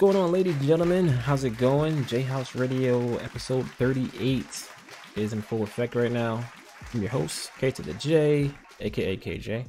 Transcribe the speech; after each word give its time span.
What's 0.00 0.14
going 0.14 0.24
on, 0.24 0.32
ladies 0.32 0.56
and 0.56 0.64
gentlemen? 0.64 1.08
How's 1.08 1.44
it 1.44 1.58
going? 1.58 2.06
J 2.06 2.22
House 2.22 2.54
Radio 2.54 3.16
episode 3.18 3.68
38 3.72 4.46
is 5.14 5.34
in 5.34 5.42
full 5.42 5.62
effect 5.62 5.94
right 5.94 6.10
now. 6.10 6.42
I'm 6.94 7.02
your 7.02 7.10
host, 7.10 7.50
K 7.58 7.70
to 7.70 7.82
the 7.82 7.92
J, 7.92 8.50
aka 8.80 9.14
KJ, 9.18 9.66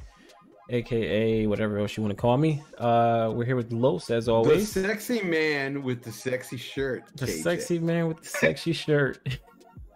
aka 0.70 1.46
whatever 1.46 1.76
else 1.80 1.98
you 1.98 2.02
want 2.02 2.16
to 2.16 2.18
call 2.18 2.38
me. 2.38 2.62
Uh, 2.78 3.30
we're 3.34 3.44
here 3.44 3.56
with 3.56 3.74
Los 3.74 4.08
as 4.08 4.26
always. 4.26 4.72
The 4.72 4.80
always. 4.80 4.90
sexy 5.06 5.20
man 5.22 5.82
with 5.82 6.02
the 6.02 6.10
sexy 6.10 6.56
shirt. 6.56 7.02
The 7.14 7.26
KJ. 7.26 7.42
sexy 7.42 7.78
man 7.78 8.08
with 8.08 8.22
the 8.22 8.28
sexy 8.28 8.72
shirt. 8.72 9.18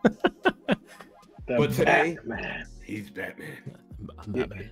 But 1.47 1.73
today- 1.73 2.19
Batman. 2.27 2.67
He's 2.85 3.09
Batman. 3.09 3.57
I'm 4.19 4.33
Batman. 4.33 4.71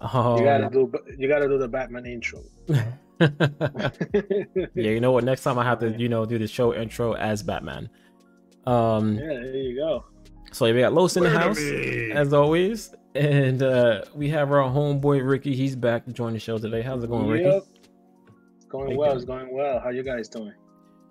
Um, 0.00 0.38
You 0.38 0.44
gotta 0.44 0.70
do. 0.70 0.92
You 1.18 1.26
gotta 1.26 1.48
do 1.48 1.58
the 1.58 1.66
Batman 1.66 2.06
intro. 2.06 2.40
yeah, 4.74 4.90
you 4.90 5.00
know 5.00 5.12
what? 5.12 5.24
Next 5.24 5.42
time 5.42 5.58
I 5.58 5.64
have 5.64 5.78
to, 5.80 5.90
you 5.90 6.08
know, 6.08 6.24
do 6.24 6.38
the 6.38 6.46
show 6.46 6.74
intro 6.74 7.14
as 7.14 7.42
Batman. 7.42 7.88
Um, 8.66 9.16
Yeah, 9.16 9.26
there 9.26 9.56
you 9.56 9.76
go. 9.76 10.04
so 10.52 10.72
we 10.72 10.80
got 10.80 10.92
Los 10.92 11.16
in 11.16 11.24
the 11.24 11.28
Wait 11.30 11.36
a 11.36 11.38
house 11.38 11.58
as 12.16 12.32
always, 12.32 12.94
and 13.14 13.62
uh 13.62 14.02
we 14.14 14.28
have 14.30 14.50
our 14.52 14.62
homeboy 14.70 15.26
Ricky. 15.28 15.54
He's 15.54 15.74
back 15.76 16.04
to 16.06 16.12
join 16.12 16.32
the 16.32 16.38
show 16.38 16.58
today. 16.58 16.82
How's 16.82 17.02
it 17.04 17.10
going, 17.10 17.26
Ricky? 17.28 17.44
Yep. 17.48 17.62
It's 18.56 18.64
going 18.66 18.90
How 18.92 18.96
well. 18.96 19.08
doing? 19.10 19.16
It's 19.18 19.24
going 19.26 19.52
well. 19.54 19.80
How 19.80 19.90
you 19.90 20.02
guys 20.02 20.28
doing? 20.28 20.52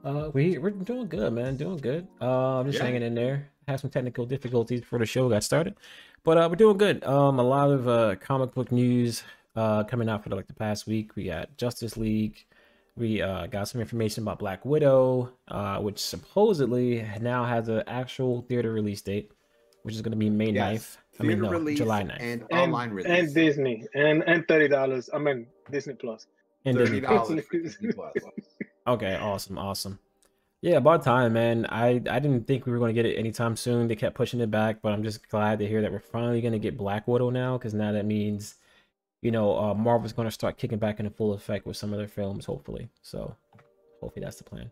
Uh, 0.04 0.32
we 0.34 0.58
we're 0.58 0.72
doing 0.72 1.08
good, 1.08 1.32
man. 1.34 1.58
Doing 1.58 1.78
good. 1.78 2.08
Uh, 2.22 2.60
I'm 2.60 2.66
just 2.68 2.78
Yeah. 2.80 2.86
hanging 2.86 3.04
in 3.04 3.14
there. 3.16 3.50
Had 3.68 3.80
some 3.80 3.90
technical 3.92 4.26
difficulties 4.26 4.80
before 4.82 4.98
the 5.00 5.06
show 5.06 5.30
got 5.30 5.44
started, 5.44 5.76
but 6.24 6.38
uh, 6.38 6.48
we're 6.50 6.56
doing 6.56 6.78
good. 6.78 7.04
Um, 7.04 7.38
a 7.40 7.44
lot 7.44 7.70
of 7.70 7.88
uh 7.88 8.16
comic 8.16 8.54
book 8.56 8.72
news 8.72 9.24
uh 9.56 9.84
coming 9.84 10.10
out 10.10 10.24
for 10.24 10.30
the, 10.30 10.36
like 10.36 10.48
the 10.48 10.54
past 10.54 10.88
week. 10.88 11.16
We 11.16 11.26
got 11.26 11.58
Justice 11.58 11.98
League. 11.98 12.46
We 12.96 13.22
uh 13.22 13.48
got 13.48 13.68
some 13.68 13.82
information 13.82 14.24
about 14.24 14.40
Black 14.40 14.66
Widow, 14.66 15.32
uh, 15.48 15.80
which 15.80 16.00
supposedly 16.00 17.06
now 17.22 17.46
has 17.46 17.68
an 17.70 17.84
actual 17.88 18.42
theater 18.44 18.72
release 18.74 19.02
date, 19.02 19.32
which 19.84 19.96
is 19.96 20.02
going 20.02 20.12
to 20.12 20.18
be 20.18 20.30
May 20.30 20.48
9th. 20.52 20.54
Yes. 20.56 20.98
I 21.20 21.24
mean, 21.24 21.38
Theater 21.38 21.42
no, 21.44 21.60
release 21.60 21.78
July 21.78 22.04
9th. 22.04 22.18
and, 22.20 22.42
And, 22.50 22.62
online 22.62 22.92
release. 22.92 23.12
and 23.20 23.34
Disney 23.34 23.86
and 23.94 24.24
and 24.24 24.48
thirty 24.48 24.68
dollars. 24.68 25.10
I 25.14 25.20
mean 25.20 25.48
Disney 25.70 25.94
Plus. 25.94 26.28
And 26.66 26.78
$30 26.78 27.44
Disney 27.52 27.92
Plus. 27.92 28.14
Okay, 28.88 29.16
awesome, 29.16 29.58
awesome. 29.58 30.00
Yeah, 30.62 30.78
about 30.78 31.04
time, 31.04 31.34
man. 31.34 31.66
I 31.70 32.02
I 32.10 32.20
didn't 32.20 32.46
think 32.46 32.66
we 32.68 32.72
were 32.72 32.78
going 32.78 32.94
to 32.96 33.02
get 33.02 33.10
it 33.12 33.18
anytime 33.18 33.56
soon. 33.56 33.88
They 33.88 33.96
kept 33.96 34.16
pushing 34.16 34.40
it 34.42 34.52
back, 34.52 34.82
but 34.84 34.94
I'm 34.94 35.02
just 35.04 35.28
glad 35.30 35.58
to 35.60 35.68
hear 35.68 35.82
that 35.82 35.92
we're 35.92 36.00
finally 36.00 36.40
going 36.42 36.54
to 36.54 36.60
get 36.60 36.78
Black 36.78 37.08
Widow 37.08 37.32
now, 37.32 37.58
because 37.58 37.74
now 37.74 37.92
that 37.94 38.06
means, 38.06 38.56
you 39.22 39.32
know, 39.32 39.58
uh, 39.58 39.74
Marvel's 39.74 40.14
going 40.14 40.28
to 40.28 40.32
start 40.32 40.58
kicking 40.58 40.80
back 40.80 41.00
into 41.00 41.12
full 41.12 41.34
effect 41.34 41.66
with 41.66 41.78
some 41.78 41.94
of 41.94 42.00
their 42.00 42.08
films, 42.08 42.46
hopefully. 42.46 42.90
So, 43.02 43.36
hopefully 44.00 44.24
that's 44.24 44.38
the 44.38 44.44
plan. 44.44 44.72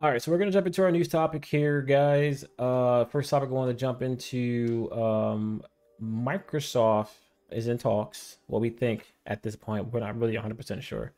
All 0.00 0.10
right, 0.10 0.22
so 0.22 0.30
we're 0.30 0.38
gonna 0.38 0.52
jump 0.52 0.68
into 0.68 0.82
our 0.84 0.92
news 0.92 1.08
topic 1.08 1.44
here, 1.44 1.82
guys. 1.82 2.44
Uh, 2.56 3.04
first 3.06 3.30
topic 3.30 3.48
I 3.48 3.52
want 3.52 3.68
to 3.68 3.76
jump 3.76 4.00
into. 4.00 4.88
Um, 4.92 5.64
Microsoft 6.00 7.14
is 7.50 7.66
in 7.66 7.78
talks. 7.78 8.36
What 8.46 8.60
we 8.60 8.70
think 8.70 9.12
at 9.26 9.42
this 9.42 9.56
point, 9.56 9.92
we're 9.92 9.98
not 9.98 10.16
really 10.16 10.34
100% 10.34 10.82
sure 10.82 11.14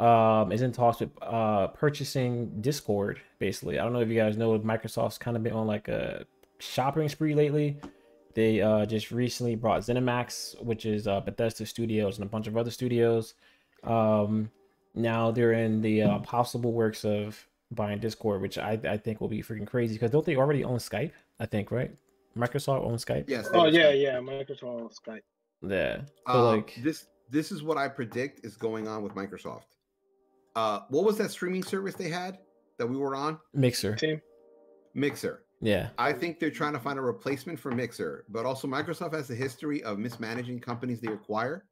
um, 0.00 0.50
is 0.50 0.62
in 0.62 0.72
talks 0.72 1.00
with 1.00 1.10
uh, 1.22 1.68
purchasing 1.68 2.60
Discord. 2.60 3.20
Basically, 3.38 3.78
I 3.78 3.84
don't 3.84 3.92
know 3.92 4.00
if 4.00 4.08
you 4.08 4.16
guys 4.16 4.36
know, 4.36 4.58
Microsoft's 4.58 5.18
kind 5.18 5.36
of 5.36 5.42
been 5.42 5.52
on 5.52 5.66
like 5.66 5.88
a 5.88 6.24
shopping 6.58 7.08
spree 7.08 7.34
lately. 7.34 7.76
They 8.34 8.60
uh, 8.60 8.86
just 8.86 9.10
recently 9.10 9.56
brought 9.56 9.80
ZeniMax, 9.82 10.62
which 10.62 10.86
is 10.86 11.08
uh, 11.08 11.20
Bethesda 11.20 11.66
Studios 11.66 12.18
and 12.18 12.24
a 12.26 12.28
bunch 12.28 12.46
of 12.46 12.56
other 12.56 12.70
studios. 12.70 13.34
Um, 13.82 14.50
now 14.94 15.30
they're 15.30 15.52
in 15.52 15.80
the 15.82 16.02
uh, 16.02 16.18
possible 16.20 16.72
works 16.72 17.04
of 17.04 17.44
buying 17.72 17.98
Discord, 17.98 18.40
which 18.40 18.58
I, 18.58 18.78
I 18.84 18.96
think 18.96 19.20
will 19.20 19.28
be 19.28 19.42
freaking 19.42 19.66
crazy 19.66 19.94
because 19.94 20.10
don't 20.10 20.24
they 20.24 20.36
already 20.36 20.64
own 20.64 20.78
Skype? 20.78 21.12
I 21.38 21.46
think 21.46 21.70
right. 21.70 21.90
Microsoft 22.36 22.84
owns 22.84 23.04
Skype. 23.04 23.24
Yes. 23.28 23.48
Oh 23.52 23.70
there's- 23.70 23.74
yeah, 23.74 23.90
yeah. 23.90 24.18
Microsoft 24.18 24.80
owns 24.80 24.98
Skype. 25.04 25.22
Yeah. 25.62 26.02
So 26.26 26.32
Uh, 26.32 26.44
like, 26.56 26.76
this 26.82 27.06
this 27.28 27.50
is 27.52 27.62
what 27.62 27.76
I 27.76 27.88
predict 27.88 28.44
is 28.46 28.56
going 28.56 28.86
on 28.88 29.02
with 29.02 29.14
Microsoft. 29.14 29.64
Uh, 30.56 30.80
what 30.88 31.04
was 31.04 31.16
that 31.18 31.30
streaming 31.30 31.62
service 31.62 31.94
they 31.94 32.08
had 32.08 32.38
that 32.78 32.86
we 32.86 32.96
were 32.96 33.14
on? 33.14 33.38
Mixer. 33.54 33.94
Team. 33.96 34.20
Mixer. 34.94 35.44
Yeah. 35.60 35.88
I 35.98 36.12
think 36.12 36.40
they're 36.40 36.50
trying 36.50 36.72
to 36.72 36.80
find 36.80 36.98
a 36.98 37.02
replacement 37.02 37.58
for 37.58 37.70
Mixer, 37.70 38.24
but 38.28 38.46
also 38.46 38.66
Microsoft 38.66 39.14
has 39.14 39.30
a 39.30 39.34
history 39.34 39.82
of 39.82 39.98
mismanaging 39.98 40.60
companies 40.60 41.00
they 41.00 41.12
acquire 41.12 41.64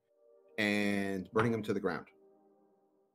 and 0.59 1.29
burning 1.33 1.53
them 1.53 1.63
to 1.63 1.73
the 1.73 1.81
ground. 1.81 2.07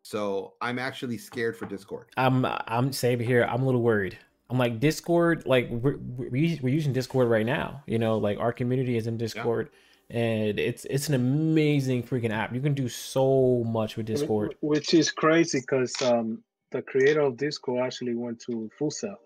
So 0.02 0.54
I'm 0.62 0.80
actually 0.80 1.18
scared 1.18 1.56
for 1.56 1.66
Discord. 1.66 2.08
I'm 2.18 2.46
I'm 2.46 2.92
same 2.92 3.20
here. 3.20 3.48
I'm 3.50 3.62
a 3.62 3.66
little 3.66 3.82
worried. 3.82 4.18
I'm 4.50 4.58
like 4.58 4.80
Discord, 4.80 5.46
like 5.46 5.70
we're 5.70 5.98
we're 5.98 6.30
we're 6.30 6.74
using 6.74 6.92
Discord 6.92 7.30
right 7.30 7.46
now. 7.46 7.84
You 7.88 8.00
know, 8.00 8.18
like 8.18 8.38
our 8.38 8.52
community 8.52 8.98
is 8.98 9.08
in 9.08 9.18
Discord, 9.18 9.70
and 10.10 10.60
it's 10.60 10.86
it's 10.86 11.08
an 11.08 11.16
amazing 11.16 12.04
freaking 12.04 12.32
app. 12.32 12.54
You 12.54 12.60
can 12.60 12.74
do 12.74 12.90
so 12.90 13.64
much 13.66 13.96
with 13.96 14.06
Discord. 14.06 14.56
Which 14.62 14.94
is 14.94 15.10
crazy 15.10 15.62
because 15.62 16.02
um 16.02 16.44
the 16.72 16.82
creator 16.82 17.22
of 17.22 17.38
Discord 17.38 17.86
actually 17.86 18.16
went 18.16 18.42
to 18.42 18.70
Full 18.78 18.92
Sail. 18.92 19.18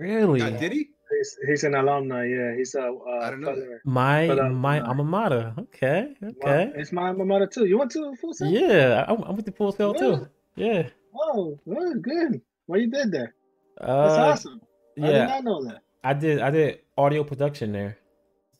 Really, 0.00 0.40
Uh, 0.40 0.50
did 0.50 0.72
he? 0.72 0.88
He's, 1.10 1.30
he's 1.46 1.64
an 1.64 1.74
alumni. 1.74 2.24
Yeah, 2.24 2.54
he's 2.56 2.74
a. 2.74 2.84
Uh, 2.88 3.18
I 3.24 3.30
don't 3.30 3.40
know 3.42 3.54
that. 3.54 3.66
fellow- 3.66 3.78
my 3.84 4.26
But, 4.28 4.38
uh, 4.38 4.48
my 4.48 4.80
uh, 4.80 4.88
alma 4.88 5.04
mater. 5.04 5.52
Okay, 5.64 6.14
Wow, 6.22 6.28
okay. 6.40 6.72
It's 6.80 6.92
my 6.92 7.08
alma 7.08 7.24
mater 7.24 7.46
too. 7.46 7.66
You 7.66 7.76
went 7.78 7.90
to 7.92 8.14
Full 8.20 8.32
Sail? 8.32 8.48
Yeah, 8.50 9.04
I'm, 9.08 9.20
I'm 9.28 9.36
with 9.36 9.44
the 9.44 9.52
Full 9.52 9.72
Sail 9.72 9.92
Yeah. 9.94 10.00
too. 10.00 10.16
Yeah. 10.56 10.82
Oh, 11.14 11.58
good, 11.68 12.02
good. 12.02 12.40
What 12.66 12.80
you 12.80 12.88
did 12.90 13.10
there? 13.12 13.34
That's 13.78 13.90
Uh, 14.18 14.30
awesome. 14.32 14.60
I 15.02 15.06
did 15.06 15.28
not 15.28 15.44
know 15.44 15.64
that. 15.64 15.80
I 16.04 16.12
did. 16.14 16.40
I 16.40 16.50
did 16.50 16.80
audio 16.96 17.24
production 17.24 17.72
there. 17.72 17.98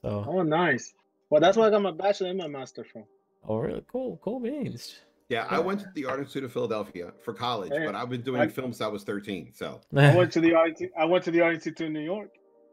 So, 0.03 0.25
Oh, 0.28 0.43
nice. 0.43 0.93
Well, 1.31 1.41
that's 1.41 1.57
where 1.57 1.69
I 1.69 1.71
got 1.71 1.81
my 1.83 1.93
bachelor 1.93 2.28
and 2.31 2.39
my 2.39 2.49
master 2.49 2.84
from. 2.84 3.05
oh, 3.49 3.57
really 3.59 3.84
cool, 3.91 4.19
cool 4.25 4.41
beans. 4.41 4.99
Yeah, 5.30 5.46
I 5.48 5.60
went 5.60 5.80
to 5.80 5.86
the 5.94 6.04
Art 6.06 6.18
Institute 6.18 6.42
of 6.44 6.52
Philadelphia 6.52 7.12
for 7.22 7.32
college, 7.32 7.70
Hey, 7.72 7.86
but 7.86 7.94
I've 7.94 8.10
been 8.10 8.20
doing 8.22 8.41
I- 8.42 8.48
films 8.48 8.76
since 8.78 8.86
I 8.86 8.88
was 8.91 9.04
13. 9.04 9.52
So 9.54 9.80
I 9.96 10.14
went 10.14 10.32
to 10.32 10.41
the 10.41 10.52
art. 10.54 10.72
I 10.98 11.04
went 11.04 11.24
to 11.24 11.30
the 11.30 11.41
art 11.41 11.54
institute 11.54 11.86
in 11.86 11.92
New 11.92 12.00
York. 12.00 12.30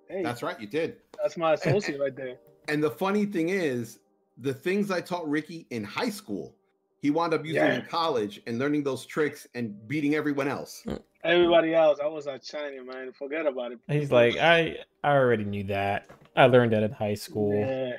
Hey, 0.09 0.23
that's 0.23 0.41
right, 0.41 0.59
you 0.59 0.67
did. 0.67 0.97
that's 1.21 1.37
my 1.37 1.53
associate 1.53 1.99
right 1.99 2.15
there. 2.15 2.35
And 2.69 2.83
the 2.83 2.91
funny 2.91 3.25
thing 3.25 3.47
is, 3.47 3.99
the 4.39 4.53
things 4.53 4.91
I 4.91 4.99
taught 4.99 5.25
Ricky 5.29 5.65
in 5.69 5.85
high 5.85 6.09
school, 6.09 6.53
he 7.01 7.09
wound 7.11 7.33
up 7.33 7.45
using 7.45 7.61
Yeah. 7.63 7.75
in 7.75 7.85
college 7.85 8.41
and 8.45 8.59
learning 8.59 8.83
those 8.83 9.05
tricks 9.05 9.47
and 9.55 9.87
beating 9.87 10.15
everyone 10.15 10.49
else. 10.49 10.83
Everybody 11.23 11.73
else, 11.73 11.99
I 12.03 12.07
was 12.07 12.27
a 12.27 12.37
Chinese 12.37 12.81
man. 12.85 13.13
Forget 13.13 13.45
about 13.45 13.71
it. 13.71 13.79
He's 13.87 14.11
like, 14.11 14.35
I 14.55 14.79
I 15.01 15.11
already 15.15 15.45
knew 15.45 15.63
that. 15.65 16.07
I 16.35 16.47
learned 16.47 16.73
that 16.73 16.83
in 16.83 16.91
high 16.91 17.13
school. 17.13 17.53
yeah. 17.57 17.93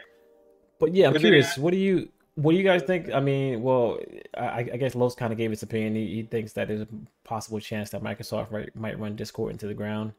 But 0.78 0.92
yeah, 0.94 1.06
I'm 1.06 1.12
But 1.14 1.20
curious. 1.22 1.56
I- 1.56 1.60
What 1.62 1.70
do 1.72 1.78
you 1.78 2.10
what 2.38 2.52
do 2.52 2.58
you 2.58 2.62
guys 2.62 2.84
think? 2.84 3.12
I 3.12 3.18
mean, 3.18 3.62
well, 3.62 3.98
I, 4.36 4.60
I 4.60 4.76
guess 4.76 4.94
Los 4.94 5.16
kind 5.16 5.32
of 5.32 5.38
gave 5.38 5.50
his 5.50 5.64
opinion. 5.64 5.96
He, 5.96 6.06
he 6.06 6.22
thinks 6.22 6.52
that 6.52 6.68
there's 6.68 6.82
a 6.82 6.88
possible 7.24 7.58
chance 7.58 7.90
that 7.90 8.00
Microsoft 8.00 8.52
might, 8.52 8.76
might 8.76 8.96
run 8.96 9.16
Discord 9.16 9.50
into 9.50 9.66
the 9.66 9.74
ground. 9.74 10.12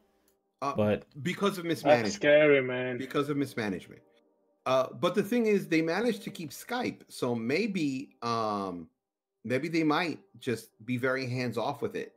Uh, 0.62 0.74
But 0.76 1.06
because 1.24 1.58
of 1.58 1.64
mismanagement, 1.64 2.08
That's 2.08 2.16
scary, 2.16 2.62
man. 2.62 2.98
Because 2.98 3.30
of 3.30 3.38
mismanagement. 3.38 4.02
Uh, 4.66 4.88
but 5.00 5.16
the 5.16 5.24
thing 5.24 5.46
is, 5.46 5.70
they 5.70 5.82
managed 5.82 6.22
to 6.24 6.30
keep 6.30 6.50
Skype, 6.50 7.04
so 7.08 7.34
maybe, 7.34 8.18
um, 8.22 8.90
maybe 9.46 9.70
they 9.70 9.84
might 9.84 10.20
just 10.40 10.72
be 10.86 10.98
very 10.98 11.26
hands 11.26 11.58
off 11.58 11.82
with 11.82 11.96
it, 11.96 12.16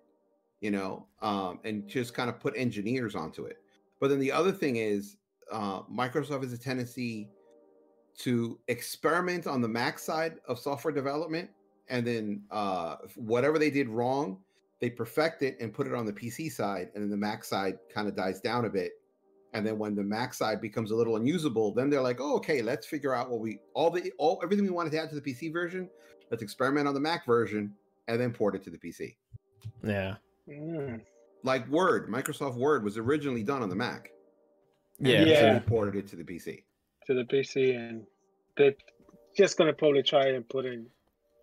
you 0.61 0.73
know, 0.73 1.07
um, 1.21 1.61
and 1.63 1.87
just 1.87 2.13
kind 2.13 2.29
of 2.29 2.41
put 2.41 2.55
engineers 2.57 3.15
onto 3.15 3.45
it. 3.45 3.59
But 4.01 4.11
then 4.11 4.19
the 4.19 4.33
other 4.33 4.51
thing 4.51 4.77
is, 4.77 5.17
uh, 5.53 5.83
Microsoft 5.83 6.43
has 6.43 6.53
a 6.53 6.59
tendency 6.59 7.29
to 8.19 8.59
experiment 8.69 9.47
on 9.47 9.61
the 9.61 9.69
Mac 9.69 9.99
side 9.99 10.37
of 10.47 10.59
software 10.59 10.93
development, 10.93 11.51
and 11.89 12.07
then 12.07 12.43
uh, 12.51 12.97
whatever 13.17 13.59
they 13.59 13.71
did 13.71 13.89
wrong, 13.89 14.39
they 14.81 14.91
perfect 14.91 15.43
it 15.43 15.57
and 15.61 15.73
put 15.73 15.87
it 15.87 15.95
on 15.95 16.05
the 16.07 16.13
PC 16.13 16.51
side, 16.51 16.91
and 16.95 17.03
then 17.03 17.11
the 17.11 17.17
Mac 17.17 17.45
side 17.45 17.79
kind 17.93 18.09
of 18.09 18.17
dies 18.17 18.41
down 18.41 18.65
a 18.65 18.71
bit. 18.71 18.93
And 19.55 19.67
then 19.67 19.79
when 19.79 19.95
the 19.95 20.03
Mac 20.03 20.33
side 20.35 20.61
becomes 20.61 20.91
a 20.93 20.97
little 20.97 21.17
unusable, 21.17 21.73
then 21.73 21.91
they're 21.91 22.01
like, 22.01 22.21
"Oh, 22.21 22.37
okay, 22.37 22.63
let's 22.63 22.87
figure 22.87 23.15
out 23.15 23.31
what 23.31 23.41
we 23.41 23.61
all 23.75 23.91
the 23.91 24.11
all 24.19 24.41
everything 24.43 24.65
we 24.65 24.71
wanted 24.71 24.93
to 24.93 24.99
add 25.03 25.11
to 25.11 25.15
the 25.15 25.21
PC 25.21 25.53
version. 25.53 25.89
Let's 26.31 26.43
experiment 26.43 26.89
on 26.89 26.95
the 26.95 27.01
Mac 27.01 27.27
version 27.27 27.75
and 28.09 28.21
then 28.21 28.33
port 28.33 28.55
it 28.55 28.63
to 28.65 28.71
the 28.71 28.79
PC." 28.79 29.17
yeah, 29.85 30.17
Mm. 30.49 31.01
Like 31.45 31.69
Word, 31.69 32.09
Microsoft 32.09 32.57
Word 32.57 32.83
was 32.83 32.97
originally 32.99 33.43
done 33.45 33.63
on 33.63 33.69
the 33.69 33.77
Mac. 33.77 34.11
and 34.99 35.09
yeah, 35.09 35.19
then 35.19 35.29
Yeah. 35.29 35.59
they 35.59 35.61
ported 35.67 35.97
it 35.97 36.07
to 36.09 36.17
the 36.17 36.25
PC. 36.25 36.63
To 37.07 37.15
the 37.15 37.25
PC, 37.25 37.77
and 37.77 38.05
they're 38.57 38.75
just 39.37 39.57
gonna 39.59 39.73
probably 39.73 40.03
try 40.03 40.27
and 40.29 40.49
put 40.49 40.65
in 40.67 40.87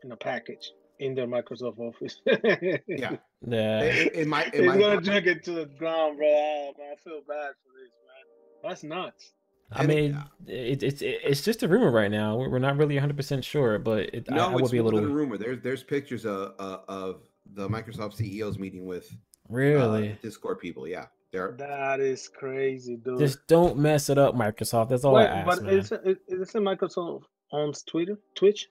in 0.03 0.11
a 0.11 0.15
package 0.15 0.71
in 0.99 1.15
their 1.15 1.27
Microsoft 1.27 1.79
Office. 1.79 2.21
Yeah, 2.25 2.35
yeah. 2.87 3.81
it, 3.81 4.15
it 4.15 4.27
might. 4.27 4.47
It 4.53 4.61
He's 4.61 4.65
might 4.67 4.79
gonna 4.79 5.01
drink 5.01 5.25
it 5.27 5.43
to 5.45 5.51
the 5.51 5.65
ground, 5.65 6.17
bro. 6.17 6.27
Oh, 6.27 6.73
man, 6.77 6.87
I 6.93 6.95
feel 7.03 7.21
bad 7.27 7.51
for 7.63 7.71
this, 7.77 7.91
man. 8.05 8.69
That's 8.69 8.83
nuts. 8.83 9.33
I 9.71 9.79
and 9.81 9.87
mean, 9.87 10.23
it, 10.47 10.81
it's 10.83 11.01
it's 11.03 11.41
just 11.41 11.61
a 11.63 11.67
rumor 11.67 11.91
right 11.91 12.09
now. 12.11 12.37
We're 12.37 12.49
we're 12.49 12.59
not 12.59 12.77
really 12.77 12.95
100 12.95 13.15
percent 13.15 13.43
sure, 13.45 13.77
but 13.79 14.13
it, 14.13 14.27
I, 14.31 14.35
No, 14.35 14.47
I 14.49 14.53
would 14.53 14.61
it's 14.63 14.71
be 14.71 14.77
a 14.79 14.83
little. 14.83 14.99
than 15.01 15.11
a 15.11 15.13
rumor. 15.13 15.37
There's 15.37 15.61
there's 15.61 15.83
pictures 15.83 16.25
of 16.25 16.53
uh, 16.59 16.79
of 16.87 17.21
the 17.53 17.67
Microsoft 17.69 18.17
CEO's 18.17 18.57
meeting 18.57 18.85
with 18.85 19.11
uh, 19.11 19.15
Really? 19.49 20.17
Discord 20.21 20.59
people. 20.59 20.87
Yeah, 20.87 21.05
they're 21.31 21.55
That 21.57 21.99
is 21.99 22.27
crazy, 22.27 22.95
dude. 22.95 23.19
Just 23.19 23.45
don't 23.47 23.77
mess 23.77 24.09
it 24.09 24.17
up, 24.17 24.35
Microsoft. 24.35 24.89
That's 24.89 25.03
all 25.05 25.13
Wait, 25.13 25.27
I 25.27 25.39
ask, 25.41 25.45
but 25.47 25.63
man. 25.63 25.77
isn't, 25.77 26.05
it- 26.07 26.21
isn't 26.27 26.63
Microsoft 26.63 27.23
owns 27.51 27.83
Twitter, 27.83 28.17
Twitch? 28.35 28.67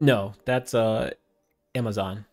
No, 0.00 0.32
that's 0.44 0.74
uh 0.74 1.10
Amazon. 1.74 2.24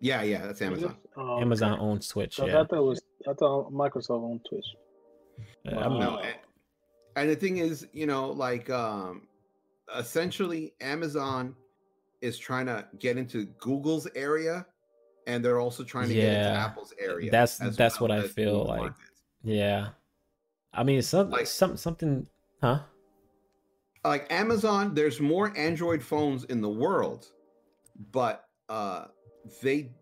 yeah, 0.00 0.22
yeah. 0.22 0.46
That's 0.46 0.62
Amazon. 0.62 0.96
Oh, 1.16 1.40
Amazon 1.40 1.72
okay. 1.74 1.80
owns 1.82 2.08
Twitch. 2.08 2.36
So 2.36 2.46
I 2.46 2.50
thought 2.52 2.68
that 2.70 2.82
was 2.82 3.00
I 3.28 3.32
thought 3.34 3.72
Microsoft 3.72 4.22
owned 4.24 4.44
Twitch. 4.48 4.66
Uh, 5.72 5.76
I'm- 5.78 5.98
No, 5.98 6.18
and, 6.18 6.34
and 7.16 7.30
the 7.30 7.36
thing 7.36 7.58
is, 7.58 7.86
you 7.92 8.06
know, 8.06 8.30
like 8.30 8.70
um 8.70 9.26
essentially 9.96 10.72
Amazon 10.80 11.54
is 12.20 12.38
trying 12.38 12.66
to 12.66 12.86
get 12.98 13.16
into 13.16 13.46
Google's 13.58 14.06
area 14.14 14.66
and 15.30 15.44
they're 15.44 15.60
also 15.60 15.84
trying 15.84 16.08
to 16.08 16.14
get 16.14 16.24
into 16.24 16.48
Yeah, 16.50 16.64
Apple's 16.64 16.92
area. 16.98 17.30
that's- 17.30 17.58
that's 17.76 18.00
well 18.00 18.08
what 18.08 18.18
I 18.18 18.26
feel 18.28 18.64
like. 18.64 18.80
market. 18.80 18.96
yeah. 19.42 19.88
I 20.72 20.82
mean, 20.82 21.02
some 21.02 21.30
Like- 21.30 21.46
some 21.46 21.76
something, 21.76 22.26
huh? 22.62 22.80
Like 24.04 24.30
Amazon, 24.32 24.94
there's 24.94 25.20
more 25.20 25.52
Android 25.56 26.02
phones 26.02 26.44
in 26.44 26.60
the 26.60 26.68
world, 26.68 27.28
but 28.12 28.48
uh 28.68 29.06
they 29.62 29.92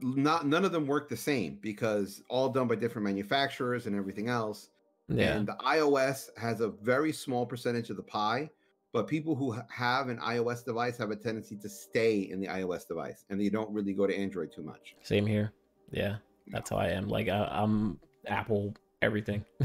not 0.00 0.46
none 0.46 0.64
of 0.64 0.72
them 0.72 0.86
work 0.86 1.08
the 1.08 1.16
same 1.16 1.58
because 1.62 2.22
all 2.28 2.48
done 2.48 2.68
by 2.68 2.74
different 2.74 3.04
manufacturers 3.04 3.86
and 3.86 3.96
everything 3.96 4.28
else. 4.28 4.68
Yeah. 5.08 5.36
And 5.36 5.46
the 5.48 5.54
iOS 5.64 6.30
has 6.36 6.60
a 6.60 6.68
very 6.68 7.12
small 7.12 7.46
percentage 7.46 7.90
of 7.90 7.96
the 7.96 8.02
pie, 8.02 8.50
but 8.96 9.06
people 9.06 9.34
who 9.34 9.54
have 9.68 10.08
an 10.08 10.16
iOS 10.20 10.64
device 10.64 10.96
have 10.96 11.10
a 11.10 11.16
tendency 11.16 11.54
to 11.54 11.68
stay 11.68 12.20
in 12.30 12.40
the 12.40 12.46
iOS 12.46 12.88
device 12.88 13.26
and 13.28 13.38
they 13.38 13.50
don't 13.50 13.70
really 13.70 13.92
go 13.92 14.06
to 14.06 14.16
Android 14.16 14.50
too 14.50 14.62
much. 14.62 14.96
Same 15.02 15.26
here. 15.26 15.52
Yeah, 15.90 16.16
that's 16.46 16.70
how 16.70 16.76
I 16.76 16.88
am. 16.88 17.06
Like 17.06 17.28
I, 17.28 17.44
I'm 17.44 18.00
Apple 18.26 18.74
everything. 19.02 19.44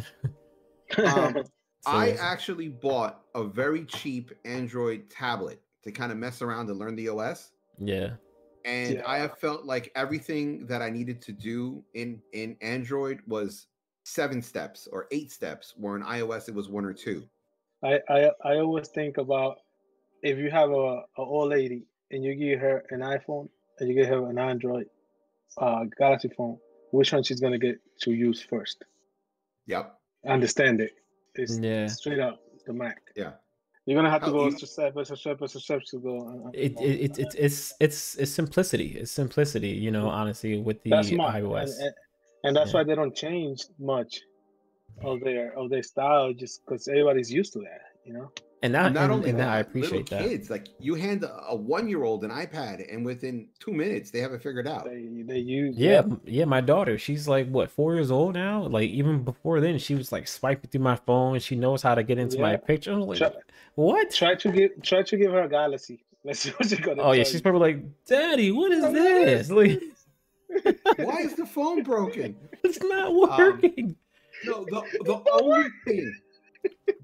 Um, 0.98 1.38
I 1.86 2.12
actually 2.20 2.68
bought 2.68 3.22
a 3.34 3.46
very 3.46 3.86
cheap 3.86 4.34
Android 4.44 5.10
tablet 5.10 5.62
to 5.86 5.92
kind 5.94 6.12
of 6.12 6.18
mess 6.18 6.42
around 6.42 6.70
and 6.70 6.78
learn 6.78 6.98
the 6.98 7.08
OS. 7.08 7.52
yeah. 7.80 8.16
And 8.66 9.02
I 9.04 9.20
have 9.20 9.40
felt 9.40 9.64
like 9.64 9.90
everything 9.96 10.68
that 10.68 10.82
I 10.82 10.90
needed 10.90 11.22
to 11.22 11.32
do 11.32 11.82
in 11.94 12.22
in 12.34 12.58
Android 12.62 13.22
was 13.26 13.68
seven 14.04 14.42
steps 14.42 14.90
or 14.92 15.08
eight 15.12 15.32
steps, 15.32 15.76
where 15.78 15.96
in 15.96 16.04
iOS 16.04 16.50
it 16.50 16.54
was 16.54 16.68
one 16.68 16.84
or 16.84 16.92
two. 16.92 17.24
I, 17.84 18.00
I 18.10 18.32
I 18.44 18.58
always 18.58 18.88
think 18.90 19.18
about 19.18 19.58
if 20.22 20.38
you 20.38 20.50
have 20.52 20.70
a, 20.70 20.74
a 21.18 21.22
old 21.36 21.50
lady 21.50 21.86
and 22.12 22.24
you 22.24 22.36
give 22.36 22.60
her 22.60 22.84
an 22.92 23.00
iPhone 23.00 23.50
and 23.80 23.90
you 23.90 23.96
give 23.96 24.08
her 24.08 24.30
an 24.30 24.38
Android 24.38 24.86
uh, 25.58 25.86
Galaxy 25.98 26.30
phone, 26.38 26.58
which 26.92 27.12
one 27.14 27.24
she's 27.24 27.40
gonna 27.40 27.58
get 27.58 27.78
to 28.02 28.12
use 28.12 28.42
first? 28.42 28.84
Yep. 29.68 29.96
Understand 30.28 30.82
it? 30.82 30.92
It's 31.36 31.58
Yeah. 31.58 31.88
straight 31.88 32.20
up 32.20 32.40
the 32.68 32.74
Mac. 32.74 33.02
Yeah. 33.16 33.32
You're 33.86 33.96
gonna 33.98 34.12
have 34.12 34.22
to 34.22 34.28
How 34.28 34.32
go 34.34 34.46
you- 34.50 34.58
to 34.58 34.68
step 34.68 34.94
by 34.94 35.04
step 35.04 35.40
by 35.40 35.48
step 35.48 35.82
to 35.92 36.00
go. 36.00 36.52
It, 36.54 36.80
it, 36.80 37.00
it, 37.06 37.20
it 37.20 37.36
it's 37.38 37.74
it's 37.80 38.16
it's 38.16 38.32
simplicity. 38.32 38.90
It's 39.00 39.12
simplicity. 39.12 39.70
You 39.70 39.90
know, 39.90 40.08
honestly, 40.08 40.62
with 40.62 40.84
the 40.84 40.92
that's 40.92 41.08
smart, 41.08 41.34
iOS. 41.36 41.64
and, 41.64 41.82
and, 41.86 41.94
and 42.44 42.56
that's 42.56 42.72
Yeah. 42.74 42.80
why 42.82 42.84
they 42.84 42.94
don't 42.96 43.16
change 43.16 43.66
much 43.80 44.22
of 45.04 45.20
their 45.22 45.58
of 45.58 45.70
their 45.70 45.84
style, 45.84 46.34
just 46.34 46.66
because 46.66 46.88
everybody's 46.88 47.32
used 47.32 47.54
to 47.54 47.60
that. 47.60 47.82
You 48.06 48.14
know. 48.14 48.32
and 48.64 48.74
that, 48.76 48.94
not 48.94 49.04
and, 49.06 49.12
only 49.14 49.30
and 49.30 49.40
that, 49.40 49.46
that, 49.46 49.52
I 49.54 49.60
appreciate 49.60 50.10
that. 50.10 50.24
kids 50.28 50.50
like 50.50 50.68
you 50.80 50.96
hand 50.96 51.24
a, 51.24 51.32
a 51.50 51.56
one-year-old 51.56 52.24
an 52.24 52.32
iPad, 52.32 52.92
and 52.92 53.06
within 53.06 53.48
two 53.60 53.72
minutes 53.72 54.10
they 54.12 54.20
have 54.20 54.34
it 54.34 54.42
figured 54.42 54.68
out. 54.68 54.86
They 54.86 55.08
they 55.24 55.38
use 55.40 55.78
Yeah, 55.78 56.00
m- 56.00 56.20
yeah. 56.26 56.46
My 56.46 56.62
daughter, 56.62 56.98
she's 56.98 57.28
like 57.28 57.48
what 57.50 57.70
four 57.72 57.94
years 57.96 58.10
old 58.12 58.34
now. 58.34 58.64
Like 58.64 58.90
even 58.90 59.24
before 59.24 59.60
then, 59.62 59.78
she 59.78 59.94
was 59.96 60.12
like 60.12 60.28
swiping 60.28 60.70
through 60.72 60.82
my 60.82 60.96
phone. 60.96 61.36
And 61.36 61.44
she 61.44 61.56
knows 61.56 61.82
how 61.84 61.94
to 61.96 62.04
get 62.04 62.18
into 62.18 62.40
my 62.40 62.52
Yeah. 62.52 62.58
picture. 62.58 62.92
I'm 62.94 63.02
like, 63.02 63.18
Try- 63.20 63.34
what? 63.76 64.12
Try 64.12 64.36
to 64.36 64.52
give 64.52 64.72
try 64.82 65.04
to 65.04 65.18
give 65.18 65.32
her 65.32 65.44
a 65.44 65.50
Galaxy. 65.50 66.04
Let's 66.24 66.40
see 66.40 66.50
what 66.52 66.68
she's 66.70 66.80
gonna. 66.80 67.02
Oh 67.02 67.12
yeah, 67.12 67.24
tell 67.24 67.26
she's 67.32 67.34
you. 67.36 67.42
probably 67.42 67.74
like, 67.74 68.06
Daddy, 68.06 68.52
what 68.52 68.72
is 68.72 68.84
this? 68.94 69.50
Like, 69.52 69.82
Why 70.98 71.18
is 71.22 71.36
the 71.36 71.46
phone 71.46 71.84
broken? 71.84 72.36
it's 72.64 72.82
not 72.84 73.08
Um, 73.10 73.18
working. 73.20 73.96
No, 74.46 74.66
the, 74.66 74.82
the 75.04 75.22
only 75.32 75.70
thing, 75.86 76.16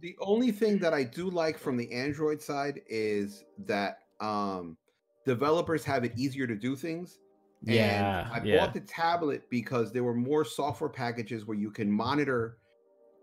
the 0.02 0.16
only 0.20 0.52
thing 0.52 0.80
that 0.80 0.94
I 0.94 1.04
do 1.04 1.30
like 1.30 1.58
from 1.58 1.78
the 1.78 1.92
Android 1.92 2.42
side 2.42 2.82
is 2.88 3.44
that 3.66 4.00
um, 4.20 4.78
developers 5.26 5.84
have 5.86 6.04
it 6.04 6.14
easier 6.18 6.48
to 6.48 6.56
do 6.56 6.76
things. 6.76 7.20
yeah, 7.64 8.26
and 8.26 8.34
I 8.34 8.46
yeah, 8.46 8.58
bought 8.58 8.74
the 8.74 8.82
tablet 8.82 9.44
because 9.50 9.92
there 9.92 10.04
were 10.04 10.14
more 10.14 10.46
software 10.46 10.90
packages 10.90 11.46
where 11.46 11.58
you 11.58 11.72
can 11.72 11.92
monitor 11.92 12.58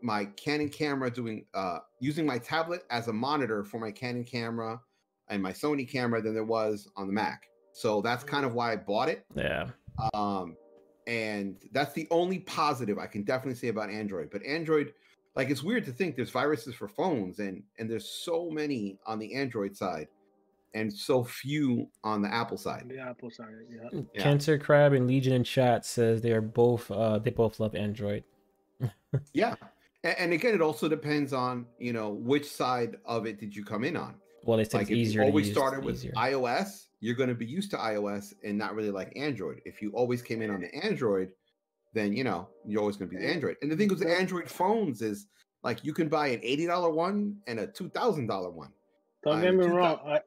my 0.03 0.27
Canon 0.37 0.69
camera 0.69 1.11
doing 1.11 1.47
uh, 1.55 1.79
using 2.01 2.27
my 2.27 2.39
tablet 2.39 2.85
as 2.91 3.09
a 3.09 3.13
monitor 3.13 3.65
for 3.65 3.79
my 3.81 3.91
Canon 3.91 4.25
camera 4.25 4.81
and 5.29 5.43
my 5.43 5.53
Sony 5.53 5.89
camera 5.89 6.21
than 6.21 6.35
there 6.35 6.45
was 6.45 6.89
on 6.97 7.07
the 7.07 7.13
Mac. 7.13 7.49
So 7.73 8.01
that's 8.03 8.23
kind 8.23 8.45
of 8.45 8.55
why 8.55 8.73
I 8.73 8.77
bought 8.77 9.09
it. 9.09 9.25
yeah. 9.35 9.71
Um, 10.13 10.57
and 11.07 11.57
that's 11.73 11.93
the 11.93 12.07
only 12.11 12.41
positive 12.41 12.99
I 12.99 13.07
can 13.07 13.23
definitely 13.23 13.57
say 13.59 13.69
about 13.69 13.91
Android. 13.91 14.31
But 14.31 14.43
Android, 14.45 14.95
like 15.37 15.51
it's 15.51 15.63
weird 15.63 15.85
to 15.87 15.93
think 15.93 16.17
there's 16.17 16.31
viruses 16.31 16.75
for 16.75 16.89
phones 16.89 17.39
and 17.39 17.63
and 17.79 17.91
there's 17.91 18.09
so 18.09 18.51
many 18.51 18.99
on 19.07 19.19
the 19.19 19.35
Android 19.35 19.77
side 19.77 20.09
and 20.75 20.93
so 20.93 21.23
few 21.23 21.89
on 22.03 22.21
the 22.23 22.33
Apple 22.33 22.57
side. 22.57 22.87
the 22.89 22.99
Apple 22.99 23.31
side. 23.31 23.49
Yeah. 23.71 24.01
Yeah. 24.15 24.23
Cancer 24.23 24.59
Crab 24.59 24.93
and 24.93 25.07
Legion 25.07 25.33
in 25.35 25.45
chat 25.45 25.85
says 25.87 26.21
they 26.21 26.33
are 26.33 26.41
both 26.41 26.91
uh 26.91 27.19
they 27.19 27.31
both 27.31 27.61
love 27.61 27.75
Android. 27.75 28.25
Yeah. 29.33 29.55
And, 30.03 30.19
and 30.19 30.33
again, 30.33 30.55
it 30.55 30.61
also 30.61 30.89
depends 30.89 31.33
on 31.33 31.67
you 31.79 31.93
know 31.93 32.11
which 32.11 32.47
side 32.51 32.97
of 33.05 33.27
it 33.27 33.39
did 33.39 33.55
you 33.55 33.65
come 33.65 33.85
in 33.85 33.97
on. 33.97 34.15
Well, 34.43 34.59
they 34.59 34.65
say 34.65 34.79
Like 34.79 34.83
it's 34.83 34.91
if 34.91 34.97
easier 34.99 35.21
you 35.21 35.27
to 35.27 35.31
always 35.31 35.47
use, 35.49 35.57
started 35.57 35.85
with 35.85 35.95
easier. 35.97 36.13
iOS, 36.17 36.87
you're 37.05 37.15
going 37.15 37.29
to 37.29 37.35
be 37.35 37.45
used 37.45 37.71
to 37.71 37.77
iOS 37.77 38.33
and 38.45 38.57
not 38.57 38.75
really 38.75 38.91
like 38.91 39.13
Android. 39.15 39.61
If 39.67 39.83
you 39.83 39.91
always 39.91 40.23
came 40.23 40.41
in 40.41 40.51
on 40.51 40.61
the 40.63 40.75
Android, 40.75 41.29
then 41.93 42.15
you 42.15 42.25
know 42.25 42.49
you're 42.65 42.81
always 42.81 42.97
going 42.97 43.11
to 43.11 43.17
be 43.17 43.23
the 43.23 43.31
Android. 43.31 43.57
And 43.61 43.71
the 43.71 43.77
thing 43.77 43.89
with 43.89 44.01
the 44.01 44.11
Android 44.11 44.49
phones 44.49 45.03
is 45.03 45.27
like 45.63 45.85
you 45.85 45.93
can 45.93 46.09
buy 46.09 46.29
an 46.29 46.41
eighty 46.43 46.67
dollar 46.67 46.89
one 46.89 47.37
and 47.47 47.61
a 47.61 47.67
two 47.67 47.91
thousand 47.91 48.27
dollar 48.27 48.51
one. 48.51 48.73
Don't 49.23 49.37
Uh, 49.37 49.41
get 49.43 49.55
me 49.55 49.65
2000 49.65 49.77
wrong. 49.77 49.99
I, 50.07 50.21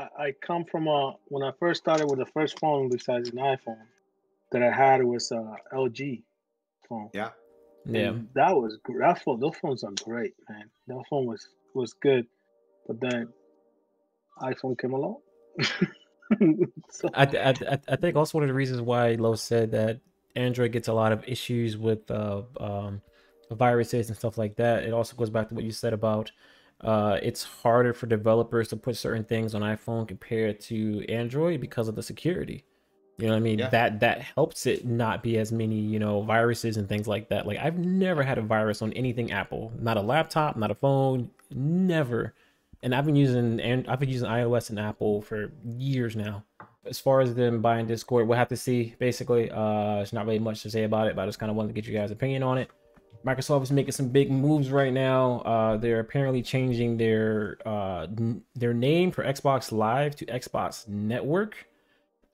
I 0.00 0.08
I 0.26 0.32
come 0.44 0.64
from 0.64 0.88
a 0.88 1.14
when 1.28 1.44
I 1.44 1.52
first 1.60 1.80
started 1.80 2.06
with 2.10 2.18
the 2.18 2.26
first 2.26 2.58
phone 2.58 2.88
besides 2.88 3.28
an 3.30 3.36
iPhone 3.38 3.86
that 4.50 4.62
I 4.64 4.72
had 4.72 5.04
was 5.04 5.30
a 5.30 5.42
LG 5.72 6.24
phone. 6.88 7.10
Yeah, 7.14 7.30
yeah. 7.86 8.14
That 8.34 8.56
was 8.56 8.78
gr- 8.82 8.98
that 8.98 9.22
phone. 9.22 9.38
Those 9.38 9.56
phones 9.62 9.84
are 9.84 9.92
great, 10.04 10.34
man. 10.48 10.66
That 10.88 11.04
phone 11.08 11.26
was 11.26 11.46
was 11.72 11.92
good, 11.94 12.26
but 12.88 13.00
then 13.00 13.28
iPhone 14.42 14.76
came 14.76 14.94
along. 14.94 15.18
so, 16.90 17.10
I, 17.14 17.24
I, 17.24 17.78
I- 17.88 17.96
think 17.96 18.16
also 18.16 18.38
one 18.38 18.44
of 18.44 18.48
the 18.48 18.54
reasons 18.54 18.80
why 18.80 19.12
Lo 19.14 19.34
said 19.34 19.72
that 19.72 20.00
Android 20.36 20.72
gets 20.72 20.88
a 20.88 20.92
lot 20.92 21.12
of 21.12 21.24
issues 21.26 21.76
with 21.76 22.08
uh, 22.10 22.42
um, 22.58 23.02
viruses 23.50 24.08
and 24.08 24.16
stuff 24.16 24.38
like 24.38 24.56
that. 24.56 24.84
It 24.84 24.92
also 24.92 25.16
goes 25.16 25.30
back 25.30 25.48
to 25.48 25.54
what 25.54 25.64
you 25.64 25.72
said 25.72 25.92
about 25.92 26.30
uh, 26.82 27.18
it's 27.22 27.42
harder 27.44 27.92
for 27.92 28.06
developers 28.06 28.68
to 28.68 28.76
put 28.76 28.96
certain 28.96 29.24
things 29.24 29.54
on 29.54 29.60
iPhone 29.60 30.08
compared 30.08 30.60
to 30.60 31.04
Android 31.08 31.60
because 31.60 31.88
of 31.88 31.94
the 31.94 32.02
security. 32.02 32.64
You 33.18 33.26
know 33.26 33.32
what 33.32 33.38
I 33.38 33.40
mean? 33.40 33.58
Yeah. 33.58 33.68
That 33.68 34.00
that 34.00 34.22
helps 34.22 34.64
it 34.64 34.86
not 34.86 35.22
be 35.22 35.36
as 35.36 35.52
many, 35.52 35.78
you 35.78 35.98
know, 35.98 36.22
viruses 36.22 36.78
and 36.78 36.88
things 36.88 37.06
like 37.06 37.28
that. 37.28 37.46
Like 37.46 37.58
I've 37.58 37.78
never 37.78 38.22
had 38.22 38.38
a 38.38 38.42
virus 38.42 38.80
on 38.80 38.94
anything 38.94 39.30
Apple. 39.30 39.72
Not 39.78 39.98
a 39.98 40.00
laptop, 40.00 40.56
not 40.56 40.70
a 40.70 40.74
phone, 40.74 41.30
never. 41.50 42.34
And 42.82 42.94
I've 42.94 43.04
been 43.04 43.16
using 43.16 43.60
and 43.60 43.86
I've 43.88 44.00
been 44.00 44.08
using 44.08 44.28
iOS 44.28 44.70
and 44.70 44.78
Apple 44.78 45.22
for 45.22 45.52
years 45.64 46.16
now. 46.16 46.44
As 46.86 46.98
far 46.98 47.20
as 47.20 47.34
them 47.34 47.60
buying 47.60 47.86
Discord, 47.86 48.26
we'll 48.26 48.38
have 48.38 48.48
to 48.48 48.56
see. 48.56 48.94
Basically, 48.98 49.50
uh, 49.50 49.96
there's 49.96 50.14
not 50.14 50.24
really 50.24 50.38
much 50.38 50.62
to 50.62 50.70
say 50.70 50.84
about 50.84 51.08
it, 51.08 51.16
but 51.16 51.22
I 51.22 51.26
just 51.26 51.38
kind 51.38 51.50
of 51.50 51.56
wanted 51.56 51.68
to 51.68 51.74
get 51.74 51.86
you 51.86 51.96
guys' 51.96 52.10
opinion 52.10 52.42
on 52.42 52.56
it. 52.56 52.70
Microsoft 53.24 53.64
is 53.64 53.70
making 53.70 53.92
some 53.92 54.08
big 54.08 54.30
moves 54.30 54.70
right 54.70 54.92
now. 54.92 55.40
Uh, 55.40 55.76
they're 55.76 56.00
apparently 56.00 56.42
changing 56.42 56.96
their 56.96 57.58
uh, 57.66 58.06
their 58.54 58.72
name 58.72 59.10
for 59.10 59.24
Xbox 59.24 59.72
Live 59.72 60.16
to 60.16 60.26
Xbox 60.26 60.88
Network. 60.88 61.66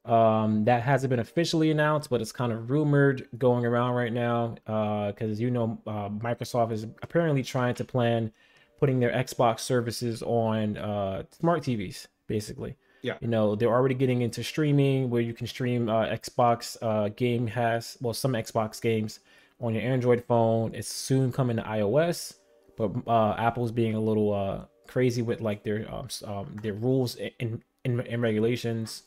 Um, 0.05 0.65
that 0.67 0.83
hasn't 0.83 1.11
been 1.11 1.19
officially 1.19 1.73
announced, 1.73 2.09
but 2.09 2.21
it's 2.21 2.31
kind 2.31 2.53
of 2.53 2.71
rumored 2.71 3.29
going 3.37 3.67
around 3.67 3.95
right 3.95 4.13
now. 4.13 4.55
Uh, 4.67 5.09
because 5.09 5.41
you 5.41 5.51
know, 5.51 5.81
uh, 5.89 6.09
Microsoft 6.09 6.71
is 6.71 6.85
apparently 7.03 7.43
trying 7.43 7.75
to 7.75 7.85
plan 7.85 8.33
putting 8.79 9.01
their 9.01 9.11
Xbox 9.13 9.61
services 9.61 10.23
on 10.23 10.77
uh, 10.77 11.23
smart 11.39 11.63
TVs, 11.63 12.07
basically. 12.27 12.77
Yeah. 13.03 13.15
You 13.21 13.29
know, 13.29 13.55
they're 13.55 13.71
already 13.73 13.95
getting 13.95 14.23
into 14.23 14.43
streaming 14.43 15.11
where 15.11 15.23
you 15.23 15.33
can 15.33 15.47
stream 15.47 15.89
uh, 15.89 16.07
Xbox 16.07 16.77
uh, 16.83 17.09
Game 17.11 17.47
has 17.47 17.97
well 18.01 18.15
some 18.15 18.33
Xbox 18.33 18.81
games 18.81 19.21
on 19.61 19.75
your 19.75 19.83
Android 19.83 20.25
phone. 20.25 20.75
It's 20.75 20.89
soon 20.89 21.31
coming 21.33 21.57
to 21.57 21.63
iOS, 21.63 22.35
but 22.77 22.91
uh, 23.07 23.35
Apple's 23.39 23.71
being 23.73 23.95
a 23.95 24.01
little 24.01 24.33
uh, 24.35 24.65
crazy 24.89 25.23
with 25.23 25.41
like 25.41 25.63
their 25.63 25.87
um, 25.95 26.09
um, 26.25 26.57
their 26.63 26.75
rules 26.75 27.17
and, 27.41 27.63
and, 27.85 28.01
and 28.01 28.23
regulations 28.23 29.05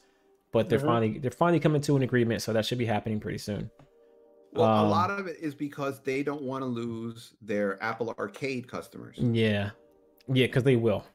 but 0.51 0.67
they're 0.67 0.79
Mhm. 0.79 0.85
finally 0.85 1.19
they're 1.19 1.29
finally 1.29 1.59
coming 1.59 1.79
to 1.81 1.95
an 1.95 2.01
agreement, 2.01 2.41
so 2.41 2.53
that 2.53 2.65
should 2.65 2.79
be 2.79 2.85
happening 2.85 3.19
pretty 3.19 3.37
soon. 3.37 3.69
Well, 4.53 4.65
a 4.65 4.83
Um, 4.83 4.89
lot 4.89 5.11
of 5.11 5.27
it 5.27 5.37
is 5.39 5.53
because 5.53 5.99
they 6.01 6.23
don't 6.23 6.41
want 6.41 6.63
to 6.63 6.65
lose 6.65 7.35
their 7.41 7.81
Apple 7.83 8.13
Arcade 8.17 8.67
customers. 8.67 9.17
Yeah, 9.17 9.71
yeah, 10.27 10.47
because 10.47 10.63
they 10.63 10.75
will. 10.75 11.05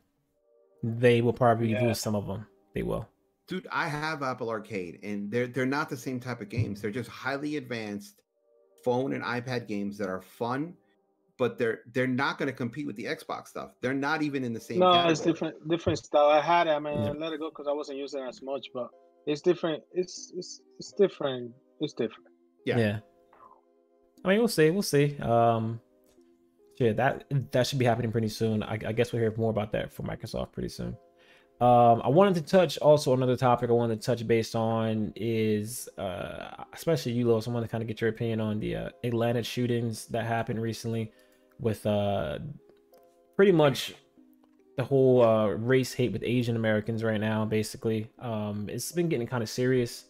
They 0.82 1.20
will 1.22 1.32
probably 1.32 1.72
Yeah. 1.72 1.82
lose 1.86 2.00
some 2.00 2.14
of 2.14 2.26
them. 2.26 2.46
They 2.74 2.82
will. 2.82 3.08
Dude, 3.46 3.66
I 3.70 3.88
have 3.88 4.22
Apple 4.22 4.48
Arcade, 4.50 5.00
and 5.02 5.30
they're 5.30 5.46
they're 5.46 5.66
not 5.66 5.88
the 5.88 5.96
same 5.96 6.20
type 6.20 6.40
of 6.40 6.48
games. 6.48 6.80
They're 6.80 6.90
just 6.90 7.10
highly 7.10 7.56
advanced 7.56 8.22
phone 8.84 9.12
and 9.14 9.22
iPad 9.24 9.66
games 9.66 9.98
that 9.98 10.08
are 10.08 10.20
fun, 10.22 10.74
but 11.38 11.58
they're 11.58 11.80
they're 11.92 12.06
not 12.06 12.38
going 12.38 12.46
to 12.48 12.52
compete 12.56 12.86
with 12.86 12.96
the 12.96 13.04
Xbox 13.04 13.48
stuff. 13.48 13.72
They're 13.80 13.94
not 13.94 14.22
even 14.22 14.44
in 14.44 14.52
the 14.52 14.60
same. 14.60 14.78
No, 14.78 14.92
category. 14.92 15.12
it's 15.12 15.20
different 15.22 15.68
different 15.68 15.98
style. 15.98 16.26
I 16.28 16.40
had 16.40 16.68
it, 16.68 16.70
I 16.70 16.78
mean, 16.78 16.94
Yeah. 17.02 17.08
I 17.08 17.12
let 17.12 17.32
it 17.32 17.40
go 17.40 17.50
because 17.50 17.66
I 17.66 17.72
wasn't 17.72 17.98
using 17.98 18.22
it 18.22 18.28
as 18.28 18.40
much, 18.42 18.68
but 18.72 18.88
it's 19.26 19.42
different. 19.42 19.82
It's 19.92 20.32
it's 20.36 20.60
it's 20.78 20.92
different. 20.92 21.52
It's 21.80 21.92
different. 21.94 22.28
Yeah. 22.64 22.78
Yeah. 22.78 22.98
I 24.24 24.28
mean, 24.28 24.38
we'll 24.38 24.48
see. 24.48 24.70
We'll 24.70 24.82
see. 24.82 25.18
Um, 25.18 25.80
yeah, 26.78 26.92
that 26.92 27.24
that 27.52 27.66
should 27.66 27.78
be 27.78 27.84
happening 27.84 28.10
pretty 28.10 28.28
soon. 28.28 28.62
I, 28.62 28.72
I 28.72 28.92
guess 28.92 29.12
we'll 29.12 29.20
hear 29.20 29.32
more 29.36 29.50
about 29.50 29.72
that 29.72 29.92
from 29.92 30.06
Microsoft 30.06 30.52
pretty 30.52 30.70
soon. 30.70 30.96
Um, 31.60 32.02
I 32.04 32.08
wanted 32.08 32.34
to 32.34 32.42
touch 32.42 32.78
also 32.78 33.14
another 33.14 33.36
topic 33.36 33.70
I 33.70 33.74
wanted 33.74 34.00
to 34.00 34.04
touch 34.04 34.26
based 34.26 34.56
on 34.56 35.12
is 35.14 35.88
uh, 35.98 36.64
especially 36.72 37.12
you, 37.12 37.30
Los. 37.30 37.46
I 37.46 37.52
want 37.52 37.64
to 37.64 37.70
kind 37.70 37.80
of 37.82 37.86
get 37.86 38.00
your 38.00 38.10
opinion 38.10 38.40
on 38.40 38.58
the 38.58 38.76
uh, 38.76 38.88
Atlanta 39.04 39.42
shootings 39.42 40.06
that 40.06 40.24
happened 40.26 40.60
recently 40.60 41.12
with 41.60 41.86
uh, 41.86 42.38
pretty 43.36 43.52
much 43.52 43.94
the 44.76 44.82
whole 44.82 45.22
uh, 45.22 45.46
race 45.46 45.94
hate 45.94 46.12
with 46.12 46.24
Asian 46.24 46.56
Americans 46.56 47.04
right 47.04 47.20
now. 47.20 47.44
Basically, 47.44 48.10
um, 48.18 48.68
it's 48.68 48.90
been 48.90 49.08
getting 49.08 49.26
kind 49.26 49.42
of 49.42 49.48
serious. 49.48 50.06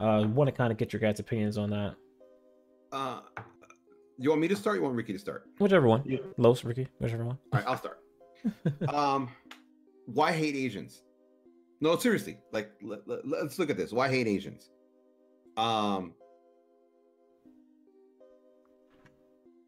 Uh, 0.00 0.26
want 0.26 0.48
to 0.48 0.52
kind 0.52 0.72
of 0.72 0.78
get 0.78 0.92
your 0.92 0.98
guys' 0.98 1.20
opinions 1.20 1.58
on 1.58 1.70
that. 1.70 1.94
Uh, 2.92 3.20
you 4.18 4.28
want 4.28 4.40
me 4.40 4.48
to 4.48 4.56
start? 4.56 4.74
Or 4.74 4.76
you 4.78 4.82
want 4.84 4.94
Ricky 4.94 5.12
to 5.12 5.18
start? 5.18 5.46
Whichever 5.58 5.86
one. 5.86 6.02
Yeah. 6.04 6.18
Los, 6.36 6.62
Ricky, 6.62 6.86
whichever 6.98 7.24
one. 7.24 7.38
All 7.52 7.60
right, 7.60 7.64
I'll 7.66 7.78
start. 7.78 7.98
um, 8.88 9.28
why 10.06 10.32
hate 10.32 10.54
Asians? 10.54 11.02
No, 11.80 11.96
seriously. 11.96 12.38
Like, 12.52 12.70
let, 12.82 13.06
let, 13.08 13.26
let's 13.26 13.58
look 13.58 13.70
at 13.70 13.76
this. 13.76 13.92
Why 13.92 14.08
hate 14.08 14.28
Asians? 14.28 14.70
Um, 15.56 16.12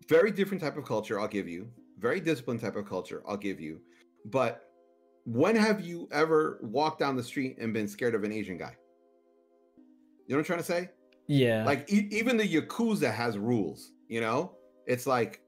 very 0.09 0.31
different 0.31 0.63
type 0.63 0.77
of 0.77 0.85
culture. 0.85 1.19
I'll 1.19 1.29
give 1.29 1.49
you. 1.49 1.69
Very 1.99 2.21
disciplined 2.21 2.61
type 2.61 2.77
of 2.77 2.89
culture. 2.89 3.23
I'll 3.27 3.37
give 3.37 3.61
you. 3.61 3.81
But 4.27 4.69
when 5.25 5.57
have 5.57 5.81
you 5.81 6.09
ever 6.13 6.59
walked 6.63 7.01
down 7.01 7.17
the 7.17 7.23
street 7.23 7.57
and 7.59 7.73
been 7.73 7.89
scared 7.89 8.15
of 8.15 8.25
an 8.25 8.33
Asian 8.33 8.59
guy? 8.59 8.77
You 10.27 10.35
know 10.35 10.37
what 10.37 10.39
I'm 10.41 10.45
trying 10.45 10.59
to 10.59 10.65
say? 10.65 10.91
Yeah. 11.27 11.65
like 11.65 11.91
e- 11.93 12.09
even 12.11 12.37
the 12.37 12.49
yakuza 12.49 13.13
has 13.13 13.39
rules 13.39 13.93
you 14.09 14.21
know? 14.21 14.53
It's 14.87 15.07
like 15.07 15.41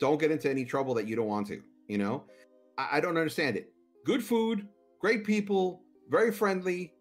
don't 0.00 0.18
get 0.20 0.30
into 0.30 0.48
any 0.50 0.64
trouble 0.64 0.94
that 0.94 1.06
you 1.08 1.16
don't 1.16 1.26
want 1.28 1.46
to 1.48 1.62
you 1.88 1.98
know? 1.98 2.24
I, 2.78 2.98
I 2.98 3.00
don't 3.00 3.16
understand 3.16 3.56
it. 3.56 3.72
Good 4.04 4.22
food 4.22 4.66
great 5.00 5.24
people 5.24 5.82
very 6.10 6.32
friendly 6.32 6.92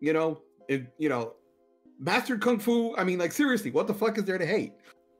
you 0.00 0.12
know? 0.12 0.40
It, 0.68 0.92
you 0.98 1.08
know 1.08 1.34
mastered 1.98 2.40
kung 2.40 2.58
fu 2.58 2.96
i 2.96 3.04
mean 3.04 3.18
like 3.18 3.30
seriously 3.32 3.70
what 3.70 3.86
the 3.86 3.94
fuck 3.94 4.16
is 4.18 4.24
there 4.24 4.38
to 4.38 4.46
hate? 4.46 4.72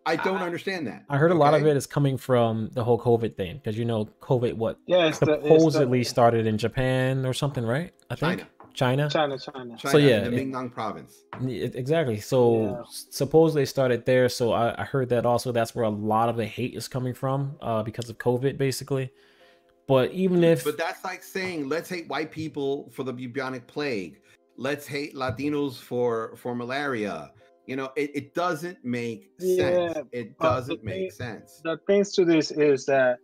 I 0.04 0.16
don't 0.16 0.38
I- 0.38 0.47
understand 0.47 0.87
that 0.88 1.04
I 1.09 1.16
heard 1.16 1.31
a 1.31 1.35
lot 1.35 1.54
of 1.54 1.64
it 1.66 1.76
is 1.76 1.87
coming 1.87 2.16
from 2.16 2.71
the 2.73 2.83
whole 2.83 2.99
COVID 2.99 3.37
thing 3.37 3.57
because 3.59 3.78
you 3.78 3.85
know 3.85 4.07
COVID 4.21 4.54
what 4.54 4.78
Yeah, 4.87 5.07
it's 5.07 5.19
the, 5.21 5.35
it's 5.35 5.42
supposedly 5.45 6.00
the, 6.00 6.04
started 6.04 6.47
in 6.47 6.59
Japan 6.59 7.25
or 7.25 7.33
something, 7.33 7.64
right? 7.64 7.92
I 8.11 8.16
think. 8.16 8.40
china 8.40 8.50
China. 8.75 9.09
China, 9.11 9.38
China. 9.38 9.76
china 9.79 9.99
yeah, 9.99 10.25
in 10.25 10.35
the 10.35 10.45
Mingnan 10.45 10.73
province 10.73 11.25
Yeah, 11.41 11.69
Exactly. 11.75 12.21
So 12.21 12.62
Yeah. 12.62 12.81
s- 12.83 13.07
supposedly 13.11 13.67
started 13.67 14.05
there. 14.07 14.29
So 14.29 14.52
I, 14.52 14.81
I 14.83 14.85
heard 14.85 15.09
that 15.11 15.26
also 15.26 15.52
that's 15.52 15.75
where 15.75 15.85
a 15.85 15.91
lot 15.91 16.29
of 16.29 16.37
the 16.37 16.47
hate 16.47 16.75
is 16.75 16.88
coming 16.88 17.14
from, 17.14 17.57
uh, 17.61 17.83
because 17.83 18.09
of 18.11 18.19
COVID, 18.19 18.57
basically. 18.59 19.11
But 19.88 20.12
even 20.12 20.43
if 20.45 20.64
but 20.64 20.79
that's 20.79 21.05
like 21.05 21.23
saying 21.23 21.69
let's 21.69 21.88
hate 21.88 22.09
white 22.09 22.31
people 22.31 22.88
for 22.95 23.02
the 23.02 23.12
bubonic 23.12 23.67
plague 23.67 24.21
let's 24.57 24.87
hate 24.87 25.14
latinos 25.14 25.76
for 25.81 26.37
for 26.37 26.55
malaria 26.55 27.33
you 27.67 27.75
know 27.75 27.91
it, 27.97 28.11
it 28.14 28.35
doesn't 28.35 28.79
make 28.85 29.31
sense 29.41 29.95
Yeah, 29.97 30.02
it 30.12 30.38
doesn't 30.38 30.85
make 30.85 30.95
thing- 30.95 31.11
sense 31.11 31.61
The 31.64 31.79
things 31.87 32.12
to 32.12 32.25
this 32.25 32.50
is 32.52 32.87
that, 32.87 33.19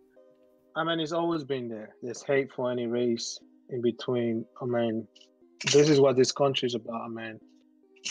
I 0.74 0.84
mean, 0.84 1.00
it's 1.00 1.12
always 1.12 1.44
been 1.44 1.68
there. 1.68 1.94
There's 2.02 2.22
hate 2.22 2.50
for 2.52 2.70
any 2.70 2.86
race 2.86 3.38
in 3.70 3.80
between. 3.82 4.44
I 4.60 4.64
mean, 4.64 5.06
this 5.72 5.88
is 5.88 6.00
what 6.00 6.16
this 6.16 6.32
country 6.32 6.66
is 6.66 6.74
about. 6.74 7.10
man. 7.10 7.38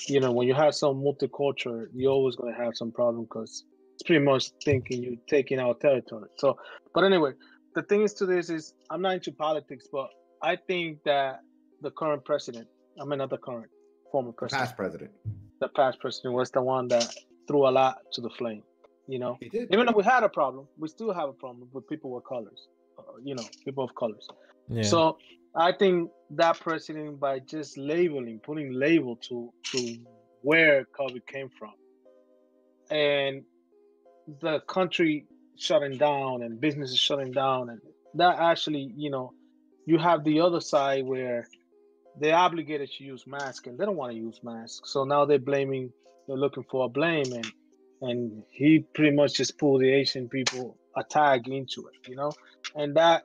you 0.07 0.19
know, 0.19 0.31
when 0.31 0.47
you 0.47 0.53
have 0.53 0.75
some 0.75 0.95
multicultural, 0.97 1.87
you're 1.93 2.11
always 2.11 2.35
going 2.35 2.53
to 2.53 2.59
have 2.63 2.75
some 2.75 2.91
problem 2.91 3.23
because 3.23 3.65
it's 3.93 4.03
pretty 4.03 4.23
much 4.23 4.51
thinking 4.63 5.03
you're 5.03 5.15
taking 5.27 5.59
our 5.59 5.73
territory. 5.75 6.29
So, 6.37 6.57
but 6.93 7.03
anyway, 7.03 7.31
the 7.75 7.83
thing 7.83 8.03
is 8.03 8.13
to 8.15 8.25
this 8.25 8.49
is 8.49 8.73
I'm 8.89 9.01
not 9.01 9.15
into 9.15 9.31
politics, 9.31 9.87
but 9.91 10.09
I 10.41 10.55
think 10.55 11.03
that 11.05 11.41
the 11.81 11.91
current 11.91 12.25
president, 12.25 12.67
I 13.01 13.05
mean, 13.05 13.19
not 13.19 13.29
the 13.29 13.37
current, 13.37 13.69
former 14.11 14.31
president, 14.31 14.61
past 14.61 14.75
president 14.75 15.11
the 15.59 15.67
past 15.69 15.99
president 15.99 16.33
was 16.33 16.51
the 16.51 16.61
one 16.61 16.87
that 16.89 17.13
threw 17.47 17.67
a 17.67 17.71
lot 17.71 17.99
to 18.13 18.21
the 18.21 18.29
flame. 18.29 18.63
You 19.07 19.19
know, 19.19 19.37
he 19.39 19.49
did 19.49 19.69
even 19.71 19.85
though 19.85 19.93
we 19.93 20.03
had 20.03 20.23
a 20.23 20.29
problem, 20.29 20.67
we 20.77 20.87
still 20.89 21.13
have 21.13 21.29
a 21.29 21.33
problem 21.33 21.69
with 21.71 21.87
people 21.87 22.11
with 22.11 22.25
colors. 22.25 22.67
Uh, 22.99 23.03
you 23.23 23.35
know, 23.35 23.43
people 23.63 23.83
of 23.83 23.95
colors. 23.95 24.27
yeah, 24.69 24.81
So 24.81 25.17
I 25.57 25.71
think 25.71 26.11
that 26.31 26.59
president, 26.59 27.19
by 27.19 27.39
just 27.39 27.77
labeling, 27.77 28.39
putting 28.43 28.71
label 28.73 29.15
to 29.27 29.51
to 29.71 29.97
where 30.41 30.85
COVID 30.97 31.25
came 31.25 31.49
from, 31.57 31.73
and 32.91 33.43
the 34.41 34.59
country 34.61 35.25
shutting 35.57 35.97
down 35.97 36.43
and 36.43 36.61
businesses 36.61 36.99
shutting 36.99 37.31
down, 37.31 37.69
and 37.69 37.81
that 38.13 38.39
actually, 38.39 38.93
you 38.95 39.09
know, 39.09 39.33
you 39.87 39.97
have 39.97 40.23
the 40.23 40.41
other 40.41 40.61
side 40.61 41.05
where 41.05 41.47
they're 42.19 42.35
obligated 42.35 42.89
to 42.97 43.03
use 43.03 43.25
masks 43.25 43.67
and 43.67 43.77
they 43.77 43.85
don't 43.85 43.95
want 43.95 44.11
to 44.11 44.17
use 44.17 44.39
masks. 44.43 44.91
So 44.91 45.05
now 45.05 45.25
they're 45.25 45.39
blaming, 45.39 45.91
they're 46.27 46.37
looking 46.37 46.65
for 46.69 46.85
a 46.85 46.89
blame, 46.89 47.31
and 47.31 47.51
and 48.01 48.43
he 48.51 48.85
pretty 48.93 49.15
much 49.15 49.33
just 49.33 49.57
pulled 49.57 49.81
the 49.81 49.91
Asian 49.91 50.29
people 50.29 50.77
a 50.95 51.03
tag 51.03 51.47
into 51.47 51.87
it, 51.87 52.09
you 52.09 52.15
know, 52.15 52.31
and 52.75 52.95
that 52.95 53.23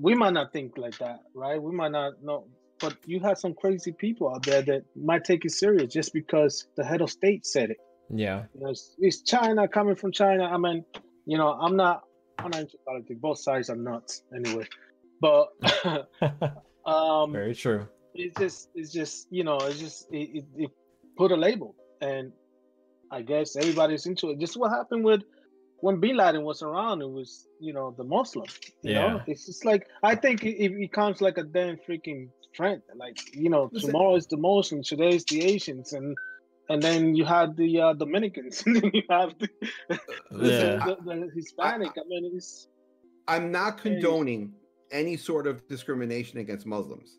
we 0.00 0.14
might 0.14 0.32
not 0.32 0.52
think 0.52 0.78
like 0.78 0.98
that, 0.98 1.20
right? 1.34 1.62
We 1.62 1.72
might 1.72 1.92
not 1.92 2.22
know, 2.22 2.46
but 2.80 2.96
you 3.04 3.20
have 3.20 3.38
some 3.38 3.54
crazy 3.54 3.92
people 3.92 4.32
out 4.34 4.44
there 4.44 4.62
that 4.62 4.82
might 4.96 5.24
take 5.24 5.44
it 5.44 5.50
serious 5.50 5.92
just 5.92 6.12
because 6.12 6.66
the 6.76 6.84
head 6.84 7.00
of 7.00 7.10
state 7.10 7.44
said 7.46 7.70
it. 7.70 7.76
yeah, 8.08 8.44
You 8.54 8.60
know, 8.62 8.70
it's, 8.70 8.94
it's 8.98 9.22
China 9.22 9.68
coming 9.68 9.94
from 9.96 10.12
China. 10.12 10.44
I 10.44 10.56
mean, 10.56 10.84
you 11.26 11.36
know, 11.36 11.52
I'm 11.52 11.76
not, 11.76 12.02
I'm 12.38 12.50
not 12.50 12.60
into 12.62 12.78
politics. 12.86 13.20
Both 13.20 13.40
sides 13.40 13.68
are 13.68 13.76
nuts 13.76 14.22
anyway, 14.34 14.66
but 15.20 15.48
um, 16.86 17.32
very 17.32 17.54
true. 17.54 17.86
it's 18.14 18.38
just, 18.38 18.70
it's 18.74 18.92
just, 18.92 19.26
you 19.30 19.44
know, 19.44 19.58
it's 19.58 19.78
just, 19.78 20.06
it, 20.10 20.38
it, 20.38 20.44
it 20.56 20.70
put 21.18 21.30
a 21.32 21.36
label, 21.36 21.74
and 22.00 22.32
I 23.10 23.20
guess 23.22 23.56
everybody's 23.56 24.06
into 24.06 24.30
it. 24.30 24.38
Just 24.38 24.56
what 24.56 24.70
happened 24.70 25.04
with 25.04 25.22
when 25.82 26.00
Bin 26.00 26.16
Laden 26.16 26.42
was 26.42 26.62
around, 26.62 27.02
it 27.02 27.10
was, 27.10 27.46
you 27.60 27.72
know, 27.72 27.94
the 27.96 28.04
Muslim. 28.04 28.46
You 28.82 28.94
know, 28.94 29.06
Yeah. 29.16 29.22
it's 29.26 29.46
just 29.46 29.64
like 29.64 29.86
I 30.02 30.14
think 30.14 30.44
it, 30.44 30.56
it 30.64 30.76
becomes 30.78 31.20
like 31.20 31.38
a 31.38 31.42
damn 31.44 31.76
freaking 31.78 32.28
trend. 32.54 32.82
Like, 32.96 33.18
you 33.34 33.50
know, 33.50 33.70
Listen- 33.72 33.90
tomorrow 33.90 34.14
is 34.16 34.26
the 34.26 34.36
Muslims, 34.36 34.88
today 34.88 35.10
is 35.10 35.24
the 35.24 35.42
Asians, 35.44 35.92
and 35.92 36.16
and 36.68 36.80
then 36.82 37.14
you 37.16 37.24
have 37.24 37.56
the 37.56 37.80
uh, 37.80 37.92
Dominicans, 37.94 38.62
and 38.66 38.76
then 38.76 38.90
you 38.94 39.02
have 39.10 39.30
the, 39.38 39.48
Yeah. 40.30 40.84
the, 40.86 40.96
the 41.04 41.30
Hispanic. 41.34 41.92
I 41.96 42.02
mean, 42.08 42.30
it's 42.34 42.68
I'm 43.28 43.50
not 43.50 43.78
condoning 43.78 44.52
any 44.92 45.16
sort 45.16 45.46
of 45.46 45.66
discrimination 45.68 46.38
against 46.40 46.66
Muslims, 46.66 47.18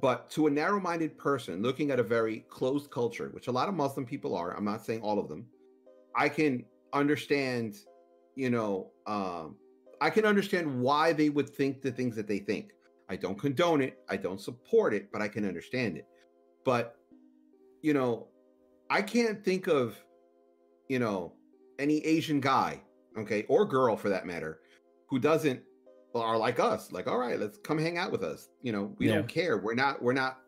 but 0.00 0.30
to 0.30 0.46
a 0.48 0.50
narrow 0.50 0.80
minded 0.80 1.16
person 1.16 1.62
looking 1.62 1.90
at 1.90 1.98
a 2.00 2.02
very 2.02 2.44
closed 2.48 2.90
culture, 2.90 3.28
which 3.32 3.46
a 3.46 3.52
lot 3.52 3.68
of 3.68 3.74
Muslim 3.74 4.04
people 4.04 4.34
are, 4.34 4.56
I'm 4.56 4.64
not 4.64 4.84
saying 4.84 5.00
all 5.02 5.18
of 5.18 5.28
them, 5.28 5.46
I 6.16 6.28
can 6.28 6.64
understand, 6.92 7.76
you 8.34 8.50
know, 8.50 8.90
um, 9.06 9.56
I 10.00 10.10
can 10.10 10.24
understand 10.24 10.80
why 10.80 11.12
they 11.12 11.28
would 11.28 11.48
think 11.48 11.82
the 11.82 11.90
things 11.90 12.14
that 12.16 12.28
they 12.28 12.38
think. 12.38 12.72
I 13.08 13.16
don't 13.16 13.38
condone 13.38 13.80
it, 13.80 13.98
I 14.08 14.16
don't 14.16 14.40
support 14.40 14.92
it, 14.94 15.10
but 15.12 15.22
I 15.22 15.28
can 15.28 15.46
understand 15.46 15.96
it. 15.96 16.06
But, 16.64 16.96
you 17.82 17.94
know, 17.94 18.28
I 18.90 19.02
can't 19.02 19.42
think 19.42 19.66
of, 19.66 19.96
you 20.88 20.98
know, 20.98 21.32
any 21.78 22.04
Asian 22.04 22.40
guy, 22.40 22.80
okay, 23.16 23.44
or 23.48 23.64
girl 23.64 23.96
for 23.96 24.08
that 24.10 24.26
matter, 24.26 24.60
who 25.08 25.18
doesn't 25.18 25.62
are 26.14 26.38
like 26.38 26.58
us 26.58 26.90
like 26.90 27.06
all 27.06 27.18
right 27.18 27.38
let's 27.38 27.58
come 27.58 27.78
hang 27.78 27.98
out 27.98 28.10
with 28.10 28.24
us 28.24 28.48
you 28.62 28.72
know 28.72 28.94
we 28.98 29.06
Yeah. 29.06 29.16
don't 29.16 29.28
care 29.28 29.58
we're 29.58 29.74
not 29.74 30.02
we're 30.02 30.12
not 30.12 30.38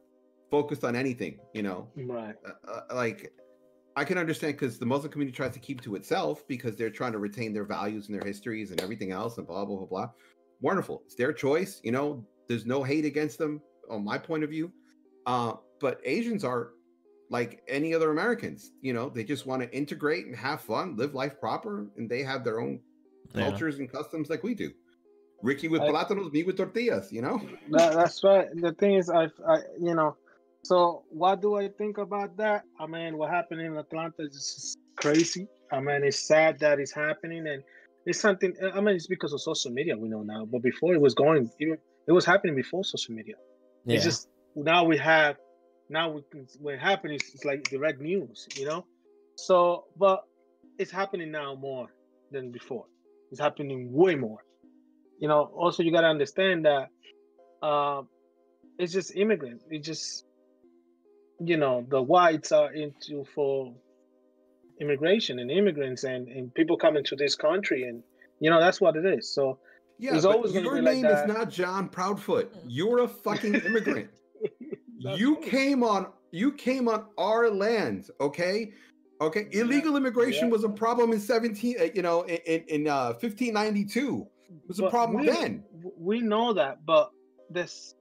focused 0.50 0.84
on 0.84 0.96
anything 0.96 1.38
you 1.54 1.62
know 1.62 1.88
right. 1.96 2.34
uh, 2.46 2.70
uh, 2.70 2.94
like 2.94 3.32
i 3.96 4.04
can 4.04 4.18
understand 4.18 4.54
because 4.54 4.78
the 4.78 4.86
muslim 4.86 5.10
community 5.10 5.34
tries 5.36 5.52
to 5.52 5.58
keep 5.58 5.80
to 5.82 5.94
itself 5.94 6.46
because 6.48 6.76
they're 6.76 6.90
trying 6.90 7.12
to 7.12 7.18
retain 7.18 7.52
their 7.52 7.64
values 7.64 8.08
and 8.08 8.14
their 8.18 8.26
histories 8.26 8.70
and 8.70 8.80
everything 8.80 9.10
else 9.12 9.38
and 9.38 9.46
blah 9.46 9.64
blah 9.64 9.76
blah 9.76 9.86
blah 9.86 10.08
wonderful 10.60 11.02
it's 11.06 11.14
their 11.14 11.32
choice 11.32 11.80
you 11.82 11.92
know 11.92 12.24
there's 12.48 12.66
no 12.66 12.82
hate 12.82 13.04
against 13.04 13.38
them 13.38 13.60
on 13.90 14.04
my 14.04 14.18
point 14.18 14.44
of 14.44 14.50
view 14.50 14.70
Uh, 15.26 15.52
but 15.80 16.00
Asians 16.04 16.44
are 16.44 16.70
like 17.30 17.62
any 17.68 17.94
other 17.94 18.10
Americans. 18.10 18.72
You 18.82 18.92
know, 18.92 19.08
they 19.08 19.22
just 19.22 19.44
want 19.46 19.62
to 19.62 19.68
integrate 19.80 20.24
and 20.26 20.34
have 20.34 20.60
fun, 20.62 20.96
live 20.96 21.14
life 21.14 21.38
proper, 21.38 21.86
and 21.96 22.08
they 22.10 22.22
have 22.24 22.42
their 22.42 22.58
own 22.64 22.80
Yeah. 23.34 23.42
cultures 23.44 23.78
and 23.78 23.86
customs 23.90 24.28
like 24.32 24.42
we 24.42 24.54
do. 24.54 24.70
Ricky 25.42 25.68
with 25.68 25.82
I- 25.82 25.90
plátanos, 25.90 26.32
me 26.32 26.42
with 26.42 26.56
tortillas. 26.56 27.12
You 27.12 27.22
know. 27.22 27.36
That, 27.70 27.94
that's 27.94 28.24
right. 28.24 28.48
The 28.66 28.72
thing 28.72 28.94
is, 28.94 29.08
I, 29.10 29.24
I, 29.46 29.56
you 29.78 29.94
know, 29.94 30.16
so 30.64 31.04
what 31.08 31.40
do 31.40 31.56
I 31.56 31.68
think 31.68 31.98
about 31.98 32.36
that? 32.36 32.64
I 32.78 32.86
mean, 32.86 33.16
what 33.18 33.30
happened 33.30 33.60
in 33.60 33.76
Atlanta 33.76 34.22
is 34.22 34.54
just 34.54 34.78
crazy. 34.96 35.48
I 35.72 35.80
mean, 35.80 36.04
it's 36.04 36.26
sad 36.26 36.58
that 36.60 36.78
it's 36.78 36.92
happening, 36.92 37.46
and 37.46 37.62
it's 38.06 38.20
something. 38.20 38.54
I 38.74 38.80
mean, 38.80 38.96
it's 38.96 39.06
because 39.06 39.32
of 39.32 39.40
social 39.40 39.70
media 39.70 39.96
we 39.96 40.08
know 40.08 40.22
now, 40.22 40.44
but 40.44 40.62
before 40.62 40.94
it 40.94 41.00
was 41.00 41.14
going, 41.14 41.50
it 41.58 42.12
was 42.12 42.24
happening 42.24 42.56
before 42.56 42.84
social 42.84 43.14
media. 43.14 43.36
Yeah. 43.84 43.96
It's 43.96 44.04
just 44.04 44.28
now 44.56 44.84
we 44.84 44.96
have, 44.98 45.36
now 45.88 46.10
we 46.10 46.22
can, 46.30 46.46
when 46.60 46.74
it 46.74 46.80
happens, 46.80 47.22
it's 47.32 47.44
like 47.44 47.62
direct 47.64 48.00
news, 48.00 48.46
you 48.56 48.66
know. 48.66 48.84
So, 49.36 49.84
but 49.96 50.24
it's 50.78 50.90
happening 50.90 51.30
now 51.30 51.54
more 51.54 51.88
than 52.30 52.50
before. 52.50 52.84
It's 53.30 53.40
happening 53.40 53.92
way 53.92 54.16
more. 54.16 54.42
You 55.18 55.28
know. 55.28 55.50
Also, 55.54 55.82
you 55.82 55.92
got 55.92 56.00
to 56.02 56.08
understand 56.08 56.64
that 56.64 56.88
uh, 57.62 58.02
it's 58.78 58.92
just 58.92 59.14
immigrants. 59.16 59.64
It 59.70 59.84
just, 59.84 60.24
you 61.40 61.56
know, 61.56 61.86
the 61.90 62.02
whites 62.02 62.52
are 62.52 62.72
into 62.72 63.24
for 63.34 63.74
immigration 64.80 65.38
and 65.38 65.50
immigrants 65.50 66.04
and 66.04 66.28
and 66.28 66.54
people 66.54 66.76
coming 66.76 67.04
to 67.04 67.16
this 67.16 67.34
country 67.34 67.84
and 67.84 68.02
you 68.40 68.50
know 68.50 68.60
that's 68.60 68.80
what 68.80 68.96
it 68.96 69.04
is. 69.06 69.34
So 69.34 69.58
Yeah, 69.98 70.14
It's 70.16 70.24
but 70.24 70.36
always 70.36 70.54
your 70.54 70.76
be 70.76 70.80
like 70.82 70.94
name 70.96 71.02
that. 71.02 71.28
is 71.28 71.36
not 71.36 71.50
John 71.50 71.88
Proudfoot. 71.88 72.48
You're 72.66 73.00
a 73.00 73.08
fucking 73.08 73.54
immigrant. 73.56 74.10
you 74.98 75.36
true. 75.36 75.44
came 75.44 75.82
on 75.84 76.08
you 76.32 76.52
came 76.52 76.88
on 76.88 77.06
our 77.18 77.50
land, 77.50 78.10
okay? 78.20 78.72
Okay, 79.20 79.48
Yeah, 79.52 79.62
illegal 79.62 79.96
immigration 79.96 80.46
yeah. 80.48 80.52
was 80.52 80.64
a 80.64 80.68
problem 80.68 81.12
in 81.12 81.20
17 81.20 81.76
uh, 81.80 81.84
you 81.94 82.02
know 82.02 82.22
in 82.22 82.38
in, 82.46 82.64
in 82.68 82.88
uh 82.88 83.12
1592. 83.20 84.26
It 84.48 84.68
was 84.68 84.80
a 84.80 84.88
problem 84.90 85.20
we, 85.20 85.26
then. 85.26 85.62
We 85.98 86.20
know 86.20 86.52
that, 86.54 86.84
but 86.86 87.10
there's 87.50 87.94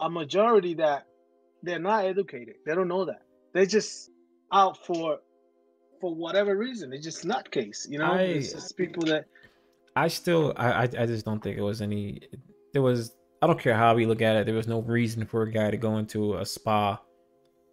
a 0.00 0.10
majority 0.10 0.74
that 0.74 1.06
they're 1.64 1.78
not 1.78 2.04
educated. 2.04 2.56
They 2.66 2.74
don't 2.74 2.88
know 2.88 3.04
that. 3.04 3.22
They're 3.52 3.66
just 3.66 4.10
out 4.52 4.84
for 4.86 5.18
for 6.00 6.14
whatever 6.14 6.56
reason. 6.56 6.92
It's 6.92 7.04
just 7.04 7.24
nutcase, 7.26 7.88
you 7.88 7.98
know. 7.98 8.12
I- 8.12 8.22
it's 8.22 8.52
just 8.52 8.76
people 8.76 9.04
that 9.06 9.26
I 9.96 10.08
still, 10.08 10.52
I, 10.56 10.82
I, 10.82 11.06
just 11.06 11.24
don't 11.24 11.42
think 11.42 11.56
it 11.56 11.62
was 11.62 11.80
any. 11.80 12.20
There 12.72 12.82
was, 12.82 13.12
I 13.40 13.46
don't 13.46 13.60
care 13.60 13.76
how 13.76 13.94
we 13.94 14.06
look 14.06 14.22
at 14.22 14.36
it. 14.36 14.46
There 14.46 14.54
was 14.54 14.66
no 14.66 14.80
reason 14.80 15.24
for 15.24 15.42
a 15.42 15.50
guy 15.50 15.70
to 15.70 15.76
go 15.76 15.98
into 15.98 16.36
a 16.36 16.44
spa 16.44 16.98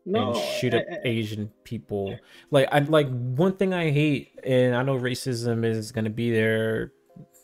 no 0.05 0.33
and 0.33 0.41
shoot 0.59 0.73
up 0.73 0.83
Asian 1.03 1.51
people. 1.63 2.15
Like, 2.51 2.67
I 2.71 2.79
like 2.79 3.09
one 3.09 3.55
thing 3.57 3.73
I 3.73 3.89
hate, 3.89 4.39
and 4.43 4.75
I 4.75 4.83
know 4.83 4.97
racism 4.99 5.65
is 5.65 5.91
gonna 5.91 6.09
be 6.09 6.31
there, 6.31 6.93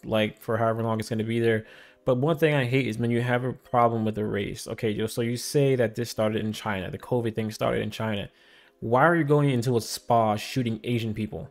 like 0.04 0.42
for 0.42 0.58
however 0.58 0.84
long 0.84 1.00
it's 1.00 1.10
gonna 1.10 1.24
be 1.24 1.40
there. 1.40 1.66
But 2.08 2.20
one 2.20 2.38
thing 2.38 2.54
I 2.54 2.64
hate 2.64 2.88
is 2.88 2.98
when 2.98 3.12
you 3.12 3.22
have 3.22 3.44
a 3.44 3.52
problem 3.52 4.06
with 4.06 4.18
a 4.18 4.24
race. 4.24 4.66
Okay, 4.66 5.06
so 5.08 5.20
you 5.20 5.36
say 5.36 5.76
that 5.76 5.96
this 5.96 6.10
started 6.10 6.40
in 6.40 6.54
China, 6.54 6.90
the 6.90 6.98
COVID 6.98 7.36
thing 7.36 7.52
started 7.52 7.82
in 7.82 7.92
China. 7.92 8.30
Why 8.80 9.06
are 9.06 9.18
you 9.18 9.26
going 9.26 9.50
into 9.50 9.76
a 9.76 9.82
spa 9.82 10.38
shooting 10.38 10.80
Asian 10.86 11.14
people? 11.14 11.50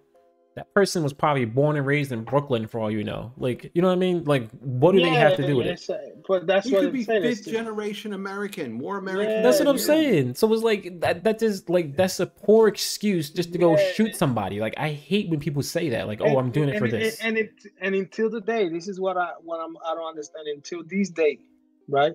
That 0.56 0.72
person 0.72 1.02
was 1.02 1.12
probably 1.12 1.44
born 1.44 1.76
and 1.76 1.86
raised 1.86 2.12
in 2.12 2.24
Brooklyn, 2.24 2.66
for 2.66 2.80
all 2.80 2.90
you 2.90 3.04
know. 3.04 3.30
Like, 3.36 3.70
you 3.74 3.82
know 3.82 3.88
what 3.88 3.94
I 3.94 3.98
mean? 3.98 4.24
Like, 4.24 4.50
what 4.60 4.92
do 4.92 5.00
they 5.02 5.10
have 5.10 5.36
to 5.36 5.46
do 5.46 5.56
with 5.56 5.66
it? 5.66 5.86
But 6.26 6.46
that's 6.46 6.66
He 6.66 6.72
what 6.72 6.80
could 6.80 6.86
I'm 6.88 6.92
be 6.94 7.04
saying. 7.04 7.22
fifth 7.22 7.46
generation 7.46 8.14
American, 8.14 8.72
more 8.72 8.96
American. 8.96 9.42
That's 9.42 9.58
what 9.58 9.68
I'm 9.68 9.74
you. 9.74 9.80
saying. 9.82 10.34
So 10.36 10.50
it's 10.54 10.62
like 10.62 11.00
that. 11.00 11.24
That 11.24 11.42
is 11.42 11.68
like 11.68 11.94
that's 11.94 12.20
a 12.20 12.26
poor 12.26 12.68
excuse 12.68 13.28
just 13.28 13.52
to 13.52 13.58
go 13.58 13.76
Yeah. 13.76 13.92
shoot 13.92 14.16
somebody. 14.16 14.58
Like 14.58 14.72
I 14.78 14.88
hate 14.92 15.28
when 15.28 15.40
people 15.40 15.62
say 15.62 15.90
that. 15.90 16.06
Like, 16.06 16.22
oh, 16.22 16.24
and- 16.26 16.38
I'm 16.38 16.50
doing 16.50 16.70
it 16.70 16.76
and, 16.76 16.78
for 16.78 16.86
and- 16.86 16.94
this. 17.04 17.20
And 17.20 17.36
it 17.36 17.50
and 17.82 17.94
until 17.94 18.30
the 18.30 18.40
day, 18.40 18.70
this 18.70 18.88
is 18.88 18.98
what 18.98 19.18
I 19.18 19.32
what 19.42 19.58
I'm 19.60 19.76
I 19.86 19.94
don't 19.94 20.08
understand. 20.08 20.46
Until 20.54 20.82
this 20.88 21.10
day, 21.10 21.38
right? 21.86 22.14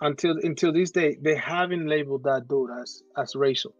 Until 0.00 0.38
until 0.42 0.72
this 0.72 0.90
day, 0.90 1.16
they 1.22 1.36
haven't 1.36 1.86
labeled 1.86 2.24
that 2.24 2.48
dude 2.48 2.70
as 2.82 3.00
as 3.16 3.36
racial. 3.36 3.76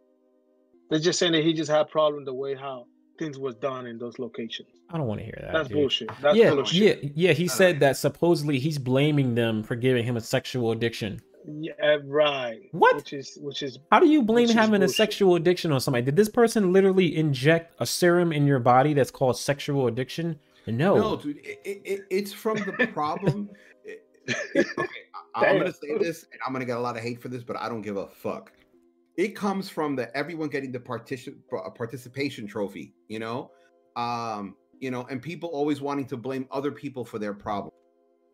They're 0.90 1.00
just 1.00 1.18
saying 1.18 1.32
that 1.32 1.42
he 1.42 1.54
just 1.54 1.70
had 1.72 1.88
problem 1.88 2.24
the 2.24 2.34
way 2.34 2.54
how 2.54 2.86
things 3.20 3.38
was 3.38 3.54
done 3.54 3.86
in 3.86 3.98
those 3.98 4.18
locations. 4.18 4.68
I 4.88 4.96
don't 4.96 5.06
want 5.06 5.20
to 5.20 5.24
hear 5.24 5.38
that. 5.42 5.52
That's 5.52 5.68
dude. 5.68 5.76
bullshit. 5.76 6.10
That's 6.20 6.36
yeah, 6.36 6.50
full 6.50 6.60
of 6.60 6.68
shit. 6.68 7.04
yeah, 7.04 7.10
yeah. 7.14 7.32
He 7.32 7.46
said 7.46 7.78
that 7.80 7.96
supposedly 7.96 8.58
he's 8.58 8.78
blaming 8.78 9.36
them 9.36 9.62
for 9.62 9.76
giving 9.76 10.04
him 10.04 10.16
a 10.16 10.20
sexual 10.20 10.72
addiction. 10.72 11.20
Yeah, 11.46 11.98
right. 12.04 12.60
What? 12.72 12.96
Which 12.96 13.12
is 13.12 13.38
which 13.40 13.62
is 13.62 13.78
How 13.92 14.00
do 14.00 14.08
you 14.08 14.22
blame 14.22 14.48
having 14.48 14.82
a 14.82 14.88
sexual 14.88 15.36
addiction 15.36 15.70
on 15.70 15.80
somebody? 15.80 16.04
Did 16.04 16.16
this 16.16 16.28
person 16.28 16.72
literally 16.72 17.16
inject 17.16 17.74
a 17.78 17.86
serum 17.86 18.32
in 18.32 18.46
your 18.46 18.58
body 18.58 18.94
that's 18.94 19.10
called 19.10 19.38
sexual 19.38 19.86
addiction? 19.86 20.38
No. 20.66 20.96
No, 20.96 21.16
dude, 21.16 21.38
it, 21.38 21.60
it, 21.64 21.82
it- 21.84 22.06
it's 22.10 22.32
from 22.32 22.56
the 22.56 22.86
problem. 22.92 23.50
it- 23.84 24.04
it- 24.54 24.66
okay, 24.78 24.88
I, 25.34 25.46
am 25.46 25.58
gonna 25.58 25.72
say 25.72 25.96
this, 25.98 26.24
and 26.32 26.40
I'm 26.46 26.52
gonna 26.52 26.64
get 26.64 26.76
a 26.76 26.80
lot 26.80 26.96
of 26.96 27.02
hate 27.02 27.20
for 27.20 27.28
this, 27.28 27.42
but 27.42 27.56
I 27.56 27.68
don't 27.68 27.82
give 27.82 27.96
a 27.96 28.08
fuck. 28.08 28.52
It 29.20 29.36
comes 29.36 29.68
from 29.68 29.96
the 29.96 30.16
everyone 30.16 30.48
getting 30.48 30.72
the 30.72 30.80
partition 30.80 31.42
participation 31.74 32.46
trophy, 32.46 32.94
you 33.08 33.18
know, 33.18 33.50
um, 33.94 34.56
you 34.78 34.90
know, 34.90 35.06
and 35.10 35.20
people 35.20 35.50
always 35.50 35.82
wanting 35.82 36.06
to 36.06 36.16
blame 36.16 36.48
other 36.50 36.72
people 36.72 37.04
for 37.04 37.18
their 37.18 37.34
problem. 37.34 37.70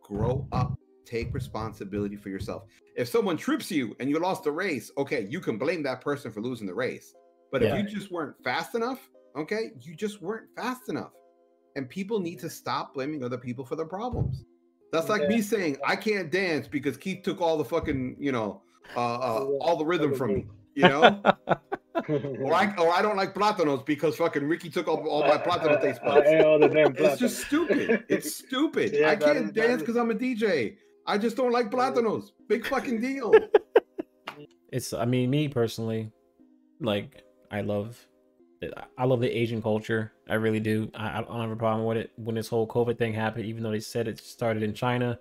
Grow 0.00 0.46
up, 0.52 0.78
take 1.04 1.34
responsibility 1.34 2.14
for 2.14 2.28
yourself. 2.28 2.66
If 2.94 3.08
someone 3.08 3.36
trips 3.36 3.68
you 3.68 3.96
and 3.98 4.08
you 4.08 4.20
lost 4.20 4.44
the 4.44 4.52
race, 4.52 4.92
okay, 4.96 5.26
you 5.28 5.40
can 5.40 5.58
blame 5.58 5.82
that 5.82 6.02
person 6.02 6.30
for 6.30 6.40
losing 6.40 6.68
the 6.68 6.74
race. 6.74 7.12
But 7.50 7.62
Yeah. 7.62 7.74
if 7.74 7.78
you 7.78 7.98
just 7.98 8.12
weren't 8.12 8.36
fast 8.44 8.76
enough, 8.76 9.10
okay, 9.36 9.72
you 9.80 9.96
just 9.96 10.22
weren't 10.22 10.46
fast 10.54 10.88
enough 10.88 11.10
and 11.74 11.88
people 11.88 12.20
need 12.20 12.38
to 12.38 12.48
stop 12.48 12.94
blaming 12.94 13.24
other 13.24 13.38
people 13.38 13.64
for 13.64 13.74
their 13.74 13.86
problems. 13.86 14.44
That's 14.92 15.08
like 15.08 15.26
me 15.26 15.40
saying 15.40 15.78
I 15.84 15.96
can't 15.96 16.30
dance 16.30 16.68
because 16.68 16.96
Keith 16.96 17.24
took 17.24 17.40
all 17.40 17.58
the 17.58 17.64
fucking, 17.64 18.18
you 18.20 18.30
know, 18.30 18.62
uh, 18.94 19.16
uh, 19.16 19.44
all 19.60 19.76
the 19.76 19.84
rhythm 19.84 20.14
from 20.14 20.34
me, 20.34 20.46
you 20.76 20.84
know, 20.84 21.20
or 22.08 22.54
I 22.54 22.72
or 22.78 22.92
I 22.92 23.02
don't 23.02 23.16
like 23.16 23.34
plátanos 23.34 23.84
because 23.84 24.16
fucking 24.16 24.44
Ricky 24.44 24.70
took 24.70 24.86
all, 24.86 25.06
all 25.08 25.22
my 25.26 25.38
plátano 25.38 25.80
taste 25.82 26.00
buds. 26.04 26.28
ate 26.28 26.44
all 26.44 26.60
the 26.60 26.68
damn 26.68 26.94
It's 26.96 27.18
just 27.18 27.44
stupid. 27.46 28.04
It's 28.08 28.36
stupid. 28.36 28.92
Yeah, 28.92 29.10
I 29.10 29.16
can't 29.16 29.38
is- 29.38 29.50
dance 29.52 29.80
because 29.82 29.96
I'm 29.96 30.10
a 30.10 30.14
DJ. 30.14 30.76
I 31.06 31.18
just 31.18 31.36
don't 31.36 31.52
like 31.52 31.70
plátanos. 31.70 32.30
Big 32.48 32.66
fucking 32.66 33.00
deal. 33.00 33.32
it's 34.72 34.92
i 34.92 35.04
mean 35.04 35.30
me 35.30 35.48
personally 35.48 36.10
like 36.80 37.22
i 37.50 37.60
love 37.60 38.06
i 38.98 39.04
love 39.04 39.20
the 39.20 39.30
asian 39.30 39.62
culture 39.62 40.12
i 40.28 40.34
really 40.34 40.60
do 40.60 40.90
I, 40.94 41.18
I 41.18 41.22
don't 41.22 41.40
have 41.40 41.50
a 41.50 41.56
problem 41.56 41.86
with 41.86 41.98
it 41.98 42.10
when 42.16 42.34
this 42.34 42.48
whole 42.48 42.66
covid 42.66 42.98
thing 42.98 43.14
happened 43.14 43.46
even 43.46 43.62
though 43.62 43.70
they 43.70 43.80
said 43.80 44.08
it 44.08 44.18
started 44.18 44.62
in 44.62 44.74
china 44.74 45.18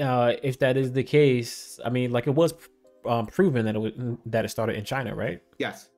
uh 0.00 0.34
if 0.42 0.58
that 0.58 0.76
is 0.76 0.92
the 0.92 1.02
case 1.02 1.80
i 1.84 1.88
mean 1.88 2.12
like 2.12 2.26
it 2.26 2.34
was 2.34 2.52
um, 3.08 3.26
proven 3.26 3.64
that 3.66 3.74
it 3.76 3.78
was 3.78 3.92
that 4.26 4.44
it 4.44 4.48
started 4.48 4.76
in 4.76 4.84
china 4.84 5.14
right 5.14 5.42
Yes. 5.58 5.90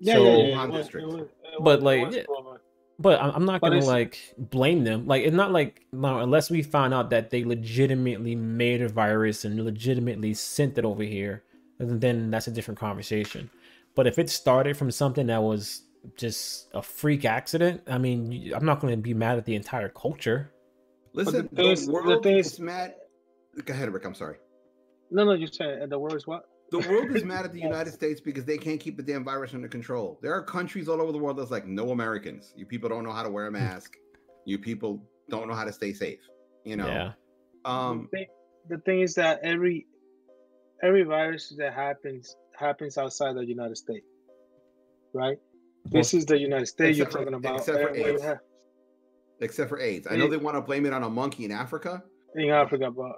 Yeah, 0.00 0.14
So- 0.14 0.24
yeah, 0.24 0.36
yeah. 0.44 0.56
Wuhan 0.56 0.64
it 0.64 0.70
was- 0.72 0.80
district. 0.82 1.04
it 1.06 1.12
was- 1.12 1.20
it 1.22 1.30
But, 1.58 1.64
was- 1.64 1.74
it 1.76 1.84
like, 1.84 2.06
was 2.06 2.16
yeah. 2.16 2.22
proven. 2.24 2.58
but 2.98 3.20
I'm 3.22 3.30
I'm 3.36 3.44
not 3.44 3.60
But 3.60 3.68
gonna 3.68 3.76
it's- 3.78 3.88
like 3.88 4.34
blame 4.38 4.84
them. 4.84 5.06
Like 5.06 5.22
it's 5.24 5.34
not 5.42 5.52
like 5.52 5.86
no, 5.92 6.18
unless 6.20 6.50
we 6.50 6.62
find 6.62 6.92
out 6.94 7.10
that 7.10 7.30
they 7.30 7.44
legitimately 7.44 8.34
made 8.34 8.80
a 8.82 8.88
virus 8.88 9.44
and 9.44 9.62
legitimately 9.64 10.34
sent 10.34 10.78
it 10.78 10.84
over 10.84 11.02
here, 11.02 11.42
then 11.78 12.30
that's 12.30 12.46
a 12.46 12.50
different 12.50 12.78
conversation. 12.80 13.50
But 13.94 14.06
if 14.06 14.18
it 14.18 14.30
started 14.30 14.76
from 14.76 14.90
something 14.90 15.26
that 15.26 15.42
was 15.42 15.82
just 16.16 16.68
a 16.72 16.80
freak 16.82 17.24
accident, 17.24 17.82
I 17.86 17.98
mean, 17.98 18.32
you- 18.32 18.54
I'm 18.54 18.64
not 18.64 18.80
gonna 18.80 18.96
be 18.96 19.12
mad 19.14 19.36
at 19.38 19.44
the 19.44 19.54
entire 19.54 19.88
culture. 19.90 20.52
Listen, 21.12 21.48
thing 21.48 21.66
is- 21.70 21.86
the 21.86 21.92
the 21.92 21.92
world 21.92 22.22
thing 22.22 22.38
is 22.38 22.52
is- 22.54 22.60
mad. 22.60 22.94
Go 23.64 23.74
ahead, 23.74 23.92
Rick. 23.92 24.04
I'm 24.06 24.14
sorry. 24.14 24.36
No, 25.10 25.24
no, 25.24 25.32
you're 25.32 25.48
saying 25.48 25.88
the 25.88 25.98
word 25.98 26.14
is 26.14 26.26
what? 26.26 26.44
The 26.70 26.78
world 26.88 27.14
is 27.16 27.24
mad 27.24 27.44
at 27.44 27.52
the 27.52 27.60
United 27.70 27.92
States 27.92 28.20
because 28.20 28.44
they 28.44 28.56
can't 28.56 28.78
keep 28.78 28.96
the 28.96 29.02
damn 29.02 29.24
virus 29.24 29.54
under 29.54 29.66
control. 29.68 30.18
There 30.22 30.32
are 30.32 30.42
countries 30.42 30.88
all 30.88 31.00
over 31.00 31.10
the 31.12 31.18
world 31.18 31.36
that's 31.38 31.50
like, 31.50 31.66
no 31.66 31.90
Americans. 31.90 32.52
You 32.56 32.64
people 32.66 32.88
don't 32.88 33.02
know 33.04 33.12
how 33.12 33.22
to 33.24 33.30
wear 33.30 33.46
a 33.48 33.50
mask. 33.50 33.96
You 34.46 34.58
people 34.58 35.02
don't 35.28 35.48
know 35.48 35.54
how 35.54 35.64
to 35.64 35.72
stay 35.72 35.92
safe. 35.92 36.20
You 36.64 36.76
know. 36.76 36.86
Yeah. 36.86 37.12
Um. 37.64 38.08
the, 38.12 38.18
thing, 38.18 38.26
the 38.68 38.78
thing 38.78 39.00
is 39.00 39.14
that 39.14 39.40
every 39.42 39.86
every 40.82 41.02
virus 41.02 41.52
that 41.58 41.74
happens 41.74 42.36
happens 42.56 42.96
outside 42.98 43.34
the 43.36 43.44
United 43.44 43.76
States, 43.76 44.06
right? 45.12 45.38
This 45.86 46.14
is 46.14 46.24
the 46.26 46.38
United 46.38 46.66
States 46.66 46.96
you're 46.98 47.06
Except 47.06 47.24
for- 47.24 47.30
talking 47.30 47.34
about. 47.34 47.56
except 47.60 47.78
for 47.78 47.90
where 47.92 47.96
you 48.00 48.06
AIDS. 48.14 48.22
have- 48.22 48.38
Except 49.40 49.68
for 49.70 49.80
AIDS. 49.80 50.06
I 50.10 50.16
know 50.16 50.28
they 50.28 50.36
want 50.36 50.56
to 50.56 50.60
blame 50.60 50.84
it 50.84 50.92
on 50.92 51.02
a 51.02 51.08
monkey 51.08 51.46
in 51.46 51.50
Africa, 51.50 52.02
in 52.34 52.50
Africa, 52.50 52.90
but 52.90 53.12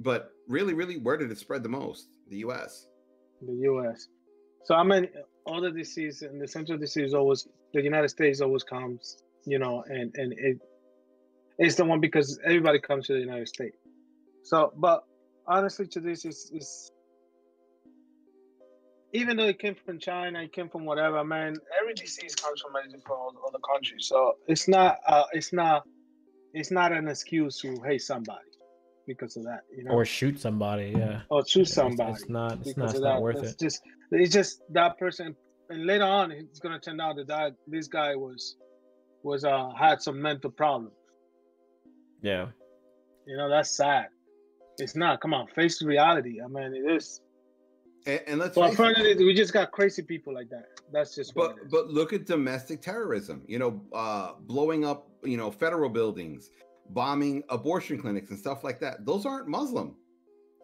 but 0.00 0.31
really, 0.48 0.74
really, 0.74 0.98
where 0.98 1.16
did 1.16 1.30
it 1.30 1.38
spread 1.38 1.62
the 1.62 1.68
most? 1.68 2.08
The 2.28 2.38
U.S. 2.38 2.86
the 3.40 3.52
U.S. 3.52 4.08
So 4.64 4.74
I 4.74 4.82
mean, 4.82 5.08
all 5.46 5.60
the 5.60 5.70
disease 5.70 6.22
and 6.22 6.40
the 6.40 6.48
central 6.48 6.78
disease 6.78 7.14
always 7.14 7.46
the 7.72 7.82
United 7.82 8.08
States 8.08 8.40
always 8.40 8.62
comes, 8.62 9.22
you 9.44 9.58
know, 9.58 9.84
and 9.88 10.14
and 10.16 10.32
it 10.32 10.58
it's 11.58 11.76
the 11.76 11.84
one 11.84 12.00
because 12.00 12.38
everybody 12.44 12.80
comes 12.80 13.06
to 13.06 13.14
the 13.14 13.20
United 13.20 13.48
States. 13.48 13.76
So, 14.44 14.72
but 14.76 15.04
honestly, 15.46 15.86
to 15.88 16.00
this 16.00 16.24
is 16.24 16.50
is 16.54 16.90
even 19.12 19.36
though 19.36 19.44
it 19.44 19.58
came 19.58 19.74
from 19.74 19.98
China, 19.98 20.42
it 20.42 20.52
came 20.52 20.68
from 20.68 20.84
whatever, 20.84 21.22
man. 21.22 21.54
Every 21.80 21.94
disease 21.94 22.34
comes 22.34 22.62
from 22.62 22.74
a 22.76 22.82
different 22.84 23.36
other 23.46 23.58
countries, 23.70 24.06
so 24.06 24.36
it's 24.48 24.68
not, 24.68 25.00
uh, 25.06 25.24
it's 25.32 25.52
not, 25.52 25.86
it's 26.54 26.70
not 26.70 26.92
an 26.92 27.08
excuse 27.08 27.60
to 27.60 27.78
hate 27.84 28.00
somebody 28.00 28.51
because 29.06 29.36
of 29.36 29.44
that, 29.44 29.60
you 29.76 29.84
know, 29.84 29.92
or 29.92 30.04
shoot 30.04 30.38
somebody. 30.40 30.94
Yeah, 30.96 31.20
or 31.28 31.44
shoot 31.46 31.66
somebody. 31.68 32.12
It's, 32.12 32.28
not. 32.28 32.58
It's 32.64 32.76
not, 32.76 32.84
it's 32.90 32.94
of 32.98 33.02
not 33.02 33.14
that. 33.14 33.22
worth 33.22 33.36
It's 33.36 33.52
it. 33.52 33.58
just 33.60 33.80
it's 34.10 34.32
just 34.32 34.62
that 34.70 34.98
person, 34.98 35.34
and 35.70 35.86
later 35.86 36.04
on, 36.04 36.30
it's 36.32 36.60
gonna 36.60 36.78
turn 36.80 37.00
out 37.00 37.16
that, 37.16 37.26
that 37.28 37.54
this 37.66 37.88
guy 37.88 38.14
was 38.16 38.56
was 39.22 39.44
uh 39.44 39.70
had 39.78 40.02
some 40.02 40.20
mental 40.20 40.50
problems. 40.50 40.92
Yeah. 42.22 42.46
You 43.26 43.36
know, 43.36 43.48
that's 43.48 43.76
sad. 43.76 44.06
It's 44.78 44.96
not. 44.96 45.20
Come 45.20 45.34
on, 45.34 45.46
face 45.48 45.82
reality. 45.82 46.40
I 46.42 46.48
mean, 46.48 46.74
it 46.74 46.90
is. 46.90 47.20
And, 48.06 48.20
and 48.26 48.40
let's 48.40 48.54
But 48.54 48.74
face 48.74 48.96
it, 48.98 49.18
we 49.18 49.32
just 49.34 49.52
got 49.52 49.70
crazy 49.70 50.02
people 50.02 50.34
like 50.34 50.48
that. 50.50 50.64
That's 50.92 51.14
just 51.14 51.34
what. 51.36 51.54
but 51.56 51.62
it 51.62 51.66
is. 51.66 51.70
but 51.70 51.88
look 51.90 52.12
at 52.12 52.26
domestic 52.26 52.82
terrorism 52.82 53.42
you 53.46 53.58
know 53.58 53.80
uh 53.94 54.32
blowing 54.40 54.84
up 54.84 55.08
you 55.22 55.36
know 55.36 55.50
federal 55.50 55.88
buildings 55.88 56.50
bombing 56.94 57.42
abortion 57.48 57.98
clinics 58.00 58.30
and 58.30 58.38
stuff 58.38 58.62
like 58.64 58.78
that 58.80 59.04
those 59.06 59.24
aren't 59.26 59.48
muslim 59.48 59.94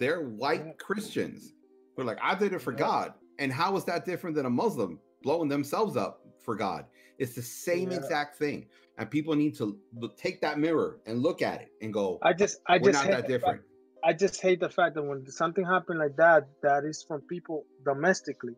they're 0.01 0.23
white 0.23 0.65
Yeah. 0.67 0.73
christians 0.79 1.53
who 1.97 2.03
are 2.03 2.05
like 2.05 2.19
i 2.23 2.35
did 2.35 2.53
it 2.53 2.61
for 2.61 2.73
Yeah. 2.73 2.79
god 2.79 3.15
and 3.39 3.53
how 3.53 3.77
is 3.77 3.85
that 3.85 4.05
different 4.05 4.37
than 4.37 4.47
a 4.47 4.51
muslim 4.51 4.99
blowing 5.23 5.49
themselves 5.49 5.97
up 5.97 6.21
for 6.45 6.55
god 6.57 6.87
it's 7.19 7.35
the 7.35 7.43
same 7.43 7.91
Yeah. 7.91 7.99
exact 7.99 8.37
thing 8.37 8.67
and 8.99 9.09
people 9.11 9.35
need 9.37 9.55
to 9.57 9.79
look, 9.97 10.17
take 10.17 10.41
that 10.41 10.59
mirror 10.59 11.01
and 11.07 11.21
look 11.21 11.41
at 11.43 11.61
it 11.63 11.69
and 11.83 11.93
go 11.93 12.19
I 12.23 12.33
just, 12.33 12.61
I 12.67 12.79
we're 12.79 12.93
just 12.93 13.05
not 13.05 13.15
hate 13.15 13.29
that 13.29 13.29
the 13.29 13.39
fact- 13.41 13.63
I 14.05 14.13
just 14.13 14.41
hate 14.41 14.61
the 14.61 14.69
fact 14.71 14.95
that 14.95 15.03
when 15.03 15.27
something 15.29 15.65
happened 15.65 15.99
like 15.99 16.15
that, 16.17 16.47
that 16.63 16.85
is 16.85 17.03
from 17.07 17.21
people 17.23 17.65
domestically, 17.85 18.55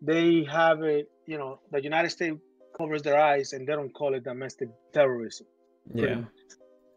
they 0.00 0.44
have 0.44 0.82
it. 0.82 1.10
You 1.26 1.36
know, 1.38 1.58
the 1.72 1.82
United 1.82 2.10
States 2.10 2.36
covers 2.78 3.02
their 3.02 3.18
eyes 3.20 3.52
and 3.54 3.66
they 3.66 3.72
don't 3.72 3.92
call 3.92 4.14
it 4.14 4.22
domestic 4.22 4.68
terrorism. 4.94 5.48
pretty 5.90 6.12
Yeah. 6.14 6.24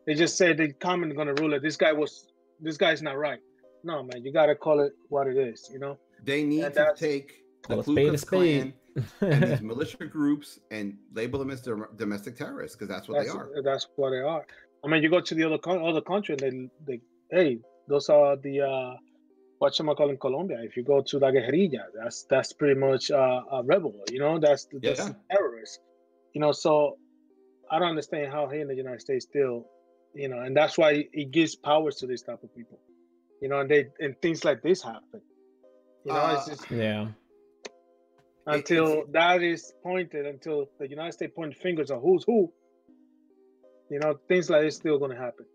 Much. 0.07 0.15
They 0.15 0.19
just 0.19 0.37
say 0.37 0.53
the 0.53 0.73
comment 0.73 1.15
gonna 1.15 1.33
rule 1.35 1.53
it. 1.53 1.61
This 1.61 1.77
guy 1.77 1.93
was, 1.93 2.27
this 2.59 2.77
guy's 2.77 3.01
not 3.01 3.17
right. 3.17 3.39
No, 3.83 4.03
man, 4.03 4.23
you 4.23 4.31
gotta 4.33 4.55
call 4.55 4.79
it 4.79 4.93
what 5.09 5.27
it 5.27 5.37
is. 5.37 5.69
You 5.71 5.79
know. 5.79 5.97
they 6.23 6.43
need 6.43 6.63
And 6.63 6.73
to 6.75 6.93
take 6.95 7.43
the 7.67 7.67
Call 7.75 7.79
a 7.79 7.83
Ku 7.83 7.95
Klux. 7.95 8.23
Klan 8.23 8.73
and 9.21 9.43
these 9.43 9.61
militia 9.71 10.05
groups 10.05 10.59
and 10.71 10.97
label 11.13 11.39
them 11.39 11.51
as 11.51 11.61
dom- 11.61 11.87
domestic 11.97 12.35
terrorists 12.37 12.75
because 12.77 12.87
that's 12.89 13.07
what 13.07 13.17
that's 13.19 13.33
they 13.33 13.37
are. 13.39 13.49
that's 13.63 13.87
what 13.95 14.11
they 14.11 14.19
are. 14.19 14.45
I 14.83 14.87
mean, 14.87 15.03
you 15.03 15.09
go 15.09 15.19
to 15.19 15.35
the 15.35 15.43
other 15.43 15.57
con- 15.57 15.83
other 15.85 16.01
country 16.01 16.35
and 16.39 16.69
they, 16.87 16.97
they, 16.97 17.01
hey, 17.31 17.59
those 17.87 18.07
are 18.09 18.35
the 18.37 18.61
uh, 18.61 18.93
what 19.59 19.77
you 19.77 19.85
call 19.95 20.09
in 20.09 20.17
Colombia. 20.17 20.59
If 20.61 20.77
you 20.77 20.83
go 20.83 21.01
to 21.01 21.19
La 21.19 21.31
Guerrilla, 21.31 21.85
that's 21.97 22.23
that's 22.29 22.53
pretty 22.53 22.79
much 22.79 23.09
uh, 23.11 23.41
a 23.51 23.63
rebel. 23.63 23.93
You 24.11 24.19
know, 24.19 24.39
that's 24.39 24.67
that's 24.81 24.99
Yeah. 24.99 25.09
terrorist. 25.31 25.79
You 26.33 26.41
know, 26.41 26.51
so 26.51 26.97
I 27.71 27.79
don't 27.79 27.89
understand 27.89 28.31
how 28.31 28.47
here 28.47 28.61
in 28.61 28.67
the 28.67 28.75
United 28.75 29.01
States 29.01 29.25
still, 29.25 29.65
you 30.15 30.29
know, 30.29 30.39
and 30.39 30.55
that's 30.55 30.77
why 30.77 31.07
it 31.13 31.31
gives 31.31 31.55
powers 31.55 31.97
to 31.97 32.07
this 32.07 32.23
type 32.23 32.43
of 32.43 32.55
people. 32.55 32.79
You 33.41 33.49
know, 33.49 33.59
and 33.59 33.69
they 33.69 33.87
and 33.99 34.15
things 34.21 34.43
like 34.45 34.61
this 34.63 34.81
happen. 34.81 35.21
You 36.05 36.13
know, 36.13 36.27
it's 36.29 36.47
Uh, 36.47 36.51
just 36.51 36.71
yeah. 36.71 37.07
until 38.47 39.05
that 39.11 39.43
is 39.43 39.73
pointed, 39.83 40.25
until 40.25 40.69
the 40.79 40.87
United 40.89 41.13
States 41.13 41.33
point 41.35 41.55
fingers 41.55 41.91
at 41.91 41.99
who's 41.99 42.23
who. 42.25 42.51
You 43.89 43.99
know, 43.99 44.19
things 44.27 44.49
like 44.49 44.61
this 44.63 44.75
still 44.77 44.97
gonna 44.99 45.15
happen. 45.17 45.45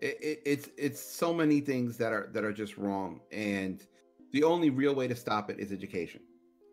it, 0.00 0.18
it, 0.20 0.42
it's 0.44 0.68
it's 0.76 1.00
so 1.00 1.32
many 1.32 1.60
things 1.60 1.96
that 1.96 2.12
are 2.12 2.28
that 2.34 2.44
are 2.44 2.52
just 2.52 2.76
wrong 2.76 3.20
and 3.32 3.86
the 4.32 4.42
only 4.44 4.68
real 4.68 4.94
way 4.94 5.08
to 5.08 5.14
stop 5.16 5.48
it 5.50 5.58
is 5.58 5.72
education 5.72 6.20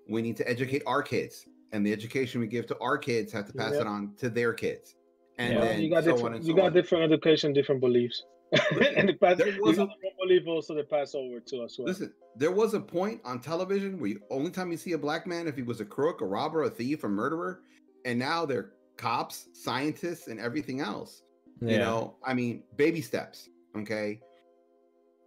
we 0.10 0.22
need 0.22 0.36
to 0.36 0.48
educate 0.50 0.84
our 0.86 1.02
kids 1.02 1.46
and 1.72 1.86
the 1.86 1.94
education 1.94 2.42
we 2.42 2.48
give 2.48 2.68
to 2.68 2.78
our 2.82 2.98
kids 2.98 3.32
have 3.32 3.46
to 3.46 3.54
pass 3.54 3.74
Yep. 3.74 3.82
it 3.82 3.88
on 3.88 4.14
to 4.18 4.30
their 4.30 4.52
kids 4.54 4.96
and 5.38 5.54
Yeah. 5.54 5.62
Then 5.62 5.82
you 5.82 5.90
got 5.90 6.04
so 6.04 6.12
different, 6.12 6.26
on 6.28 6.34
and 6.36 6.46
you 6.46 6.52
so 6.54 6.58
got 6.58 6.66
on. 6.68 6.74
different 6.74 7.12
education, 7.12 7.54
different 7.54 7.82
beliefs, 7.82 8.24
and 8.98 9.10
the 9.10 9.14
pass, 9.14 9.38
There 9.38 9.54
was 9.62 9.78
a- 9.80 9.86
one 9.86 9.96
belief 10.22 10.48
also 10.48 10.76
the 10.76 10.84
pass 10.84 11.16
over 11.16 11.40
to 11.40 11.64
as 11.64 11.76
well. 11.78 11.88
listen 11.88 12.14
there 12.36 12.52
was 12.52 12.74
a 12.74 12.80
point 12.80 13.20
on 13.26 13.40
television 13.40 14.00
where 14.00 14.10
you, 14.12 14.20
only 14.32 14.50
time 14.52 14.72
you 14.72 14.78
see 14.78 14.94
a 14.94 14.98
black 14.98 15.26
man 15.28 15.48
if 15.48 15.56
he 15.56 15.62
was 15.64 15.82
a 15.82 15.86
crook 15.86 16.22
a 16.22 16.26
robber 16.26 16.64
a 16.64 16.70
thief 16.70 17.04
a 17.04 17.08
murderer 17.10 17.62
and 18.06 18.18
now 18.18 18.46
they're 18.46 18.72
cops 18.98 19.48
scientists 19.54 20.28
and 20.28 20.40
everything 20.40 20.80
else 20.82 21.24
Yeah. 21.62 21.72
you 21.74 21.78
know 21.80 22.16
i 22.24 22.34
mean 22.34 22.64
baby 22.76 23.02
steps 23.02 23.50
okay 23.78 24.20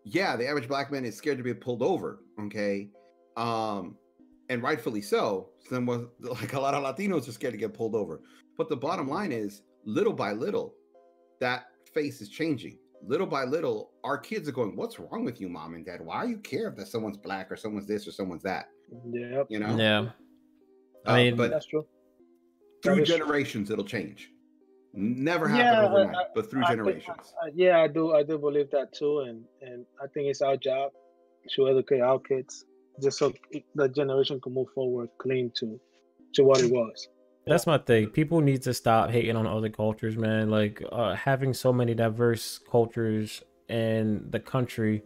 yeah 0.04 0.36
the 0.36 0.46
average 0.48 0.68
black 0.68 0.90
man 0.92 1.04
is 1.04 1.16
scared 1.16 1.38
to 1.38 1.44
be 1.44 1.52
pulled 1.54 1.82
over 1.82 2.20
okay 2.40 2.90
um 3.36 3.96
and 4.48 4.62
rightfully 4.62 5.02
so 5.02 5.50
then 5.70 5.84
was 5.86 6.02
like 6.20 6.52
a 6.54 6.60
lot 6.60 6.74
of 6.74 6.82
latinos 6.84 7.28
are 7.28 7.32
scared 7.32 7.52
to 7.54 7.58
get 7.58 7.74
pulled 7.74 7.94
over 7.94 8.20
but 8.56 8.68
the 8.68 8.76
bottom 8.76 9.08
line 9.08 9.32
is 9.32 9.62
little 9.86 10.12
by 10.12 10.32
little 10.32 10.74
that 11.40 11.66
face 11.94 12.20
is 12.20 12.28
changing 12.28 12.78
little 13.06 13.26
by 13.26 13.44
little 13.44 13.92
our 14.04 14.18
kids 14.18 14.48
are 14.48 14.52
going 14.52 14.74
what's 14.76 14.98
wrong 14.98 15.24
with 15.24 15.40
you 15.40 15.48
mom 15.48 15.74
and 15.74 15.86
dad 15.86 16.00
why 16.00 16.24
do 16.24 16.30
you 16.30 16.38
care 16.38 16.68
if 16.68 16.76
that 16.76 16.88
someone's 16.88 17.16
black 17.16 17.50
or 17.52 17.56
someone's 17.56 17.86
this 17.86 18.06
or 18.06 18.10
someone's 18.10 18.42
that 18.42 18.66
Yeah. 19.12 19.44
you 19.48 19.58
know 19.60 19.76
Yeah. 19.76 20.08
Uh, 21.06 21.10
I 21.12 21.24
mean, 21.24 21.36
but 21.36 21.50
that's 21.50 21.66
true. 21.66 21.86
through 22.82 22.96
that 22.96 23.02
is 23.02 23.08
true. 23.08 23.16
generations 23.18 23.70
it'll 23.70 23.84
change 23.84 24.30
never 24.92 25.46
happen 25.46 25.66
Yeah, 25.66 25.88
overnight 25.88 26.16
I- 26.16 26.28
but 26.34 26.50
through 26.50 26.64
I 26.64 26.68
think- 26.68 26.78
generations 26.78 27.34
Uh, 27.42 27.50
yeah, 27.54 27.80
I 27.80 27.86
do. 27.86 28.12
I 28.12 28.22
do 28.24 28.38
believe 28.38 28.70
that 28.70 28.92
too, 28.92 29.20
and 29.20 29.44
and 29.60 29.86
I 30.02 30.06
think 30.12 30.24
it's 30.30 30.40
our 30.42 30.56
job 30.56 30.90
to 31.54 31.68
educate 31.68 32.00
our 32.00 32.18
kids, 32.18 32.64
just 33.02 33.18
so 33.18 33.32
the 33.74 33.88
generation 33.90 34.40
can 34.40 34.52
move 34.54 34.68
forward 34.74 35.10
clean 35.18 35.52
to 35.60 35.78
to 36.34 36.42
what 36.44 36.60
it 36.64 36.70
was. 36.72 37.08
That's 37.46 37.66
my 37.66 37.78
thing. 37.78 38.08
People 38.08 38.40
need 38.40 38.62
to 38.62 38.74
stop 38.74 39.10
hating 39.10 39.36
on 39.36 39.46
other 39.46 39.68
cultures, 39.68 40.16
man. 40.16 40.50
Like 40.50 40.82
uh, 40.90 41.14
having 41.14 41.54
so 41.54 41.72
many 41.72 41.94
diverse 41.94 42.58
cultures 42.70 43.42
in 43.68 44.26
the 44.30 44.40
country 44.40 45.02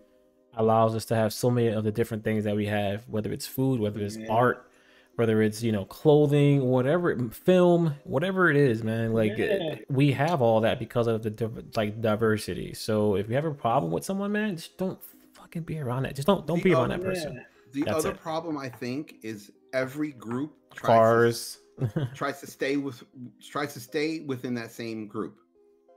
allows 0.54 0.94
us 0.94 1.04
to 1.06 1.14
have 1.14 1.32
so 1.34 1.50
many 1.50 1.68
of 1.68 1.84
the 1.84 1.92
different 1.92 2.24
things 2.24 2.44
that 2.44 2.56
we 2.56 2.66
have, 2.66 3.06
whether 3.08 3.30
it's 3.30 3.46
food, 3.46 3.78
whether 3.78 4.00
it's 4.00 4.16
Yeah. 4.16 4.28
art, 4.30 4.70
whether 5.16 5.42
it's 5.42 5.62
you 5.62 5.70
know 5.70 5.84
clothing, 5.84 6.64
whatever, 6.64 7.14
film, 7.28 7.94
whatever 8.04 8.50
it 8.50 8.56
is, 8.56 8.82
man. 8.82 9.12
Like 9.12 9.32
uh, 9.32 9.36
Yeah. 9.42 9.74
we 9.90 10.12
have 10.12 10.40
all 10.40 10.62
that 10.62 10.78
because 10.78 11.08
of 11.08 11.22
the 11.22 11.30
div- 11.30 11.76
like 11.76 12.00
diversity. 12.00 12.72
So 12.72 13.16
if 13.16 13.28
you 13.28 13.34
have 13.34 13.44
a 13.44 13.52
problem 13.52 13.92
with 13.92 14.02
someone, 14.04 14.32
man, 14.32 14.56
just 14.56 14.78
don't 14.78 14.98
fucking 15.34 15.62
be 15.64 15.78
around 15.78 16.06
it. 16.06 16.16
Just 16.16 16.26
don't 16.26 16.46
don't 16.46 16.56
The 16.56 16.70
be 16.70 16.72
around 16.72 16.90
other- 16.92 17.02
that 17.02 17.06
person. 17.06 17.44
The 17.72 17.82
That's 17.84 17.98
other 17.98 18.10
it. 18.14 18.20
problem 18.20 18.56
I 18.56 18.70
think 18.70 19.16
is 19.22 19.52
every 19.74 20.12
group 20.12 20.54
tries 20.74 20.86
Cars. 20.86 21.58
To, 21.80 22.10
tries 22.14 22.40
to 22.40 22.46
stay 22.46 22.76
with 22.76 23.02
tries 23.42 23.74
to 23.74 23.80
stay 23.80 24.20
within 24.20 24.54
that 24.54 24.72
same 24.72 25.06
group. 25.06 25.38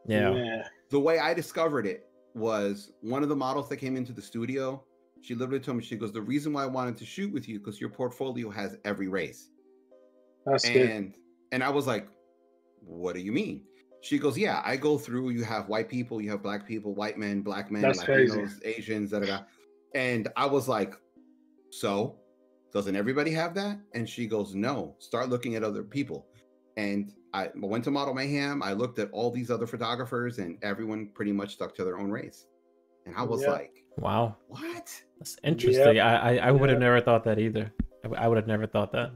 yeah. 0.08 0.34
yeah. 0.34 0.67
The 0.89 1.00
way 1.00 1.19
I 1.19 1.34
discovered 1.34 1.86
it 1.86 2.10
was 2.36 2.91
one 3.02 3.24
of 3.24 3.30
the 3.30 3.36
models 3.36 3.69
that 3.69 3.78
came 3.78 3.96
into 3.96 4.13
the 4.13 4.22
studio. 4.22 4.84
She 5.22 5.36
literally 5.36 5.60
told 5.60 5.78
me 5.78 5.84
she 5.84 5.96
goes, 5.96 6.12
"The 6.12 6.22
reason 6.22 6.54
why 6.54 6.63
I 6.63 6.67
wanted 6.67 6.98
to 6.98 7.06
shoot 7.06 7.32
with 7.32 7.48
you 7.48 7.60
because 7.60 7.80
your 7.80 7.89
portfolio 7.89 8.50
has 8.50 8.78
every 8.84 9.08
race." 9.08 9.50
That's 10.46 10.67
good. 10.67 10.89
And 10.89 11.13
and 11.52 11.63
I 11.63 11.69
was 11.69 11.88
like, 11.88 12.08
"What 12.82 13.15
do 13.15 13.22
you 13.22 13.32
mean?" 13.32 13.63
She 14.02 14.19
goes, 14.19 14.38
"Yeah, 14.38 14.62
I 14.65 14.76
go 14.76 14.98
through. 14.98 15.30
You 15.30 15.43
have 15.46 15.69
white 15.69 15.88
people, 15.88 16.22
you 16.22 16.30
have 16.32 16.43
black 16.43 16.67
people, 16.67 16.93
white 16.93 17.17
men, 17.17 17.41
black 17.41 17.72
men, 17.72 17.82
That's 17.82 18.04
crazy. 18.04 18.38
Latinos, 18.38 18.65
Asians, 18.65 19.12
da 19.12 19.19
da 19.19 19.26
da." 19.26 19.39
And 19.96 20.28
I 20.36 20.46
was 20.46 20.67
like, 20.67 20.96
"So, 21.72 22.19
doesn't 22.73 22.95
everybody 22.95 23.31
have 23.31 23.53
that?" 23.55 23.79
And 23.93 24.07
she 24.09 24.27
goes, 24.27 24.55
"No. 24.55 24.95
Start 24.99 25.29
looking 25.29 25.55
at 25.55 25.63
other 25.63 25.83
people." 25.83 26.25
And 26.77 27.13
I 27.33 27.49
went 27.55 27.83
to 27.86 27.91
Model 27.91 28.13
Mayhem. 28.13 28.62
I 28.63 28.73
looked 28.73 28.99
at 28.99 29.09
all 29.12 29.29
these 29.31 29.49
other 29.51 29.67
photographers, 29.67 30.39
and 30.39 30.57
everyone 30.63 31.09
pretty 31.13 31.31
much 31.31 31.53
stuck 31.53 31.75
to 31.75 31.83
their 31.83 31.97
own 31.99 32.12
race. 32.12 32.47
And 33.05 33.15
I 33.15 33.23
was 33.23 33.41
Yeah. 33.43 33.51
like, 33.51 33.83
Wow. 33.97 34.38
"What?" 34.47 34.89
That's 35.19 35.38
interesting. 35.43 35.99
I 35.99 36.38
I, 36.39 36.47
I 36.47 36.51
would 36.51 36.69
have 36.69 36.79
Yeah. 36.81 36.88
never 36.88 37.01
thought 37.01 37.23
that 37.25 37.38
either. 37.39 37.71
I, 38.17 38.27
would 38.27 38.38
have 38.38 38.47
never 38.47 38.67
thought 38.67 38.91
that. 38.91 39.12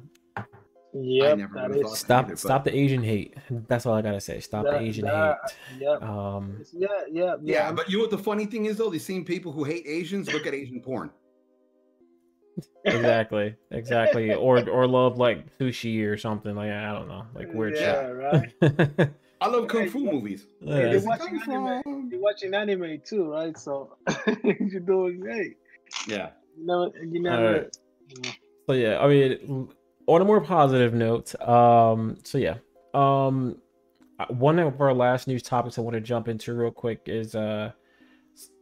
Yep, 0.94 1.38
never 1.38 1.54
that 1.56 1.70
would've 1.70 1.86
is. 1.92 1.98
Stop 2.00 2.26
either, 2.26 2.34
but- 2.34 2.40
stop 2.40 2.64
the 2.64 2.76
Asian 2.76 3.04
hate. 3.04 3.36
That's 3.68 3.86
all 3.86 3.94
I 3.94 4.02
gotta 4.02 4.22
say. 4.22 4.40
Stop 4.40 4.64
the 4.66 4.80
Asian 4.80 5.06
that- 5.06 5.38
hate. 5.70 5.82
Yep. 5.82 6.02
Um 6.04 6.62
Yeah, 6.74 6.88
yeah, 7.12 7.24
yeah. 7.24 7.36
Yeah, 7.44 7.72
but 7.74 7.90
you 7.90 7.98
know 7.98 8.04
what 8.04 8.12
the 8.12 8.18
funny 8.18 8.46
thing 8.46 8.66
is 8.66 8.78
though? 8.78 8.90
These 8.90 9.06
same 9.06 9.26
people 9.26 9.52
who 9.52 9.64
hate 9.64 9.84
Asians 9.86 10.32
look 10.34 10.48
at 10.48 10.54
Asian 10.54 10.82
porn. 10.82 11.12
Exactly. 12.86 13.56
Exactly. 13.72 14.34
Or 14.34 14.68
or 14.70 14.88
love 14.88 15.18
like 15.18 15.58
sushi 15.58 16.06
or 16.06 16.18
something. 16.18 16.56
Like 16.56 16.72
I 16.72 16.94
don't 16.94 17.08
know. 17.08 17.26
Like 17.34 17.54
weird 17.54 17.76
yeah, 17.76 18.08
right. 18.08 18.52
shit. 18.62 19.14
I 19.42 19.48
love 19.48 19.68
kung 19.68 19.90
fu 19.90 20.00
movies. 20.00 20.48
Yeah. 20.62 20.92
You're 20.92 21.02
watching 21.02 21.40
come 21.40 21.68
anime. 21.68 21.84
from? 21.84 22.10
You're 22.12 22.22
watching 22.22 22.54
anime 22.54 23.02
too, 23.06 23.32
right? 23.32 23.58
So 23.58 23.96
you're 24.44 24.80
doing 24.80 25.20
great. 25.20 25.58
Yeah. 26.08 26.30
You 26.58 26.66
never, 26.66 27.06
you 27.06 27.22
never. 27.22 27.48
Alright. 27.48 27.78
So 28.68 28.74
yeah, 28.74 29.00
I 29.00 29.08
mean, 29.08 29.70
on 30.08 30.22
a 30.22 30.26
more 30.26 30.42
positive 30.42 30.94
note, 30.94 31.40
um, 31.42 32.18
so 32.24 32.38
yeah, 32.38 32.56
um, 32.94 33.58
uh, 34.20 34.26
one 34.30 34.60
of 34.60 34.82
our 34.82 34.94
last 34.94 35.28
news 35.28 35.44
topics 35.44 35.78
I 35.78 35.82
want 35.82 35.94
to 35.94 36.02
jump 36.02 36.28
into 36.28 36.54
real 36.54 36.72
quick 36.72 37.02
is 37.06 37.36
uh, 37.36 37.72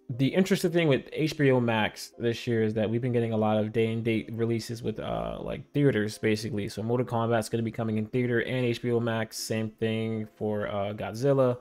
the 0.09 0.27
interesting 0.27 0.71
thing 0.71 0.87
with 0.87 1.09
HBO 1.11 1.61
Max 1.61 2.13
this 2.19 2.45
year 2.45 2.63
is 2.63 2.73
that 2.75 2.89
we've 2.89 3.01
been 3.01 3.11
getting 3.11 3.33
a 3.33 3.37
lot 3.37 3.57
of 3.57 3.73
day 3.73 3.91
and 3.91 4.03
date 4.03 4.29
releases 4.33 4.83
with 4.83 4.99
uh 4.99 5.37
like 5.41 5.71
theaters 5.73 6.17
basically. 6.17 6.69
So 6.69 6.83
Mortal 6.83 7.07
Kombat's 7.07 7.49
going 7.49 7.63
to 7.63 7.63
be 7.63 7.71
coming 7.71 7.97
in 7.97 8.05
theater 8.07 8.41
and 8.43 8.65
HBO 8.75 9.01
Max. 9.01 9.37
Same 9.37 9.69
thing 9.69 10.27
for 10.37 10.67
uh, 10.67 10.93
Godzilla, 10.93 11.57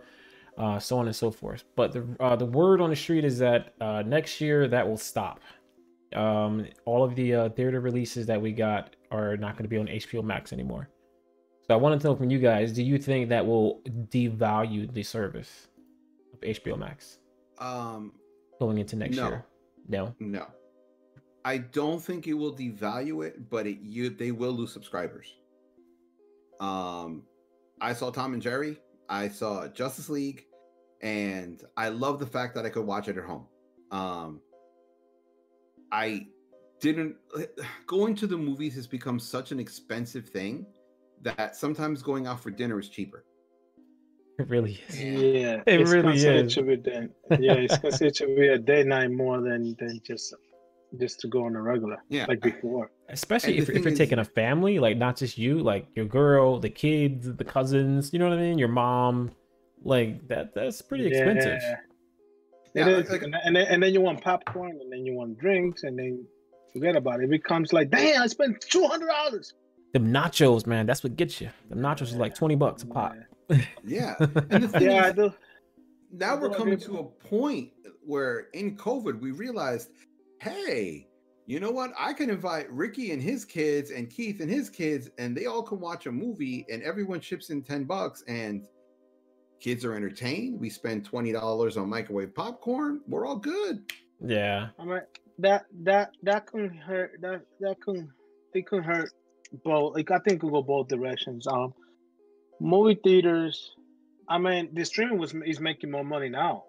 uh, 0.58 0.78
so 0.78 0.98
on 0.98 1.06
and 1.06 1.16
so 1.16 1.30
forth. 1.30 1.64
But 1.74 1.92
the 1.92 2.06
uh, 2.20 2.36
the 2.36 2.44
word 2.46 2.80
on 2.82 2.90
the 2.90 2.96
street 2.96 3.24
is 3.24 3.38
that 3.38 3.74
uh, 3.80 4.02
next 4.02 4.40
year 4.40 4.68
that 4.68 4.86
will 4.86 4.98
stop. 4.98 5.40
Um, 6.14 6.66
all 6.84 7.02
of 7.02 7.16
the 7.16 7.34
uh, 7.34 7.48
theater 7.48 7.80
releases 7.80 8.26
that 8.26 8.40
we 8.40 8.52
got 8.52 8.94
are 9.10 9.36
not 9.36 9.54
going 9.54 9.64
to 9.64 9.68
be 9.68 9.78
on 9.78 9.86
HBO 9.86 10.22
Max 10.22 10.52
anymore. 10.52 10.90
So 11.66 11.72
I 11.72 11.76
want 11.76 11.98
to 11.98 12.06
know 12.06 12.14
from 12.14 12.30
you 12.30 12.38
guys: 12.38 12.72
Do 12.72 12.82
you 12.82 12.98
think 12.98 13.30
that 13.30 13.44
will 13.46 13.80
devalue 14.10 14.92
the 14.92 15.02
service 15.02 15.68
of 16.34 16.40
HBO 16.40 16.78
Max? 16.78 17.18
Um, 17.58 18.12
going 18.60 18.78
into 18.78 18.96
next 18.96 19.16
No. 19.16 19.28
year? 19.28 19.46
No. 19.88 20.14
no, 20.18 20.46
I 21.44 21.58
don't 21.58 22.00
think 22.00 22.26
it 22.26 22.34
will 22.34 22.54
devalue 22.54 23.26
it, 23.26 23.50
but 23.50 23.66
it 23.66 23.78
you 23.82 24.10
they 24.10 24.32
will 24.32 24.52
lose 24.52 24.72
subscribers. 24.72 25.34
Um, 26.60 27.24
I 27.80 27.92
saw 27.92 28.10
Tom 28.10 28.32
and 28.32 28.40
Jerry. 28.42 28.80
I 29.08 29.28
saw 29.28 29.68
Justice 29.68 30.08
League, 30.08 30.46
and 31.02 31.62
I 31.76 31.90
love 31.90 32.18
the 32.18 32.26
fact 32.26 32.54
that 32.54 32.64
I 32.64 32.70
could 32.70 32.86
watch 32.86 33.08
it 33.08 33.18
at 33.18 33.24
home. 33.24 33.46
Um, 33.90 34.40
I 35.92 36.26
didn't 36.80 37.16
going 37.86 38.14
to 38.16 38.26
the 38.26 38.36
movies 38.38 38.74
has 38.76 38.86
become 38.86 39.18
such 39.18 39.52
an 39.52 39.60
expensive 39.60 40.28
thing 40.28 40.66
that 41.22 41.56
sometimes 41.56 42.02
going 42.02 42.26
out 42.26 42.40
for 42.40 42.50
dinner 42.50 42.78
is 42.78 42.88
cheaper. 42.88 43.24
It 44.38 44.48
really 44.48 44.80
is. 44.88 45.00
Yeah, 45.02 45.62
It 45.66 45.80
it's 45.80 45.90
really 45.90 46.12
considered 46.12 46.46
is. 46.46 46.54
To 46.54 46.62
be 46.62 46.76
then, 46.76 47.10
yeah, 47.40 47.52
it's 47.54 47.78
considered 47.78 48.14
to 48.16 48.26
be 48.26 48.48
a 48.48 48.58
day 48.58 48.82
night 48.82 49.10
more 49.12 49.40
than 49.40 49.76
than 49.78 50.00
just 50.06 50.34
just 51.00 51.18
to 51.20 51.28
go 51.28 51.44
on 51.44 51.56
a 51.56 51.62
regular 51.62 51.96
Yeah, 52.08 52.26
like 52.28 52.40
before. 52.40 52.90
Especially 53.08 53.58
And 53.58 53.62
if, 53.68 53.68
if 53.76 53.82
you're 53.84 53.92
is- 53.92 53.98
taking 53.98 54.18
a 54.20 54.24
family, 54.24 54.78
like 54.78 54.96
not 54.96 55.16
just 55.16 55.36
you, 55.38 55.58
like 55.60 55.86
your 55.96 56.04
girl, 56.06 56.58
the 56.60 56.70
kids, 56.70 57.32
the 57.34 57.44
cousins, 57.44 58.12
you 58.12 58.18
know 58.18 58.28
what 58.28 58.38
I 58.38 58.42
mean? 58.42 58.58
Your 58.58 58.68
mom. 58.68 59.32
Like 59.82 60.26
that 60.28 60.54
that's 60.54 60.80
pretty 60.82 61.06
expensive. 61.06 61.58
Yeah. 61.62 61.76
Yeah, 62.74 62.88
It 62.88 62.96
like- 62.96 63.04
is, 63.04 63.10
like- 63.12 63.22
and, 63.22 63.36
and 63.44 63.56
then, 63.56 63.66
and 63.68 63.82
then 63.82 63.92
you 63.92 64.00
want 64.00 64.20
popcorn, 64.22 64.78
and 64.80 64.90
then 64.92 65.04
you 65.06 65.14
want 65.14 65.38
drinks, 65.38 65.82
and 65.84 65.98
then 65.98 66.24
forget 66.72 66.96
about 66.96 67.20
it. 67.20 67.24
It 67.24 67.30
becomes 67.30 67.72
like, 67.72 67.90
damn, 67.90 68.22
I 68.22 68.26
spent 68.26 68.60
two 68.62 68.84
hundred 68.86 69.08
dollars. 69.08 69.52
Them 69.92 70.12
nachos, 70.12 70.66
man, 70.66 70.86
that's 70.86 71.04
what 71.04 71.14
gets 71.16 71.40
you. 71.40 71.50
The 71.70 71.76
nachos 71.76 72.12
are 72.14 72.18
like 72.18 72.34
20 72.34 72.56
bucks 72.56 72.82
a 72.82 72.86
pop. 72.86 73.12
Yeah, 73.14 73.22
and 74.50 74.62
the 74.64 74.68
thing 74.68 74.90
Yeah, 74.90 75.04
I 75.04 75.08
is, 75.08 75.14
do. 75.14 75.32
now 76.12 76.36
we're 76.36 76.50
coming 76.50 76.78
to 76.78 76.98
a 76.98 77.04
point 77.04 77.70
where 78.04 78.48
in 78.52 78.76
COVID 78.76 79.20
we 79.20 79.30
realized, 79.32 79.90
hey, 80.40 81.06
you 81.46 81.60
know 81.60 81.70
what? 81.70 81.92
I 81.98 82.12
can 82.14 82.30
invite 82.30 82.70
Ricky 82.72 83.10
and 83.12 83.20
his 83.20 83.44
kids 83.44 83.90
and 83.90 84.08
Keith 84.08 84.40
and 84.40 84.50
his 84.50 84.70
kids, 84.70 85.10
and 85.18 85.36
they 85.36 85.46
all 85.46 85.62
can 85.62 85.78
watch 85.78 86.06
a 86.06 86.12
movie, 86.12 86.64
and 86.70 86.82
everyone 86.82 87.20
chips 87.20 87.50
in 87.50 87.62
ten 87.62 87.84
bucks, 87.84 88.24
and 88.28 88.66
kids 89.60 89.84
are 89.84 89.94
entertained. 89.94 90.58
We 90.58 90.70
spend 90.70 91.04
twenty 91.04 91.32
dollars 91.32 91.76
on 91.76 91.88
microwave 91.88 92.34
popcorn. 92.34 93.00
We're 93.06 93.26
all 93.26 93.36
good. 93.36 93.92
Yeah. 94.24 94.68
I 94.78 94.84
mean, 94.84 95.00
that 95.38 95.66
that 95.82 96.12
that 96.22 96.46
can 96.46 96.70
hurt. 96.70 97.20
That 97.20 97.42
that 97.60 97.76
can 97.82 98.10
it 98.54 98.66
can 98.66 98.82
hurt 98.82 99.10
both. 99.64 99.94
Like 99.96 100.10
I 100.10 100.18
think 100.20 100.36
it 100.36 100.40
could 100.40 100.52
go 100.52 100.62
both 100.62 100.88
directions. 100.88 101.46
Um, 101.46 101.74
movie 102.60 102.98
theaters. 103.02 103.72
I 104.28 104.38
mean, 104.38 104.70
the 104.72 104.84
streaming 104.84 105.18
was 105.18 105.34
is 105.46 105.60
making 105.60 105.90
more 105.90 106.04
money 106.04 106.28
now 106.28 106.64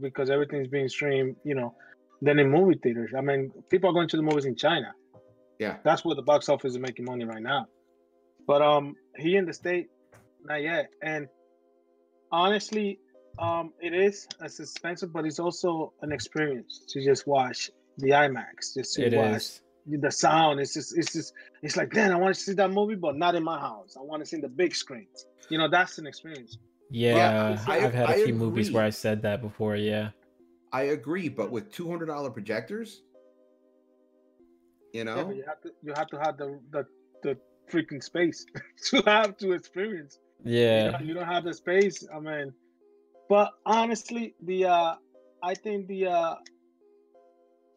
because 0.00 0.30
everything's 0.30 0.68
being 0.68 0.88
streamed. 0.88 1.36
You 1.44 1.54
know, 1.54 1.74
than 2.22 2.38
in 2.38 2.50
movie 2.50 2.78
theaters. 2.82 3.12
I 3.16 3.20
mean, 3.20 3.50
people 3.70 3.90
are 3.90 3.92
going 3.92 4.08
to 4.08 4.16
the 4.16 4.22
movies 4.22 4.44
in 4.44 4.56
China. 4.56 4.92
Yeah. 5.58 5.76
That's 5.84 6.04
where 6.04 6.14
the 6.14 6.22
box 6.22 6.48
office 6.48 6.72
is 6.72 6.78
making 6.78 7.04
money 7.04 7.24
right 7.24 7.42
now. 7.42 7.66
But 8.46 8.62
um, 8.62 8.94
here 9.16 9.38
in 9.38 9.46
the 9.46 9.52
state, 9.52 9.88
not 10.44 10.62
yet. 10.62 10.88
And 11.02 11.28
honestly, 12.30 12.98
um, 13.38 13.72
it 13.80 13.92
is 13.92 14.26
it's 14.40 14.60
expensive, 14.60 15.12
but 15.12 15.26
it's 15.26 15.38
also 15.38 15.92
an 16.02 16.12
experience 16.12 16.84
to 16.88 17.04
just 17.04 17.26
watch 17.26 17.70
the 17.98 18.10
IMAX, 18.10 18.74
just 18.76 18.94
to 18.94 19.06
It 19.06 19.16
watch 19.16 19.36
is. 19.36 19.60
The 19.88 20.10
sound. 20.10 20.60
It's 20.60 20.74
just, 20.74 20.96
it's 20.96 21.12
just, 21.12 21.32
it's 21.62 21.76
like, 21.76 21.94
man, 21.94 22.12
I 22.12 22.16
want 22.16 22.34
to 22.34 22.40
see 22.40 22.52
that 22.54 22.70
movie, 22.70 22.94
but 22.96 23.16
not 23.16 23.34
in 23.34 23.44
my 23.44 23.58
house. 23.58 23.96
I 23.98 24.02
want 24.02 24.22
to 24.22 24.26
see 24.26 24.38
the 24.40 24.48
big 24.48 24.74
screen. 24.74 25.06
You 25.48 25.58
know, 25.58 25.68
that's 25.68 25.98
an 25.98 26.06
experience. 26.06 26.58
Yeah. 26.90 27.56
I- 27.66 27.78
I've 27.84 27.94
had 27.94 28.08
a 28.10 28.12
I 28.12 28.24
few 28.24 28.34
movies 28.34 28.70
where. 28.72 28.84
I 28.84 28.90
said 28.90 29.22
that 29.22 29.40
before. 29.42 29.76
Yeah. 29.76 30.10
I 30.72 30.82
agree, 30.82 31.28
but 31.28 31.50
with 31.50 31.70
two 31.72 31.88
hundred 31.88 32.06
dollar 32.06 32.30
projectors, 32.30 33.02
you 34.92 35.04
know, 35.04 35.24
but 35.24 35.36
you 35.36 35.44
have 35.46 35.60
to, 35.62 35.70
you 35.82 35.92
have 35.94 36.08
to 36.08 36.18
have 36.18 36.36
the 36.36 36.58
the, 36.70 36.86
the 37.22 37.38
freaking 37.70 38.02
space 38.02 38.44
to 38.90 39.02
have 39.06 39.36
to 39.38 39.52
experience. 39.52 40.18
Yeah. 40.44 40.90
don't- 40.92 41.06
you 41.06 41.14
don't 41.14 41.26
have 41.26 41.44
the 41.44 41.54
space. 41.54 42.06
I 42.14 42.18
mean, 42.20 42.52
but 43.28 43.52
honestly, 43.64 44.34
the 44.42 44.66
uh, 44.66 44.94
I 45.42 45.54
think 45.54 45.86
the 45.86 46.06
uh, 46.06 46.34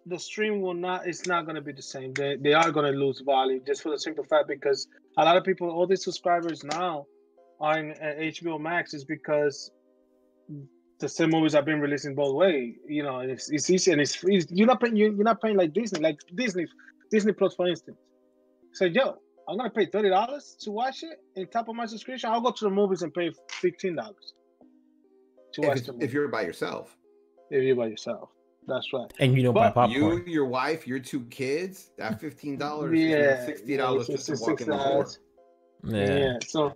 the 0.05 0.17
stream 0.19 0.61
will 0.61 0.73
not. 0.73 1.07
It's 1.07 1.25
not 1.27 1.45
going 1.45 1.55
to 1.55 1.61
be 1.61 1.71
the 1.73 1.81
same. 1.81 2.13
They 2.13 2.37
they 2.39 2.53
are 2.53 2.71
going 2.71 2.91
to 2.91 2.97
lose 2.97 3.21
value 3.25 3.61
just 3.65 3.81
for 3.83 3.89
the 3.91 3.99
simple 3.99 4.23
fact 4.23 4.47
because 4.47 4.87
a 5.17 5.23
lot 5.25 5.37
of 5.37 5.43
people, 5.43 5.69
all 5.69 5.85
these 5.87 6.03
subscribers 6.03 6.63
now, 6.63 7.05
are 7.59 7.77
in 7.79 7.91
uh, 7.91 8.15
HBO 8.19 8.59
Max 8.59 8.93
is 8.93 9.03
because 9.05 9.71
the 10.99 11.07
same 11.09 11.29
movies 11.29 11.53
have 11.53 11.65
been 11.65 11.79
releasing 11.79 12.15
both 12.15 12.35
way. 12.35 12.75
You 12.87 13.03
know, 13.03 13.19
it's, 13.19 13.49
it's 13.51 13.69
easy 13.69 13.91
and 13.91 14.01
it's 14.01 14.15
free. 14.15 14.41
You're 14.49 14.67
not 14.67 14.81
paying. 14.81 14.95
you- 14.95 15.13
You're 15.15 15.23
not 15.23 15.41
paying 15.41 15.57
like 15.57 15.73
Disney, 15.73 15.99
like 15.99 16.17
Disney, 16.35 16.65
Disney 17.11 17.33
Plus, 17.33 17.55
for 17.55 17.67
instance. 17.67 17.97
So 18.73 18.85
yo, 18.85 19.15
I'm 19.47 19.57
gonna 19.57 19.69
pay 19.69 19.85
thirty 19.87 20.09
dollars 20.09 20.55
to 20.61 20.71
watch 20.71 21.03
it. 21.03 21.17
On 21.37 21.45
top 21.47 21.67
of 21.69 21.75
my 21.75 21.85
subscription, 21.85 22.29
I'll 22.31 22.41
go 22.41 22.51
to 22.51 22.63
the 22.65 22.69
movies 22.71 23.01
and 23.01 23.13
pay 23.13 23.31
fifteen 23.51 23.95
dollars 23.95 24.33
to 25.53 25.61
watch 25.67 25.77
movie 25.93 26.05
if 26.05 26.13
you're 26.13 26.27
by 26.27 26.41
yourself, 26.43 26.95
if 27.51 27.63
you're 27.63 27.75
by 27.75 27.87
yourself. 27.87 28.29
That's 28.69 28.91
right. 28.93 29.11
And 29.19 29.35
you 29.35 29.43
don't 29.43 29.53
buy 29.53 29.71
popcorn. 29.71 29.91
you, 29.93 30.23
your 30.25 30.45
wife, 30.45 30.87
your 30.87 30.99
two 30.99 31.21
kids, 31.25 31.91
that 31.97 32.19
fifteen 32.21 32.57
dollars, 32.57 32.97
Yeah, 32.97 33.45
sixty 33.45 33.75
dollars 33.77 34.07
yeah, 34.09 34.15
just 34.15 34.27
to 34.27 34.37
walk 34.39 34.61
in 34.61 34.69
the 34.69 34.77
door. 34.77 35.07
yeah. 35.83 36.17
Yeah. 36.17 36.37
So 36.45 36.73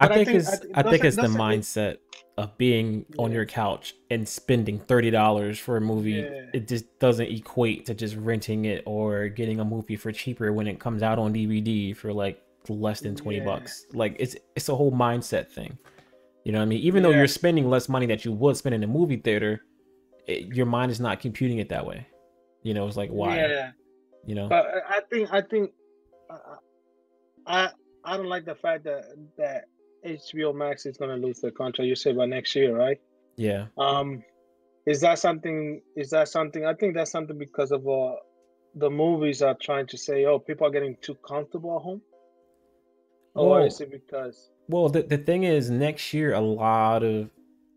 I 0.00 0.08
But 0.08 0.12
I 0.12 0.14
think, 0.24 0.28
think- 0.28 0.38
it's 0.38 0.50
I 0.74 0.80
I, 0.80 0.82
think 0.90 1.04
it's 1.04 1.16
the 1.16 1.22
doesn't 1.22 1.40
it- 1.40 1.44
mindset 1.44 1.96
of 2.36 2.58
being 2.58 3.06
on 3.16 3.30
your 3.30 3.46
couch 3.46 3.94
and 4.10 4.28
spending 4.28 4.78
thirty 4.80 5.10
dollars 5.10 5.58
for 5.58 5.76
a 5.76 5.80
movie. 5.80 6.12
Yeah. 6.12 6.46
It 6.52 6.66
just 6.66 6.98
doesn't 6.98 7.26
equate 7.30 7.86
to 7.86 7.94
just 7.94 8.16
renting 8.16 8.64
it 8.64 8.82
or 8.86 9.28
getting 9.28 9.60
a 9.60 9.64
movie 9.64 9.94
for 9.96 10.10
cheaper 10.10 10.52
when 10.52 10.66
it 10.66 10.80
comes 10.80 11.02
out 11.02 11.18
on 11.20 11.32
DVD 11.32 11.96
for 11.96 12.12
like 12.12 12.42
less 12.68 13.00
than 13.00 13.14
twenty 13.14 13.38
Yeah. 13.38 13.44
bucks. 13.44 13.86
Like 13.92 14.16
it's 14.18 14.34
it's 14.56 14.68
a 14.68 14.74
whole 14.74 14.90
mindset 14.92 15.48
thing. 15.48 15.78
You 16.44 16.52
know 16.52 16.58
what 16.58 16.64
I 16.64 16.66
mean? 16.66 16.80
Even 16.80 17.02
though 17.02 17.10
you're 17.10 17.26
spending 17.28 17.70
less 17.70 17.88
money 17.88 18.04
that 18.06 18.24
you 18.24 18.32
would 18.32 18.56
spend 18.56 18.74
in 18.74 18.82
a 18.82 18.86
movie 18.86 19.16
theater, 19.16 19.62
it, 20.26 20.54
your 20.54 20.66
mind 20.66 20.90
is 20.90 21.00
not 21.00 21.20
computing 21.20 21.58
it 21.58 21.68
that 21.70 21.86
way. 21.86 22.06
You 22.62 22.74
know, 22.74 22.86
it's 22.86 22.96
like 22.96 23.10
why? 23.10 23.36
yeah, 23.36 23.70
You 24.26 24.34
know? 24.34 24.48
but 24.48 24.66
I- 24.88 25.00
think 25.10 25.28
I 25.32 25.42
think 25.42 25.70
uh, 26.30 26.38
I 27.46 27.70
I 28.04 28.16
don't 28.16 28.28
like 28.28 28.44
the 28.46 28.54
fact 28.54 28.84
that 28.84 29.04
that 29.38 29.64
HBO 30.06 30.54
Max 30.54 30.86
is 30.86 30.96
gonna 30.96 31.16
lose 31.16 31.40
the 31.40 31.50
contract. 31.50 31.86
You 31.88 31.94
say 31.94 32.12
by 32.12 32.26
next 32.26 32.54
year, 32.54 32.76
right? 32.76 32.98
yeah. 33.36 33.66
Um, 33.78 34.22
is 34.86 35.00
that 35.00 35.18
something? 35.18 35.80
Is 35.96 36.10
that 36.10 36.28
something? 36.28 36.64
I 36.66 36.74
think 36.74 36.94
that's 36.94 37.10
something 37.10 37.38
because 37.38 37.72
of 37.72 37.86
uh, 37.88 38.16
the 38.74 38.90
movies 38.90 39.40
are 39.42 39.56
trying 39.60 39.86
to 39.88 39.96
say, 39.98 40.26
oh, 40.26 40.38
people 40.38 40.66
are 40.66 40.70
getting 40.70 40.96
too 41.00 41.16
comfortable 41.26 41.76
at 41.76 41.82
home, 41.82 42.02
or 43.34 43.50
Well, 43.50 43.64
is 43.64 43.80
it 43.80 43.90
because? 43.90 44.50
Well, 44.68 44.88
the, 44.90 45.02
the 45.02 45.16
thing 45.18 45.44
is, 45.44 45.70
next 45.70 46.12
year, 46.14 46.34
a 46.34 46.40
lot 46.40 47.02
of 47.02 47.30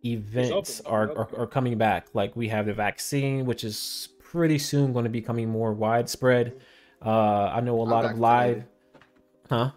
events 0.06 0.82
are, 0.82 1.12
are, 1.18 1.30
are 1.38 1.48
coming 1.48 1.78
back. 1.78 2.08
Like, 2.14 2.36
we 2.36 2.48
have 2.50 2.66
the 2.66 2.74
vaccine, 2.74 3.46
which 3.46 3.64
is 3.64 4.10
pretty 4.20 4.58
soon 4.60 4.94
going 4.94 5.04
to 5.06 5.10
be 5.10 5.22
coming 5.22 5.50
more 5.50 5.74
widespread. 5.74 6.60
Uh, 7.06 7.10
I 7.54 7.60
know 7.62 7.80
a 7.80 7.84
I'm 7.84 7.90
lot 7.90 8.06
of 8.06 8.18
live. 8.20 8.64
Huh? 9.50 9.72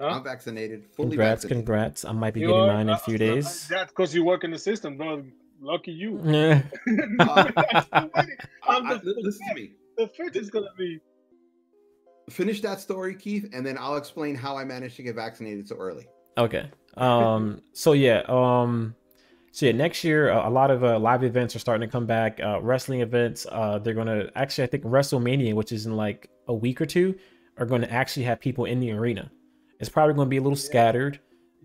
Huh? 0.00 0.06
I'm 0.06 0.22
vaccinated, 0.22 0.84
fully 0.94 1.08
Congrats, 1.10 1.42
vaccinated. 1.42 1.66
congrats. 1.66 2.04
I 2.04 2.12
might 2.12 2.32
be 2.34 2.40
You 2.40 2.48
getting 2.48 2.62
are- 2.62 2.66
mine 2.74 2.88
in 2.88 2.94
a 2.94 2.98
few 2.98 3.18
days. 3.18 3.66
That's 3.68 3.90
because 3.90 4.14
you 4.14 4.24
work 4.24 4.44
in 4.44 4.50
the 4.52 4.58
system, 4.58 4.96
bro. 4.96 5.24
Lucky 5.60 5.90
you. 5.90 6.20
Yeah. 6.24 6.62
Uh, 7.18 7.50
I'm 7.92 8.10
I- 8.86 8.94
the, 8.94 9.00
li- 9.04 9.14
listen 9.22 9.48
to 9.48 9.54
me. 9.56 9.72
the 9.96 10.06
fifth 10.06 10.36
is 10.36 10.50
gonna 10.50 10.68
be. 10.78 11.00
Finish 12.30 12.60
that 12.60 12.78
story, 12.78 13.14
Keith, 13.14 13.48
and 13.52 13.66
then 13.66 13.76
I'll 13.78 13.96
explain 13.96 14.34
how 14.36 14.56
I 14.56 14.62
managed 14.64 14.96
to 14.96 15.02
get 15.02 15.14
vaccinated 15.16 15.66
so 15.66 15.74
early. 15.76 16.06
Okay. 16.36 16.70
Um. 16.96 17.62
So 17.72 17.92
yeah. 17.92 18.22
Um. 18.28 18.94
So 19.58 19.66
yeah, 19.66 19.72
next 19.72 20.04
year 20.04 20.28
a, 20.28 20.48
a 20.48 20.50
lot 20.50 20.70
of 20.70 20.84
uh, 20.84 21.00
live 21.00 21.24
events 21.24 21.56
are 21.56 21.58
starting 21.58 21.88
to 21.88 21.90
come 21.90 22.06
back. 22.06 22.38
Uh, 22.40 22.60
wrestling 22.62 23.00
events. 23.00 23.44
Uh, 23.50 23.80
they're 23.80 23.92
gonna 23.92 24.30
actually, 24.36 24.62
I 24.62 24.66
think 24.68 24.84
WrestleMania, 24.84 25.52
which 25.52 25.72
is 25.72 25.84
in 25.84 25.96
like 25.96 26.30
a 26.46 26.54
week 26.54 26.80
or 26.80 26.86
two, 26.86 27.16
are 27.56 27.66
going 27.66 27.80
to 27.80 27.92
actually 27.92 28.22
have 28.22 28.38
people 28.38 28.66
in 28.66 28.78
the 28.78 28.92
arena. 28.92 29.32
It's 29.80 29.88
probably 29.88 30.14
going 30.14 30.26
to 30.26 30.30
be 30.30 30.36
a 30.36 30.40
little 30.40 30.56
Yeah. 30.56 30.62
scattered. 30.62 31.18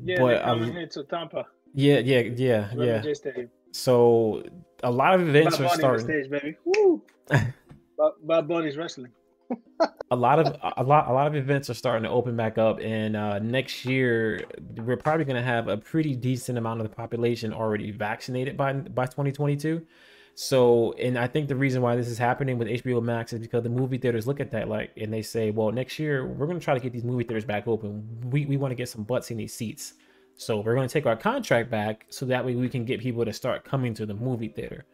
Yeah, 0.04 0.22
But, 0.22 0.44
um, 0.44 0.72
here 0.72 0.88
to 0.88 1.04
Tampa. 1.04 1.46
Yeah, 1.76 2.00
yeah, 2.00 2.22
yeah, 2.36 2.72
yeah. 2.76 3.04
So 3.74 4.42
a 4.82 4.90
lot 4.90 5.14
of 5.14 5.30
events 5.30 5.58
Bad 5.58 5.64
are 5.64 5.68
Bunny 5.70 5.78
starting. 5.78 6.06
stage, 6.08 6.32
baby. 6.32 6.58
Woo! 6.66 7.04
Bad 7.30 8.48
Bunny's 8.48 8.76
wrestling. 8.76 9.12
A 10.12 10.16
lot 10.16 10.40
of 10.40 10.56
a 10.78 10.84
lot 10.84 11.10
a 11.10 11.14
lot 11.14 11.28
of 11.28 11.36
events 11.36 11.70
are 11.70 11.74
starting 11.74 12.04
to 12.04 12.10
open 12.10 12.36
back 12.36 12.58
up 12.58 12.80
and 12.80 13.16
uh 13.16 13.40
next 13.40 13.86
year 13.86 14.44
we're 14.78 14.98
probably 14.98 15.26
going 15.26 15.36
to 15.36 15.42
have 15.42 15.68
a 15.68 15.78
pretty 15.78 16.16
decent 16.16 16.58
amount 16.58 16.80
of 16.80 16.90
the 16.90 16.96
population 16.96 17.54
already 17.54 17.92
vaccinated 17.92 18.56
by 18.56 18.74
by 18.74 19.06
2022 19.06 19.86
so 20.36 20.94
and 20.94 21.18
i 21.18 21.28
think 21.28 21.48
the 21.48 21.56
reason 21.56 21.82
why 21.82 21.96
this 21.96 22.08
is 22.08 22.18
happening 22.18 22.58
with 22.58 22.68
hbo 22.68 23.02
max 23.02 23.34
is 23.34 23.40
because 23.40 23.64
the 23.64 23.70
movie 23.70 23.98
theaters 23.98 24.26
look 24.26 24.40
at 24.40 24.52
that 24.52 24.68
like 24.68 24.92
and 24.98 25.14
they 25.14 25.22
say 25.22 25.52
well 25.52 25.72
next 25.72 26.00
year 26.00 26.26
we're 26.26 26.48
going 26.48 26.60
to 26.60 26.64
try 26.64 26.74
to 26.74 26.80
get 26.80 26.92
these 26.92 27.04
movie 27.04 27.24
theaters 27.24 27.46
back 27.46 27.68
open. 27.68 28.08
We, 28.30 28.46
we 28.46 28.58
want 28.58 28.72
to 28.72 28.76
get 28.76 28.90
some 28.90 29.04
butts 29.04 29.32
in 29.32 29.38
these 29.38 29.54
seats. 29.54 29.94
So 30.36 30.60
we're 30.60 30.76
going 30.76 30.88
to 30.88 30.94
take 30.94 31.06
our 31.06 31.16
contract 31.16 31.70
back 31.70 32.06
so 32.10 32.26
that 32.26 32.44
way 32.44 32.56
we 32.56 32.70
can 32.70 32.86
get 32.86 33.00
people 33.00 33.24
to 33.24 33.34
start 33.34 33.64
coming 33.64 33.94
to 33.96 34.06
the 34.06 34.14
movie 34.14 34.48
theater 34.48 34.86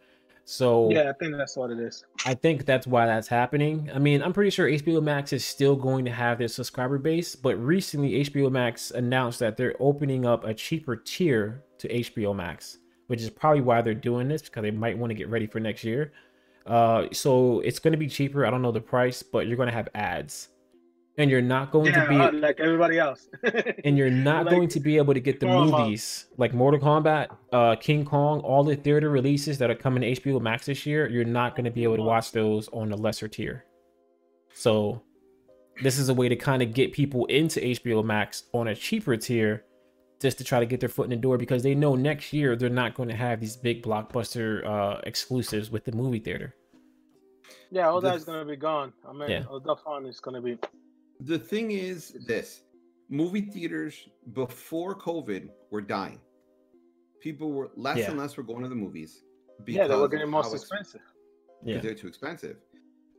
so 0.44 0.90
Yeah, 0.90 1.10
I 1.10 1.12
think 1.12 1.36
that's 1.36 1.56
what 1.56 1.70
it 1.70 1.78
is. 1.78 2.04
I 2.26 2.34
think 2.34 2.64
that's 2.64 2.86
why 2.86 3.06
that's 3.06 3.28
happening. 3.28 3.90
I 3.94 3.98
mean, 3.98 4.22
I'm 4.22 4.32
pretty 4.32 4.50
sure 4.50 4.68
HBO 4.68 5.02
Max 5.02 5.32
is 5.32 5.44
still 5.44 5.76
going 5.76 6.04
to 6.04 6.10
have 6.10 6.38
their 6.38 6.48
subscriber 6.48 6.98
base, 6.98 7.36
but 7.36 7.56
recently 7.56 8.24
HBO 8.24 8.50
Max 8.50 8.90
announced 8.90 9.38
that 9.40 9.56
they're 9.56 9.76
opening 9.80 10.26
up 10.26 10.44
a 10.44 10.54
cheaper 10.54 10.96
tier 10.96 11.62
to 11.78 11.88
HBO 11.88 12.34
Max, 12.34 12.78
which 13.06 13.22
is 13.22 13.30
probably 13.30 13.62
why 13.62 13.80
they're 13.80 13.94
doing 13.94 14.28
this 14.28 14.42
because 14.42 14.62
they 14.62 14.70
might 14.70 14.98
want 14.98 15.10
to 15.10 15.14
get 15.14 15.28
ready 15.28 15.46
for 15.46 15.60
next 15.60 15.84
year. 15.84 16.12
Uh, 16.66 17.06
so 17.12 17.60
it's 17.60 17.78
going 17.78 17.92
to 17.92 17.98
be 17.98 18.08
cheaper. 18.08 18.44
I 18.44 18.50
don't 18.50 18.62
know 18.62 18.72
the 18.72 18.80
price, 18.80 19.22
but 19.22 19.46
you're 19.46 19.56
going 19.56 19.68
to 19.68 19.74
have 19.74 19.88
ads, 19.94 20.48
and 21.20 21.30
you're 21.30 21.42
not 21.42 21.70
going 21.70 21.86
Yeah, 21.92 22.04
to 22.04 22.08
be 22.08 22.16
uh, 22.16 22.32
like 22.32 22.58
everybody 22.60 22.98
else. 22.98 23.28
and 23.84 23.96
you're 23.98 24.10
not 24.10 24.46
Like 24.46 24.54
going 24.54 24.68
to 24.68 24.80
be 24.80 24.96
able 24.96 25.14
to 25.14 25.20
get 25.20 25.38
the 25.38 25.46
movies 25.46 26.26
like 26.38 26.52
Mortal 26.54 26.80
Kombat, 26.80 27.28
uh, 27.52 27.76
King 27.76 28.04
Kong, 28.04 28.40
all 28.40 28.64
the 28.64 28.74
theater 28.76 29.10
releases 29.10 29.58
that 29.58 29.70
are 29.70 29.74
coming 29.74 30.00
to 30.02 30.20
HBO 30.20 30.40
Max 30.40 30.66
this 30.66 30.86
year. 30.86 31.08
You're 31.08 31.24
not 31.24 31.54
going 31.56 31.64
to 31.66 31.70
be 31.70 31.84
able 31.84 31.96
to 31.96 32.02
watch 32.02 32.32
those 32.32 32.68
on 32.72 32.88
the 32.88 32.96
lesser 32.96 33.28
tier. 33.28 33.64
So, 34.54 35.02
this 35.82 35.98
is 35.98 36.08
a 36.08 36.14
way 36.14 36.28
to 36.28 36.36
kind 36.36 36.62
of 36.62 36.74
get 36.74 36.92
people 36.92 37.26
into 37.26 37.60
HBO 37.60 38.04
Max 38.04 38.44
on 38.52 38.68
a 38.68 38.74
cheaper 38.74 39.16
tier, 39.16 39.64
just 40.20 40.38
to 40.38 40.44
try 40.44 40.60
to 40.60 40.66
get 40.66 40.80
their 40.80 40.88
foot 40.88 41.04
in 41.04 41.10
the 41.10 41.16
door 41.16 41.38
because 41.38 41.62
they 41.62 41.74
know 41.74 41.94
next 41.94 42.32
year 42.32 42.56
they're 42.56 42.68
not 42.68 42.94
going 42.94 43.08
to 43.08 43.14
have 43.16 43.40
these 43.40 43.56
big 43.56 43.82
blockbuster 43.82 44.66
uh, 44.66 45.00
exclusives 45.04 45.70
with 45.70 45.84
the 45.84 45.92
movie 45.92 46.18
theater. 46.18 46.54
yeah, 47.70 47.88
all 47.88 48.00
The- 48.00 48.10
that's 48.10 48.24
gonna 48.24 48.44
be 48.44 48.56
gone. 48.56 48.92
I 49.08 49.12
mean, 49.12 49.30
Yeah. 49.30 49.44
all 49.48 49.60
the 49.60 49.76
fun 49.76 50.04
is 50.06 50.18
gonna 50.20 50.42
be. 50.42 50.58
The 51.20 51.38
thing 51.38 51.70
is 51.72 52.12
this 52.26 52.62
movie 53.08 53.42
theaters 53.42 54.08
before 54.32 54.94
COVID 54.98 55.50
were 55.70 55.80
dying. 55.82 56.20
People 57.20 57.52
were 57.52 57.70
less 57.76 57.98
Yeah. 57.98 58.10
and 58.10 58.18
less 58.18 58.36
were 58.36 58.42
going 58.42 58.62
to 58.62 58.68
the 58.68 58.74
movies. 58.74 59.22
Yeah, 59.66 59.86
they 59.86 59.96
were 59.96 60.08
getting 60.08 60.26
how 60.30 60.42
most 60.42 60.54
expensive. 60.54 61.02
because 61.62 61.74
Yeah, 61.74 61.80
they're 61.80 61.94
too 61.94 62.06
expensive. 62.08 62.56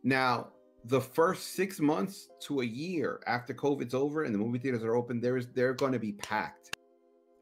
Now, 0.03 0.51
the 0.85 0.99
first 0.99 1.49
six 1.49 1.79
months 1.79 2.29
to 2.41 2.61
a 2.61 2.65
year 2.65 3.21
after 3.27 3.53
COVID's 3.53 3.93
over 3.93 4.23
and 4.23 4.33
the 4.33 4.39
movie 4.39 4.57
theaters 4.57 4.83
are 4.83 4.95
open, 4.95 5.21
there 5.21 5.37
is 5.37 5.47
they're 5.49 5.75
going 5.75 5.91
to 5.91 5.99
be 5.99 6.13
packed. 6.13 6.75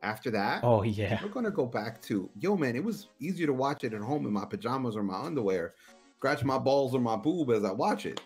After 0.02 0.30
that, 0.32 0.63
oh 0.63 0.84
yeah, 0.84 1.19
we're 1.22 1.30
going 1.30 1.43
to 1.45 1.52
go 1.52 1.65
back 1.65 2.02
to 2.04 2.30
yo, 2.39 2.56
man. 2.58 2.76
It 2.78 2.84
was 2.84 3.08
easier 3.19 3.48
to 3.48 3.54
watch 3.54 3.84
it 3.84 3.93
at 3.93 4.00
home 4.02 4.26
in 4.26 4.32
my 4.34 4.45
pajamas 4.45 4.95
or 4.95 5.04
my 5.04 5.19
underwear, 5.22 5.76
scratch 6.17 6.43
my 6.45 6.58
balls 6.58 6.93
or 6.95 7.00
my 7.02 7.15
boob 7.17 7.52
as 7.52 7.63
I 7.65 7.72
watch 7.72 8.06
it. 8.06 8.22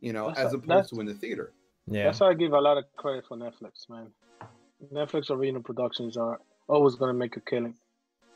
You 0.00 0.12
know, 0.12 0.28
That's 0.28 0.40
as 0.40 0.52
opposed 0.54 0.68
that's- 0.68 0.90
to 0.90 1.00
in 1.00 1.06
the 1.06 1.14
theater. 1.14 1.52
Yeah, 1.90 2.04
That's 2.04 2.20
why 2.20 2.28
I 2.30 2.34
give 2.34 2.52
a 2.52 2.60
lot 2.60 2.78
of 2.78 2.84
credit 2.96 3.24
for 3.26 3.36
Netflix, 3.36 3.88
man. 3.88 4.08
Netflix 4.92 5.30
original 5.30 5.62
productions 5.62 6.16
are 6.16 6.40
always 6.68 6.94
gonna 6.96 7.14
make 7.14 7.36
a 7.36 7.40
killing 7.40 7.74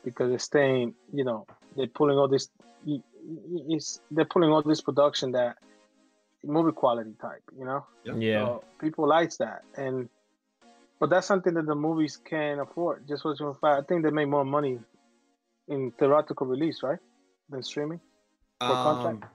because 0.03 0.29
they're 0.29 0.39
staying. 0.39 0.95
You 1.13 1.23
know, 1.23 1.45
they're 1.75 1.87
pulling 1.87 2.17
all 2.17 2.27
this. 2.27 2.49
y- 2.85 3.01
y- 3.15 3.65
It's 3.75 3.99
they're 4.11 4.25
pulling 4.25 4.51
all 4.51 4.61
this 4.61 4.81
production 4.81 5.31
that 5.33 5.57
movie 6.43 6.73
quality 6.73 7.13
type. 7.21 7.43
You 7.57 7.65
know, 7.65 7.85
yeah, 8.03 8.45
So 8.45 8.63
people 8.79 9.07
likes 9.07 9.37
that, 9.37 9.61
and 9.77 10.09
but 10.99 11.09
that's 11.09 11.27
something 11.27 11.53
that 11.53 11.65
the 11.65 11.75
movies 11.75 12.17
can 12.17 12.59
afford. 12.59 13.07
Just 13.07 13.23
for 13.23 13.35
the 13.35 13.53
fact, 13.59 13.63
I 13.63 13.81
think 13.87 14.03
they 14.03 14.11
make 14.11 14.27
more 14.27 14.45
money 14.45 14.79
in 15.67 15.91
theatrical 15.97 16.47
release, 16.47 16.83
right, 16.83 16.99
than 17.49 17.63
streaming. 17.63 17.99
For 18.59 18.75
contract? 18.83 19.23
Um, 19.23 19.29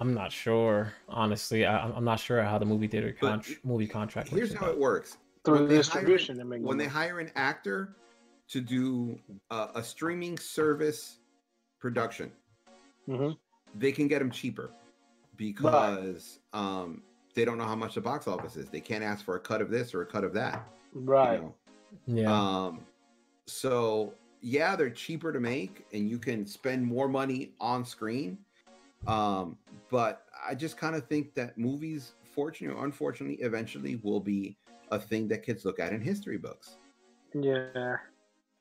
I'm 0.00 0.14
not 0.14 0.30
sure. 0.32 0.92
Honestly, 1.08 1.66
I, 1.66 1.88
I'm 1.90 2.04
not 2.04 2.20
sure 2.20 2.42
how 2.42 2.58
the 2.58 2.64
movie 2.64 2.86
theater 2.86 3.14
But 3.20 3.40
contr 3.40 3.56
movie 3.64 3.86
contract. 3.86 4.30
Works. 4.30 4.36
Here's 4.38 4.50
works 4.50 4.60
how 4.64 4.70
it 4.70 4.78
works. 4.78 5.16
Through 5.44 5.54
When 5.54 5.62
the 5.64 5.68
they 5.68 5.74
hire- 5.74 5.82
distribution, 5.82 6.36
they 6.36 6.44
make 6.44 6.60
more 6.60 6.68
when 6.68 6.78
they 6.78 6.86
hire 6.86 7.20
an 7.20 7.30
actor 7.36 7.96
to 8.48 8.60
do 8.60 9.18
uh, 9.50 9.68
a 9.74 9.82
streaming 9.82 10.38
service 10.38 11.18
production, 11.80 12.30
Mhm. 13.08 13.36
they 13.74 13.92
can 13.92 14.08
get 14.08 14.20
them 14.20 14.30
cheaper 14.30 14.70
because 15.36 16.40
um, 16.52 17.02
they 17.34 17.44
don't 17.44 17.58
know 17.58 17.64
how 17.64 17.76
much 17.76 17.94
the 17.94 18.00
box 18.00 18.26
office 18.26 18.56
is. 18.56 18.68
They 18.68 18.80
can't 18.80 19.04
ask 19.04 19.24
for 19.24 19.36
a 19.36 19.40
cut 19.40 19.60
of 19.60 19.70
this 19.70 19.94
or 19.94 20.02
a 20.02 20.06
cut 20.06 20.24
of 20.24 20.32
that. 20.34 20.66
you 20.94 21.00
Right. 21.02 21.40
know? 21.42 21.54
Yeah, 22.06 22.32
Um, 22.32 22.86
so 23.46 24.14
yeah, 24.40 24.74
they're 24.76 24.90
cheaper 24.90 25.32
to 25.32 25.40
make, 25.40 25.86
and 25.92 26.08
you 26.08 26.18
can 26.18 26.46
spend 26.46 26.84
more 26.84 27.08
money 27.08 27.52
on 27.60 27.84
screen. 27.84 28.38
Um, 29.06 29.56
but 29.90 30.24
I 30.46 30.54
just 30.54 30.76
kind 30.76 30.94
of 30.94 31.06
think 31.06 31.34
that 31.34 31.56
movies, 31.56 32.12
fortunately 32.34 32.78
or 32.78 32.84
unfortunately, 32.84 33.36
eventually 33.44 34.00
will 34.02 34.20
be 34.20 34.56
a 34.90 34.98
thing 34.98 35.28
that 35.28 35.42
kids 35.42 35.64
look 35.64 35.80
at 35.80 35.92
in 35.92 36.00
history 36.00 36.38
books. 36.38 36.76
Yeah. 37.34 37.96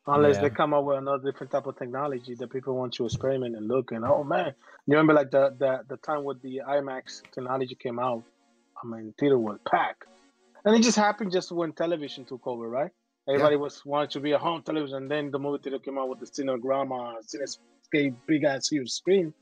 Unless 0.09 0.35
Yeah. 0.35 0.43
they 0.43 0.49
come 0.49 0.73
up 0.73 0.85
with 0.85 0.97
another 0.97 1.31
different 1.31 1.51
type 1.51 1.65
of 1.67 1.77
technology 1.77 2.33
that 2.35 2.49
people 2.49 2.75
want 2.75 2.93
to 2.93 3.05
experiment 3.05 3.55
and 3.55 3.67
look 3.67 3.91
and 3.91 4.05
oh 4.05 4.23
man. 4.23 4.53
You 4.85 4.95
remember 4.95 5.13
like 5.13 5.31
the 5.31 5.55
the, 5.57 5.83
the 5.89 5.97
time 5.97 6.23
when 6.23 6.37
the 6.41 6.61
IMAX 6.67 7.23
technology 7.33 7.75
came 7.75 7.99
out. 7.99 8.23
I 8.81 8.87
mean 8.87 9.13
theater 9.19 9.37
was 9.37 9.57
packed. 9.69 10.05
And 10.63 10.75
it 10.75 10.81
just 10.81 10.97
happened 10.97 11.31
just 11.31 11.51
when 11.51 11.73
television 11.73 12.25
took 12.25 12.45
over, 12.47 12.69
right? 12.69 12.91
Everybody 13.27 13.57
was 13.57 13.85
wanted 13.85 14.11
to 14.11 14.21
be 14.21 14.31
a 14.31 14.37
home 14.37 14.63
television 14.63 14.97
and 14.97 15.11
then 15.11 15.31
the 15.31 15.39
movie 15.39 15.61
theater 15.61 15.79
came 15.79 15.97
out 15.97 16.07
with 16.07 16.19
the 16.19 16.25
Cinegrama, 16.25 17.17
Cinescape 17.29 18.15
big 18.27 18.43
ass 18.45 18.69
huge 18.69 18.89
screen. 18.89 19.33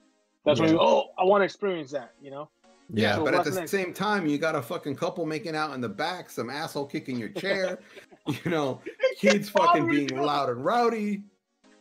That's 0.46 0.60
when 0.60 0.70
you 0.70 0.80
oh 0.80 1.10
I 1.18 1.24
want 1.24 1.42
to 1.42 1.46
experience 1.46 1.92
that, 1.92 2.14
you 2.22 2.32
know? 2.32 2.50
Yeah, 2.94 3.16
So 3.16 3.26
but 3.26 3.34
at 3.34 3.44
the 3.46 3.52
next? 3.52 3.72
same 3.72 3.94
time, 3.94 4.28
you 4.28 4.38
got 4.38 4.56
a 4.56 4.62
fucking 4.62 4.96
couple 4.96 5.26
making 5.26 5.56
out 5.56 5.74
in 5.74 5.82
the 5.82 5.90
back, 5.90 6.30
some 6.30 6.52
asshole 6.52 6.86
kicking 6.86 7.18
your 7.18 7.30
chair, 7.30 7.80
you 8.28 8.38
know, 8.52 8.80
kids 9.18 9.50
fucking 9.50 9.88
being 9.88 10.16
loud 10.16 10.50
and 10.50 10.64
rowdy. 10.64 11.24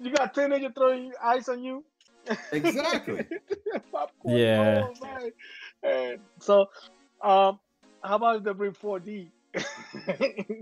You 0.00 0.10
got 0.12 0.34
teenager 0.34 0.70
throwing 0.74 1.12
ice 1.22 1.48
on 1.50 1.62
you. 1.62 1.84
Exactly. 2.52 3.26
Popcorn, 3.92 4.36
Yeah. 4.38 4.88
oh, 5.84 6.16
so, 6.40 6.60
um, 7.20 7.60
how 8.02 8.16
about 8.16 8.42
the 8.42 8.52
they 8.54 8.56
bring 8.56 8.72
4D 8.72 9.28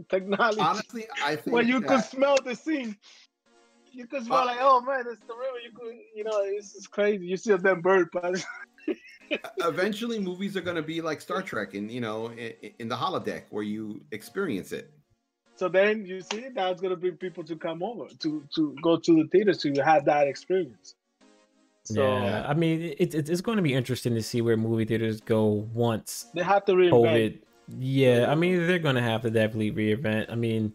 technology 0.08 0.60
Honestly, 0.60 1.06
I 1.24 1.36
think 1.36 1.54
where 1.54 1.62
you 1.62 1.80
that- 1.80 1.88
could 1.88 2.04
smell 2.04 2.36
the 2.44 2.56
scene? 2.56 2.96
You 3.92 4.06
could 4.06 4.24
smell 4.24 4.38
Uh, 4.38 4.46
like, 4.46 4.58
oh 4.60 4.80
man, 4.80 5.04
it's 5.08 5.20
the 5.26 5.34
river. 5.34 5.58
You 5.64 5.72
could, 5.72 5.94
you 6.14 6.24
know, 6.24 6.40
it's, 6.42 6.74
it's 6.74 6.86
crazy. 6.86 7.26
You 7.26 7.36
see 7.36 7.54
them 7.54 7.80
bird 7.80 8.10
pass. 8.12 8.44
eventually 9.58 10.18
movies 10.18 10.56
are 10.56 10.60
going 10.60 10.76
to 10.76 10.82
be 10.82 11.00
like 11.00 11.20
Star 11.20 11.42
Trek 11.42 11.74
and 11.74 11.90
you 11.90 12.00
know 12.00 12.26
in, 12.32 12.52
in 12.78 12.88
the 12.88 12.96
holodeck 12.96 13.44
where 13.50 13.62
you 13.62 14.02
experience 14.10 14.72
it. 14.72 14.90
So 15.54 15.68
then 15.68 16.04
you 16.06 16.20
see 16.20 16.48
that's 16.54 16.80
gonna 16.80 16.96
bring 16.96 17.16
people 17.16 17.44
to 17.44 17.56
come 17.56 17.82
over 17.82 18.06
to 18.20 18.44
to 18.54 18.76
go 18.82 18.96
to 18.96 19.22
the 19.22 19.28
theaters 19.28 19.58
to 19.58 19.72
have 19.84 20.04
that 20.06 20.26
experience. 20.26 20.94
So 21.84 22.02
yeah. 22.02 22.46
I 22.48 22.54
mean, 22.54 22.94
it, 22.98 23.14
it, 23.14 23.28
it's 23.28 23.40
going 23.40 23.56
to 23.56 23.62
be 23.62 23.74
interesting 23.74 24.14
to 24.14 24.22
see 24.22 24.40
where 24.40 24.56
movie 24.56 24.84
theaters 24.84 25.20
go 25.20 25.68
once 25.74 26.26
they 26.34 26.42
have 26.42 26.64
to 26.66 26.72
reinvent. 26.72 26.92
COVID. 26.92 27.38
Yeah, 27.78 28.26
I 28.30 28.34
mean, 28.34 28.66
they're 28.66 28.78
going 28.78 28.96
to 28.96 29.02
have 29.02 29.22
to 29.22 29.30
definitely 29.30 29.72
reinvent. 29.72 30.30
I 30.30 30.34
mean, 30.36 30.72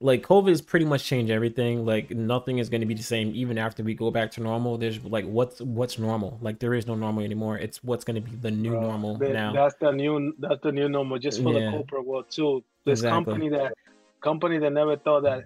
like 0.00 0.22
COVID 0.22 0.48
has 0.50 0.60
pretty 0.62 0.84
much 0.86 1.04
changed 1.04 1.30
everything. 1.30 1.84
Like 1.84 2.10
nothing 2.10 2.58
is 2.58 2.68
going 2.68 2.82
to 2.82 2.86
be 2.86 2.94
the 2.94 3.02
same 3.02 3.32
even 3.34 3.58
after 3.58 3.82
we 3.82 3.94
go 3.94 4.10
back 4.10 4.30
to 4.32 4.40
normal. 4.40 4.78
There's 4.78 5.02
like 5.04 5.24
what's 5.24 5.60
what's 5.60 5.98
normal. 5.98 6.38
Like 6.40 6.60
there 6.60 6.74
is 6.74 6.86
no 6.86 6.94
normal 6.94 7.24
anymore. 7.24 7.58
It's 7.58 7.82
what's 7.82 8.04
going 8.04 8.22
to 8.22 8.30
be 8.30 8.36
the 8.36 8.50
new 8.50 8.70
Bro, 8.70 8.80
normal 8.82 9.16
that- 9.18 9.32
now. 9.32 9.52
That's 9.52 9.74
the 9.80 9.90
new 9.90 10.34
that's 10.38 10.62
the 10.62 10.70
new 10.72 10.88
normal 10.88 11.18
just 11.18 11.42
for 11.42 11.52
Yeah. 11.52 11.66
the 11.66 11.70
corporate 11.76 12.06
world 12.06 12.26
too. 12.30 12.62
This 12.84 13.00
Exactly. 13.00 13.24
company 13.34 13.48
that 13.50 13.72
company 14.20 14.58
that 14.58 14.72
never 14.72 14.96
thought 14.96 15.22
that 15.24 15.44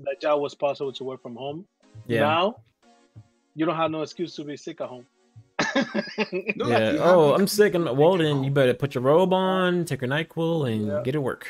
that 0.00 0.20
job 0.20 0.40
was 0.40 0.54
possible 0.54 0.92
to 0.92 1.04
work 1.04 1.22
from 1.22 1.36
home. 1.36 1.64
Yeah. 2.08 2.20
Now 2.20 2.56
you 3.54 3.64
don't 3.64 3.76
have 3.76 3.90
no 3.92 4.02
excuse 4.02 4.34
to 4.36 4.44
be 4.44 4.56
sick 4.56 4.80
at 4.80 4.88
home. 4.88 5.06
No, 6.56 6.68
yeah. 6.68 6.96
Oh, 7.00 7.34
I'm 7.34 7.46
sick. 7.46 7.74
I'm, 7.74 7.84
well, 7.96 8.16
then 8.16 8.42
you 8.44 8.50
better 8.50 8.74
put 8.74 8.94
your 8.94 9.02
robe 9.02 9.32
on, 9.32 9.84
take 9.84 10.00
your 10.02 10.10
Nyquil, 10.10 10.70
and 10.72 10.86
Yeah. 10.86 11.02
get 11.04 11.12
to 11.12 11.20
work. 11.20 11.46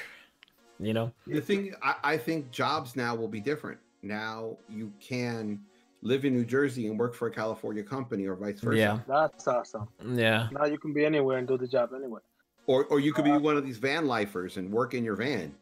You 0.81 0.93
know. 0.93 1.13
The 1.27 1.41
thing 1.41 1.75
I, 1.83 1.95
I 2.05 2.17
think 2.17 2.51
jobs 2.51 2.97
now 2.97 3.15
will 3.15 3.29
be 3.29 3.41
different. 3.41 3.79
Now 4.03 4.57
you 4.69 4.93
can 5.01 5.61
live 6.03 6.25
in 6.25 6.35
New 6.35 6.45
Jersey 6.45 6.89
and 6.89 6.99
work 6.99 7.15
for 7.15 7.29
a 7.29 7.31
California 7.31 7.83
company 7.83 8.27
or 8.27 8.35
vice 8.35 8.61
versa. 8.61 8.77
Yeah. 8.77 8.99
That's 9.07 9.47
awesome. 9.49 9.89
Yeah. 10.05 10.49
Now 10.53 10.67
you 10.67 10.79
can 10.79 10.93
be 10.93 11.05
anywhere 11.05 11.39
and 11.39 11.49
do 11.49 11.57
the 11.57 11.67
job 11.69 11.91
anyway. 11.95 12.21
Or 12.67 12.85
or 12.87 12.99
you 13.01 13.13
could 13.13 13.25
be 13.25 13.31
Uh, 13.33 13.39
one 13.39 13.57
of 13.57 13.65
these 13.65 13.79
van 13.79 14.07
lifers 14.07 14.57
and 14.57 14.71
work 14.71 14.95
in 14.95 15.05
your 15.05 15.17
van 15.17 15.55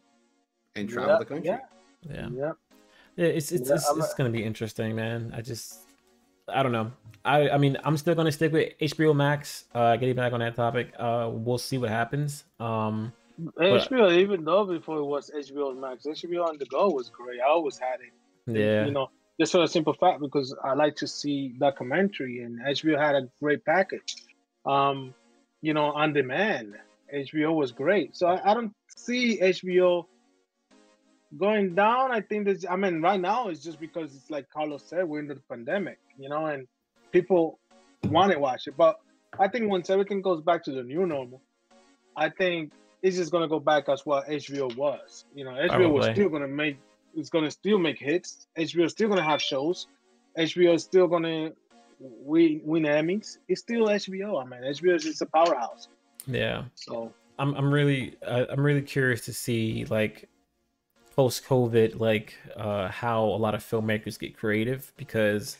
and 0.77 0.89
travel 0.89 1.13
Yeah, 1.13 1.19
the 1.19 1.25
country. 1.25 1.47
yeah. 1.49 1.59
Yeah. 2.03 2.29
Yeah. 2.33 2.53
Yeah, 3.17 3.27
it's 3.27 3.53
it's 3.53 3.69
Yeah, 3.69 3.75
it's, 3.77 3.91
it's 3.97 4.13
a- 4.15 4.17
gonna 4.17 4.31
be 4.31 4.43
interesting, 4.43 4.97
man. 4.97 5.33
I 5.37 5.43
just 5.43 5.81
I 6.49 6.63
don't 6.63 6.73
know. 6.73 6.91
I 7.25 7.51
I 7.51 7.59
mean, 7.59 7.77
I'm 7.85 7.97
still 7.97 8.15
gonna 8.15 8.33
stick 8.33 8.53
with 8.53 8.73
HBO 8.81 9.15
Max. 9.15 9.67
Uh, 9.75 9.97
getting 9.97 10.17
back 10.17 10.33
on 10.33 10.41
that 10.41 10.57
topic, 10.57 10.93
uh, 10.99 11.31
we'll 11.33 11.59
see 11.59 11.79
what 11.79 11.91
happens. 11.91 12.45
Um, 12.59 13.13
but- 13.39 13.55
HBO, 13.89 14.13
even 14.19 14.45
though 14.45 14.65
before 14.65 14.99
it 14.99 15.05
was 15.05 15.31
HBO 15.31 15.79
Max, 15.79 16.07
HBO 16.07 16.47
on 16.49 16.59
the 16.59 16.67
go 16.67 16.89
was 16.91 17.11
great. 17.11 17.41
I 17.41 17.49
always 17.49 17.79
had 17.79 18.01
it. 18.01 18.59
yeah, 18.59 18.85
You 18.87 18.93
know, 18.93 19.11
just 19.41 19.53
for 19.53 19.63
a 19.63 19.69
simple 19.69 19.95
fact 19.95 20.21
because 20.21 20.55
I 20.63 20.75
like 20.75 20.97
to 20.97 21.07
see 21.07 21.49
documentary 21.59 22.43
and 22.43 22.61
HBO 22.61 22.99
had 22.99 23.15
a 23.15 23.29
great 23.41 23.65
package. 23.65 24.17
Um, 24.65 25.15
you 25.61 25.75
know, 25.75 25.87
on 25.87 26.13
demand. 26.13 26.75
HBO 27.13 27.55
was 27.55 27.73
great. 27.73 28.17
So 28.17 28.27
I, 28.27 28.51
I 28.51 28.55
don't 28.55 28.73
see 28.97 29.39
HBO 29.41 30.07
going 31.39 31.75
down. 31.75 32.11
I 32.11 32.21
think 32.21 32.47
that 32.47 32.65
I 32.71 32.77
mean 32.77 33.01
right 33.01 33.21
now 33.21 33.49
it's 33.49 33.63
just 33.63 33.81
because 33.81 34.15
it's 34.15 34.31
like 34.31 34.49
Carlos 34.51 34.83
said, 34.85 35.09
we're 35.09 35.21
in 35.21 35.29
the 35.29 35.37
pandemic, 35.49 35.99
you 36.19 36.29
know, 36.29 36.47
and 36.47 36.67
people 37.13 37.59
want 38.05 38.33
to 38.33 38.39
watch 38.39 38.67
it. 38.67 38.77
But 38.77 38.99
I 39.39 39.49
think 39.49 39.71
once 39.71 39.91
everything 39.91 40.23
goes 40.23 40.43
back 40.43 40.65
to 40.65 40.73
the 40.73 40.83
new 40.83 41.07
normal, 41.07 41.41
I 42.17 42.29
think 42.29 42.73
it's 43.03 43.17
just 43.17 43.33
gonna 43.33 43.49
go 43.49 43.59
back 43.59 43.89
as 43.89 44.07
what 44.07 44.29
HBO 44.29 44.75
was. 44.77 45.25
You 45.35 45.45
know, 45.45 45.53
HBO 45.53 45.93
was 45.93 46.07
still 46.07 46.29
gonna 46.29 46.49
make 46.49 46.79
it's 47.15 47.29
gonna 47.29 47.51
still 47.51 47.79
make 47.79 47.99
hits. 47.99 48.47
HBO 48.57 48.85
is 48.85 48.93
still 48.93 49.09
gonna 49.09 49.23
have 49.23 49.43
shows. 49.43 49.89
HBO 50.39 50.75
is 50.75 50.85
still 50.85 51.09
gonna 51.09 51.53
win 51.99 52.61
win 52.65 52.85
Emmys. 52.85 53.39
It's 53.49 53.61
still 53.61 53.87
HBO. 53.87 54.41
I 54.43 54.49
mean, 54.49 54.63
HBO 54.63 54.97
is 54.97 55.05
just 55.05 55.23
a 55.23 55.27
powerhouse. 55.27 55.89
yeah. 56.27 56.65
So 56.75 57.13
I'm 57.39 57.55
I'm 57.55 57.73
really 57.73 58.17
uh, 58.25 58.47
I'm 58.51 58.65
really 58.65 58.83
curious 58.83 59.25
to 59.27 59.33
see 59.33 59.85
like 59.87 60.29
post 61.15 61.45
COVID 61.45 62.01
like 62.01 62.35
uh 62.57 62.89
how 62.89 63.25
a 63.25 63.37
lot 63.37 63.55
of 63.55 63.63
filmmakers 63.63 64.19
get 64.19 64.37
creative 64.37 64.93
because 64.97 65.59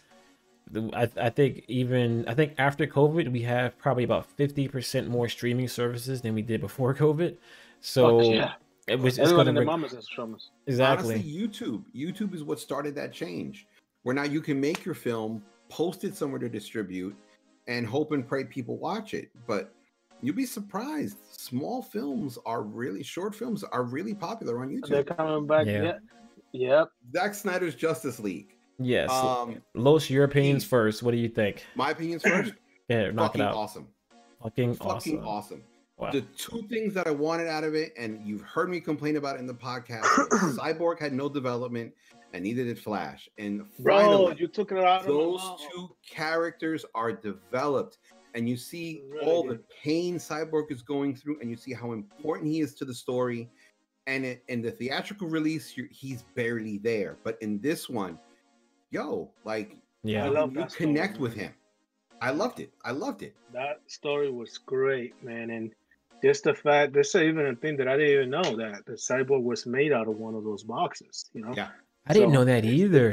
I 0.95 1.09
I 1.17 1.31
think 1.31 1.65
even 1.69 2.27
I 2.29 2.35
think 2.35 2.55
after 2.59 2.87
COVID 2.87 3.31
we 3.31 3.43
have 3.43 3.77
probably 3.79 4.05
about 4.05 4.27
50% 4.37 5.09
more 5.09 5.29
streaming 5.29 5.69
services 5.69 6.23
than 6.23 6.35
we 6.35 6.43
did 6.43 6.61
before 6.61 6.95
COVID. 7.05 7.37
So 7.81 8.21
fuck 8.21 8.35
yeah, 8.35 8.53
it 8.87 8.99
was 8.99 9.19
it's 9.19 9.27
everyone 9.27 9.47
gonna 9.47 9.59
bring- 9.61 9.67
mamas 9.67 9.93
is 9.93 10.09
strummers. 10.09 10.49
exactly 10.67 11.15
Honestly, 11.15 11.33
YouTube. 11.33 11.85
YouTube 11.95 12.35
is 12.35 12.45
what 12.45 12.59
started 12.61 12.95
that 12.95 13.13
change. 13.13 13.67
Where 14.03 14.15
now 14.15 14.25
you 14.25 14.41
can 14.41 14.61
make 14.61 14.85
your 14.85 14.95
film, 14.97 15.43
post 15.69 16.05
it 16.05 16.17
somewhere 16.17 16.41
to 16.41 16.49
distribute, 16.49 17.15
and 17.69 17.87
hope 17.87 18.13
and 18.13 18.27
pray 18.27 18.45
people 18.45 18.77
watch 18.79 19.15
it. 19.15 19.31
But 19.47 19.73
you'll 20.23 20.35
be 20.35 20.47
surprised. 20.47 21.19
Small 21.31 21.83
films 21.83 22.39
are 22.47 22.63
really 22.63 23.03
short 23.03 23.35
films 23.35 23.63
are 23.63 23.85
really 23.85 24.15
popular 24.15 24.61
on 24.61 24.71
YouTube. 24.71 24.89
They're 24.89 25.05
coming 25.05 25.47
back. 25.47 25.67
Yeah. 25.67 25.83
Yeah. 25.83 25.99
Yep. 26.53 26.89
Zack 27.15 27.35
Snyder's 27.35 27.75
Justice 27.75 28.19
League. 28.19 28.57
Yes. 28.85 29.11
Um, 29.11 29.63
Los, 29.75 30.09
your 30.11 30.25
opinions 30.25 30.63
he- 30.63 30.69
first. 30.69 31.03
What 31.03 31.11
do 31.13 31.17
you 31.19 31.29
think? 31.29 31.65
my 31.75 31.91
opinions 31.91 32.23
first. 32.23 32.53
Yeah, 32.89 33.11
knock 33.11 33.37
it 33.37 33.41
out. 33.41 33.55
awesome. 33.55 33.87
Fucking, 34.43 34.75
Fucking 34.75 35.21
awesome. 35.25 35.27
awesome. 35.27 35.63
Wow. 35.97 36.11
The 36.11 36.23
two 36.37 36.67
things 36.69 36.93
that 36.95 37.07
I 37.07 37.11
wanted 37.13 37.47
out 37.47 37.65
of 37.65 37.75
it, 37.75 37.95
and 37.97 38.21
you've 38.27 38.43
heard 38.43 38.69
me 38.69 38.81
complain 38.81 39.17
about 39.17 39.39
in 39.39 39.47
the 39.47 39.55
podcast, 39.55 40.03
Cyborg 40.59 40.99
had 40.99 41.13
no 41.15 41.29
development, 41.29 41.95
and 42.35 42.43
neither 42.43 42.65
did 42.65 42.79
Flash. 42.79 43.31
And 43.39 43.63
Bro, 43.79 43.99
finally, 43.99 44.37
you 44.39 44.49
took 44.49 44.73
it 44.73 44.79
out 44.79 45.03
of 45.03 45.07
my 45.07 45.13
those 45.13 45.39
mouth. 45.41 45.61
two 45.73 45.97
characters 46.07 46.85
are 46.95 47.13
developed 47.13 47.99
and 48.35 48.49
you 48.49 48.57
see 48.57 49.03
all 49.23 49.43
the 49.47 49.61
pain 49.83 50.17
cyborg 50.17 50.71
is 50.73 50.81
going 50.83 51.15
through 51.15 51.39
and 51.41 51.51
you 51.51 51.57
see 51.57 51.73
how 51.75 51.93
important 51.93 52.51
he 52.51 52.61
is 52.61 52.75
to 52.75 52.85
the 52.87 52.95
story 52.95 53.49
and 54.07 54.39
in 54.49 54.63
the 54.63 54.71
theatrical 54.71 55.29
release 55.29 55.77
you're, 55.77 55.87
he's 55.91 56.23
barely 56.35 56.79
there 56.79 57.19
but 57.25 57.37
in 57.43 57.61
this 57.61 57.91
one 57.91 58.19
yo 58.93 59.31
like 59.45 59.77
yeah. 60.05 60.25
I 60.25 60.29
you, 60.29 60.33
love 60.35 60.53
you 60.53 60.61
that 60.61 60.71
story, 60.73 60.87
connect 60.87 61.19
with 61.19 61.37
man. 61.37 61.47
him 61.47 61.55
i 62.21 62.31
loved 62.31 62.61
it 62.61 62.71
i 62.85 62.93
loved 62.93 63.23
it 63.23 63.35
That 63.53 63.81
story 63.87 64.31
was 64.31 64.57
great, 64.59 65.13
man. 65.23 65.51
And 65.51 65.73
just 66.25 66.45
the 66.45 66.55
fact 66.55 66.93
there's 66.95 67.15
even 67.17 67.45
a 67.47 67.57
thing 67.63 67.77
that 67.79 67.89
I 67.93 67.97
didn't 67.99 68.15
even 68.19 68.31
know 68.31 68.49
that 68.63 68.87
the 68.87 68.93
cyborg 69.09 69.43
was 69.43 69.67
made 69.67 69.93
out 69.93 70.07
of 70.09 70.17
one 70.27 70.35
of 70.35 70.43
those 70.49 70.63
boxes. 70.63 71.15
You 71.35 71.43
know, 71.45 71.53
Yeah. 71.61 71.69
I 72.09 72.13
didn't 72.15 72.31
So- 72.31 72.37
know 72.39 72.45
that 72.53 72.65
either. 72.65 73.09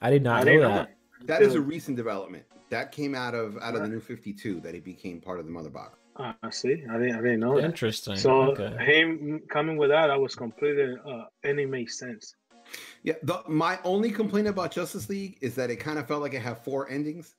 I 0.00 0.08
did 0.14 0.22
not 0.22 0.36
I 0.36 0.44
know 0.44 0.52
didn't 0.52 0.70
that. 0.76 0.88
know. 1.20 1.26
that 1.30 1.42
is 1.42 1.54
a 1.54 1.60
recent 1.74 1.96
development 2.02 2.44
that 2.70 2.86
came 2.98 3.14
out 3.24 3.34
of 3.34 3.48
out 3.66 3.74
of 3.76 3.82
the 3.82 3.88
new 3.94 4.00
52 4.00 4.60
that 4.64 4.72
he 4.74 4.80
became 4.80 5.20
part 5.20 5.38
of 5.40 5.44
the 5.48 5.52
mother 5.58 5.70
box 5.70 5.98
Uh, 6.16 6.32
see, 6.50 6.76
I 6.92 6.94
didn't, 7.00 7.16
I 7.20 7.22
didn't 7.26 7.40
know 7.40 7.54
that. 7.56 7.64
Interesting. 7.72 8.16
So 8.16 8.32
okay. 8.52 8.72
him 8.90 9.40
coming 9.56 9.76
with 9.76 9.90
that, 9.96 10.08
I 10.10 10.16
was 10.26 10.34
completely, 10.34 10.90
uh, 11.10 11.24
and 11.46 11.54
it 11.60 11.68
made 11.78 11.90
sense. 11.90 12.24
Yeah 13.02 13.14
the, 13.22 13.42
my 13.48 13.78
only 13.84 14.10
complaint 14.10 14.46
about 14.48 14.70
justice 14.70 15.08
league 15.08 15.36
is 15.40 15.54
that 15.54 15.70
it 15.70 15.76
kind 15.76 15.98
of 15.98 16.06
felt 16.06 16.22
like 16.22 16.34
it 16.34 16.40
had 16.42 16.58
four 16.58 16.88
endings 16.90 17.34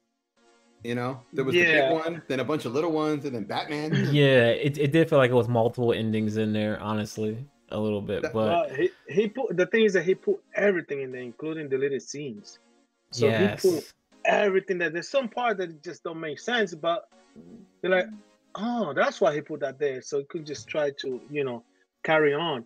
you 0.84 0.96
know 0.96 1.22
there 1.32 1.46
was 1.46 1.56
the 1.56 1.64
big 1.64 1.90
one 1.92 2.22
then 2.28 2.40
a 2.40 2.44
bunch 2.44 2.66
of 2.66 2.74
little 2.74 2.92
ones 2.92 3.26
and 3.26 3.34
then 3.36 3.44
batman 3.46 3.92
Yeah, 4.14 4.48
it, 4.48 4.78
it 4.78 4.92
did 4.92 5.10
feel 5.10 5.18
like 5.20 5.32
it 5.32 5.36
was 5.36 5.48
multiple 5.48 5.94
endings 5.94 6.36
in 6.38 6.52
there, 6.52 6.80
honestly, 6.82 7.46
a 7.70 7.80
little 7.80 8.02
bit. 8.02 8.22
That- 8.24 8.34
But 8.34 8.48
Uh, 8.50 8.74
he 8.76 8.90
he 9.08 9.28
put 9.30 9.56
the 9.56 9.66
thing 9.68 9.86
is 9.86 9.94
that 9.94 10.04
he 10.04 10.14
put 10.16 10.40
everything 10.56 11.02
in 11.02 11.12
there, 11.14 11.22
including 11.22 11.70
deleted 11.70 12.02
scenes. 12.02 12.60
So 13.12 13.28
yes, 13.28 13.62
he 13.64 13.70
put 13.70 13.84
everything 14.26 14.78
that 14.80 14.92
there's 14.94 15.10
some 15.10 15.30
part 15.30 15.58
that 15.60 15.82
just 15.84 16.04
don't 16.04 16.20
make 16.20 16.40
sense, 16.40 16.76
but 16.76 17.08
they're 17.82 17.92
like, 17.92 18.10
oh, 18.56 18.94
that's 18.94 19.22
why 19.22 19.34
he 19.34 19.42
put 19.42 19.62
that 19.62 19.80
there, 19.80 20.02
so 20.02 20.20
he 20.20 20.26
could 20.26 20.46
just 20.46 20.68
try 20.68 20.92
to, 21.00 21.22
you 21.32 21.44
know, 21.44 21.64
carry 22.04 22.34
on. 22.34 22.66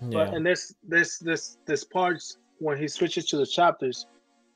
But 0.00 0.34
and 0.34 0.44
there's 0.44 0.74
this 0.86 1.18
this 1.18 1.58
this 1.66 1.84
parts 1.84 2.38
when 2.58 2.78
he 2.78 2.88
switches 2.88 3.26
to 3.26 3.36
the 3.36 3.46
chapters 3.46 4.06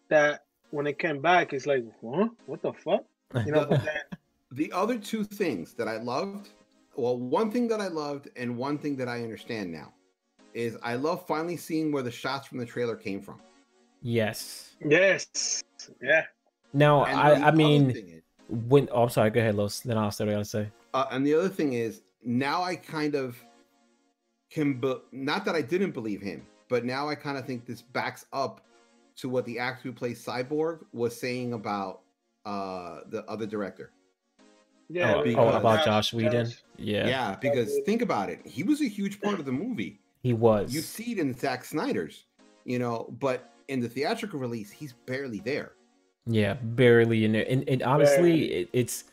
that 0.09 0.45
when 0.70 0.86
it 0.86 0.99
came 0.99 1.20
back, 1.20 1.53
it's 1.53 1.66
like, 1.66 1.84
huh? 2.05 2.28
What 2.47 2.62
the 2.62 2.72
fuck? 2.72 3.05
You 3.47 3.53
know, 3.53 3.66
but 3.66 3.84
then 3.84 4.01
the 4.53 4.72
other 4.72 4.99
two 4.99 5.24
things 5.24 5.74
that 5.74 5.88
I 5.88 5.97
loved, 5.99 6.51
well, 6.97 7.18
one 7.18 7.51
thing 7.51 7.68
that 7.68 7.80
I 7.80 7.88
loved 7.88 8.28
and 8.36 8.57
one 8.57 8.78
thing 8.78 8.97
that 8.97 9.09
I 9.09 9.22
understand 9.22 9.72
now 9.72 9.93
is 10.55 10.76
I 10.82 10.95
love 10.97 11.26
finally 11.26 11.57
seeing 11.57 11.93
where 11.93 12.03
the 12.03 12.11
shots 12.11 12.49
from 12.49 12.59
the 12.59 12.66
trailer 12.66 12.97
came 12.97 13.20
from. 13.22 13.41
yes. 14.03 14.74
yes, 14.84 15.62
yeah. 16.03 16.24
Now, 16.72 17.05
And 17.05 17.18
I, 17.18 17.49
I 17.49 17.51
mean, 17.51 17.91
is- 17.91 18.22
when 18.68 18.88
oh, 18.93 19.05
I'm 19.05 19.09
sorry. 19.11 19.30
Go 19.30 19.41
ahead, 19.41 19.55
Los. 19.55 19.80
Then 19.80 19.97
I'll 19.97 20.11
say 20.11 20.24
what 20.24 20.30
I 20.30 20.34
gotta 20.34 20.45
say. 20.45 20.68
uh, 20.95 21.07
and 21.12 21.24
the 21.26 21.34
other 21.34 21.49
thing 21.49 21.72
is 21.74 22.03
now 22.24 22.62
I 22.62 22.74
kind 22.76 23.14
of 23.14 23.36
can, 24.51 24.74
be, 24.74 24.94
not 25.12 25.44
that 25.44 25.55
I 25.55 25.62
didn't 25.62 25.92
believe 25.92 26.20
him, 26.20 26.46
but 26.68 26.84
now 26.84 27.09
I 27.09 27.14
kind 27.14 27.38
of 27.38 27.46
think 27.46 27.66
this 27.66 27.82
backs 27.82 28.26
up 28.32 28.62
to 29.16 29.28
what 29.28 29.44
the 29.44 29.59
actor 29.59 29.82
who 29.82 29.92
plays 29.92 30.24
Cyborg 30.24 30.80
was 30.92 31.18
saying 31.18 31.53
about 31.53 32.01
uh 32.46 33.01
the 33.11 33.24
other 33.26 33.46
director. 33.46 33.90
Yeah, 34.88 35.16
oh, 35.16 35.22
because- 35.22 35.55
oh, 35.55 35.59
about 35.59 35.84
Joss 35.84 36.12
Whedon. 36.12 36.46
Joss. 36.46 36.62
Yeah, 36.78 37.07
yeah 37.07 37.36
because 37.36 37.78
think 37.84 38.03
about 38.03 38.30
it, 38.30 38.40
he 38.44 38.62
was 38.62 38.80
a 38.80 38.88
huge 38.88 39.20
part 39.20 39.38
of 39.38 39.44
the 39.44 39.53
movie. 39.53 40.01
he 40.22 40.32
was. 40.32 40.74
you 40.74 40.80
see 40.80 41.12
it 41.12 41.18
in 41.18 41.36
Zack 41.38 41.64
Snyder's, 41.64 42.24
you 42.64 42.78
know, 42.78 43.14
but 43.20 43.51
in 43.68 43.80
the 43.80 43.88
theatrical 43.88 44.40
release, 44.40 44.70
he's 44.70 44.94
barely 45.07 45.40
there. 45.40 45.72
Yeah, 46.26 46.55
barely 46.55 47.24
in 47.24 47.32
there. 47.32 47.46
And, 47.48 47.68
and 47.68 47.82
honestly, 47.82 48.53
it, 48.53 48.68
it's 48.72 49.05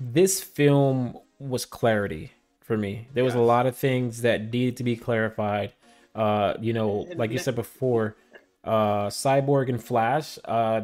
this 0.00 0.42
film 0.42 1.18
was 1.38 1.64
clarity 1.64 2.30
for 2.64 2.76
me. 2.76 3.06
There 3.12 3.24
was 3.24 3.34
a 3.34 3.40
lot 3.40 3.66
of 3.66 3.76
things 3.76 4.22
that 4.22 4.52
needed 4.52 4.78
to 4.78 4.84
be 4.84 4.96
clarified. 4.96 5.72
Uh, 6.14 6.54
you 6.60 6.72
know, 6.72 7.06
like 7.14 7.30
you 7.30 7.38
said 7.38 7.54
before, 7.54 8.16
uh, 8.64 9.08
Cyborg 9.08 9.68
and 9.68 9.82
Flash. 9.82 10.38
Uh, 10.44 10.80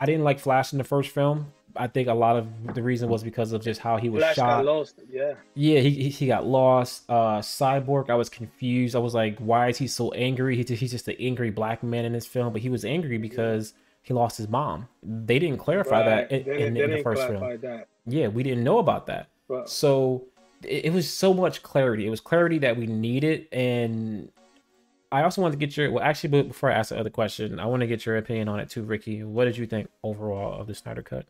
I 0.00 0.06
didn't 0.06 0.24
like 0.24 0.38
Flash 0.38 0.72
in 0.72 0.78
the 0.78 0.84
first 0.84 1.10
film. 1.10 1.52
I 1.76 1.86
think 1.86 2.08
a 2.08 2.14
lot 2.14 2.36
of 2.36 2.74
the 2.74 2.82
reason 2.82 3.08
was 3.08 3.22
because 3.22 3.52
of 3.52 3.62
just 3.62 3.80
how 3.80 3.96
he 3.98 4.08
was 4.08 4.22
Flash 4.22 4.36
shot. 4.36 4.64
got 4.64 4.64
lost. 4.64 5.00
Yeah, 5.10 5.34
Yeah, 5.54 5.80
he, 5.80 5.90
he 5.90 6.08
he 6.08 6.26
got 6.26 6.46
lost. 6.46 7.04
Uh, 7.08 7.38
Cyborg, 7.38 8.10
I 8.10 8.14
was 8.14 8.28
confused. 8.28 8.94
I 8.94 9.00
was 9.00 9.14
like, 9.14 9.38
why 9.38 9.68
is 9.68 9.78
he 9.78 9.86
so 9.86 10.12
angry? 10.12 10.56
He, 10.56 10.74
he's 10.74 10.90
just 10.90 11.08
an 11.08 11.16
angry 11.18 11.50
black 11.50 11.82
man 11.82 12.04
in 12.04 12.12
this 12.12 12.26
film, 12.26 12.52
but 12.52 12.62
he 12.62 12.68
was 12.68 12.84
angry 12.84 13.18
because 13.18 13.74
he 14.02 14.14
lost 14.14 14.38
his 14.38 14.48
mom. 14.48 14.88
They 15.02 15.38
didn't 15.38 15.58
clarify 15.58 16.04
that 16.04 16.32
in, 16.32 16.48
in, 16.48 16.76
in 16.76 16.90
the 16.90 17.02
first 17.02 17.26
film. 17.26 17.40
that. 17.60 17.88
Yeah, 18.06 18.28
we 18.28 18.42
didn't 18.42 18.64
know 18.64 18.78
about 18.78 19.06
that. 19.06 19.28
But 19.48 19.68
So 19.68 20.27
it, 20.62 20.86
it 20.86 20.92
was 20.92 21.10
so 21.10 21.32
much 21.34 21.62
clarity. 21.62 22.06
It 22.06 22.10
was 22.10 22.20
clarity 22.20 22.58
that 22.58 22.76
we 22.76 22.86
needed, 22.86 23.46
and 23.52 24.30
I 25.12 25.22
also 25.22 25.40
wanted 25.42 25.58
to 25.58 25.66
get 25.66 25.76
your 25.76 25.90
well. 25.90 26.04
Actually, 26.04 26.30
but 26.30 26.48
before 26.48 26.70
I 26.70 26.74
ask 26.74 26.90
the 26.90 26.98
other 26.98 27.10
question, 27.10 27.58
I 27.60 27.66
want 27.66 27.80
to 27.80 27.86
get 27.86 28.04
your 28.06 28.16
opinion 28.16 28.48
on 28.48 28.60
it 28.60 28.68
too, 28.70 28.82
Ricky. 28.82 29.22
What 29.24 29.44
did 29.44 29.56
you 29.56 29.66
think 29.66 29.88
overall 30.02 30.60
of 30.60 30.66
the 30.66 30.74
Snyder 30.74 31.02
Cut? 31.02 31.26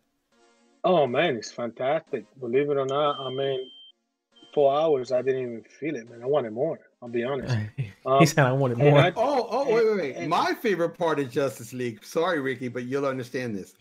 oh 0.85 1.07
man, 1.07 1.37
it's 1.37 1.51
fantastic. 1.51 2.25
Believe 2.41 2.71
it 2.71 2.77
or 2.77 2.87
not, 2.87 3.19
I 3.21 3.31
mean, 3.31 3.69
four 4.55 4.73
hours 4.73 5.11
I 5.13 5.23
didn't 5.23 5.43
even 5.43 5.65
feel 5.81 5.97
it, 5.97 6.09
man. 6.09 6.23
I 6.23 6.27
wanted 6.27 6.53
more. 6.53 6.79
I'll 7.03 7.09
be 7.09 7.25
honest. 7.25 7.55
Um, 8.07 8.21
he 8.21 8.27
said 8.27 8.47
I 8.47 8.53
wanted 8.53 8.79
more. 8.79 8.99
I- 8.99 9.13
Oh, 9.17 9.47
oh, 9.51 9.75
wait, 9.75 9.85
wait, 9.85 9.97
wait. 10.01 10.17
And- 10.17 10.31
My 10.31 10.55
favorite 10.55 10.91
part 10.97 11.19
of 11.19 11.31
Justice 11.31 11.73
League, 11.75 12.03
sorry, 12.05 12.41
Ricky, 12.41 12.69
but 12.69 12.85
you'll 12.85 13.05
understand 13.05 13.55
this, 13.55 13.75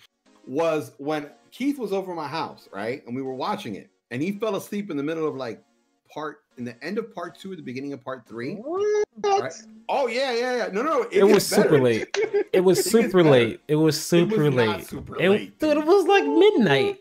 was 0.45 0.91
when 0.97 1.29
Keith 1.51 1.77
was 1.79 1.93
over 1.93 2.13
my 2.13 2.27
house, 2.27 2.67
right? 2.73 3.05
And 3.05 3.15
we 3.15 3.21
were 3.21 3.35
watching 3.35 3.75
it, 3.75 3.89
and 4.11 4.21
he 4.21 4.33
fell 4.33 4.55
asleep 4.55 4.89
in 4.91 4.97
the 4.97 5.03
middle 5.03 5.27
of 5.27 5.35
like 5.35 5.63
part 6.09 6.43
in 6.57 6.63
the 6.63 6.83
end 6.83 6.97
of 6.97 7.13
part 7.13 7.37
two, 7.37 7.51
at 7.51 7.57
the 7.57 7.63
beginning 7.63 7.93
of 7.93 8.03
part 8.03 8.27
three. 8.27 8.55
What? 8.55 9.07
Right. 9.23 9.53
Oh 9.89 10.07
yeah, 10.07 10.31
yeah, 10.33 10.57
yeah. 10.57 10.67
No, 10.71 10.81
no, 10.83 11.07
It 11.11 11.23
was 11.23 11.49
gets 11.49 11.63
super 11.63 11.79
late. 11.79 12.17
It 12.53 12.61
was 12.61 12.79
It 12.85 12.89
super 12.89 13.23
late. 13.23 13.61
It 13.67 13.75
was 13.75 14.01
super 14.01 14.43
was 14.43 14.53
not 14.53 14.77
late. 14.77 14.85
super 14.87 15.21
it, 15.21 15.29
late, 15.29 15.59
dude, 15.59 15.77
it 15.77 15.85
was 15.85 16.05
like 16.05 16.23
midnight. 16.25 16.99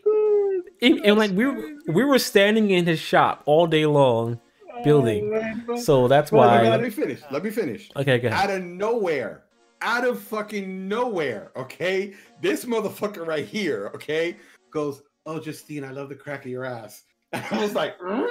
And, 0.79 0.99
and, 1.05 1.17
like 1.17 1.31
we 1.31 1.45
were, 1.45 1.73
we 1.87 2.03
were 2.05 2.19
standing 2.19 2.69
in 2.69 2.85
his 2.85 2.99
shop 2.99 3.41
all 3.47 3.65
day 3.65 3.87
long, 3.87 4.39
building. 4.83 5.63
so 5.77 6.07
that's 6.07 6.29
Hold 6.29 6.45
on, 6.45 6.65
let 6.65 6.81
me 6.81 6.91
finish. 6.91 7.19
Let 7.31 7.43
me 7.43 7.49
finish. 7.49 7.89
Okay, 7.95 8.19
go 8.19 8.27
ahead. 8.27 8.49
Out 8.49 8.55
of 8.55 8.63
nowhere, 8.63 9.43
out 9.81 10.05
of 10.05 10.19
fucking 10.21 10.87
nowhere, 10.87 11.51
okay? 11.55 12.13
This 12.41 12.65
motherfucker 12.65 13.25
right 13.25 13.45
here, 13.45 13.91
okay, 13.95 14.37
goes, 14.69 15.01
"Oh, 15.27 15.39
Justine, 15.39 15.83
I 15.83 15.91
love 15.91 16.09
the 16.09 16.15
crack 16.15 16.45
of 16.45 16.51
your 16.51 16.65
ass." 16.65 17.03
And 17.33 17.45
I 17.51 17.61
was 17.61 17.75
like, 17.75 17.95
"Hmm? 18.01 18.23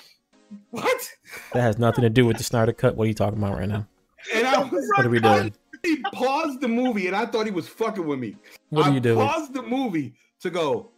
"What?" 0.70 1.10
That 1.52 1.62
has 1.62 1.78
nothing 1.78 2.02
to 2.02 2.10
do 2.10 2.26
with 2.26 2.36
the 2.36 2.44
Snyder 2.44 2.72
cut. 2.72 2.96
What 2.96 3.04
are 3.04 3.08
you 3.08 3.14
talking 3.14 3.38
about 3.38 3.56
right 3.56 3.68
now? 3.68 3.86
And 4.34 4.46
I 4.46 4.58
was 4.58 4.72
like, 4.72 4.98
What 4.98 5.06
are 5.06 5.10
we 5.10 5.20
doing? 5.20 5.54
He 5.82 6.02
paused 6.12 6.60
the 6.60 6.68
movie, 6.68 7.06
and 7.06 7.16
I 7.16 7.26
thought 7.26 7.46
he 7.46 7.52
was 7.52 7.68
fucking 7.68 8.06
with 8.06 8.18
me. 8.18 8.36
What 8.70 8.86
are 8.86 8.92
you 8.92 9.00
doing? 9.00 9.26
Paused 9.26 9.52
the 9.52 9.62
movie 9.62 10.14
to 10.40 10.50
go. 10.50 10.90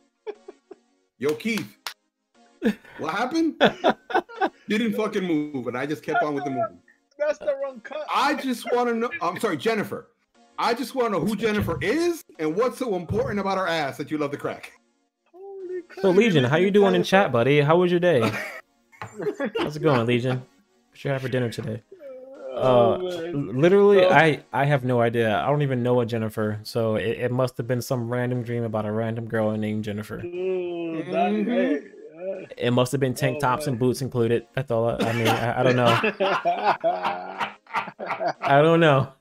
Yo, 1.18 1.34
Keith, 1.34 1.76
what 2.98 3.14
happened? 3.14 3.54
Didn't 4.68 4.94
fucking 4.94 5.24
move, 5.24 5.66
and 5.66 5.76
I 5.76 5.86
just 5.86 6.02
kept 6.02 6.22
on 6.22 6.34
with 6.34 6.44
the 6.44 6.50
movie. 6.50 6.80
That's 7.18 7.38
the 7.38 7.56
wrong 7.62 7.80
cut. 7.80 8.06
I 8.14 8.34
just 8.34 8.70
want 8.72 8.88
to 8.88 8.94
know. 8.94 9.10
I'm 9.22 9.40
sorry, 9.40 9.56
Jennifer. 9.56 10.08
I 10.58 10.74
just 10.74 10.94
want 10.94 11.12
to 11.12 11.18
know 11.18 11.24
who 11.24 11.36
Jennifer 11.36 11.78
is 11.82 12.24
and 12.38 12.54
what's 12.54 12.78
so 12.78 12.94
important 12.94 13.40
about 13.40 13.58
her 13.58 13.66
ass 13.66 13.96
that 13.98 14.10
you 14.10 14.18
love 14.18 14.30
the 14.30 14.36
crack. 14.36 14.72
Holy 15.88 15.94
crap. 15.94 16.02
So 16.02 16.10
Legion, 16.10 16.44
how 16.44 16.56
you 16.56 16.70
doing 16.70 16.94
in 16.94 17.02
chat, 17.02 17.32
buddy? 17.32 17.60
How 17.60 17.76
was 17.76 17.90
your 17.90 18.00
day? 18.00 18.20
How's 19.58 19.76
it 19.76 19.82
going, 19.82 20.06
Legion? 20.06 20.42
What 20.90 21.04
you 21.04 21.10
have 21.10 21.22
for 21.22 21.28
dinner 21.28 21.50
today? 21.50 21.82
Oh, 22.58 22.94
Uh, 22.94 22.98
man. 22.98 23.60
literally, 23.60 23.98
So- 24.00 24.08
I 24.10 24.42
I 24.52 24.64
have 24.64 24.84
no 24.84 25.00
idea. 25.00 25.38
I 25.38 25.46
don't 25.50 25.62
even 25.62 25.82
know 25.82 26.00
a 26.00 26.06
Jennifer. 26.06 26.58
So 26.62 26.96
it, 26.96 27.18
it 27.18 27.32
must 27.32 27.56
have 27.58 27.66
been 27.66 27.82
some 27.82 28.08
random 28.08 28.42
dream 28.42 28.64
about 28.64 28.86
a 28.86 28.92
random 28.92 29.26
girl 29.28 29.54
named 29.56 29.84
Jennifer. 29.84 30.20
Ooh, 30.24 31.02
that- 31.10 31.32
Mhm. 31.32 31.84
uh, 31.84 32.46
It 32.56 32.70
must 32.72 32.92
have 32.92 33.00
been 33.00 33.14
tank 33.14 33.36
Oh, 33.38 33.40
tops 33.40 33.66
and 33.66 33.78
boots 33.78 34.00
included. 34.00 34.46
That's 34.54 34.70
all. 34.70 34.88
I, 34.88 34.96
I 34.96 35.12
mean, 35.12 35.28
I, 35.28 35.60
I 35.60 35.62
don't 35.62 35.76
know. 35.76 35.84
know. 35.84 36.12
I 38.40 38.62
don't 38.62 38.80
know. 38.80 39.12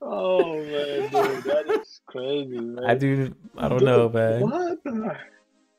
oh 0.00 0.54
man, 0.64 1.10
dude, 1.10 1.44
that 1.44 1.66
is 1.80 2.00
crazy, 2.06 2.58
man. 2.58 2.84
I 2.86 2.94
do. 2.94 3.34
I 3.58 3.68
don't 3.68 3.84
know, 3.84 4.08
man. 4.08 4.40
What 4.40 4.82
the, 4.84 5.16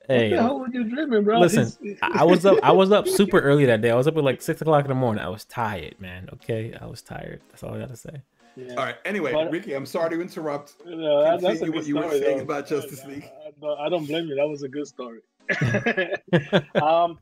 Hey, 0.07 0.31
what 0.31 0.35
the 0.35 0.41
hell 0.41 0.59
were 0.59 0.67
you 0.69 0.83
dreaming, 0.83 1.23
bro? 1.23 1.39
listen, 1.39 1.97
I 2.01 2.21
I 2.21 2.23
was 2.23 2.45
up. 2.45 2.57
I 2.63 2.71
was 2.71 2.91
up 2.91 3.07
super 3.19 3.39
early 3.39 3.65
that 3.65 3.81
day. 3.81 3.91
I 3.91 3.95
was 3.95 4.07
up 4.07 4.17
at 4.17 4.23
like 4.23 4.41
six 4.41 4.61
o'clock 4.61 4.83
in 4.85 4.89
the 4.89 4.95
morning. 4.95 5.23
I 5.23 5.29
was 5.29 5.45
tired, 5.45 5.99
man. 5.99 6.29
Okay, 6.33 6.73
I 6.79 6.85
was 6.85 7.01
tired. 7.01 7.41
That's 7.49 7.63
all 7.63 7.73
I 7.75 7.79
gotta 7.79 7.95
say. 7.95 8.21
Yeah. 8.55 8.71
All 8.71 8.83
right. 8.85 8.95
Anyway, 9.05 9.31
But- 9.31 9.51
Ricky, 9.51 9.73
I'm 9.73 9.85
sorry 9.85 10.09
to 10.11 10.21
interrupt. 10.21 10.73
No, 10.85 11.23
that, 11.23 11.41
that's 11.41 11.61
a 11.61 11.65
Continue 11.65 11.71
good 11.71 11.75
what 11.75 11.87
you 11.87 11.95
were 11.95 12.09
saying 12.09 12.37
though. 12.37 12.43
about 12.43 12.67
Justice 12.67 13.01
I- 13.05 13.07
League. 13.07 13.23
I, 13.45 13.51
no, 13.61 13.75
I 13.75 13.87
don't 13.89 14.05
blame 14.05 14.27
you. 14.27 14.35
That 14.35 14.47
was 14.49 14.63
a 14.63 14.67
good 14.67 14.87
story. 14.87 15.19
um, 16.81 17.17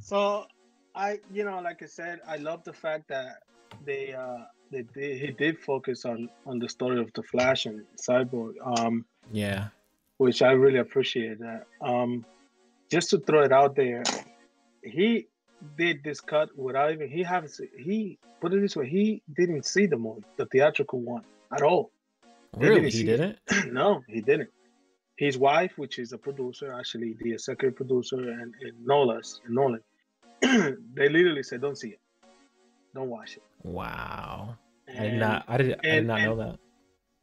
so 0.00 0.46
I, 0.94 1.20
you 1.32 1.44
know, 1.44 1.60
like 1.60 1.82
I 1.82 1.86
said, 1.86 2.20
I 2.26 2.36
love 2.36 2.64
the 2.64 2.72
fact 2.72 3.08
that 3.08 3.42
they, 3.84 4.12
uh, 4.12 4.38
they, 4.70 4.84
they 4.94 5.18
he 5.18 5.30
did 5.30 5.58
focus 5.60 6.04
on 6.04 6.28
on 6.46 6.58
the 6.58 6.68
story 6.68 6.98
of 7.00 7.12
the 7.14 7.22
Flash 7.22 7.66
and 7.66 7.84
Cyborg, 7.96 8.54
um, 8.64 9.04
yeah. 9.32 9.68
Which 10.18 10.42
I 10.42 10.52
really 10.52 10.78
appreciate 10.78 11.38
that. 11.40 11.66
Um, 11.80 12.24
just 12.90 13.10
to 13.10 13.18
throw 13.18 13.42
it 13.42 13.52
out 13.52 13.76
there, 13.76 14.02
he 14.82 15.26
did 15.76 16.04
this 16.04 16.20
cut 16.20 16.50
without 16.58 16.92
even 16.92 17.08
he 17.08 17.22
haven't 17.22 17.58
he 17.78 18.18
put 18.40 18.52
it 18.52 18.60
this 18.60 18.76
way 18.76 18.86
he 18.86 19.22
didn't 19.34 19.64
see 19.64 19.86
the 19.86 19.96
movie 19.96 20.22
the 20.36 20.44
theatrical 20.44 21.00
one 21.00 21.22
at 21.50 21.62
all 21.62 21.90
Really, 22.56 22.90
didn't 22.90 22.92
he 22.92 23.04
didn't. 23.04 23.38
no, 23.72 24.02
he 24.08 24.20
didn't. 24.20 24.50
His 25.16 25.38
wife, 25.38 25.72
which 25.76 25.98
is 25.98 26.12
a 26.12 26.18
producer, 26.18 26.72
actually 26.72 27.16
the 27.20 27.32
executive 27.32 27.76
producer, 27.76 28.16
and, 28.16 28.54
and 28.60 28.84
Nolan's 28.84 29.40
Nolan, 29.48 29.80
they 30.40 31.08
literally 31.08 31.42
said, 31.42 31.60
"Don't 31.60 31.76
see 31.76 31.90
it, 31.90 32.00
don't 32.94 33.08
watch 33.08 33.36
it." 33.36 33.42
Wow. 33.62 34.56
I 34.88 35.02
did 35.02 35.14
not. 35.14 35.44
I 35.48 35.56
did. 35.56 35.72
I 35.72 35.76
did 35.82 35.84
and- 35.84 36.06
not 36.06 36.22
know 36.22 36.36
that. 36.36 36.58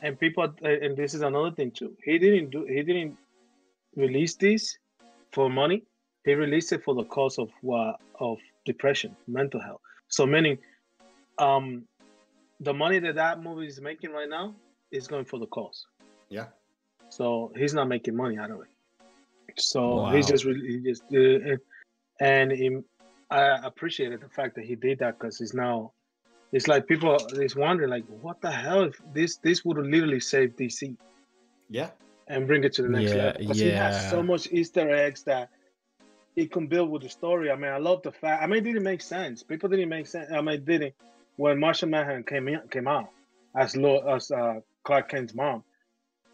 And 0.02 0.20
people, 0.20 0.52
and 0.64 0.98
this 0.98 1.14
is 1.14 1.22
another 1.22 1.52
thing 1.52 1.72
too. 1.72 1.96
He 2.04 2.18
didn't 2.18 2.50
do. 2.50 2.66
He 2.66 2.82
didn't 2.82 3.18
release 3.96 4.36
this 4.36 4.78
for 5.32 5.50
money. 5.50 5.84
He 6.26 6.34
released 6.34 6.72
it 6.72 6.84
for 6.84 6.96
the 6.96 7.04
cause 7.04 7.38
of 7.38 7.50
what 7.62 8.00
of 8.20 8.38
depression, 8.66 9.16
mental 9.28 9.62
health. 9.62 9.82
So 10.08 10.26
meaning, 10.26 10.58
um, 11.38 11.84
the 12.60 12.74
money 12.74 13.00
that 13.00 13.16
that 13.16 13.42
movie 13.42 13.68
is 13.68 13.80
making 13.80 14.12
right 14.12 14.30
now 14.30 14.56
is 14.92 15.08
going 15.08 15.26
for 15.26 15.40
the 15.40 15.48
cause. 15.48 15.86
Yeah. 16.30 16.48
So 17.10 17.52
he's 17.56 17.74
not 17.74 17.88
making 17.88 18.16
money 18.16 18.38
out 18.38 18.52
of 18.52 18.62
it. 18.62 19.62
So 19.62 20.06
he's 20.06 20.28
just 20.28 20.46
really 20.46 20.66
he 20.66 20.80
just 20.80 21.04
uh, 21.14 21.58
and 22.20 22.52
he, 22.52 22.78
I 23.30 23.58
appreciated 23.66 24.22
the 24.22 24.30
fact 24.30 24.56
that 24.56 24.66
he 24.66 24.76
did 24.76 25.00
that 25.00 25.20
because 25.20 25.38
he's 25.38 25.54
now 25.54 25.94
it's 26.52 26.68
like 26.68 26.88
people 26.88 27.28
is 27.40 27.56
wondering 27.56 27.90
like 27.90 28.04
what 28.08 28.42
the 28.42 28.52
hell 28.52 28.84
if 28.84 28.96
this 29.14 29.38
this 29.38 29.64
would 29.66 29.78
have 29.78 29.86
literally 29.86 30.20
saved 30.20 30.58
DC 30.58 30.96
Yeah. 31.70 31.92
and 32.28 32.48
bring 32.48 32.64
it 32.64 32.74
to 32.74 32.82
the 32.84 32.90
next 32.90 33.12
Yeah, 33.12 33.18
level 33.18 33.34
because 33.40 33.60
he 33.60 33.70
has 33.72 34.10
so 34.10 34.22
much 34.24 34.48
Easter 34.52 34.90
eggs 34.90 35.24
that 35.24 35.50
it 36.36 36.52
can 36.52 36.68
build 36.68 36.90
with 36.90 37.02
the 37.04 37.10
story. 37.10 37.52
I 37.52 37.56
mean, 37.56 37.72
I 37.72 37.78
love 37.78 38.04
the 38.04 38.12
fact. 38.12 38.42
I 38.42 38.48
mean, 38.48 38.60
it 38.60 38.64
didn't 38.64 38.84
make 38.84 39.02
sense. 39.02 39.44
People 39.44 39.70
didn't 39.70 39.90
make 39.90 40.08
sense. 40.08 40.30
I 40.32 40.42
mean, 40.42 40.56
it 40.56 40.66
didn't 40.66 40.94
when 41.36 41.60
Martian 41.60 41.90
Manhunter 41.90 42.24
came 42.24 42.48
in, 42.48 42.62
came 42.70 42.88
out 42.88 43.08
as 43.58 43.76
Lo, 43.76 43.98
as 44.16 44.32
uh, 44.32 44.56
Clark 44.86 45.10
Kent's 45.10 45.34
mom, 45.34 45.64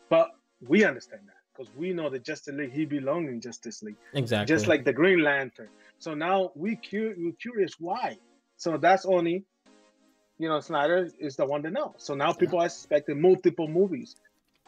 but 0.09 0.29
we 0.61 0.83
understand 0.83 1.21
that 1.27 1.33
because 1.55 1.71
we 1.75 1.93
know 1.93 2.09
that 2.09 2.23
Justice 2.25 2.55
League 2.55 2.71
he 2.73 2.85
belonged 2.85 3.29
in 3.29 3.41
Justice 3.41 3.81
League 3.81 3.97
Exactly. 4.13 4.53
just 4.53 4.67
like 4.67 4.85
the 4.85 4.93
Green 4.93 5.23
Lantern. 5.23 5.69
So 5.99 6.13
now 6.13 6.51
we 6.55 6.77
cu- 6.89 7.15
we're 7.17 7.33
curious 7.41 7.73
why. 7.79 8.17
So 8.57 8.77
that's 8.77 9.05
only, 9.05 9.45
you 10.39 10.47
know, 10.49 10.59
Snyder 10.59 11.09
is 11.19 11.35
the 11.35 11.45
one 11.45 11.63
to 11.63 11.71
know. 11.71 11.95
So 11.97 12.13
now 12.13 12.33
people 12.33 12.59
are 12.59 12.65
expecting 12.65 13.21
multiple 13.21 13.67
movies 13.67 14.15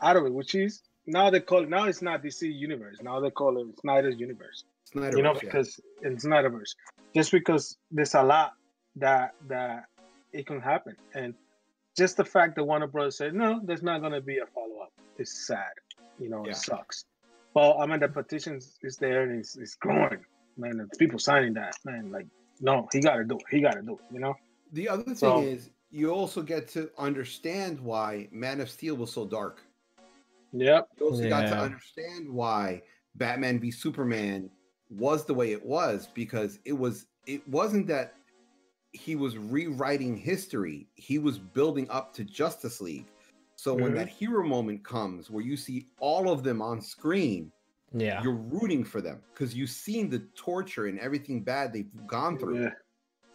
out 0.01 0.15
of 0.17 0.26
it, 0.26 0.34
which 0.34 0.55
is 0.55 0.82
now 1.05 1.30
they 1.30 1.39
call 1.39 1.63
it 1.63 1.70
now 1.70 1.86
it's 1.86 2.01
not 2.01 2.24
DC 2.24 2.41
universe. 2.53 2.97
Now 3.01 3.20
they 3.20 3.30
call 3.32 3.57
it 3.61 3.80
Snyder's 3.80 4.20
universe. 4.20 4.63
Snyder. 4.86 5.17
you 5.17 5.24
know, 5.24 5.34
Verse, 5.34 5.43
yeah. 5.43 5.49
because 5.49 5.80
in 6.03 6.17
Snyderverse, 6.17 6.76
just 7.15 7.32
because 7.32 7.78
there's 7.91 8.15
a 8.15 8.24
lot 8.24 8.53
that 8.95 9.34
that 9.47 9.86
it 10.34 10.45
can 10.47 10.59
happen, 10.61 10.95
and 11.13 11.34
just 11.97 12.17
the 12.17 12.26
fact 12.26 12.55
that 12.55 12.63
Warner 12.63 12.88
Brothers 12.88 13.17
said 13.17 13.34
no, 13.34 13.59
there's 13.63 13.84
not 13.84 14.01
going 14.01 14.13
to 14.13 14.22
be 14.22 14.38
a 14.39 14.45
follow 14.47 14.80
up 14.84 14.91
is 15.17 15.45
sad. 15.47 15.74
You 16.20 16.30
know, 16.30 16.43
Yeah. 16.45 16.51
it 16.51 16.57
sucks. 16.57 17.05
But 17.53 17.78
I 17.78 17.86
mean, 17.86 17.99
the 17.99 18.07
petition 18.07 18.59
is 18.84 18.97
there 18.97 19.24
and 19.24 19.39
it's, 19.39 19.55
it's 19.57 19.76
growing, 19.76 20.20
man. 20.57 20.78
There's 20.78 20.89
people 20.97 21.17
signing 21.20 21.53
that, 21.53 21.76
man. 21.84 22.11
Like, 22.11 22.28
no, 22.61 22.88
he 22.91 22.99
got 23.01 23.15
to 23.15 23.24
do 23.24 23.36
it. 23.38 23.43
He 23.49 23.61
got 23.61 23.74
to 23.74 23.82
do 23.82 23.93
it. 23.93 24.13
You 24.13 24.20
know? 24.20 24.36
The 24.72 24.88
other 24.89 25.03
thing 25.03 25.15
So- 25.15 25.41
is, 25.41 25.70
you 25.91 26.11
also 26.11 26.41
get 26.41 26.67
to 26.70 26.91
understand 26.97 27.80
why 27.80 28.28
Man 28.32 28.61
of 28.61 28.70
Steel 28.70 28.95
was 28.95 29.11
so 29.11 29.26
dark. 29.26 29.63
Yep. 30.53 30.88
You 30.99 31.05
also 31.07 31.30
got 31.30 31.41
to 31.47 31.57
understand 31.57 32.30
why 32.30 32.82
Batman 33.15 33.59
v 33.59 33.72
Superman 33.72 34.49
was 34.89 35.26
the 35.26 35.34
way 35.34 35.51
it 35.51 35.63
was 35.65 36.07
because 36.13 36.59
it 36.65 36.74
was 36.74 37.05
it 37.28 37.47
wasn't 37.47 37.86
that 37.88 38.15
he 38.93 39.15
was 39.15 39.38
rewriting 39.38 40.17
history, 40.17 40.88
he 40.95 41.20
was 41.20 41.38
building 41.38 41.88
up 41.91 42.11
to 42.15 42.24
Justice 42.24 42.82
League. 42.82 43.05
So 43.55 43.74
when 43.76 43.91
Mhm. 43.91 43.95
that 43.95 44.07
hero 44.09 44.43
moment 44.47 44.84
comes 44.84 45.30
where 45.30 45.43
you 45.43 45.55
see 45.57 45.88
all 45.99 46.32
of 46.32 46.43
them 46.43 46.59
on 46.61 46.82
screen, 46.82 47.51
yeah. 47.93 48.24
you're 48.24 48.34
rooting 48.34 48.84
for 48.84 49.01
them 49.01 49.22
because 49.34 49.53
you've 49.53 49.70
seen 49.70 50.09
the 50.09 50.20
torture 50.36 50.88
and 50.88 50.97
everything 50.99 51.43
bad 51.43 51.72
they've 51.74 51.91
gone 52.07 52.39
through. 52.39 52.63
Yeah. 52.63 52.74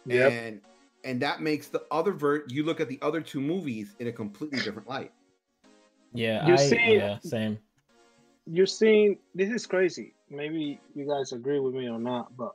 Yep. 0.05 0.31
And 0.31 0.61
and 1.05 1.21
that 1.21 1.41
makes 1.41 1.67
the 1.67 1.83
other 1.91 2.11
vert 2.11 2.51
you 2.51 2.63
look 2.63 2.79
at 2.81 2.89
the 2.89 2.99
other 3.01 3.21
two 3.21 3.39
movies 3.39 3.95
in 3.99 4.07
a 4.07 4.11
completely 4.11 4.59
different 4.59 4.87
light. 4.89 5.11
Yeah. 6.13 6.45
You 6.47 6.53
I, 6.53 6.57
see- 6.57 6.95
yeah. 6.95 7.19
Same. 7.19 7.57
You're 8.47 8.65
seeing 8.67 9.17
this 9.33 9.49
is 9.49 9.65
crazy. 9.65 10.13
Maybe 10.29 10.79
you 10.95 11.07
guys 11.07 11.31
agree 11.31 11.59
with 11.59 11.73
me 11.73 11.87
or 11.89 11.99
not, 11.99 12.35
but 12.37 12.51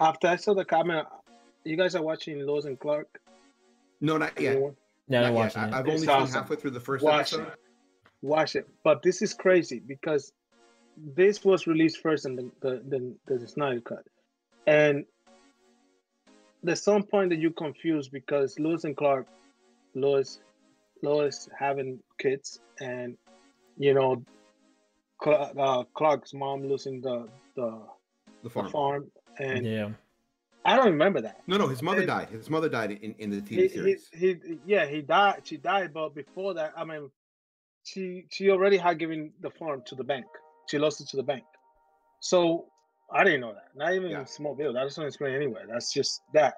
after 0.00 0.26
I 0.28 0.36
saw 0.36 0.54
the 0.54 0.64
comment, 0.64 1.06
you 1.64 1.76
guys 1.76 1.94
are 1.94 2.02
watching 2.02 2.40
Lois 2.46 2.64
and 2.66 2.78
Clark. 2.78 3.20
No, 4.00 4.16
not 4.18 4.38
yet. 4.40 4.52
Anyone? 4.52 4.76
Now 5.08 5.20
Not 5.22 5.26
I'm 5.28 5.34
yet. 5.34 5.40
watching 5.40 5.60
I, 5.62 5.66
it. 5.68 5.72
have 5.72 5.86
It's 5.86 5.94
only 5.94 6.00
seen 6.06 6.10
awesome. 6.10 6.34
halfway 6.42 6.56
through 6.56 6.70
the 6.72 6.80
first 6.80 7.04
Watch 7.04 7.32
episode. 7.32 7.48
it. 7.48 7.54
Watch 8.22 8.56
it. 8.56 8.68
But 8.84 9.02
this 9.02 9.22
is 9.22 9.32
crazy 9.34 9.80
because 9.86 10.32
this 11.14 11.44
was 11.44 11.66
released 11.66 11.98
first 12.02 12.26
in 12.26 12.36
the 12.36 12.50
the, 12.60 12.82
the, 13.26 13.38
the 13.38 13.48
Snyder 13.48 13.80
cut. 13.80 14.04
And 14.66 15.04
there's 16.62 16.82
some 16.82 17.02
point 17.04 17.30
that 17.30 17.38
you 17.38 17.50
confused 17.50 18.10
because 18.12 18.58
Lewis 18.58 18.84
and 18.84 18.96
Clark, 18.96 19.26
Lewis, 19.94 20.40
Lois 21.02 21.48
having 21.58 22.00
kids, 22.18 22.60
and 22.80 23.16
you 23.76 23.94
know, 23.94 24.22
Cla- 25.22 25.52
uh, 25.58 25.84
Clark's 25.94 26.34
mom 26.34 26.66
losing 26.68 27.00
the 27.00 27.28
the, 27.56 27.70
The 28.42 28.42
the 28.44 28.50
farm. 28.50 28.70
farm, 28.70 29.10
and 29.38 29.64
Yeah. 29.66 29.90
I 30.64 30.76
don't 30.76 30.86
remember 30.90 31.20
that. 31.22 31.36
No, 31.46 31.56
no, 31.56 31.66
his 31.68 31.82
mother 31.82 32.02
It- 32.02 32.06
died. 32.06 32.28
His 32.28 32.50
mother 32.50 32.68
died 32.68 32.90
in, 32.90 33.14
in 33.18 33.30
the 33.30 33.36
He, 33.48 33.56
TV 33.56 33.62
he, 33.62 33.68
series. 33.68 34.08
he, 34.12 34.36
yeah, 34.66 34.86
he 34.86 35.00
died. 35.02 35.46
She 35.46 35.56
died, 35.56 35.92
but 35.94 36.14
before 36.14 36.54
that, 36.54 36.72
I 36.76 36.84
mean, 36.84 37.10
she 37.84 38.24
she 38.30 38.50
already 38.50 38.76
had 38.76 38.98
given 38.98 39.32
the 39.40 39.50
farm 39.50 39.82
to 39.86 39.94
the 39.94 40.04
bank. 40.04 40.26
She 40.68 40.78
lost 40.78 41.00
it 41.00 41.08
to 41.10 41.16
the 41.16 41.22
bank. 41.22 41.44
So 42.20 42.66
I 43.10 43.24
didn't 43.24 43.40
know 43.40 43.54
that. 43.54 43.68
Not 43.74 43.94
even 43.94 44.10
Yeah. 44.10 44.20
in 44.20 44.24
Smallville. 44.26 44.74
That 44.74 44.82
doesn't 44.82 45.04
explain 45.06 45.34
anywhere. 45.34 45.66
That's 45.66 45.92
just 45.92 46.22
that. 46.34 46.54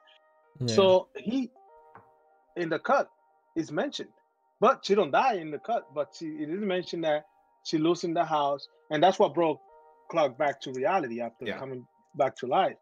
yeah. 0.61 0.74
So 0.74 1.09
he 1.16 1.51
in 2.57 2.68
the 2.68 2.78
cut 2.78 3.09
is 3.57 3.70
mentioned, 3.70 4.11
but 4.61 4.84
she 4.84 4.94
don't 4.94 5.11
die 5.12 5.34
in 5.34 5.51
the 5.51 5.59
cut. 5.59 5.84
But 5.94 6.09
she 6.16 6.26
it 6.26 6.51
is 6.51 6.61
mentioned 6.61 7.05
that 7.05 7.26
she 7.62 7.78
losing 7.78 8.14
the 8.14 8.24
house, 8.24 8.66
and 8.90 9.03
that's 9.03 9.18
what 9.18 9.34
broke 9.34 9.61
Clark 10.11 10.36
back 10.38 10.61
to 10.62 10.72
reality 10.72 11.20
after 11.20 11.44
Yeah. 11.46 11.59
coming 11.59 11.86
back 12.16 12.34
to 12.36 12.46
life. 12.46 12.76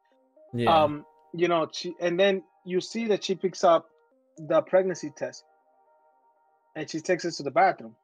yeah. 0.55 0.75
Um, 0.83 1.05
you 1.35 1.47
know, 1.49 1.69
she 1.73 1.95
and 2.01 2.19
then 2.19 2.43
you 2.65 2.81
see 2.81 3.07
that 3.09 3.23
she 3.25 3.35
picks 3.35 3.63
up 3.65 3.87
the 4.39 4.63
pregnancy 4.63 5.11
test, 5.11 5.45
and 6.75 6.89
she 6.89 7.01
takes 7.01 7.25
it 7.27 7.33
to 7.33 7.43
the 7.43 7.51
bathroom, 7.51 7.95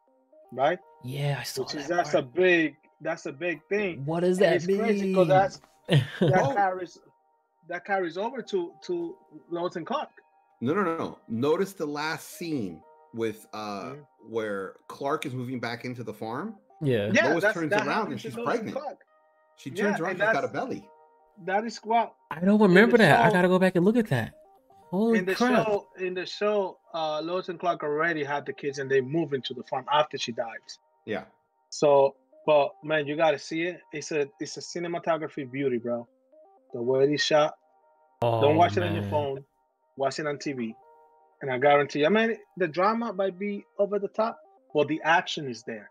right? 0.52 0.78
yeah, 1.04 1.38
I 1.40 1.42
saw 1.44 1.62
Which 1.62 1.74
is 1.74 1.88
that 1.88 1.96
that's 1.96 2.14
a 2.14 2.22
big 2.22 2.76
that's 3.00 3.26
a 3.26 3.32
big 3.32 3.60
thing. 3.68 4.04
What 4.04 4.20
does 4.20 4.38
And 4.38 4.46
that 4.46 4.56
it's 4.56 4.66
mean? 4.66 4.78
crazy 4.78 5.08
because 5.12 5.28
that's 5.28 5.60
that 5.88 6.02
Oh. 6.44 6.54
carries 6.54 6.98
that 7.68 7.84
carries 7.84 8.16
over 8.18 8.42
to 8.42 8.72
to 8.86 9.16
Lois 9.50 9.76
and 9.76 9.86
Clark. 9.86 10.10
No, 10.60 10.72
no, 10.74 10.82
no, 10.82 10.96
no. 10.96 11.18
Notice 11.28 11.72
the 11.72 11.86
last 11.86 12.30
scene 12.38 12.80
with 13.12 13.46
uh 13.52 13.84
Mhm. 13.92 14.06
where 14.28 14.74
Clark 14.88 15.26
is 15.26 15.34
moving 15.34 15.60
back 15.60 15.84
into 15.84 16.02
the 16.04 16.12
farm. 16.14 16.56
yeah. 16.80 17.10
Yeah, 17.12 17.28
Lois 17.28 17.52
turns 17.54 17.70
that 17.70 17.86
around 17.86 18.12
and 18.12 18.20
she's 18.20 18.34
Lois 18.36 18.46
and 18.46 18.46
pregnant. 18.46 18.76
Clark. 18.76 18.98
She 19.56 19.70
Yeah, 19.70 19.76
turns 19.84 20.00
around, 20.00 20.10
and 20.12 20.20
she's 20.20 20.32
got 20.32 20.44
a 20.44 20.48
belly. 20.48 20.88
That 21.46 21.64
is 21.64 21.78
what 21.78 22.14
I 22.30 22.40
don't 22.40 22.60
remember 22.60 22.96
the 22.96 23.04
that. 23.04 23.24
I 23.26 23.30
gotta 23.30 23.48
go 23.48 23.58
back 23.58 23.76
and 23.76 23.84
look 23.84 23.96
at 23.96 24.08
that. 24.08 24.34
Holy 24.90 25.18
in 25.18 25.24
the 25.24 25.34
crap. 25.34 25.66
show 25.66 25.88
in 25.98 26.14
the 26.14 26.26
show 26.26 26.78
uh 26.92 27.20
Lois 27.20 27.48
and 27.48 27.58
Clark 27.58 27.82
already 27.82 28.22
had 28.24 28.46
the 28.46 28.52
kids 28.52 28.78
and 28.78 28.90
they 28.90 29.00
move 29.00 29.32
into 29.32 29.52
the 29.54 29.62
farm 29.64 29.84
after 29.92 30.16
she 30.18 30.32
dies. 30.32 30.78
Yeah. 31.06 31.24
So, 31.70 32.14
but 32.46 32.70
man, 32.82 33.06
you 33.06 33.16
gotta 33.16 33.38
see 33.38 33.62
it. 33.62 33.80
It's 33.92 34.12
a 34.12 34.28
it's 34.40 34.56
a 34.56 34.60
cinematography 34.60 35.50
beauty, 35.50 35.78
bro. 35.78 36.06
The 36.72 36.82
way 36.82 37.06
they 37.06 37.16
shot. 37.16 37.54
Don't 38.20 38.44
Oh, 38.44 38.54
watch 38.54 38.76
it 38.76 38.82
on 38.82 38.94
your 38.94 39.04
oh, 39.04 39.10
phone. 39.10 39.44
Watch 39.96 40.18
it 40.18 40.26
on 40.26 40.36
TV. 40.36 40.74
And 41.42 41.50
I 41.52 41.58
guarantee 41.58 42.00
you, 42.00 42.06
I 42.06 42.08
mean, 42.08 42.36
the 42.56 42.66
drama 42.68 43.12
might 43.12 43.38
be 43.38 43.64
over 43.78 43.98
the 43.98 44.08
top, 44.08 44.38
but 44.72 44.88
the 44.88 45.00
action 45.04 45.48
is 45.48 45.62
there. 45.64 45.90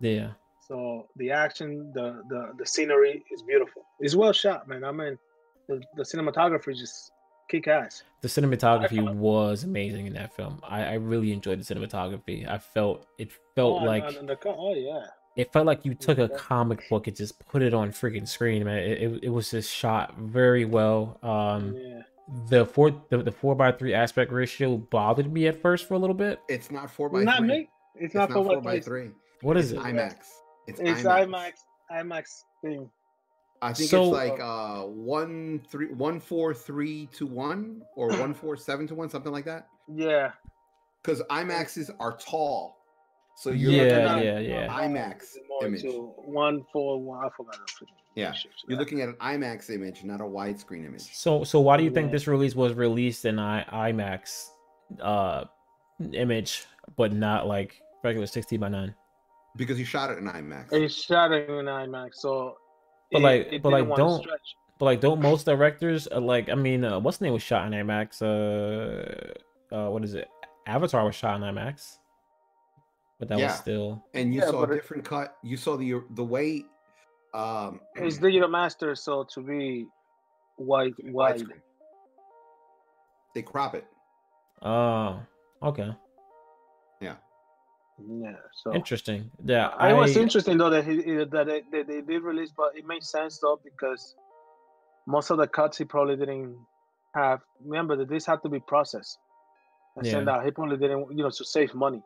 Yeah. 0.00 0.32
So 0.68 1.08
the 1.16 1.30
action, 1.30 1.92
the 1.94 2.22
the 2.28 2.52
the 2.58 2.66
scenery 2.66 3.24
is 3.32 3.42
beautiful. 3.42 3.82
It's 4.00 4.14
well 4.14 4.32
shot, 4.32 4.68
man. 4.68 4.84
I 4.84 4.92
mean, 4.92 5.18
the, 5.68 5.82
the 5.96 6.02
cinematography 6.02 6.76
just 6.76 7.10
kick 7.48 7.68
ass. 7.68 8.02
The 8.20 8.28
cinematography 8.28 9.12
was 9.14 9.64
amazing 9.64 10.06
in 10.06 10.12
that 10.14 10.34
film. 10.34 10.60
I, 10.62 10.84
I 10.84 10.94
really 10.94 11.32
enjoyed 11.32 11.60
the 11.62 11.74
cinematography. 11.74 12.48
I 12.48 12.58
felt 12.58 13.06
it 13.18 13.32
felt 13.54 13.82
oh, 13.82 13.84
like 13.84 14.04
and- 14.04 14.16
and 14.16 14.28
the 14.28 14.38
oh 14.46 14.74
yeah. 14.74 15.06
It 15.36 15.52
felt 15.52 15.66
like 15.66 15.84
you 15.84 15.94
took 15.94 16.18
a 16.18 16.28
comic 16.28 16.88
book 16.90 17.06
and 17.06 17.16
just 17.16 17.38
put 17.48 17.62
it 17.62 17.72
on 17.74 17.90
freaking 17.90 18.28
screen, 18.28 18.64
man. 18.64 18.78
It, 18.78 19.02
it, 19.02 19.24
it 19.24 19.28
was 19.30 19.50
just 19.50 19.70
shot 19.72 20.16
very 20.18 20.64
well. 20.64 21.18
Um, 21.22 21.74
yeah. 21.76 22.02
the 22.48 22.66
four 22.66 22.90
the, 23.08 23.22
the 23.22 23.32
four 23.32 23.54
by 23.54 23.72
three 23.72 23.94
aspect 23.94 24.30
ratio 24.32 24.76
bothered 24.76 25.32
me 25.32 25.46
at 25.46 25.60
first 25.60 25.88
for 25.88 25.94
a 25.94 25.98
little 25.98 26.14
bit. 26.14 26.38
It's 26.48 26.70
not 26.70 26.90
four 26.90 27.08
by 27.08 27.22
Not 27.24 27.38
three. 27.38 27.46
me. 27.48 27.68
It's, 27.94 28.04
It's 28.06 28.14
not, 28.14 28.30
not 28.30 28.44
four 28.44 28.54
for 28.56 28.60
by 28.60 28.80
three. 28.80 29.10
What 29.40 29.56
It's 29.56 29.66
is 29.66 29.72
it? 29.72 29.78
IMAX. 29.80 30.14
It's, 30.66 30.80
It's 30.80 31.02
IMAX. 31.02 31.26
IMAX. 31.28 31.52
IMAX 31.92 32.24
thing. 32.62 32.90
I 33.60 33.72
think 33.72 33.90
So- 33.90 34.04
it's 34.04 34.12
like 34.12 34.40
uh 34.40 34.82
one 34.82 35.62
three 35.70 35.92
one 35.94 36.20
four 36.20 36.52
three 36.52 37.06
to 37.14 37.26
one 37.26 37.82
or 37.96 38.08
one 38.18 38.34
four 38.34 38.56
seven 38.56 38.86
to 38.88 38.94
one, 38.94 39.08
something 39.08 39.32
like 39.32 39.44
that. 39.46 39.68
Yeah. 39.88 40.32
Because 41.02 41.22
IMAXs 41.30 41.90
are 42.00 42.16
tall. 42.16 42.78
So 43.42 43.50
you're 43.50 43.72
Yeah, 43.72 43.82
looking 43.82 44.24
yeah, 44.24 44.34
at 44.34 44.44
yeah. 44.44 44.68
IMAX 44.86 45.36
More 45.48 45.66
image. 45.66 45.82
to 45.82 46.12
one 46.24 46.64
four 46.72 47.00
one. 47.02 47.24
I 47.26 47.28
forgot. 47.36 47.56
Yeah, 48.14 48.32
You're 48.68 48.78
looking 48.78 49.00
at 49.00 49.08
an 49.08 49.16
IMAX 49.16 49.68
image, 49.70 50.04
not 50.04 50.20
a 50.20 50.24
widescreen 50.24 50.86
image. 50.86 51.12
So 51.16 51.42
so 51.42 51.58
why 51.58 51.76
do 51.76 51.82
you 51.82 51.90
think 51.90 52.12
this 52.12 52.28
release 52.28 52.54
was 52.54 52.72
released 52.74 53.24
in 53.24 53.40
I, 53.40 53.64
IMAX 53.90 54.50
uh 55.00 55.44
image 56.12 56.66
but 56.96 57.12
not 57.12 57.48
like 57.48 57.82
regular 58.04 58.26
16 58.28 58.60
by 58.60 58.68
9? 58.68 58.94
Because 59.56 59.76
you 59.76 59.84
shot 59.84 60.10
it 60.12 60.18
in 60.18 60.24
IMAX. 60.26 60.72
It's 60.72 60.94
shot 60.94 61.32
it 61.32 61.50
in 61.50 61.64
IMAX, 61.66 62.10
so. 62.14 62.56
But 63.10 63.18
it- 63.18 63.22
like- 63.24 63.48
it 63.54 63.62
but 63.62 63.72
like, 63.72 63.96
don't- 63.96 64.24
But 64.78 64.84
like 64.84 65.00
don't 65.00 65.20
most 65.20 65.46
directors 65.46 66.06
uh, 66.14 66.20
like 66.20 66.48
I 66.48 66.54
mean 66.54 66.84
uh, 66.84 67.00
what's 67.00 67.16
the 67.18 67.24
name 67.24 67.32
was 67.34 67.42
shot 67.42 67.66
in 67.66 67.72
IMAX 67.72 68.22
uh 68.22 69.74
uh 69.74 69.90
what 69.90 70.04
is 70.04 70.14
it? 70.14 70.28
Avatar 70.66 71.04
was 71.04 71.16
shot 71.16 71.34
in 71.36 71.42
IMAX. 71.42 71.98
But 73.22 73.28
that 73.28 73.38
Yeah. 73.38 73.46
was 73.46 73.56
still 73.58 74.02
and 74.14 74.34
you 74.34 74.40
Yeah, 74.40 74.46
saw 74.50 74.60
but 74.62 74.70
a 74.70 74.72
it- 74.72 74.76
different 74.78 75.04
cut. 75.04 75.36
You 75.44 75.56
saw 75.56 75.76
the 75.76 76.02
the 76.10 76.24
way 76.24 76.64
um 77.32 77.80
It's 77.94 78.18
digital 78.18 78.48
master, 78.48 78.96
so 78.96 79.22
to 79.32 79.40
be 79.40 79.86
white 80.56 80.94
wide. 81.04 81.36
widescreen. 81.36 81.62
They 83.32 83.42
crop 83.42 83.76
it. 83.76 83.86
Oh, 84.60 85.20
okay. 85.62 85.94
Yeah. 87.00 87.14
Yeah 88.04 88.34
so 88.54 88.74
Interesting. 88.74 89.30
Yeah, 89.44 89.68
I, 89.68 89.90
I 89.90 89.92
it 89.92 89.96
was 90.00 90.16
interesting 90.16 90.58
though 90.58 90.70
that 90.70 90.84
he 90.84 91.00
he- 91.02 91.24
that 91.34 91.46
they, 91.46 91.62
they, 91.70 91.84
they 91.84 92.00
did 92.00 92.22
release, 92.24 92.50
but 92.56 92.76
it 92.76 92.84
makes 92.88 93.06
sense 93.08 93.38
though 93.38 93.60
because 93.62 94.16
most 95.06 95.30
of 95.30 95.36
the 95.38 95.46
cuts 95.46 95.78
he 95.78 95.84
probably 95.84 96.16
didn't 96.16 96.56
have. 97.14 97.38
Remember 97.64 97.94
that 97.98 98.08
this 98.08 98.26
had 98.26 98.42
to 98.42 98.48
be 98.48 98.58
processed 98.58 99.16
and 99.94 100.04
sent 100.04 100.26
Yeah. 100.26 100.32
out. 100.38 100.44
He 100.44 100.50
probably 100.50 100.76
didn't, 100.76 101.06
you 101.16 101.22
know, 101.22 101.30
to 101.30 101.44
save 101.44 101.72
money. 101.72 102.02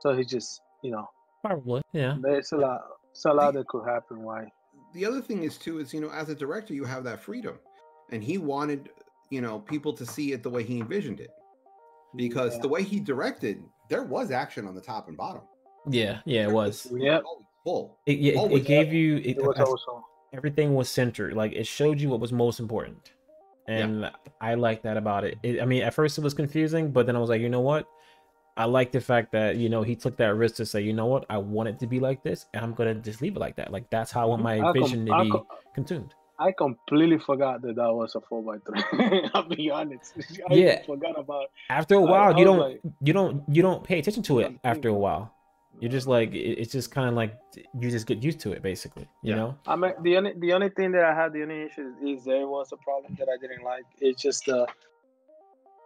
So 0.00 0.16
he 0.16 0.24
just, 0.24 0.60
you 0.82 0.90
know, 0.90 1.08
probably 1.44 1.82
yeah. 1.92 2.16
there's 2.20 2.52
a 2.52 2.56
lot, 2.56 2.80
it's 3.10 3.24
a 3.24 3.32
lot 3.32 3.54
that 3.54 3.66
could 3.68 3.86
happen. 3.86 4.22
Why? 4.22 4.46
The 4.94 5.04
other 5.06 5.20
thing 5.20 5.42
is 5.44 5.56
too 5.56 5.78
is 5.78 5.92
you 5.94 6.00
know 6.00 6.10
as 6.10 6.28
a 6.28 6.34
director 6.34 6.74
you 6.74 6.84
have 6.84 7.04
that 7.04 7.20
freedom, 7.20 7.58
and 8.10 8.22
he 8.24 8.38
wanted 8.38 8.90
you 9.30 9.40
know 9.40 9.60
people 9.60 9.92
to 9.94 10.04
see 10.06 10.32
it 10.32 10.42
the 10.42 10.50
way 10.50 10.62
he 10.64 10.80
envisioned 10.80 11.20
it 11.20 11.30
because 12.16 12.54
Yeah. 12.56 12.62
the 12.62 12.68
way 12.68 12.82
he 12.82 12.98
directed 13.00 13.62
there 13.88 14.04
was 14.04 14.30
action 14.30 14.66
on 14.66 14.74
the 14.74 14.80
top 14.80 15.08
and 15.08 15.16
bottom. 15.16 15.42
Yeah, 15.88 16.20
yeah, 16.24 16.44
it 16.44 16.52
was. 16.52 16.86
We 16.92 17.04
Yep. 17.04 17.22
were 17.22 17.26
always 17.26 17.46
full. 17.64 17.98
It, 18.06 18.18
yeah, 18.18 18.40
it, 18.42 18.52
it 18.52 18.64
gave 18.64 18.92
you 18.92 19.16
it, 19.18 19.36
it 19.38 19.42
was 19.42 19.56
I- 19.58 19.64
also 19.64 20.04
everything 20.32 20.74
was 20.74 20.88
centered. 20.88 21.34
Like 21.34 21.52
it 21.52 21.66
showed 21.66 22.00
you 22.00 22.08
what 22.08 22.20
was 22.20 22.32
most 22.32 22.60
important, 22.60 23.12
and 23.68 24.10
I 24.40 24.54
like 24.54 24.82
that 24.82 24.96
about 24.96 25.24
it. 25.24 25.38
it. 25.42 25.60
I 25.60 25.64
mean, 25.64 25.82
at 25.82 25.94
first 25.94 26.18
it 26.18 26.22
was 26.22 26.34
confusing, 26.34 26.90
but 26.90 27.06
then 27.06 27.16
I 27.16 27.18
was 27.18 27.28
like, 27.30 27.40
you 27.40 27.48
know 27.48 27.60
what? 27.60 27.86
I 28.56 28.64
like 28.64 28.92
the 28.92 29.00
fact 29.00 29.32
that 29.32 29.56
you 29.56 29.68
know 29.68 29.82
he 29.82 29.96
took 29.96 30.16
that 30.18 30.34
risk 30.34 30.56
to 30.56 30.66
say, 30.66 30.80
you 30.82 30.92
know 30.92 31.06
what, 31.06 31.24
I 31.30 31.38
want 31.38 31.68
it 31.68 31.78
to 31.80 31.86
be 31.86 32.00
like 32.00 32.22
this, 32.22 32.46
and 32.54 32.64
I'm 32.64 32.74
gonna 32.74 32.94
just 32.94 33.22
leave 33.22 33.36
it 33.36 33.38
like 33.40 33.56
that. 33.56 33.72
Like 33.72 33.88
that's 33.90 34.10
how 34.10 34.22
I 34.22 34.24
want 34.26 34.42
my 34.42 34.58
I 34.58 34.60
com- 34.60 34.72
vision 34.74 35.06
to 35.06 35.22
be 35.24 35.30
com- 35.30 35.46
consumed. 35.74 36.14
I 36.38 36.52
completely 36.52 37.18
forgot 37.18 37.60
that 37.62 37.76
that 37.76 37.92
was 37.92 38.14
a 38.14 38.20
four 38.22 38.42
by 38.42 38.56
three. 38.66 39.28
I'll 39.34 39.42
be 39.48 39.70
honest. 39.70 40.14
I 40.50 40.54
Yeah. 40.54 40.82
forgot 40.86 41.18
about. 41.18 41.46
After 41.68 41.96
a 41.96 42.00
while, 42.00 42.34
I 42.34 42.38
you 42.38 42.44
don't 42.44 42.58
like- 42.58 42.80
you 43.02 43.12
don't 43.12 43.44
you 43.48 43.62
don't 43.62 43.84
pay 43.84 43.98
attention 43.98 44.22
to 44.24 44.40
it 44.40 44.52
after 44.64 44.88
a 44.88 44.94
while. 44.94 45.34
You're 45.80 45.90
just 45.90 46.06
like 46.06 46.30
it's 46.34 46.72
just 46.72 46.90
kind 46.90 47.08
of 47.08 47.14
like 47.14 47.38
you 47.78 47.90
just 47.90 48.06
get 48.06 48.22
used 48.22 48.40
to 48.40 48.52
it, 48.52 48.62
basically. 48.62 49.06
You 49.22 49.30
Yeah. 49.30 49.36
know? 49.36 49.56
I 49.66 49.76
mean, 49.76 49.92
the 50.02 50.16
only 50.16 50.32
the 50.38 50.52
only 50.54 50.70
thing 50.70 50.92
that 50.92 51.04
I 51.04 51.14
had, 51.14 51.32
the 51.32 51.42
only 51.42 51.62
issue 51.62 51.94
is 52.02 52.24
there 52.24 52.46
was 52.48 52.72
a 52.72 52.76
problem 52.78 53.16
that 53.18 53.28
I 53.28 53.36
didn't 53.40 53.62
like. 53.62 53.84
It's 54.00 54.20
just 54.20 54.44
the 54.46 54.66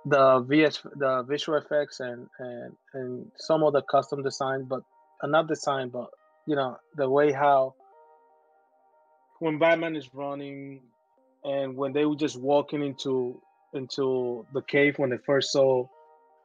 the 0.07 0.41
VS 0.41 0.81
the 0.97 1.25
visual 1.29 1.59
effects 1.59 2.01
and 2.01 2.27
and 2.39 2.73
and 2.95 3.27
some 3.37 3.63
of 3.63 3.73
the 3.73 3.83
custom 3.83 4.23
design, 4.23 4.65
but 4.69 4.83
uh, 5.23 5.27
not 5.27 5.49
design, 5.49 5.89
but 5.91 6.09
you 6.47 6.57
know 6.57 6.77
the 6.97 7.09
way 7.09 7.33
how 7.33 7.75
when 9.41 9.59
Batman 9.59 9.97
is 9.97 10.09
running 10.15 10.81
and 11.45 11.77
when 11.77 11.93
they 11.93 12.07
were 12.07 12.17
just 12.17 12.39
walking 12.41 12.83
into 12.85 13.41
into 13.75 14.47
the 14.55 14.63
cave 14.63 14.99
when 14.99 15.11
they 15.11 15.19
first 15.27 15.53
saw 15.53 15.87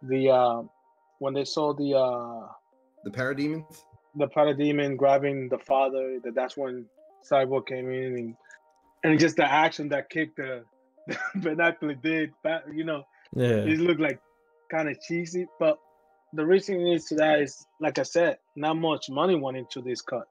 the 0.03 0.29
uh, 0.29 0.61
when 1.19 1.33
they 1.33 1.45
saw 1.45 1.73
the 1.73 1.95
uh 1.97 2.47
The 3.03 3.11
parademons. 3.11 3.83
the 4.15 4.27
parademon 4.27 4.97
grabbing 4.97 5.49
the 5.49 5.59
father 5.59 6.19
that 6.23 6.35
that's 6.35 6.57
when 6.57 6.85
cyborg 7.29 7.67
came 7.67 7.91
in 7.91 8.13
and 8.17 8.35
and 9.03 9.19
just 9.19 9.35
the 9.37 9.45
action 9.49 9.89
that 9.89 10.09
kicked 10.09 10.37
the 10.37 10.63
binocular 11.35 11.93
did 11.95 12.31
but 12.43 12.63
you 12.73 12.83
know 12.83 13.03
Yeah. 13.35 13.47
it 13.73 13.79
looked 13.79 13.99
like 14.01 14.19
kind 14.71 14.89
of 14.89 14.99
cheesy 15.01 15.47
but 15.59 15.77
the 16.33 16.45
reason 16.45 16.85
is 16.87 17.05
to 17.05 17.15
that 17.15 17.41
is 17.41 17.65
like 17.79 17.97
i 17.99 18.03
said 18.03 18.37
not 18.55 18.75
much 18.77 19.09
money 19.09 19.35
went 19.35 19.57
into 19.57 19.81
this 19.81 20.01
cut 20.01 20.27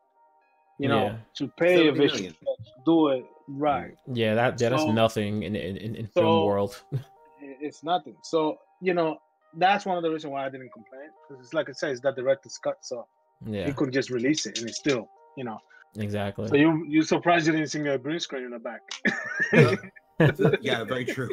you 0.79 0.89
know 0.89 1.05
Yeah. 1.07 1.17
to 1.39 1.49
pay 1.59 1.75
a 1.89 1.93
70 1.93 1.99
visual 1.99 2.17
million. 2.19 2.35
effects 2.43 2.71
to 2.71 2.81
do 2.85 3.09
it 3.09 3.25
right 3.49 3.95
Yeah, 4.13 4.35
that 4.35 4.61
yeah, 4.61 4.69
that's 4.71 4.83
So- 4.83 4.93
nothing 4.93 5.43
in 5.43 5.55
in, 5.57 5.77
in, 5.77 5.95
in 5.97 6.07
so- 6.07 6.21
film 6.21 6.47
world. 6.47 6.83
It's 7.61 7.83
nothing 7.83 8.17
so 8.23 8.59
you 8.81 8.95
know 8.95 9.19
that's 9.55 9.85
one 9.87 9.97
of 9.97 10.03
the 10.05 10.11
reasons 10.11 10.31
why 10.33 10.45
i 10.47 10.51
didn't 10.51 10.73
complain 10.73 11.09
because 11.29 11.43
it's 11.45 11.55
like 11.55 11.69
i 11.69 11.73
said 11.73 11.91
it's 11.91 12.01
that 12.03 12.15
director's 12.15 12.59
cut 12.59 12.77
so 12.83 13.07
yeah, 13.47 13.67
he 13.67 13.73
could 13.73 13.93
just 13.93 14.11
release 14.11 14.47
it 14.47 14.59
and 14.59 14.69
it's 14.69 14.79
still 14.79 15.09
you 15.37 15.45
know 15.45 15.59
exactly. 15.99 16.47
So 16.49 16.57
you 16.57 16.85
you 16.89 17.03
surprised 17.03 17.47
you 17.47 17.53
didn't 17.53 17.69
see 17.69 17.81
a 17.81 17.99
green 17.99 18.21
screen 18.21 18.45
in 18.45 18.51
the 18.51 18.59
back? 18.59 18.83
The, 19.53 19.79
The- 20.19 20.59
yeah, 20.69 20.85
very 20.85 21.05
true. 21.05 21.31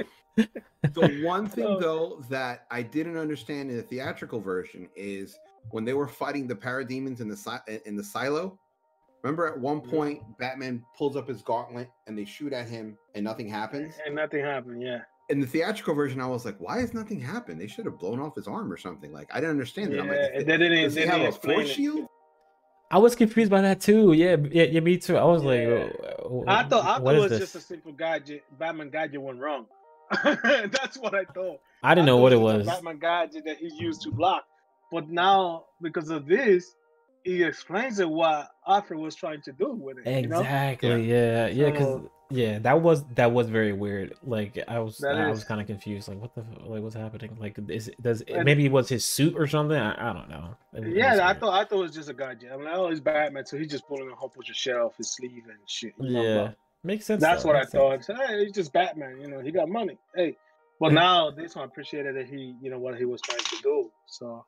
The 0.93 1.21
one 1.23 1.47
thing 1.47 1.65
Oh. 1.65 1.79
though 1.79 2.21
that 2.29 2.65
I 2.69 2.81
didn't 2.83 3.17
understand 3.17 3.69
in 3.71 3.77
the 3.77 3.83
theatrical 3.83 4.39
version 4.39 4.87
is 4.95 5.37
when 5.71 5.83
they 5.85 5.93
were 5.93 6.07
fighting 6.07 6.47
the 6.47 6.55
parademons 6.55 7.21
in 7.21 7.27
the 7.27 7.35
si- 7.37 7.79
in 7.85 7.95
the 7.95 8.03
silo. 8.03 8.59
Remember, 9.23 9.47
at 9.47 9.59
one 9.59 9.81
point, 9.81 10.21
Batman 10.37 10.85
pulls 10.95 11.15
up 11.15 11.27
his 11.27 11.41
gauntlet 11.41 11.89
and 12.05 12.15
they 12.17 12.25
shoot 12.25 12.53
at 12.53 12.67
him, 12.67 12.95
and 13.15 13.23
nothing 13.23 13.47
happens. 13.47 13.95
and 14.05 14.13
nothing 14.15 14.43
happened. 14.45 14.81
Yeah. 14.83 15.01
In 15.29 15.39
the 15.39 15.47
theatrical 15.47 15.95
version, 15.95 16.21
I 16.21 16.27
was 16.27 16.45
like, 16.45 16.59
"Why 16.59 16.79
has 16.81 16.93
nothing 16.93 17.19
happened? 17.19 17.59
They 17.59 17.65
should 17.65 17.85
have 17.85 17.97
blown 17.97 18.19
off 18.19 18.35
his 18.35 18.47
arm 18.47 18.71
or 18.71 18.77
something." 18.77 19.11
Like, 19.11 19.27
I 19.33 19.37
didn't 19.37 19.49
understand 19.51 19.91
that. 19.93 20.01
I'm 20.01 20.05
Yeah, 20.07 20.11
like, 20.21 20.31
and 20.35 20.45
they 20.47 20.57
didn't. 20.57 20.83
does 20.83 20.93
They 20.93 21.01
he 21.01 21.07
didn't 21.07 21.21
have 21.23 21.33
a 21.33 21.37
force 21.39 21.69
it. 21.69 21.73
shield? 21.73 22.07
I 22.91 22.99
was 22.99 23.15
confused 23.15 23.49
by 23.49 23.61
that 23.61 23.81
too. 23.81 24.13
Yeah, 24.13 24.35
yeah, 24.51 24.65
yeah 24.65 24.79
me 24.81 24.99
too. 24.99 25.17
I 25.17 25.23
was 25.25 25.41
Yeah. 25.43 25.49
like, 25.49 25.95
"Uh, 26.29 26.41
I 26.47 26.63
thought 26.65 26.83
I 26.85 26.85
thought 26.85 27.01
what 27.01 27.15
it 27.15 27.17
is 27.17 27.23
was 27.23 27.31
this? 27.31 27.39
just 27.39 27.55
a 27.55 27.59
simple 27.61 27.91
gadget. 27.93 28.43
Batman 28.59 28.91
gadget 28.91 29.19
went 29.19 29.39
wrong. 29.39 29.65
That's 30.23 30.97
what 30.97 31.13
I 31.15 31.25
thought. 31.25 31.59
I 31.83 31.93
didn't 31.95 32.03
I 32.03 32.11
know 32.11 32.17
thought 32.17 32.21
what 32.21 32.33
it 32.33 32.35
a 32.37 32.39
was. 32.39 32.65
Batman 32.65 32.99
gadget 32.99 33.43
that 33.45 33.57
he 33.57 33.69
used 33.73 34.01
to 34.03 34.11
block. 34.11 34.45
But 34.91 35.09
now, 35.09 35.65
because 35.81 36.09
of 36.09 36.25
this, 36.27 36.75
he 37.23 37.43
explains 37.43 37.99
it 37.99 38.09
what 38.09 38.49
Alfred 38.67 38.99
was 38.99 39.15
trying 39.15 39.41
to 39.41 39.51
do 39.51 39.71
with 39.71 39.97
it. 39.99 40.21
You 40.23 40.27
know? 40.27 40.39
Exactly. 40.39 41.03
Yeah. 41.09 41.47
Yeah. 41.47 41.71
Because 41.71 41.83
So- 41.85 42.11
yeah, 42.31 42.57
that 42.59 42.81
was 42.81 43.03
that 43.15 43.31
was 43.31 43.49
very 43.49 43.71
weird. 43.71 44.15
Like 44.23 44.57
I 44.67 44.79
was 44.79 44.97
That 44.97 45.15
I 45.15 45.29
was 45.29 45.43
kind 45.43 45.61
of 45.61 45.67
confused. 45.67 46.07
Like 46.07 46.19
what 46.19 46.33
the 46.33 46.41
f- 46.41 46.47
like 46.65 46.81
what's 46.81 46.95
happening? 46.95 47.37
Like 47.39 47.55
is 47.69 47.91
does 48.01 48.21
And- 48.21 48.43
maybe 48.45 48.65
it 48.65 48.71
was 48.71 48.89
his 48.89 49.05
suit 49.05 49.35
or 49.37 49.45
something? 49.45 49.77
I, 49.77 50.09
I 50.09 50.13
don't 50.13 50.29
know. 50.29 50.55
It 50.73 50.79
was- 50.85 50.89
it 50.93 50.97
Yeah, 50.97 51.27
I 51.27 51.33
thought 51.35 51.53
I 51.53 51.65
thought 51.65 51.79
it 51.79 51.81
was 51.83 51.93
just 51.93 52.09
a 52.09 52.13
gadget. 52.15 52.49
I'm 52.51 52.63
like, 52.63 52.73
oh, 52.75 52.87
it's 52.87 52.99
Batman, 52.99 53.45
so 53.45 53.57
he's 53.57 53.69
just 53.69 53.87
pulling 53.87 54.09
a 54.11 54.15
whole 54.15 54.31
bunch 54.35 54.49
of 54.49 54.55
shit 54.55 54.75
off 54.75 54.97
his 54.97 55.11
sleeve 55.15 55.43
and 55.47 55.57
shit. 55.67 55.93
you 55.99 56.09
know, 56.13 56.23
Yeah. 56.23 56.43
but 56.47 56.55
Makes 56.85 57.05
sense. 57.05 57.21
That's 57.21 57.43
though, 57.43 57.49
what 57.49 57.55
I 57.55 57.61
sense. 57.61 57.71
thought. 57.73 58.03
So, 58.05 58.15
hey, 58.15 58.43
he's 58.45 58.53
just 58.53 58.71
Batman. 58.71 59.19
You 59.19 59.27
know, 59.27 59.39
he 59.39 59.51
got 59.51 59.67
money. 59.69 59.97
Hey, 60.15 60.37
but 60.79 60.93
now 60.93 61.31
this 61.31 61.55
one 61.55 61.63
I 61.63 61.65
appreciated 61.65 62.15
that 62.15 62.27
he, 62.27 62.55
you 62.61 62.69
know, 62.69 62.77
what 62.79 62.95
he 62.97 63.05
was 63.05 63.21
trying 63.21 63.39
to 63.39 63.57
do. 63.63 63.91
So 64.07 64.45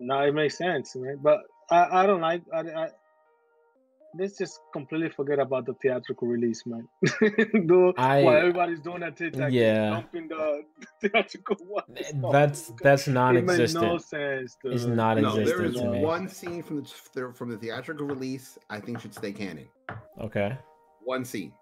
now 0.00 0.22
it 0.22 0.32
makes 0.34 0.56
sense, 0.56 0.96
man. 0.96 1.18
But 1.22 1.40
I, 1.70 2.02
I 2.02 2.06
don't 2.06 2.20
like. 2.22 2.42
I, 2.54 2.60
I, 2.60 2.88
let's 4.18 4.36
just 4.38 4.60
completely 4.72 5.08
forget 5.10 5.38
about 5.38 5.66
the 5.66 5.74
theatrical 5.82 6.28
release, 6.28 6.62
man. 6.64 6.86
do 7.66 7.92
I- 7.98 8.22
what 8.22 8.36
everybody's 8.36 8.80
doing 8.80 9.02
at 9.02 9.16
TikTok. 9.16 9.48
is 9.48 9.54
Yeah. 9.54 9.90
dumping 9.90 10.28
the 10.28 10.62
theatrical 11.00 11.56
one. 11.66 11.84
stuff. 11.96 12.12
Oh, 12.24 12.32
that's 12.32 12.72
that's 12.82 13.08
it 13.08 13.10
makes 13.10 13.14
non-existent. 13.14 13.84
no 13.84 13.98
sense. 13.98 14.56
It's 14.64 14.84
dude. 14.84 14.96
not 14.96 15.18
No, 15.18 15.32
there 15.34 15.42
existent 15.62 15.74
is 15.76 15.80
to 15.82 15.90
me. 15.90 16.00
one 16.00 16.28
scene 16.28 16.62
from 16.62 16.84
the 17.14 17.32
from 17.34 17.50
the 17.50 17.58
theatrical 17.58 18.06
release 18.06 18.58
I 18.70 18.80
think 18.80 19.00
should 19.00 19.14
stay 19.14 19.32
canon. 19.32 19.66
Okay. 20.20 20.56
One 21.04 21.24
scene, 21.24 21.52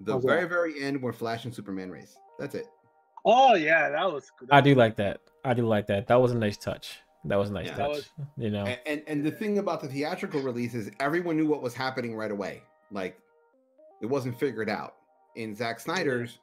the 0.00 0.12
How's 0.14 0.24
very 0.24 0.48
very 0.48 0.82
end 0.82 1.00
where 1.02 1.12
Flash 1.12 1.44
and 1.44 1.54
Superman 1.54 1.90
race. 1.90 2.16
That's 2.38 2.54
it. 2.54 2.66
Oh 3.24 3.54
yeah, 3.54 3.90
that 3.90 4.10
was. 4.12 4.30
That 4.40 4.54
I 4.54 4.60
do 4.60 4.74
like 4.74 4.96
that. 4.96 5.20
I 5.44 5.54
do 5.54 5.66
like 5.66 5.86
that. 5.88 6.06
That 6.08 6.20
was 6.20 6.32
a 6.32 6.36
nice 6.36 6.56
touch. 6.56 6.98
That 7.26 7.36
was 7.36 7.50
a 7.50 7.52
nice 7.52 7.66
Yeah. 7.66 7.76
Touch. 7.76 7.88
was- 7.88 8.10
You 8.38 8.50
know. 8.50 8.64
And, 8.64 8.78
and 8.86 9.02
and 9.06 9.26
the 9.26 9.30
thing 9.30 9.58
about 9.58 9.80
the 9.82 9.88
theatrical 9.88 10.40
release 10.40 10.74
is 10.74 10.90
everyone 11.00 11.36
knew 11.36 11.46
what 11.46 11.60
was 11.62 11.74
happening 11.74 12.16
right 12.16 12.30
away. 12.30 12.62
Like 12.90 13.18
it 14.00 14.06
wasn't 14.06 14.38
figured 14.38 14.70
out. 14.70 14.94
In 15.36 15.54
Zack 15.54 15.80
Snyder's, 15.80 16.38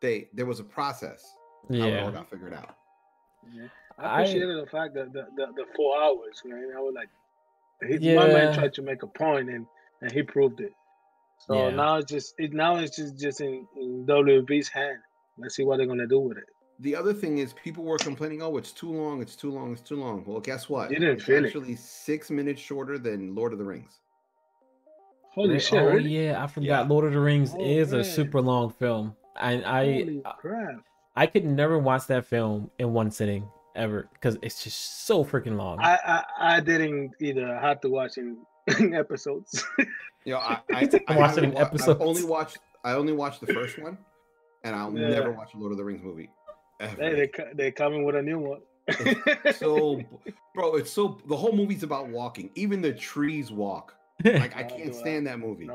they 0.00 0.28
there 0.34 0.46
was 0.46 0.60
a 0.60 0.64
process. 0.64 1.34
How 1.70 1.74
it 1.76 1.80
all 1.80 1.88
Yeah. 1.88 2.10
got 2.10 2.30
figured 2.30 2.52
out. 2.52 2.76
Yeah. 3.52 3.68
I- 3.98 4.22
I 4.22 4.24
the 4.26 4.66
fact 4.70 4.94
that 4.94 5.12
the, 5.12 5.26
the, 5.36 5.46
the 5.56 5.64
four 5.74 6.00
hours, 6.00 6.42
man. 6.44 6.70
I 6.76 6.80
was 6.80 6.94
like, 6.94 7.08
he, 8.00 8.14
my 8.14 8.28
man 8.28 8.54
tried 8.54 8.72
to 8.74 8.82
make 8.82 9.02
a 9.02 9.06
point 9.08 9.50
and, 9.50 9.66
and 10.02 10.12
he 10.12 10.22
proved 10.22 10.60
it. 10.60 10.72
So 11.38 11.54
Yeah. 11.68 11.70
now 11.74 11.96
it's 11.98 12.10
just 12.10 12.34
it 12.38 12.52
now 12.52 12.76
it's 12.76 12.96
just 12.96 13.18
just 13.18 13.40
in, 13.40 13.66
in 13.76 14.04
WB's 14.06 14.68
hand. 14.68 14.98
Let's 15.38 15.54
see 15.56 15.64
what 15.64 15.76
they're 15.78 15.86
gonna 15.86 16.06
do 16.06 16.20
with 16.20 16.38
it. 16.38 16.44
The 16.80 16.94
other 16.94 17.12
thing 17.12 17.38
is 17.38 17.52
people 17.54 17.82
were 17.84 17.96
complaining, 17.98 18.40
oh, 18.40 18.56
it's 18.56 18.70
too 18.72 18.90
long, 18.92 19.20
it's 19.20 19.34
too 19.34 19.50
long, 19.50 19.72
it's 19.72 19.82
too 19.82 19.96
long. 19.96 20.22
Well, 20.24 20.40
guess 20.40 20.68
what? 20.68 20.90
You 20.90 20.98
didn't 20.98 21.16
it's 21.16 21.24
feel 21.24 21.44
it. 21.44 21.46
actually 21.48 21.74
six 21.74 22.30
minutes 22.30 22.60
shorter 22.60 22.98
than 22.98 23.34
Lord 23.34 23.52
of 23.52 23.58
the 23.58 23.64
Rings. 23.64 23.98
Holy 25.32 25.54
Re- 25.54 25.58
shit! 25.60 25.78
oh 25.80 25.86
really? 25.86 26.08
yeah, 26.26 26.42
I 26.42 26.46
forgot. 26.46 26.66
Yeah. 26.66 26.80
Lord 26.82 27.04
of 27.06 27.12
the 27.12 27.20
Rings 27.20 27.54
Oh, 27.56 27.64
is 27.64 27.92
a 27.92 28.02
super 28.04 28.40
long 28.40 28.70
film, 28.70 29.14
and 29.40 29.64
I 29.64 30.20
crap! 30.38 30.84
I 31.16 31.26
could 31.26 31.44
never 31.44 31.78
watch 31.78 32.06
that 32.08 32.24
film 32.26 32.70
in 32.78 32.92
one 32.92 33.10
sitting 33.10 33.48
ever 33.76 34.08
because 34.12 34.36
it's 34.42 34.62
just 34.64 35.06
so 35.06 35.24
freaking 35.24 35.56
long. 35.56 35.78
I, 35.80 35.98
I 36.04 36.56
I 36.56 36.60
didn't 36.60 37.12
either. 37.20 37.56
I 37.56 37.68
had 37.68 37.82
to 37.82 37.88
watch 37.90 38.18
in, 38.18 38.38
in 38.80 38.94
episodes. 38.94 39.64
You 40.24 40.34
know, 40.34 40.38
I, 40.38 40.60
I, 40.72 40.80
He's 40.84 40.92
like 40.92 41.04
I 41.08 41.16
watching 41.16 41.52
haven't 41.52 41.54
wa- 41.54 41.92
I've 41.94 42.00
only 42.00 42.24
watched 42.24 42.58
I 42.84 42.92
only 42.92 43.12
watched 43.12 43.40
the 43.40 43.46
first 43.52 43.78
one, 43.78 43.98
and 44.64 44.74
I'll 44.76 44.92
Yeah. 44.96 45.08
never 45.08 45.32
watch 45.32 45.54
a 45.54 45.58
Lord 45.58 45.72
of 45.72 45.78
the 45.78 45.84
Rings 45.84 46.02
movie. 46.02 46.30
Ever. 46.80 47.02
hey, 47.02 47.14
they 47.14 47.26
co- 47.28 47.50
they 47.54 47.70
coming 47.72 48.04
with 48.04 48.14
a 48.16 48.22
new 48.22 48.38
one. 48.38 48.60
so 49.52 50.00
bro 50.54 50.76
it's 50.76 50.90
so 50.90 51.18
the 51.26 51.36
whole 51.36 51.52
movie's 51.52 51.82
about 51.82 52.08
walking 52.08 52.48
even 52.54 52.80
the 52.80 52.90
trees 52.90 53.50
walk 53.52 53.94
like 54.24 54.56
i 54.56 54.62
can't 54.62 54.94
stand 54.94 55.26
that 55.26 55.38
movie 55.38 55.66
no, 55.66 55.74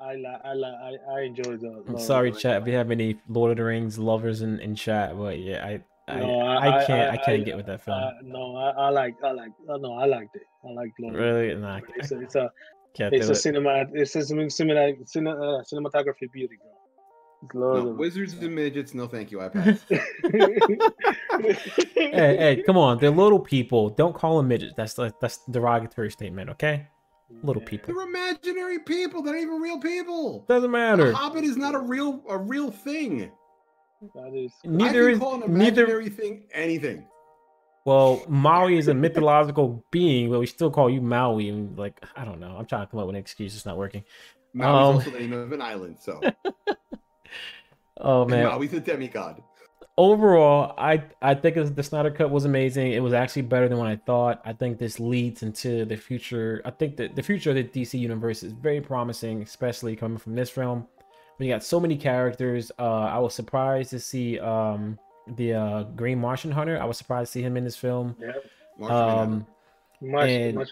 I 0.00 0.12
I 0.12 0.38
I 0.44 0.52
I, 0.52 0.96
I 1.16 1.20
enjoy 1.22 1.56
the. 1.56 1.68
Lord 1.70 1.88
I'm 1.88 1.98
sorry, 1.98 2.30
chat. 2.30 2.52
If 2.52 2.56
Rings. 2.58 2.66
we 2.66 2.72
have 2.74 2.90
any 2.92 3.16
Lord 3.28 3.50
of 3.50 3.56
the 3.56 3.64
Rings 3.64 3.98
lovers 3.98 4.42
in, 4.42 4.60
in 4.60 4.76
chat, 4.76 5.18
but 5.18 5.38
yeah, 5.40 5.66
I 5.66 5.82
I, 6.08 6.18
No, 6.18 6.40
I, 6.46 6.84
can't 6.84 7.10
I, 7.12 7.16
can't 7.16 7.44
get 7.44 7.56
with 7.56 7.66
that 7.66 7.82
film. 7.84 7.98
Uh, 8.02 8.10
no, 8.22 8.56
I, 8.56 8.70
I 8.70 8.88
like 8.90 9.14
I 9.24 9.30
like 9.32 9.52
uh, 9.68 9.76
no, 9.78 9.94
I 9.94 10.06
liked 10.06 10.34
it. 10.36 10.42
I 10.68 10.72
liked 10.72 10.98
Lord 11.00 11.14
of 11.14 11.20
the 11.20 11.26
really, 11.26 11.48
Rings. 11.48 11.60
nah, 11.62 11.76
I 11.76 11.80
It's 11.96 12.10
a 12.12 12.20
it's 12.20 12.34
a 12.34 12.50
can't 12.94 13.14
it's 13.14 13.28
a 13.30 13.32
it. 13.32 13.36
cinema 13.36 13.84
it's 13.92 14.14
a 14.16 14.22
cinema, 14.22 14.50
cinema, 14.50 14.92
cine, 15.04 15.28
uh, 15.28 15.62
cinematography 15.72 16.30
beauty, 16.32 16.58
bro. 17.52 17.84
No, 17.84 17.90
wizards 17.90 18.34
and 18.34 18.54
midgets 18.54 18.94
no 18.94 19.06
thank 19.08 19.32
you 19.32 19.40
i 19.40 19.48
pass 19.48 19.84
hey, 19.88 19.98
hey, 21.96 22.62
come 22.64 22.76
on! 22.78 22.98
They're 22.98 23.10
little 23.10 23.40
people. 23.40 23.88
Don't 23.90 24.14
call 24.14 24.36
them 24.36 24.46
midgets. 24.48 24.74
That's 24.76 24.96
like 24.98 25.18
that's 25.20 25.40
derogatory 25.50 26.10
statement. 26.12 26.50
Okay, 26.50 26.86
little 27.42 27.62
people. 27.62 27.92
they're 27.94 28.04
imaginary 28.06 28.78
people 28.80 29.22
they're 29.22 29.34
not 29.34 29.42
even 29.42 29.60
real 29.60 29.80
people 29.80 30.44
doesn't 30.48 30.62
the 30.62 30.68
matter. 30.68 31.12
hobbit 31.12 31.42
is 31.44 31.56
not 31.56 31.74
a 31.74 31.78
real 31.80 32.22
a 32.28 32.38
real 32.38 32.70
thing 32.70 33.30
That 34.14 34.34
is 34.34 34.52
Neither 34.64 35.08
I 35.08 35.12
is 35.12 35.18
can 35.18 35.20
call 35.20 35.42
an 35.42 35.54
neither. 35.56 36.02
thing 36.04 36.44
anything 36.52 37.06
Well, 37.84 38.22
Maui 38.28 38.78
is 38.78 38.88
a 38.88 38.94
mythological 38.94 39.84
being, 39.90 40.30
but 40.30 40.40
we 40.40 40.46
still 40.46 40.70
call 40.70 40.90
you 40.90 41.00
Maui. 41.00 41.48
And 41.48 41.78
like, 41.78 42.00
I 42.16 42.24
don't 42.24 42.40
know. 42.40 42.56
I'm 42.58 42.66
trying 42.66 42.86
to 42.86 42.90
come 42.90 43.00
up 43.00 43.06
with 43.06 43.14
an 43.16 43.20
excuse. 43.20 43.54
It's 43.54 43.66
not 43.66 43.76
working. 43.76 44.04
Maui's 44.54 44.66
Um, 44.66 44.94
also 44.96 45.10
the 45.10 45.18
name 45.20 45.32
of 45.32 45.52
an 45.52 45.62
island 45.62 45.98
so 46.00 46.20
Oh 47.98 48.22
and 48.22 48.30
man. 48.30 48.46
Maui's 48.46 48.72
a 48.72 48.80
demigod 48.80 49.42
overall, 49.96 50.74
I 50.78 51.04
I 51.20 51.34
think 51.34 51.74
the 51.74 51.82
Snyder 51.82 52.10
Cut 52.10 52.30
was 52.30 52.44
amazing. 52.44 52.92
It 52.92 53.02
was 53.02 53.12
actually 53.12 53.42
better 53.42 53.68
than 53.68 53.78
what 53.78 53.88
I 53.88 53.96
thought. 53.96 54.40
I 54.44 54.52
think 54.52 54.78
this 54.78 54.98
leads 54.98 55.42
into 55.42 55.84
the 55.84 55.96
future. 55.96 56.62
I 56.64 56.70
think 56.70 56.96
that 56.96 57.14
the 57.14 57.22
future 57.22 57.50
of 57.50 57.56
the 57.56 57.64
DC 57.64 57.98
universe 57.98 58.42
is 58.42 58.52
very 58.52 58.80
promising, 58.80 59.42
especially 59.42 59.96
coming 59.96 60.18
from 60.18 60.34
this 60.34 60.50
film. 60.50 60.86
We 61.42 61.48
got 61.48 61.64
so 61.64 61.80
many 61.80 61.96
characters. 61.96 62.70
Uh, 62.78 62.82
I 63.16 63.18
was 63.18 63.34
surprised 63.34 63.90
to 63.90 63.98
see 63.98 64.38
um 64.38 64.96
the 65.26 65.54
uh, 65.54 65.82
Green 65.96 66.20
Martian 66.20 66.52
Hunter. 66.52 66.80
I 66.80 66.84
was 66.84 66.96
surprised 66.98 67.32
to 67.32 67.38
see 67.38 67.42
him 67.42 67.56
in 67.56 67.64
this 67.64 67.76
film. 67.76 68.14
yeah. 68.20 68.32
Martian 68.78 68.96
Manhunter. 68.96 69.22
Um, 69.22 69.46
Much, 70.00 70.28
and- 70.28 70.56
much 70.56 70.68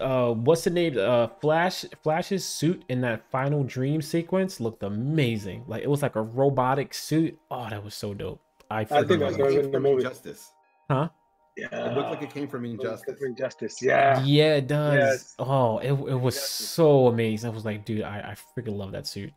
uh, 0.00 0.32
what's 0.34 0.64
the 0.64 0.70
name? 0.70 0.96
Uh, 0.98 1.28
Flash. 1.40 1.84
Flash's 2.02 2.44
suit 2.44 2.82
in 2.88 3.00
that 3.02 3.22
final 3.30 3.62
dream 3.62 4.02
sequence 4.02 4.58
looked 4.60 4.82
amazing. 4.82 5.62
Like 5.68 5.82
it 5.84 5.88
was 5.90 6.02
like 6.02 6.16
a 6.16 6.22
robotic 6.22 6.92
suit. 6.92 7.38
Oh, 7.50 7.68
that 7.70 7.82
was 7.84 7.94
so 7.94 8.12
dope. 8.12 8.40
I, 8.70 8.80
I 8.80 8.84
think 8.84 8.90
freaking 8.90 9.08
looked 9.08 9.20
that's 9.20 9.38
loved 9.38 9.40
like 9.40 9.40
it. 9.40 9.42
what 9.42 9.50
in 9.50 9.62
came 9.62 9.70
the 9.70 9.76
from 9.76 9.82
movie. 9.84 10.02
injustice 10.04 10.52
Huh? 10.90 11.08
Yeah. 11.56 11.90
it 11.90 11.96
looked 11.96 12.10
like 12.10 12.22
it 12.22 12.30
came 12.30 12.48
from 12.48 12.64
injustice 12.64 13.18
from 13.18 13.28
Injustice. 13.28 13.82
Yeah. 13.82 14.20
Yeah, 14.24 14.54
it 14.56 14.66
does. 14.68 14.94
Yes. 14.96 15.34
Oh, 15.38 15.78
it, 15.78 15.90
it 15.92 16.20
was 16.20 16.34
Yes. 16.36 16.48
so 16.48 17.06
amazing. 17.08 17.50
I 17.50 17.54
was 17.54 17.64
like, 17.64 17.84
dude, 17.84 18.02
I, 18.02 18.18
I 18.32 18.34
freaking 18.60 18.76
love 18.76 18.92
that 18.92 19.06
suit. 19.06 19.32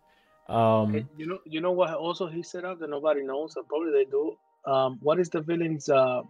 Um, 0.49 1.07
You 1.17 1.25
know, 1.27 1.39
you 1.45 1.61
know 1.61 1.71
what? 1.71 1.93
Also, 1.93 2.27
he 2.27 2.43
set 2.43 2.65
up 2.65 2.79
that 2.79 2.89
nobody 2.89 3.23
knows. 3.23 3.55
Or 3.55 3.63
probably 3.63 3.91
they 3.91 4.05
do. 4.09 4.35
Um, 4.65 4.97
what 5.01 5.19
is 5.19 5.29
the 5.29 5.41
villains? 5.41 5.89
Uh, 5.89 6.21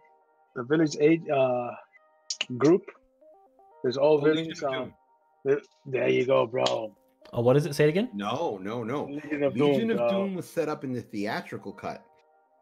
the 0.55 0.64
village 0.64 0.95
age 0.99 1.22
uh 1.30 1.72
group. 2.57 2.84
There's 3.84 3.97
all 3.97 4.22
villains. 4.22 4.64
Um, 4.64 4.93
there, 5.43 5.59
there 5.86 6.07
you 6.09 6.26
go, 6.26 6.45
bro. 6.45 6.93
oh, 7.34 7.41
what 7.41 7.57
is 7.57 7.66
it? 7.66 7.74
Say 7.76 7.86
it 7.86 7.89
again. 7.89 8.09
no 8.14 8.57
no 8.61 8.84
no 8.84 9.05
Legion 9.05 9.43
of 9.43 9.55
Legion 9.55 9.88
Doom. 9.89 9.99
of. 9.99 10.09
Doom 10.11 10.36
was 10.36 10.47
set 10.49 10.70
up 10.70 10.84
in 10.84 10.93
the 10.93 11.01
theatrical 11.01 11.72
cut. 11.74 12.05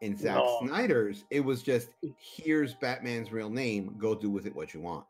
In 0.02 0.18
Zack 0.18 0.38
No. 0.38 0.58
Snyder's, 0.64 1.26
it 1.30 1.42
was 1.42 1.62
just 1.62 1.90
here's 2.18 2.74
Batman's 2.74 3.32
real 3.32 3.52
name. 3.52 3.94
Go 4.00 4.16
do 4.16 4.32
with 4.32 4.48
it 4.48 4.56
what 4.56 4.74
you 4.74 4.80
want. 4.80 5.06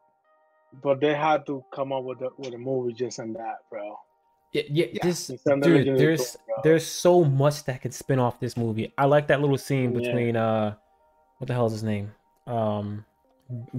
But 0.83 0.99
they 0.99 1.13
had 1.13 1.45
to 1.45 1.63
come 1.73 1.93
up 1.93 2.03
with 2.03 2.21
a 2.21 2.29
with 2.37 2.53
a 2.53 2.57
movie 2.57 2.91
just 2.93 3.19
on 3.19 3.31
that, 3.33 3.59
bro. 3.69 3.95
Yeah, 4.51 4.63
yeah. 4.69 4.85
Yeah, 4.93 4.99
This 5.03 5.29
it's 5.29 5.45
on 5.47 5.59
the 5.61 5.67
dude, 5.83 5.97
there's 5.97 6.31
Doom, 6.33 6.41
bro. 6.47 6.55
there's 6.63 6.85
so 6.85 7.23
much 7.23 7.63
that 7.65 7.81
could 7.81 7.93
spin 7.93 8.19
off 8.19 8.39
this 8.39 8.57
movie. 8.57 8.91
I 8.97 9.05
like 9.05 9.27
that 9.27 9.39
little 9.41 9.57
scene 9.57 9.93
Yeah. 9.93 9.99
between 9.99 10.35
uh, 10.35 10.75
what 11.37 11.47
the 11.47 11.53
hell 11.53 11.67
is 11.67 11.71
his 11.73 11.83
name? 11.83 12.11
Um, 12.47 13.05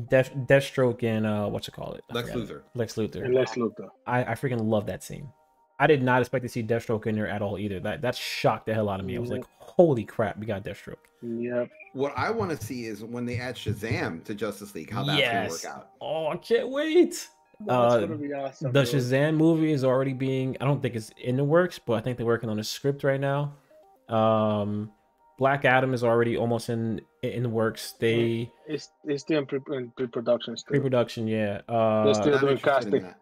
Death 0.09 0.33
Deathstroke 0.35 1.03
and 1.03 1.27
uh, 1.27 1.47
what 1.49 1.67
you 1.67 1.73
call 1.73 1.93
it? 1.95 2.05
I 2.11 2.15
Lex 2.15 2.31
forgot. 2.31 2.49
Luthor. 2.49 2.63
Lex 2.75 2.95
Luthor. 2.95 3.25
And 3.25 3.35
Lex 3.35 3.53
Luthor. 3.53 3.89
I 4.07 4.25
I 4.25 4.35
freaking 4.35 4.63
love 4.69 4.87
that 4.87 5.03
scene. 5.03 5.29
I 5.79 5.87
did 5.87 6.03
not 6.03 6.21
expect 6.21 6.43
to 6.45 6.49
see 6.49 6.63
Deathstroke 6.63 7.07
in 7.07 7.15
there 7.17 7.27
at 7.29 7.43
all 7.43 7.59
either. 7.59 7.81
That 7.81 8.03
that 8.03 8.15
shocked 8.15 8.67
the 8.67 8.75
hell 8.75 8.89
out 8.89 9.01
of 9.01 9.07
me. 9.07 9.17
I 9.17 9.19
was 9.21 9.31
like, 9.31 9.45
holy 9.59 10.05
crap, 10.05 10.39
we 10.39 10.47
got 10.47 10.63
Deathstroke. 10.65 10.97
Yep. 11.23 11.71
What 11.95 12.13
I 12.17 12.31
want 12.31 12.51
to 12.59 12.65
see 12.67 12.87
is 12.87 13.03
when 13.05 13.25
they 13.27 13.39
add 13.39 13.57
Shazam 13.57 14.23
to 14.25 14.35
Justice 14.35 14.75
League, 14.75 14.91
how 14.91 15.05
that's 15.05 15.19
Yes. 15.19 15.63
gonna 15.65 15.75
work 15.77 15.83
out. 15.85 15.91
Oh, 16.01 16.29
I 16.29 16.37
can't 16.37 16.69
wait. 16.69 17.29
That's 17.67 17.71
Uh, 17.71 18.07
awesome. 18.37 18.73
The 18.73 18.85
dude. 18.85 18.89
Shazam 18.95 19.37
movie 19.37 19.73
is 19.73 19.85
already 19.85 20.13
being 20.13 20.57
I 20.61 20.65
don't 20.65 20.81
think 20.81 20.95
it's 20.95 21.11
in 21.19 21.37
the 21.37 21.45
works, 21.45 21.79
but 21.79 21.95
I 21.95 22.01
think 22.01 22.17
they're 22.17 22.27
working 22.27 22.51
on 22.51 22.59
a 22.59 22.65
script 22.65 23.05
right 23.05 23.21
now. 23.21 23.55
Um 24.09 24.91
Black 25.39 25.65
Adam 25.65 25.93
is 25.95 26.05
already 26.05 26.37
almost 26.37 26.69
in 26.69 27.01
in 27.23 27.43
the 27.43 27.49
works. 27.49 27.93
They 27.99 28.51
It's 28.67 28.91
it's 29.05 29.23
still 29.23 29.39
in 29.41 29.47
pre 29.47 29.61
in 29.77 29.91
pre-production 29.97 30.57
still. 30.57 30.71
pre-production, 30.71 31.27
yeah. 31.27 31.63
Uh 31.69 32.05
They're 32.05 32.15
still 32.15 32.39
doing 32.39 32.53
interested 32.59 32.93
casting. 33.03 33.15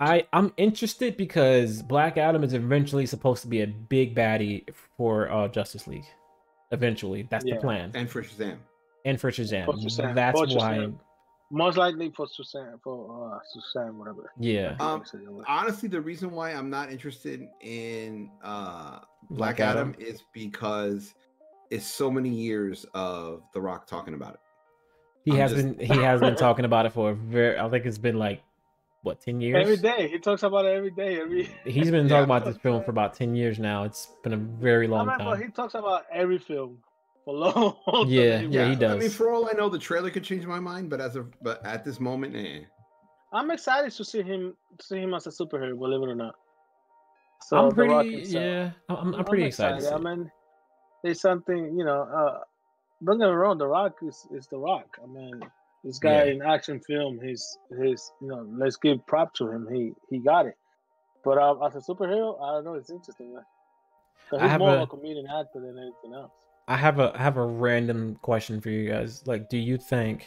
I 0.00 0.26
I'm 0.32 0.52
interested 0.56 1.16
because 1.16 1.82
Black 1.82 2.16
Adam 2.16 2.44
is 2.44 2.54
eventually 2.54 3.04
supposed 3.06 3.42
to 3.42 3.48
be 3.48 3.62
a 3.62 3.66
big 3.66 4.14
baddie 4.14 4.64
for 4.96 5.30
uh 5.30 5.48
Justice 5.48 5.86
League. 5.86 6.06
Eventually, 6.70 7.26
that's 7.30 7.44
Yeah. 7.44 7.56
the 7.56 7.60
plan. 7.60 7.90
And 7.94 8.08
for 8.08 8.22
Shazam. 8.22 8.58
And 9.04 9.20
for 9.20 9.30
Shazam, 9.30 9.64
For 9.66 9.72
Shazam, 9.74 10.14
that's 10.14 10.38
for 10.40 10.46
why. 10.56 10.88
Shazam. 11.52 11.56
Most 11.58 11.76
likely 11.76 12.10
for 12.10 12.26
Susan 12.26 12.78
for 12.82 13.34
uh 13.34 13.38
Susan 13.52 13.98
whatever. 13.98 14.32
Yeah, 14.38 14.76
Um, 14.80 15.04
Say 15.04 15.18
that 15.18 15.32
word. 15.32 15.44
Honestly, 15.48 15.88
the 15.88 16.00
reason 16.00 16.30
why 16.30 16.50
I'm 16.52 16.70
not 16.70 16.90
interested 16.90 17.46
in 17.60 18.30
uh 18.42 19.00
Black 19.30 19.56
Black 19.58 19.60
Adam, 19.60 19.90
Adam. 19.90 20.06
is 20.06 20.22
because 20.32 21.14
it's 21.70 21.86
so 21.86 22.10
many 22.10 22.28
years 22.28 22.84
of 22.94 23.42
The 23.54 23.60
Rock 23.60 23.86
talking 23.86 24.14
about 24.14 24.34
it. 24.34 24.40
he 25.24 25.32
I'm 25.32 25.36
has 25.38 25.52
just- 25.52 25.76
been 25.78 25.86
he 25.86 26.02
has 26.02 26.20
been 26.20 26.34
talking 26.36 26.64
about 26.64 26.86
it 26.86 26.92
for 26.92 27.10
a 27.10 27.14
very. 27.14 27.58
I 27.58 27.68
think 27.70 27.86
it's 27.86 27.98
been 27.98 28.18
like 28.18 28.42
what 29.02 29.20
ten 29.20 29.40
years. 29.40 29.60
Every 29.60 29.76
day 29.78 30.08
he 30.08 30.18
talks 30.18 30.42
about 30.44 30.64
it 30.64 30.68
every 30.76 30.90
day. 30.90 31.20
Every 31.20 31.44
He's 31.64 31.90
been 31.90 32.04
Yeah. 32.08 32.10
talking 32.10 32.24
about 32.24 32.44
this 32.44 32.56
film 32.58 32.82
for 32.84 32.90
about 32.92 33.14
ten 33.14 33.34
years 33.34 33.58
now. 33.58 33.82
It's 33.84 34.08
been 34.22 34.32
a 34.32 34.36
very 34.36 34.86
I 34.86 34.90
long 34.90 35.06
mean, 35.08 35.18
time. 35.18 35.42
he 35.42 35.48
talks 35.48 35.74
about 35.74 36.04
every 36.12 36.38
film 36.38 36.78
for 37.24 37.34
long. 37.34 37.76
Yeah, 38.08 38.38
time. 38.42 38.52
yeah, 38.52 38.68
he 38.70 38.76
does. 38.76 38.96
I 38.96 38.98
mean, 38.98 39.10
for 39.10 39.32
all 39.32 39.48
I 39.48 39.52
know, 39.52 39.68
the 39.68 39.78
trailer 39.78 40.10
could 40.10 40.24
change 40.24 40.46
my 40.46 40.60
mind, 40.60 40.90
but 40.90 41.00
as 41.00 41.16
of 41.16 41.32
but 41.42 41.64
at 41.64 41.84
this 41.84 42.00
moment, 42.00 42.34
eh. 42.36 42.60
I'm 43.32 43.50
excited 43.50 43.92
to 43.92 44.04
see 44.04 44.22
him 44.22 44.54
see 44.80 44.98
him 44.98 45.14
as 45.14 45.26
a 45.26 45.30
superhero, 45.30 45.78
believe 45.78 46.02
it 46.02 46.10
or 46.10 46.14
not. 46.14 46.34
So 47.42 47.56
I'm 47.56 47.68
The 47.70 47.74
pretty. 47.74 47.90
Rock 47.92 48.06
himself. 48.06 48.34
Yeah, 48.44 48.70
I'm, 48.88 48.96
I'm- 48.96 49.14
I'm 49.16 49.24
pretty 49.24 49.44
excited. 49.44 49.80
to 49.80 49.94
I 49.94 49.98
mean, 49.98 50.30
it's 51.04 51.20
something 51.20 51.76
you 51.78 51.84
know. 51.84 52.02
Uh, 52.02 52.38
don't 53.04 53.18
get 53.18 53.26
me 53.26 53.32
wrong, 53.34 53.58
The 53.58 53.66
Rock 53.66 53.96
is, 54.06 54.26
is 54.32 54.46
The 54.46 54.58
Rock. 54.58 54.96
I 55.02 55.06
mean, 55.06 55.40
this 55.82 55.98
guy 55.98 56.24
Yeah. 56.26 56.32
in 56.34 56.42
action 56.42 56.80
film, 56.86 57.18
he's 57.22 57.58
his 57.82 58.12
you 58.20 58.28
know. 58.28 58.46
Let's 58.56 58.76
give 58.76 59.04
prop 59.06 59.34
to 59.34 59.48
him. 59.50 59.66
He 59.72 59.92
he 60.10 60.18
got 60.20 60.46
it. 60.46 60.54
But 61.24 61.38
uh, 61.38 61.58
as 61.66 61.74
a 61.74 61.78
superhero, 61.80 62.40
I 62.42 62.54
don't 62.54 62.64
know. 62.64 62.74
It's 62.74 62.90
interesting, 62.90 63.34
man. 63.34 63.44
'Cause 64.30 64.38
I 64.40 64.42
he's 64.44 64.50
have 64.52 64.60
more 64.60 64.70
a- 64.70 64.74
of 64.74 64.80
a 64.82 64.86
comedian 64.86 65.26
actor 65.26 65.60
than 65.60 65.76
anything 65.78 66.14
else. 66.14 66.32
I 66.68 66.76
have 66.76 66.98
a 66.98 67.12
I 67.14 67.18
have 67.22 67.36
a 67.36 67.44
random 67.46 68.16
question 68.22 68.60
for 68.60 68.70
you 68.70 68.88
guys. 68.88 69.26
Like, 69.26 69.48
do 69.48 69.56
you 69.58 69.76
think 69.78 70.26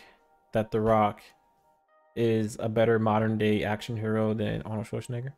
that 0.53 0.71
The 0.71 0.81
Rock 0.81 1.21
is 2.15 2.57
a 2.59 2.69
better 2.69 2.99
modern 2.99 3.37
day 3.37 3.63
action 3.63 3.97
hero 3.97 4.33
than 4.33 4.61
Arnold 4.63 4.87
Schwarzenegger? 4.87 5.33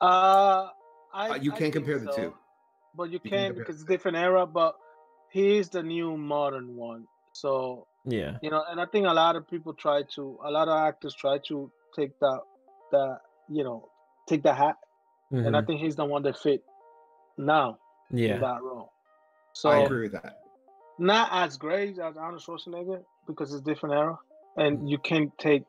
Uh, 0.00 0.68
I, 1.14 1.28
Uh, 1.30 1.34
you 1.34 1.52
I 1.52 1.58
can't 1.58 1.72
think 1.72 1.74
compare 1.74 1.98
the 1.98 2.06
so, 2.06 2.12
two. 2.16 2.34
But 2.94 3.10
you 3.10 3.20
can 3.20 3.30
can 3.30 3.54
because 3.54 3.76
it's 3.76 3.84
different 3.84 4.16
era. 4.16 4.46
But 4.46 4.74
he's 5.30 5.68
the 5.70 5.82
new 5.82 6.16
modern 6.16 6.76
one. 6.76 7.06
So 7.32 7.86
Yeah, 8.04 8.38
you 8.40 8.50
know, 8.50 8.62
and 8.68 8.80
I 8.80 8.86
think 8.86 9.06
a 9.06 9.12
lot 9.12 9.36
of 9.36 9.48
people 9.48 9.74
try 9.74 10.02
to, 10.16 10.38
a 10.44 10.50
lot 10.50 10.68
of 10.68 10.76
actors 10.76 11.14
try 11.14 11.38
to 11.48 11.70
take 11.94 12.18
that, 12.20 12.40
that 12.90 13.18
you 13.48 13.64
know, 13.64 13.88
take 14.28 14.42
the 14.42 14.52
hat, 14.54 14.76
and 15.30 15.56
I 15.56 15.60
Mhm. 15.60 15.66
think 15.66 15.80
he's 15.80 15.96
the 15.96 16.04
one 16.04 16.22
that 16.24 16.36
fit 16.38 16.62
now 17.38 17.78
in 18.10 18.26
yeah, 18.28 18.38
that 18.40 18.62
role. 18.62 18.91
So 19.52 19.70
I 19.70 19.80
agree 19.84 20.02
with 20.02 20.12
that. 20.12 20.38
not 20.98 21.28
as 21.32 21.56
great 21.56 21.98
as 21.98 22.16
Arnold 22.16 22.42
Schwarzenegger 22.42 23.02
because 23.26 23.52
it's 23.52 23.62
different 23.62 23.94
era, 23.94 24.18
and 24.56 24.88
you 24.88 24.98
can't 24.98 25.36
take, 25.38 25.64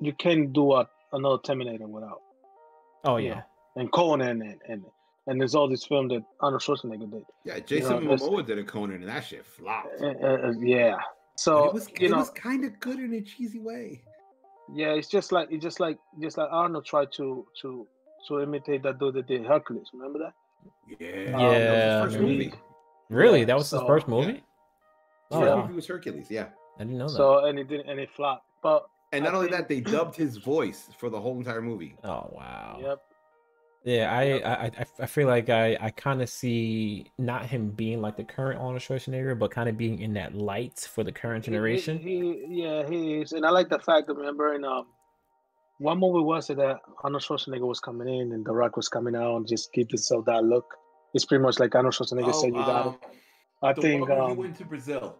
you 0.00 0.12
can't 0.12 0.52
do 0.52 0.72
a 0.72 0.88
another 1.12 1.38
Terminator 1.44 1.86
without, 1.86 2.20
oh 3.04 3.16
you 3.16 3.28
yeah, 3.28 3.34
know, 3.34 3.42
and 3.76 3.92
Conan 3.92 4.42
and 4.42 4.60
and 4.68 4.82
and 5.26 5.40
there's 5.40 5.54
all 5.54 5.68
this 5.68 5.84
film 5.86 6.08
that 6.08 6.22
Arnold 6.40 6.62
Schwarzenegger 6.62 7.10
did. 7.10 7.22
Yeah, 7.44 7.58
Jason 7.60 8.04
that's- 8.04 8.22
Momoa 8.22 8.44
did 8.46 8.58
a 8.58 8.64
Conan, 8.64 8.96
and 8.96 9.08
that 9.08 9.24
shit 9.24 9.44
flopped. 9.44 10.00
Uh, 10.00 10.06
uh, 10.06 10.48
uh, 10.48 10.52
yeah. 10.60 10.96
But 10.96 11.40
So 11.40 11.64
it 11.66 11.74
was, 11.74 11.88
you 12.00 12.06
it 12.06 12.10
know, 12.10 12.16
was 12.18 12.30
kind 12.30 12.64
of 12.64 12.80
good 12.80 12.98
in 12.98 13.14
a 13.14 13.20
cheesy 13.20 13.60
way. 13.60 14.02
yeah, 14.74 14.88
it's 14.94 15.08
just 15.08 15.32
like 15.32 15.48
it's 15.50 15.62
just 15.62 15.80
like 15.80 15.98
just 16.20 16.36
like 16.38 16.48
Arnold 16.50 16.84
tried 16.86 17.12
to 17.12 17.46
to 17.62 17.86
to 18.26 18.40
imitate 18.40 18.82
that 18.82 18.98
dude 18.98 19.14
that 19.14 19.26
did 19.28 19.44
Hercules. 19.46 19.88
Remember 19.92 20.18
that? 20.18 20.32
Yeah, 20.98 21.34
Um, 21.36 21.40
Yeah, 21.40 22.06
that 22.08 22.58
was 23.10 23.16
his 23.16 23.20
first 23.20 23.20
man. 23.20 23.20
movie. 23.20 23.22
really? 23.24 23.40
Yeah, 23.40 23.44
That 23.46 23.56
was 23.56 23.70
his 23.70 23.80
first 23.82 24.08
movie. 24.08 24.32
His 24.32 24.42
Oh, 25.30 25.40
first 25.40 25.50
wow. 25.54 25.62
movie 25.62 25.74
was 25.74 25.86
Hercules. 25.86 26.30
Yeah, 26.30 26.46
I 26.78 26.84
didn't 26.84 26.98
know 26.98 27.08
that. 27.08 27.16
So 27.16 27.44
and 27.44 27.58
it 27.58 27.68
didn't 27.68 27.88
and 27.88 28.00
it 28.00 28.10
flopped. 28.16 28.46
But 28.62 28.86
and 29.12 29.24
I 29.24 29.26
not 29.30 29.34
only 29.36 29.48
think- 29.48 29.58
that, 29.58 29.68
they 29.68 29.80
dubbed 29.80 30.16
his 30.16 30.36
voice 30.38 30.88
for 30.98 31.10
the 31.10 31.20
whole 31.20 31.36
entire 31.36 31.62
movie. 31.62 31.96
oh 32.04 32.28
wow. 32.32 32.78
yep, 32.80 32.98
Yeah, 33.84 34.12
I, 34.14 34.22
Yep. 34.24 34.42
I, 34.44 34.50
I, 34.50 34.86
I 35.00 35.06
feel 35.06 35.28
like 35.28 35.48
I, 35.48 35.76
I 35.80 35.90
kind 35.90 36.20
of 36.22 36.28
see 36.28 37.10
not 37.18 37.46
him 37.46 37.70
being 37.70 38.00
like 38.02 38.16
the 38.16 38.24
current 38.24 38.58
Arnold 38.60 38.82
Schwarzenegger, 38.82 39.38
but 39.38 39.50
kind 39.50 39.68
of 39.68 39.76
being 39.78 40.00
in 40.00 40.12
that 40.14 40.34
light 40.34 40.80
for 40.92 41.04
the 41.04 41.12
current 41.12 41.44
He- 41.44 41.50
he- 41.50 41.54
generation. 41.56 41.98
He, 41.98 42.44
yeah, 42.48 42.86
he 42.88 43.20
is, 43.20 43.32
and 43.32 43.46
I 43.46 43.50
like 43.50 43.68
the 43.70 43.78
fact 43.78 44.06
that 44.08 44.14
remember 44.14 44.54
in 44.54 44.64
um, 44.64 44.86
one 45.78 45.98
movie 46.00 46.24
was 46.24 46.50
it 46.50 46.56
that 46.56 46.80
Arnold 47.04 47.22
Schwarzenegger 47.22 47.66
was 47.66 47.80
coming 47.80 48.08
in 48.08 48.32
and 48.32 48.44
The 48.44 48.52
Rock 48.52 48.76
was 48.76 48.88
coming 48.88 49.14
out 49.14 49.36
and 49.36 49.46
just 49.46 49.72
keep 49.72 49.90
himself 49.90 50.24
that 50.26 50.42
look. 50.44 50.66
It's 51.14 51.24
pretty 51.24 51.42
much 51.42 51.58
like 51.58 51.74
Arnold 51.74 51.94
Schwarzenegger 51.94 52.34
said, 52.34 52.48
"You 52.54 52.64
got 52.64 52.86
it." 52.86 52.92
I 53.62 53.68
um, 53.70 53.74
the 53.74 53.80
think 53.82 54.00
one 54.08 54.10
where 54.18 54.26
he 54.26 54.32
um, 54.32 54.36
went 54.36 54.56
to 54.58 54.64
Brazil. 54.64 55.16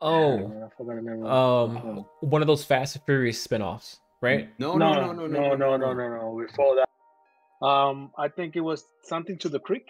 Oh, 0.00 0.36
I 0.36 0.68
forgot 0.76 0.96
the 0.96 1.02
name. 1.02 1.24
of 1.24 1.74
it. 1.76 1.84
um, 1.84 2.06
one 2.20 2.42
of 2.42 2.46
those 2.48 2.64
Fast 2.64 2.96
and 2.96 3.04
Furious 3.04 3.40
spin-offs, 3.40 4.00
right? 4.20 4.48
No, 4.58 4.76
no, 4.76 4.94
no, 4.94 5.12
no, 5.12 5.26
no, 5.26 5.54
no, 5.54 5.54
no, 5.54 5.76
no, 5.76 5.92
no, 5.94 6.08
no. 6.08 6.44
Before 6.46 6.76
that, 6.76 7.66
um, 7.66 8.10
I 8.18 8.28
think 8.28 8.56
it 8.56 8.60
was 8.60 8.84
something 9.02 9.38
to 9.38 9.48
the 9.48 9.60
creek. 9.60 9.86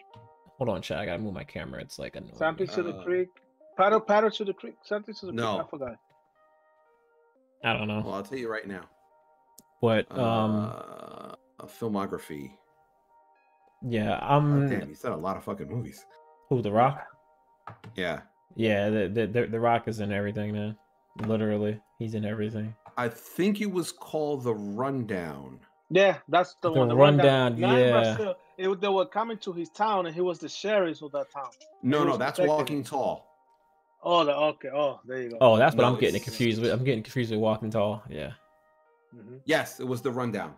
Hold 0.58 0.68
on, 0.68 0.82
chat. 0.82 0.98
I 0.98 1.06
gotta 1.06 1.18
move 1.18 1.32
my 1.34 1.44
camera. 1.44 1.80
It's 1.80 1.98
like 1.98 2.14
annoying. 2.16 2.34
Something 2.36 2.66
to 2.68 2.82
the 2.82 2.92
Uh, 2.92 3.02
creek. 3.02 3.28
Paddle, 3.76 4.00
paddle 4.00 4.30
to 4.30 4.44
the 4.44 4.52
creek. 4.52 4.76
Something 4.84 5.14
to 5.14 5.26
the 5.26 5.32
No. 5.32 5.54
creek. 5.56 5.66
I 5.66 5.70
forgot. 5.70 5.96
I 7.64 7.72
don't 7.72 7.88
know, 7.88 8.02
Well, 8.04 8.14
I'll 8.14 8.22
tell 8.22 8.38
you 8.38 8.50
right 8.50 8.66
now. 8.66 8.82
but 9.80 10.10
um, 10.12 10.72
uh, 10.74 11.34
a 11.60 11.66
filmography. 11.66 12.52
Yeah, 13.88 14.18
Oh, 14.22 14.26
I'm 14.36 14.68
damn, 14.68 14.88
you 14.88 14.94
said 14.94 15.12
a 15.12 15.16
lot 15.16 15.36
of 15.36 15.44
fucking 15.44 15.68
movies. 15.68 16.04
who 16.48 16.62
the 16.62 16.70
Rock. 16.72 17.06
Yeah, 17.96 18.20
Yeah, 18.56 18.90
the, 18.90 19.08
the 19.08 19.26
the 19.26 19.46
the 19.46 19.60
Rock 19.60 19.88
is 19.88 20.00
in 20.00 20.12
everything, 20.12 20.52
man. 20.52 20.76
Literally, 21.26 21.80
he's 21.98 22.14
in 22.14 22.24
everything. 22.24 22.74
I 22.96 23.08
think 23.08 23.60
it 23.60 23.70
was 23.70 23.92
called 23.92 24.44
The 24.44 24.54
Rundown. 24.54 25.60
Yeah, 25.90 26.18
that's 26.28 26.54
the, 26.62 26.70
The 26.72 26.78
one. 26.78 26.96
Rundown, 26.96 27.60
Not 27.60 27.78
in 27.78 27.86
yeah. 27.88 28.14
Brazil. 28.16 28.34
It, 28.58 28.80
they 28.80 28.88
were 28.88 29.06
coming 29.06 29.38
to 29.38 29.52
his 29.52 29.68
town, 29.70 30.06
and 30.06 30.14
he 30.14 30.20
was 30.20 30.38
the 30.38 30.48
sheriff 30.48 31.02
of 31.02 31.12
that 31.12 31.30
town. 31.32 31.50
No, 31.82 32.00
He 32.00 32.04
no, 32.06 32.16
that's 32.16 32.38
protecting 32.38 32.48
Walking 32.58 32.76
him. 32.78 32.84
Tall. 32.84 33.26
Oh, 34.02 34.24
the, 34.24 34.34
okay. 34.34 34.68
Oh, 34.74 35.00
there 35.06 35.22
you 35.22 35.30
go. 35.30 35.38
Oh, 35.40 35.56
that's 35.56 35.74
what 35.76 35.82
No, 35.82 35.88
I'm 35.94 36.00
getting 36.00 36.20
confused 36.20 36.60
with. 36.60 36.70
I'm 36.72 36.84
getting 36.84 37.02
confused 37.02 37.30
with 37.30 37.40
Walking 37.40 37.70
Tall. 37.70 38.02
Yeah, 38.10 38.32
Mhm. 39.14 39.40
Yes, 39.44 39.80
it 39.80 39.86
was 39.86 40.02
The 40.02 40.10
Rundown. 40.10 40.54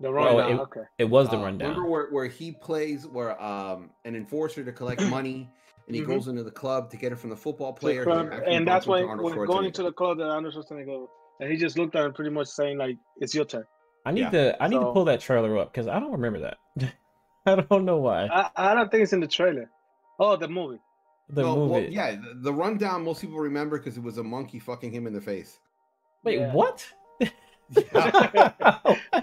The 0.00 0.12
rundown. 0.12 0.50
it- 0.52 0.60
okay. 0.60 0.80
it 0.98 1.04
was 1.04 1.28
the 1.30 1.36
Uh, 1.38 1.42
rundown. 1.44 1.70
Remember 1.70 1.88
where, 1.88 2.08
where 2.10 2.26
he 2.26 2.52
plays 2.52 3.06
where 3.06 3.40
um 3.42 3.90
an 4.04 4.14
enforcer 4.14 4.62
to 4.64 4.72
collect 4.72 5.00
money 5.10 5.50
and 5.86 5.96
he 5.96 6.02
Mhm. 6.02 6.06
goes 6.06 6.28
into 6.28 6.42
the 6.44 6.50
club 6.50 6.90
to 6.90 6.96
get 6.96 7.12
it 7.12 7.16
from 7.16 7.30
the 7.30 7.36
football 7.36 7.72
player. 7.72 8.00
who 8.04 8.10
club- 8.10 8.32
and 8.46 8.66
that's 8.66 8.86
bumps 8.86 9.00
into 9.02 9.22
when, 9.22 9.36
when 9.36 9.46
going 9.46 9.64
into 9.66 9.82
the 9.82 9.92
club 9.92 10.18
that 10.18 10.28
Arnold 10.28 10.54
Schwarzenegger, 10.54 11.06
and 11.40 11.50
he 11.50 11.56
just 11.56 11.78
looked 11.78 11.94
at 11.96 12.04
him, 12.04 12.12
pretty 12.12 12.30
much 12.30 12.48
saying 12.48 12.76
like, 12.78 12.96
"It's 13.18 13.34
your 13.34 13.44
turn." 13.44 13.64
I 14.04 14.10
need 14.12 14.20
Yeah. 14.22 14.30
to 14.30 14.62
I 14.62 14.68
need 14.68 14.78
to 14.80 14.92
pull 14.92 15.04
that 15.06 15.20
trailer 15.20 15.56
up 15.58 15.72
because 15.72 15.86
I 15.88 15.98
don't 15.98 16.12
remember 16.12 16.40
that. 16.40 16.58
I 17.46 17.54
don't 17.56 17.84
know 17.84 17.98
why. 17.98 18.26
I, 18.26 18.50
I 18.56 18.74
don't 18.74 18.90
think 18.90 19.02
it's 19.04 19.12
in 19.12 19.20
the 19.20 19.26
trailer. 19.28 19.70
Oh, 20.18 20.36
the 20.36 20.48
movie. 20.48 20.80
The 21.28 21.42
No, 21.42 21.56
movie. 21.56 21.70
well, 21.72 21.82
yeah, 21.82 22.10
the, 22.16 22.34
the 22.42 22.52
rundown 22.52 23.02
most 23.04 23.20
people 23.20 23.38
remember 23.38 23.78
because 23.78 23.96
it 23.96 24.02
was 24.02 24.18
a 24.18 24.22
monkey 24.24 24.58
fucking 24.58 24.90
him 24.92 25.06
in 25.06 25.12
the 25.12 25.20
face. 25.20 25.58
Wait, 26.24 26.38
Yeah. 26.40 26.52
what? 26.52 26.86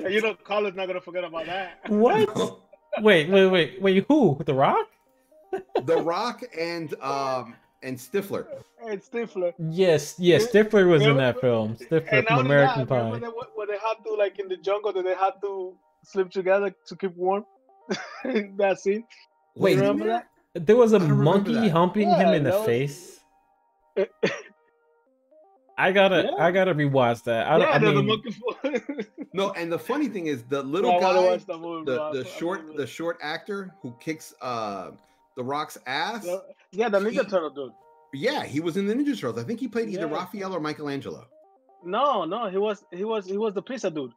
you 0.09 0.21
know, 0.21 0.35
Carlos 0.43 0.73
not 0.75 0.87
gonna 0.87 1.01
forget 1.01 1.23
about 1.23 1.45
that. 1.45 1.79
what? 1.89 2.59
Wait, 3.01 3.27
wait, 3.27 3.47
wait, 3.47 3.81
wait. 3.81 4.05
Who? 4.07 4.39
The 4.45 4.53
Rock? 4.53 4.85
the 5.83 5.97
Rock 5.97 6.43
and 6.59 6.93
um 7.01 7.55
and 7.81 7.97
Stifler. 7.97 8.45
And 8.85 9.01
Stifler. 9.01 9.51
Yes, 9.57 10.13
yes. 10.19 10.45
Stifler 10.51 10.87
was 10.87 11.01
in 11.01 11.17
that 11.17 11.41
film. 11.41 11.75
Stifler 11.75 12.07
And 12.11 12.27
from 12.27 12.39
American 12.45 12.85
that, 12.85 12.95
remember 12.95 13.19
Pie. 13.19 13.31
they, 13.31 13.47
when 13.55 13.67
they 13.67 13.77
had 13.79 13.95
to 14.05 14.13
like 14.13 14.37
in 14.37 14.47
the 14.47 14.57
jungle 14.57 14.93
that 14.93 15.03
they 15.03 15.15
had 15.15 15.33
to 15.41 15.73
sleep 16.03 16.29
together 16.29 16.71
to 16.87 16.95
keep 16.95 17.15
warm. 17.15 17.45
that 18.57 18.77
scene. 18.79 19.05
Wait, 19.55 19.77
remember 19.79 20.05
that? 20.05 20.27
There 20.53 20.75
was 20.77 20.93
a 20.93 20.99
monkey 20.99 21.69
humping 21.69 22.09
Yeah, 22.09 22.19
him 22.27 22.33
in 22.35 22.43
the 22.43 22.51
was- 22.51 22.65
face. 22.67 23.19
I 25.77 25.91
gotta, 25.91 26.29
Yeah. 26.31 26.43
I 26.43 26.51
gotta 26.51 26.73
rewatch 26.75 27.23
that. 27.23 27.47
I, 27.47 27.57
don't 27.57 27.67
yeah, 27.67 27.73
I 27.73 27.77
there's 27.79 27.91
a 27.93 27.95
mean, 28.03 28.05
monkey 28.07 28.31
foot. 28.31 29.07
No, 29.33 29.51
and 29.53 29.71
the 29.71 29.79
funny 29.79 30.07
thing 30.07 30.27
is 30.27 30.43
the 30.43 30.61
little 30.61 30.91
I 30.91 30.93
wanna 30.99 31.19
guy, 31.21 31.25
watch 31.31 31.45
that 31.47 31.57
movie, 31.57 31.85
the, 31.85 32.11
the 32.11 32.25
short 32.25 32.75
the 32.77 32.85
short 32.85 33.17
actor 33.21 33.73
who 33.81 33.95
kicks 33.99 34.33
uh 34.41 34.91
the 35.35 35.43
Rock's 35.43 35.77
ass. 35.87 36.23
The- 36.23 36.43
yeah, 36.71 36.89
the 36.89 36.99
Ninja 36.99 37.11
he- 37.23 37.29
Turtle 37.29 37.49
dude. 37.49 37.71
Yeah, 38.13 38.43
he 38.45 38.59
was 38.59 38.77
in 38.77 38.85
the 38.85 38.93
Ninja 38.93 39.19
Turtles. 39.19 39.39
I 39.43 39.47
think 39.47 39.59
he 39.59 39.67
played 39.67 39.89
either 39.89 40.05
Yeah. 40.07 40.13
Raphael 40.13 40.53
or 40.55 40.59
Michelangelo. 40.59 41.25
No, 41.83 42.23
no, 42.25 42.47
he 42.49 42.57
was 42.57 42.85
he 42.91 43.03
was 43.03 43.25
he 43.25 43.37
was 43.37 43.53
the 43.55 43.61
pizza 43.63 43.89
dude. 43.89 44.13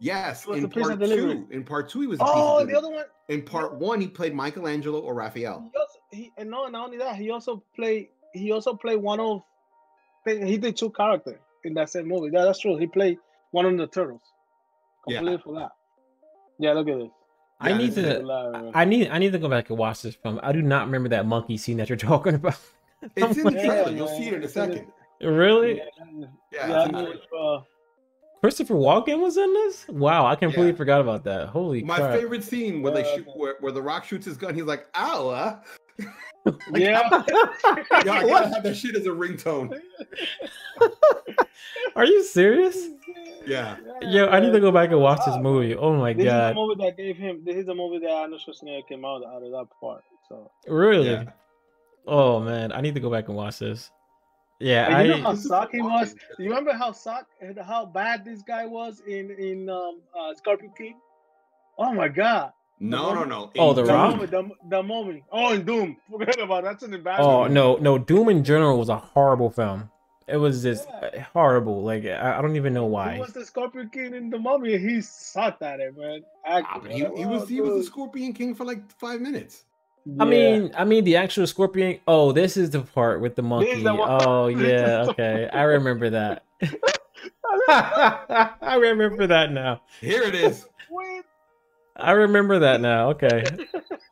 Yes, 0.00 0.46
was 0.46 0.56
in 0.56 0.62
the 0.64 0.68
pizza 0.68 0.88
part 0.88 0.98
delivery. 1.00 1.34
two. 1.34 1.46
In 1.50 1.62
part 1.64 1.88
two, 1.90 2.00
he 2.00 2.06
was. 2.06 2.18
A 2.20 2.24
Oh, 2.26 2.58
pizza 2.60 2.72
the 2.72 2.78
other 2.78 2.90
one. 2.90 3.04
In 3.28 3.42
part 3.42 3.74
one, 3.74 4.00
he 4.00 4.08
played 4.08 4.34
Michelangelo 4.34 5.00
or 5.00 5.14
Raphael. 5.14 5.60
He 5.72 5.78
also, 5.78 5.98
he, 6.10 6.32
and 6.36 6.50
no, 6.50 6.66
not 6.68 6.86
only 6.86 6.98
that, 6.98 7.16
he 7.16 7.30
also 7.30 7.62
played. 7.76 8.08
He 8.32 8.50
also 8.50 8.74
played 8.74 8.96
one 8.96 9.20
of. 9.20 9.42
He 10.26 10.56
did 10.58 10.76
two 10.76 10.90
characters 10.90 11.38
in 11.64 11.74
that 11.74 11.90
same 11.90 12.08
movie. 12.08 12.30
Yeah, 12.32 12.44
that's 12.44 12.58
true. 12.60 12.76
He 12.76 12.86
played 12.86 13.18
one 13.50 13.66
of 13.66 13.76
the 13.76 13.86
turtles. 13.86 14.22
Yeah. 15.06 15.18
Completely 15.18 15.42
forgot. 15.42 15.72
Yeah, 16.58 16.72
look 16.72 16.88
at 16.88 16.98
this. 16.98 17.08
I 17.60 17.70
Yeah, 17.70 17.76
need 17.78 17.94
to. 17.94 18.00
Hilarious. 18.02 18.72
I 18.74 18.84
need, 18.84 19.08
I 19.10 19.18
need 19.18 19.32
to 19.32 19.38
go 19.38 19.48
back 19.48 19.70
and 19.70 19.78
watch 19.78 20.02
this 20.02 20.14
film. 20.14 20.40
I 20.42 20.52
do 20.52 20.62
not 20.62 20.86
remember 20.86 21.08
that 21.10 21.26
monkey 21.26 21.56
scene 21.56 21.76
that 21.78 21.88
you're 21.88 21.96
talking 22.12 22.34
about. 22.34 22.58
It's 23.16 23.36
in 23.36 23.44
the 23.44 23.52
Yeah, 23.52 23.64
trailer. 23.66 23.90
You'll 23.92 24.06
man. 24.06 24.16
see 24.16 24.28
it 24.28 24.34
in 24.34 24.42
a 24.42 24.44
It's 24.44 24.56
in 24.56 24.68
the- 24.70 24.74
second. 24.76 24.92
really? 25.36 25.76
Yeah, 25.76 25.84
Yeah, 26.52 26.68
yeah, 26.68 26.80
it's 26.82 26.88
in 26.88 26.94
I 26.94 27.02
the 27.02 27.08
mean, 27.08 27.18
trailer. 27.30 27.56
uh, 27.56 27.60
Christopher 28.40 28.74
Walken 28.74 29.20
was 29.20 29.36
in 29.36 29.52
this? 29.54 29.86
Wow, 29.88 30.26
I 30.26 30.36
completely 30.36 30.72
Yeah. 30.72 30.76
forgot 30.76 31.00
about 31.00 31.24
that. 31.24 31.48
Holy 31.48 31.82
My 31.82 31.96
crap! 31.96 32.14
favorite 32.18 32.44
scene 32.44 32.82
where 32.82 32.92
they 32.92 33.04
shoot, 33.14 33.26
where, 33.36 33.56
where 33.60 33.72
the 33.72 33.80
Rock 33.82 34.04
shoots 34.04 34.26
his 34.26 34.36
gun. 34.36 34.54
He's 34.54 34.64
like, 34.64 34.86
"Ow!" 34.96 35.60
Uh." 36.00 36.04
Like, 36.70 36.82
yeah. 36.82 37.08
Yeah, 37.10 37.84
I 37.90 38.02
gotta 38.04 38.26
What? 38.26 38.52
have 38.52 38.62
that 38.64 38.76
shit 38.76 38.94
as 38.96 39.06
a 39.06 39.10
ringtone. 39.10 39.80
Are 41.96 42.04
you 42.04 42.22
serious? 42.24 42.88
Yeah. 43.46 43.76
Yo, 44.02 44.26
I 44.26 44.40
need 44.40 44.52
to 44.52 44.60
go 44.60 44.70
back 44.72 44.90
and 44.90 45.00
watch 45.00 45.20
this 45.24 45.36
movie. 45.38 45.74
Oh 45.74 45.94
my 45.96 46.12
This 46.12 46.26
is 46.26 46.32
the 46.32 46.52
movie 46.54 46.82
that 46.84 46.96
gave 46.96 47.16
him. 47.16 47.42
This 47.44 47.56
is 47.56 47.66
the 47.66 47.74
movie 47.74 47.98
that 48.00 48.10
Arnold 48.10 48.42
Schwarzenegger 48.46 48.86
came 48.88 49.04
out 49.04 49.24
out 49.24 49.42
of 49.42 49.50
that 49.52 49.66
part. 49.80 50.02
So 50.28 50.50
Really? 50.66 51.10
Yeah. 51.10 51.24
Oh 52.06 52.40
man, 52.40 52.72
I 52.72 52.80
need 52.80 52.94
to 52.94 53.00
go 53.00 53.10
back 53.10 53.28
and 53.28 53.36
watch 53.36 53.58
this. 53.60 53.90
Yeah, 54.60 54.98
And 54.98 55.08
you 55.08 55.14
know 55.16 55.22
how 55.22 55.30
This 55.32 55.40
is 55.44 55.48
suck 55.48 55.70
he 55.72 55.80
was. 55.82 56.10
fucking- 56.10 56.18
You 56.38 56.48
remember 56.50 56.72
how 56.74 56.92
suck 56.92 57.26
how 57.64 57.86
bad 57.86 58.24
this 58.24 58.42
guy 58.42 58.66
was 58.66 59.00
in 59.06 59.30
in 59.30 59.68
um 59.70 60.00
uh, 60.18 60.34
Scorpion 60.34 60.72
King? 60.76 60.96
Oh 61.78 61.92
my 61.92 62.08
god! 62.08 62.52
No, 62.90 63.14
no, 63.14 63.24
no. 63.24 63.50
Oh, 63.58 63.72
The 63.72 63.82
the 63.82 63.92
Rock? 63.92 64.10
moment, 64.12 64.30
the, 64.30 64.50
the 64.68 64.82
moment. 64.82 65.22
Oh, 65.32 65.52
and 65.54 65.64
Doom. 65.64 65.96
Forget 66.10 66.38
about 66.40 66.64
it. 66.64 66.66
that's 66.66 66.82
an 66.82 66.92
embarrassment. 66.94 67.28
Oh 67.28 67.46
no, 67.46 67.76
no! 67.76 67.98
Doom 67.98 68.28
in 68.28 68.44
general 68.44 68.78
was 68.78 68.88
a 68.88 68.96
horrible 68.98 69.50
film. 69.50 69.90
It 70.26 70.36
was 70.38 70.62
just 70.62 70.88
Yeah. 71.02 71.24
horrible. 71.34 71.82
Like 71.82 72.04
I, 72.06 72.38
I 72.38 72.42
don't 72.42 72.56
even 72.56 72.72
know 72.74 72.86
He 72.86 72.90
why. 72.92 73.18
was 73.18 73.32
the 73.32 73.44
Scorpion 73.44 73.90
King 73.90 74.14
in 74.14 74.30
the 74.30 74.38
Mummy. 74.38 74.76
He 74.78 75.00
sucked 75.02 75.62
at 75.62 75.80
it, 75.80 75.96
man. 75.96 76.22
Ah, 76.46 76.78
but 76.82 76.90
he, 76.90 76.98
he 77.16 77.26
was 77.26 77.42
Oh, 77.42 77.46
he 77.46 77.60
was 77.60 77.74
the. 77.78 77.84
Scorpion 77.84 78.32
King 78.32 78.54
for 78.54 78.64
like 78.64 78.90
five 78.98 79.20
minutes. 79.20 79.64
I 80.20 80.24
mean, 80.26 80.70
I 80.76 80.84
mean 80.84 81.04
the 81.04 81.16
actual 81.16 81.46
scorpion. 81.46 81.98
Oh, 82.06 82.32
this 82.32 82.58
is 82.58 82.68
the 82.70 82.80
part 82.80 83.20
with 83.22 83.36
the 83.36 83.42
monkey. 83.42 83.82
the 83.82 83.94
one- 83.94 84.08
Oh 84.26 84.50
this 84.54 84.60
is 84.60 84.68
yeah, 84.70 85.06
okay, 85.10 85.48
I 85.52 85.62
remember 85.62 86.10
that. 86.10 86.44
I 87.68 88.76
remember 88.80 89.26
that 89.26 89.52
now. 89.52 89.80
Here 90.00 90.22
it 90.22 90.34
is. 90.34 90.66
Wait. 91.96 92.04
I 92.04 92.12
remember 92.12 92.58
that 92.60 92.80
now. 92.80 93.10
Okay. 93.10 93.44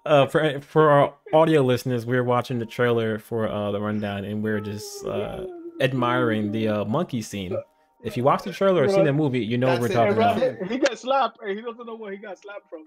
Uh, 0.05 0.27
for 0.27 0.61
for 0.61 0.91
our 0.91 1.15
audio 1.33 1.63
listeners, 1.63 2.05
we're 2.05 2.25
watching 2.25 2.59
the 2.59 2.67
trailer 2.67 3.21
for 3.21 3.49
uh 3.49 3.71
the 3.71 3.81
rundown, 3.81 4.25
and 4.25 4.43
we're 4.43 4.59
just 4.59 5.07
uh 5.07 5.47
admiring 5.81 6.51
the 6.51 6.67
uh 6.67 6.85
monkey 6.85 7.23
scene. 7.23 7.57
If 8.03 8.17
you 8.17 8.25
watch 8.25 8.43
the 8.43 8.53
trailer 8.53 8.83
or 8.83 8.89
seen 8.89 9.05
the 9.05 9.13
movie, 9.13 9.45
you 9.45 9.59
know 9.59 9.69
what 9.69 9.81
we're 9.81 9.87
it, 9.87 9.93
talking 9.93 10.15
about. 10.15 10.69
He 10.69 10.79
got 10.79 10.99
slapped, 10.99 11.39
and 11.41 11.57
he 11.57 11.63
doesn't 11.65 11.87
know 11.87 11.95
where 11.95 12.11
he 12.11 12.19
got 12.19 12.37
slapped 12.37 12.69
from. 12.69 12.85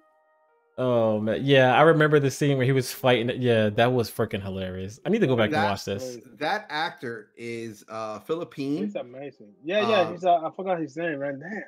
Oh 0.78 1.22
man, 1.22 1.40
yeah, 1.42 1.74
I 1.74 1.84
remember 1.84 2.20
the 2.20 2.30
scene 2.30 2.58
where 2.58 2.66
he 2.66 2.74
was 2.74 2.92
fighting. 2.92 3.32
Yeah, 3.42 3.70
that 3.70 3.94
was 3.94 4.12
freaking 4.12 4.42
hilarious. 4.42 5.00
I 5.06 5.10
need 5.10 5.22
to 5.22 5.28
go 5.28 5.38
back 5.38 5.54
and 5.54 5.64
watch 5.64 5.86
this. 5.86 6.18
That 6.38 6.66
actor 6.70 7.30
is 7.38 7.86
uh 7.88 8.20
Philippine. 8.20 8.84
He's 8.84 8.96
amazing. 8.96 9.54
Yeah, 9.64 9.90
yeah. 9.90 10.02
Um, 10.02 10.12
he's 10.12 10.26
uh, 10.26 10.36
I 10.36 10.52
forgot 10.54 10.82
his 10.82 10.98
name, 10.98 11.20
man. 11.20 11.40
Damn. 11.40 11.64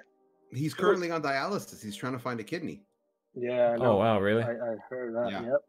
He's 0.52 0.74
currently 0.74 1.10
on 1.10 1.22
dialysis. 1.22 1.82
He's 1.82 1.96
trying 1.96 2.14
to 2.14 2.20
find 2.20 2.38
a 2.42 2.44
kidney. 2.44 2.82
Yeah. 3.40 3.78
I 3.80 3.86
Oh 3.86 3.98
wow, 3.98 4.20
really? 4.20 4.44
I, 4.44 4.52
I 4.52 4.76
heard 4.90 5.16
that. 5.16 5.32
Yeah. 5.32 5.42
Yep. 5.44 5.62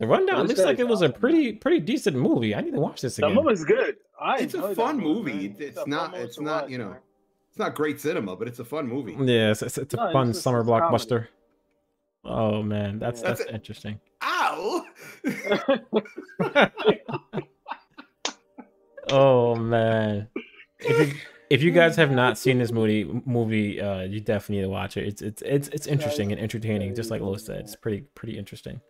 The 0.00 0.06
rundown 0.06 0.46
This 0.46 0.58
looks 0.58 0.66
like 0.66 0.78
it 0.78 0.86
was 0.88 1.02
a 1.02 1.08
pretty 1.08 1.52
pretty 1.54 1.80
decent 1.80 2.16
movie. 2.16 2.54
I 2.54 2.60
need 2.60 2.72
to 2.74 2.80
watch 2.80 3.00
this 3.00 3.16
The 3.16 3.26
again. 3.26 3.42
movie's 3.42 3.64
good. 3.64 3.96
I 4.20 4.38
It's 4.40 4.54
a 4.54 4.74
fun 4.74 4.98
movie. 4.98 5.48
man. 5.48 5.56
It's 5.58 5.76
a 5.76 5.80
fun 5.80 5.90
not- 5.90 6.12
movie 6.12 6.24
it's 6.24 6.40
not, 6.40 6.62
watch, 6.64 6.70
you 6.70 6.78
know, 6.78 6.88
man. 6.90 6.98
It's 7.50 7.58
not 7.58 7.74
great 7.74 8.00
cinema, 8.00 8.36
but 8.36 8.48
it's 8.48 8.58
a 8.58 8.64
fun 8.64 8.86
movie. 8.86 9.12
Yeah, 9.18 9.50
it's, 9.52 9.62
it's, 9.62 9.78
it's 9.78 9.94
a 9.94 9.96
No, 9.96 10.12
fun 10.12 10.28
just- 10.32 10.42
summer 10.42 10.60
it's 10.60 10.68
blockbuster. 10.68 11.28
Oh 12.24 12.62
man, 12.62 12.98
that's 12.98 13.22
Yeah. 13.22 13.28
that's 13.28 13.40
That's 13.40 13.50
it. 13.50 13.54
interesting. 13.54 14.00
Ow! 14.22 14.84
oh 19.10 19.54
man, 19.54 20.28
if 21.50 21.62
you 21.62 21.70
guys 21.70 21.96
have 21.96 22.10
not 22.10 22.38
seen 22.38 22.58
this 22.58 22.72
movie, 22.80 23.04
movie, 23.24 23.80
uh, 23.80 24.02
you 24.02 24.20
definitely 24.20 24.56
need 24.56 24.62
to 24.62 24.68
watch 24.68 24.96
it. 24.96 25.06
It's 25.06 25.22
it's 25.22 25.42
it's 25.42 25.68
it's 25.68 25.86
interesting 25.86 26.32
and 26.32 26.40
entertaining, 26.40 26.94
just 26.94 27.10
like 27.10 27.20
Lo 27.20 27.36
said. 27.36 27.60
It's 27.60 27.76
pretty 27.76 28.02
pretty 28.14 28.38
interesting. 28.38 28.80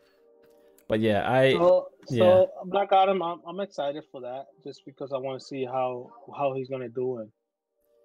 But 0.88 1.00
yeah, 1.00 1.28
I 1.30 1.52
So, 1.52 1.88
so 2.06 2.14
yeah. 2.14 2.44
Black 2.66 2.92
Adam, 2.92 3.20
I'm, 3.22 3.40
I'm 3.46 3.58
excited 3.60 4.04
for 4.12 4.20
that 4.20 4.46
just 4.62 4.84
because 4.84 5.12
I 5.12 5.18
want 5.18 5.40
to 5.40 5.44
see 5.44 5.64
how 5.64 6.10
how 6.36 6.54
he's 6.54 6.68
gonna 6.68 6.88
do 6.88 7.18
it, 7.18 7.28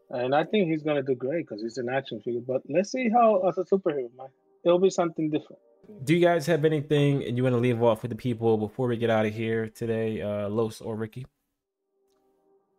and 0.09 0.33
I 0.33 0.43
think 0.43 0.67
he's 0.67 0.81
gonna 0.83 1.03
do 1.03 1.15
great 1.15 1.47
because 1.47 1.61
he's 1.61 1.77
an 1.77 1.89
action 1.89 2.19
figure. 2.21 2.41
But 2.45 2.63
let's 2.67 2.91
see 2.91 3.09
how 3.09 3.47
as 3.47 3.57
a 3.59 3.63
superhero, 3.65 4.09
man, 4.17 4.27
it'll 4.65 4.79
be 4.79 4.89
something 4.89 5.29
different. 5.29 5.61
do 6.05 6.13
you 6.15 6.21
guys 6.21 6.45
have 6.47 6.65
anything 6.65 7.23
and 7.23 7.37
you 7.37 7.43
want 7.43 7.53
to 7.53 7.59
leave 7.59 7.81
off 7.83 8.01
with 8.01 8.09
the 8.09 8.17
people 8.17 8.57
before 8.57 8.87
we 8.87 8.97
get 8.97 9.09
out 9.09 9.25
of 9.25 9.33
here 9.33 9.67
today, 9.69 10.21
uh, 10.21 10.47
Los 10.49 10.81
or 10.81 10.95
Ricky, 10.95 11.25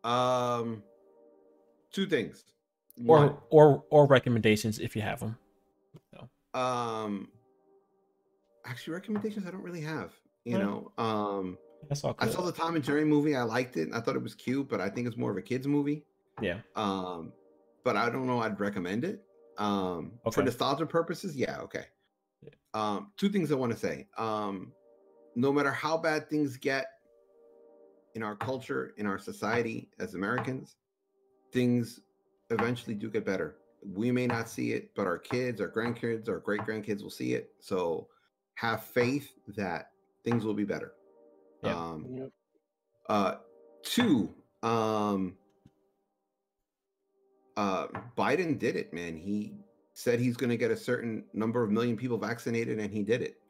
Um, 0.04 0.82
two 1.92 2.06
things. 2.06 2.44
One, 2.96 3.28
or 3.30 3.42
or 3.50 3.84
or 3.90 4.06
recommendations 4.06 4.78
if 4.78 4.94
you 4.96 5.02
have 5.02 5.20
them. 5.20 5.38
um, 6.54 7.28
actually, 8.64 8.94
recommendations 8.94 9.46
I 9.46 9.50
don't 9.50 9.62
really 9.62 9.80
have. 9.80 10.12
You 10.44 10.58
Yeah. 10.58 10.64
know, 10.64 10.92
um, 10.98 11.58
That's 11.88 12.04
all. 12.04 12.14
I 12.18 12.28
saw 12.28 12.42
the 12.42 12.52
Tom 12.52 12.74
and 12.76 12.84
Jerry 12.84 13.04
movie. 13.04 13.34
I 13.36 13.42
liked 13.42 13.76
it. 13.76 13.88
I 13.92 14.00
thought 14.00 14.16
it 14.16 14.22
was 14.22 14.34
cute, 14.34 14.68
but 14.68 14.80
I 14.80 14.88
think 14.90 15.06
it's 15.06 15.16
more 15.16 15.30
of 15.30 15.36
a 15.36 15.42
kids 15.42 15.66
movie. 15.66 16.04
Yeah. 16.40 16.58
Um, 16.76 17.32
but 17.84 17.96
I 17.96 18.10
don't 18.10 18.26
know. 18.26 18.40
I'd 18.40 18.58
recommend 18.60 19.04
it. 19.04 19.24
Um, 19.58 20.18
for 20.24 20.28
Okay. 20.28 20.42
nostalgia 20.44 20.86
purposes, 20.86 21.36
yeah, 21.36 21.58
okay. 21.60 21.84
Um, 22.74 23.12
two 23.16 23.28
things 23.28 23.52
I 23.52 23.54
want 23.54 23.72
to 23.72 23.78
say. 23.78 24.08
Um, 24.16 24.72
no 25.34 25.52
matter 25.52 25.70
how 25.70 25.96
bad 25.98 26.28
things 26.28 26.56
get 26.56 26.86
in 28.14 28.22
our 28.22 28.36
culture, 28.36 28.92
in 28.96 29.06
our 29.06 29.18
society 29.18 29.90
as 29.98 30.14
Americans, 30.14 30.76
things 31.52 32.00
eventually 32.50 32.94
do 32.94 33.08
get 33.10 33.24
better. 33.24 33.56
We 33.84 34.10
may 34.10 34.26
not 34.26 34.48
see 34.48 34.72
it, 34.72 34.94
but 34.94 35.06
our 35.06 35.18
kids, 35.18 35.60
our 35.60 35.70
grandkids, 35.70 36.28
our 36.28 36.38
great 36.38 36.60
grandkids 36.62 37.02
will 37.02 37.10
see 37.10 37.34
it. 37.34 37.52
So 37.60 38.08
have 38.54 38.84
faith 38.84 39.32
that 39.56 39.90
things 40.24 40.44
will 40.44 40.54
be 40.54 40.64
better. 40.64 40.92
Yeah. 41.62 41.78
Um, 41.78 42.06
Yep. 42.10 42.30
uh, 43.08 43.34
two, 43.82 44.34
um, 44.62 45.36
uh, 47.56 47.88
Biden 48.16 48.58
did 48.58 48.76
it, 48.76 48.92
man. 48.94 49.16
He 49.16 49.54
said 49.94 50.20
he's 50.20 50.36
going 50.36 50.50
to 50.50 50.56
get 50.56 50.70
a 50.70 50.76
certain 50.76 51.24
number 51.34 51.62
of 51.62 51.70
million 51.70 51.96
people 51.96 52.16
vaccinated, 52.18 52.78
and 52.78 52.92
he 52.92 53.02
did 53.02 53.20
it. 53.20 53.40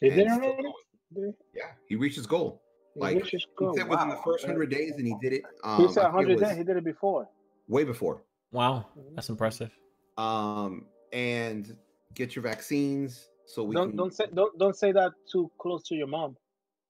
He 0.00 0.08
And 0.08 0.16
did 0.16 0.30
still 0.32 0.44
already? 0.44 0.62
going. 0.62 0.74
Did 1.14 1.34
Yeah, 1.54 1.70
he 1.86 1.96
reached 1.96 2.16
his 2.16 2.26
goal. 2.26 2.62
he? 2.94 3.00
Like, 3.00 3.16
He 3.24 3.30
just 3.30 3.46
He 3.58 3.64
go. 3.66 3.74
said 3.76 3.88
within 3.88 4.08
the 4.08 4.18
first 4.24 4.46
hundred 4.46 4.70
days, 4.70 4.94
and 4.96 5.06
he 5.06 5.14
did 5.20 5.34
it. 5.34 5.42
Um, 5.62 5.86
He 5.86 5.92
said 5.92 6.04
100 6.04 6.40
days. 6.40 6.56
He 6.56 6.64
did 6.64 6.76
it 6.76 6.84
before. 6.84 7.28
Way 7.68 7.84
before. 7.84 8.22
Wow, 8.52 8.86
that's 9.14 9.28
impressive. 9.28 9.70
Um, 10.18 10.86
and 11.12 11.76
get 12.14 12.34
your 12.36 12.42
vaccines 12.42 13.28
so 13.46 13.64
we 13.64 13.74
Don't 13.74 13.88
can. 13.90 13.96
don't 13.96 14.14
say 14.14 14.26
don't 14.34 14.58
don't 14.58 14.76
say 14.76 14.92
that 14.92 15.12
too 15.30 15.50
close 15.58 15.82
to 15.88 15.94
your 15.94 16.06
mom. 16.06 16.36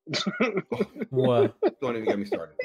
What? 1.10 1.54
don't 1.80 1.96
even 1.96 2.08
get 2.08 2.18
me 2.18 2.24
started. 2.24 2.56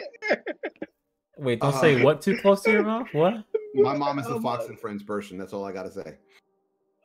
Wait, 1.38 1.60
don't 1.60 1.74
Uh, 1.74 1.82
say 1.82 2.01
what 2.01 2.22
too 2.22 2.36
close 2.38 2.62
to 2.64 2.72
your 2.72 2.84
mouth. 2.84 3.08
What? 3.14 3.43
My 3.76 3.95
mom 3.95 4.18
is 4.20 4.26
a 4.28 4.36
Oh 4.36 4.39
Fox 4.41 4.64
my- 4.64 4.70
and 4.72 4.80
Friends 4.80 5.03
person. 5.03 5.38
That's 5.38 5.53
all 5.53 5.64
I 5.66 5.72
gotta 5.72 5.91
say. 5.91 6.18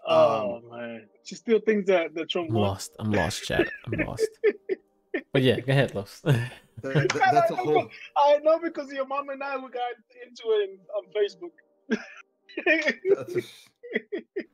Oh 0.09 0.61
man, 0.71 1.09
she 1.25 1.35
still 1.35 1.61
thinks 1.61 1.87
that 1.89 2.15
the 2.15 2.25
Trump 2.27 2.49
I'm 2.51 2.57
lost. 2.57 2.97
I'm 2.99 3.13
lost, 3.13 3.45
chat. 3.45 3.71
I'm 3.87 3.99
lost. 4.05 4.31
But 5.33 5.43
yeah, 5.43 5.61
go 5.61 5.73
ahead, 5.73 5.95
Los. 5.95 6.23
That- 6.95 7.09
that- 7.11 7.33
that's 7.33 7.51
a 7.51 7.55
I 7.55 7.57
know, 7.65 7.73
whole. 7.73 7.89
I 8.17 8.39
know 8.43 8.59
because 8.59 8.93
your 8.93 9.07
mom 9.07 9.29
and 9.31 9.43
I 9.43 9.57
we 9.57 9.71
got 9.71 9.93
into 10.27 10.43
it 10.47 10.71
in, 10.71 10.79
on 10.97 11.05
Facebook. 11.17 11.53
That's 13.15 13.37
a, 13.37 13.43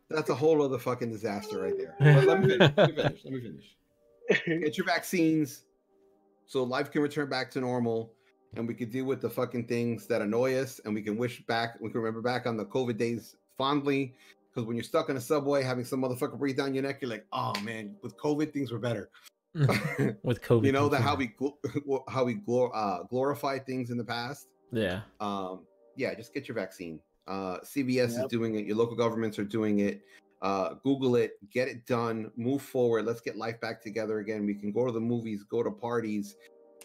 that's 0.11 0.31
a 0.31 0.35
whole 0.35 0.63
other 0.63 0.79
fucking 0.79 1.11
disaster 1.11 1.63
right 1.63 1.75
there. 1.77 1.95
But 1.99 2.25
let 2.27 2.41
me 2.43 2.49
finish. 2.51 2.73
Let 2.77 2.89
me 2.89 2.95
finish. 2.97 3.21
Let 3.25 3.33
me 3.33 3.41
finish. 3.41 4.63
Get 4.65 4.77
your 4.79 4.87
vaccines 4.87 5.65
so 6.47 6.63
life 6.65 6.91
can 6.91 7.03
return 7.03 7.29
back 7.29 7.51
to 7.53 7.61
normal. 7.61 8.13
and 8.57 8.67
we 8.69 8.75
can 8.75 8.91
deal 8.91 9.05
with 9.05 9.21
the 9.21 9.29
fucking 9.31 9.67
things 9.67 10.07
that 10.07 10.23
annoy 10.23 10.55
us, 10.57 10.81
and 10.85 10.95
we 10.95 11.03
can 11.03 11.17
wish 11.17 11.45
back, 11.47 11.79
we 11.81 11.91
can 11.91 12.01
remember 12.01 12.21
back 12.23 12.47
on 12.47 12.57
the 12.57 12.65
COVID 12.65 12.97
days 12.99 13.37
fondly. 13.57 14.15
Because 14.51 14.67
when 14.67 14.77
you're 14.77 14.85
stuck 14.85 15.09
in 15.11 15.17
a 15.17 15.21
subway 15.21 15.63
having 15.63 15.85
some 15.85 16.01
motherfucker 16.01 16.39
breathe 16.39 16.57
down 16.57 16.75
your 16.75 16.83
neck, 16.83 16.99
you're 17.03 17.11
like, 17.11 17.27
oh 17.33 17.53
man, 17.63 17.95
with 18.03 18.17
COVID 18.17 18.53
things 18.53 18.73
were 18.73 18.79
better. 18.79 19.11
with 20.23 20.41
COVID. 20.43 20.65
you 20.65 20.73
know 20.73 20.89
that 20.89 21.01
how 21.01 21.15
we 21.15 21.35
how 22.09 22.25
we 22.25 22.37
glor- 22.37 22.71
uh, 22.75 23.03
glorify 23.05 23.59
things 23.59 23.91
in 23.91 23.99
the 23.99 24.05
past. 24.05 24.49
Yeah. 24.73 25.01
Um, 25.21 25.67
yeah, 25.97 26.15
just 26.15 26.33
get 26.33 26.47
your 26.47 26.55
vaccine. 26.55 27.01
Uh, 27.27 27.59
CVS 27.65 28.19
is 28.19 28.25
doing 28.29 28.55
it. 28.55 28.65
Your 28.65 28.77
local 28.77 28.97
governments 28.97 29.39
are 29.39 29.45
doing 29.45 29.81
it. 29.81 30.03
Uh, 30.41 30.75
Google 30.85 31.17
it, 31.17 31.33
get 31.53 31.67
it 31.67 31.85
done, 31.85 32.31
move 32.37 32.63
forward. 32.63 33.05
Let's 33.05 33.21
get 33.21 33.37
life 33.37 33.61
back 33.61 33.83
together 33.83 34.21
again. 34.21 34.47
We 34.47 34.55
can 34.55 34.71
go 34.71 34.87
to 34.87 34.93
the 34.93 35.01
movies, 35.01 35.43
go 35.43 35.63
to 35.63 35.71
parties. 35.71 36.37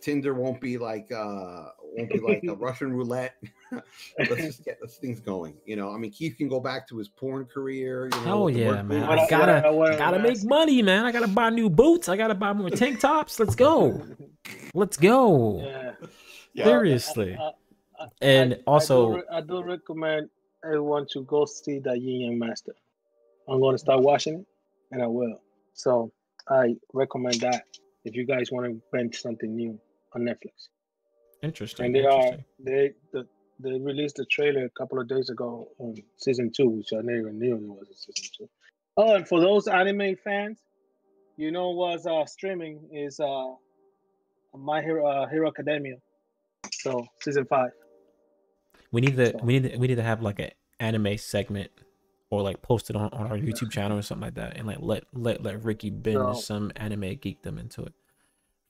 Tinder 0.01 0.33
won't 0.33 0.59
be 0.59 0.77
like 0.77 1.11
uh 1.11 1.67
won't 1.95 2.09
be 2.09 2.19
like 2.19 2.43
a 2.47 2.53
Russian 2.67 2.93
roulette. 2.93 3.35
Let's 4.19 4.35
just 4.41 4.65
get 4.65 4.79
those 4.81 4.95
things 4.97 5.19
going. 5.19 5.55
You 5.65 5.75
know, 5.75 5.91
I 5.93 5.97
mean, 5.97 6.11
Keith 6.11 6.37
can 6.37 6.47
go 6.47 6.59
back 6.59 6.87
to 6.89 6.97
his 6.97 7.07
porn 7.09 7.45
career. 7.45 8.05
You 8.05 8.09
know, 8.11 8.23
Hell 8.25 8.49
yeah, 8.49 8.81
man. 8.81 9.03
I 9.03 9.23
I- 9.23 9.29
gotta, 9.29 9.67
I- 9.67 9.69
what 9.69 9.91
I 9.91 9.95
I 9.95 9.97
gotta 9.97 10.19
make 10.19 10.43
money, 10.43 10.81
man. 10.81 11.05
I 11.05 11.11
gotta 11.11 11.27
buy 11.27 11.49
new 11.49 11.69
boots. 11.69 12.09
I 12.09 12.17
gotta 12.17 12.35
buy 12.35 12.53
more 12.53 12.69
tank 12.69 12.99
tops. 12.99 13.39
Let's 13.39 13.55
go. 13.55 14.01
Let's 14.73 14.97
go. 14.97 15.61
Yeah. 15.63 15.91
Yeah. 16.53 16.63
Seriously. 16.65 17.35
I- 17.39 17.51
I- 17.99 18.07
And 18.21 18.53
I- 18.53 18.55
I 18.55 18.57
do 18.57 18.63
also- 18.67 19.21
I 19.31 19.41
do, 19.41 19.63
recommend 19.63 20.29
everyone 20.63 21.05
to 21.13 21.23
go 21.23 21.45
see 21.45 21.79
the 21.79 21.97
Yin 21.97 22.21
Yang 22.21 22.39
Master. 22.39 22.75
I'm 23.47 23.59
going 23.59 23.73
to 23.75 23.79
start 23.79 24.01
watching 24.01 24.39
it, 24.39 24.45
and 24.91 25.01
I 25.03 25.07
will. 25.07 25.39
So 25.73 26.11
I 26.49 26.75
recommend 26.93 27.35
that 27.41 27.63
if 28.05 28.15
you 28.15 28.25
guys 28.25 28.51
want 28.51 28.65
to 28.67 28.81
rent 28.91 29.15
something 29.15 29.55
new 29.55 29.79
on 30.13 30.21
Netflix. 30.23 30.69
Interesting. 31.43 31.85
And 31.87 31.95
they 31.95 32.05
are 32.05 32.31
they 32.59 32.91
the, 33.11 33.27
they 33.59 33.73
released 33.79 34.15
the 34.15 34.25
trailer 34.25 34.65
a 34.65 34.69
couple 34.69 34.99
of 34.99 35.07
days 35.07 35.29
ago 35.29 35.67
on 35.77 35.95
season 36.17 36.51
two, 36.55 36.69
which 36.69 36.93
I 36.93 37.01
never 37.01 37.31
knew 37.31 37.55
it 37.55 37.61
was 37.61 37.89
a 37.91 37.95
season 37.95 38.31
two. 38.37 38.49
Oh, 38.97 39.15
and 39.15 39.27
for 39.27 39.39
those 39.41 39.67
anime 39.67 40.15
fans, 40.23 40.59
you 41.37 41.51
know 41.51 41.71
what's 41.71 42.05
uh, 42.05 42.25
streaming 42.25 42.79
is 42.91 43.19
uh, 43.19 43.51
My 44.57 44.81
Hero 44.81 45.05
uh, 45.05 45.27
Hero 45.27 45.47
Academia. 45.47 45.97
So 46.71 47.05
season 47.21 47.45
five. 47.45 47.71
We 48.91 49.01
need 49.01 49.17
to 49.17 49.31
So- 49.31 49.39
we 49.43 49.59
need 49.59 49.71
to, 49.71 49.77
we 49.77 49.87
need 49.87 49.95
to 49.95 50.03
have 50.03 50.21
like 50.21 50.39
an 50.39 50.51
anime 50.79 51.17
segment 51.17 51.71
or 52.29 52.41
like 52.41 52.61
post 52.61 52.89
it 52.89 52.95
on, 52.95 53.09
on 53.11 53.27
our 53.27 53.37
YouTube 53.37 53.69
channel 53.71 53.97
or 53.97 54.01
something 54.01 54.25
like 54.27 54.35
that 54.35 54.57
and 54.57 54.65
like 54.67 54.77
let 54.79 55.03
let 55.13 55.43
let 55.43 55.63
Ricky 55.63 55.89
binge 55.89 56.15
So- 56.15 56.33
some 56.41 56.71
anime 56.77 57.01
geekdom 57.01 57.59
into 57.59 57.83
it. 57.83 57.93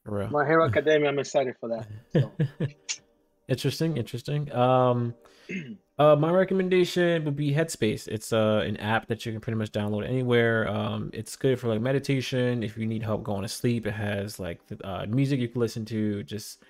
Real. 0.06 0.30
My 0.30 0.46
Hero 0.46 0.66
Academia, 0.66 1.10
I'm 1.10 1.20
excited 1.20 1.56
for 1.60 1.70
that. 1.70 1.88
So. 2.12 2.32
interesting, 3.48 3.98
interesting. 3.98 4.52
Um 4.54 5.16
uh 6.00 6.16
my 6.16 6.32
recommendation 6.32 7.24
would 7.26 7.36
be 7.36 7.52
Headspace. 7.54 8.08
It's 8.08 8.34
uh 8.34 8.64
an 8.66 8.78
app 8.78 9.08
that 9.08 9.26
you 9.26 9.32
can 9.32 9.42
pretty 9.42 9.58
much 9.58 9.72
download 9.72 10.08
anywhere. 10.08 10.68
Um 10.68 11.10
it's 11.14 11.36
good 11.36 11.60
for 11.60 11.68
like 11.70 11.82
meditation, 11.82 12.64
if 12.64 12.78
you 12.78 12.86
need 12.86 13.04
help 13.04 13.24
going 13.24 13.44
to 13.44 13.48
sleep. 13.48 13.88
It 13.88 13.92
has 13.92 14.40
like 14.40 14.60
uh 14.84 15.06
music 15.08 15.40
you 15.40 15.48
can 15.48 15.62
listen 15.62 15.86
to, 15.86 16.24
just 16.24 16.64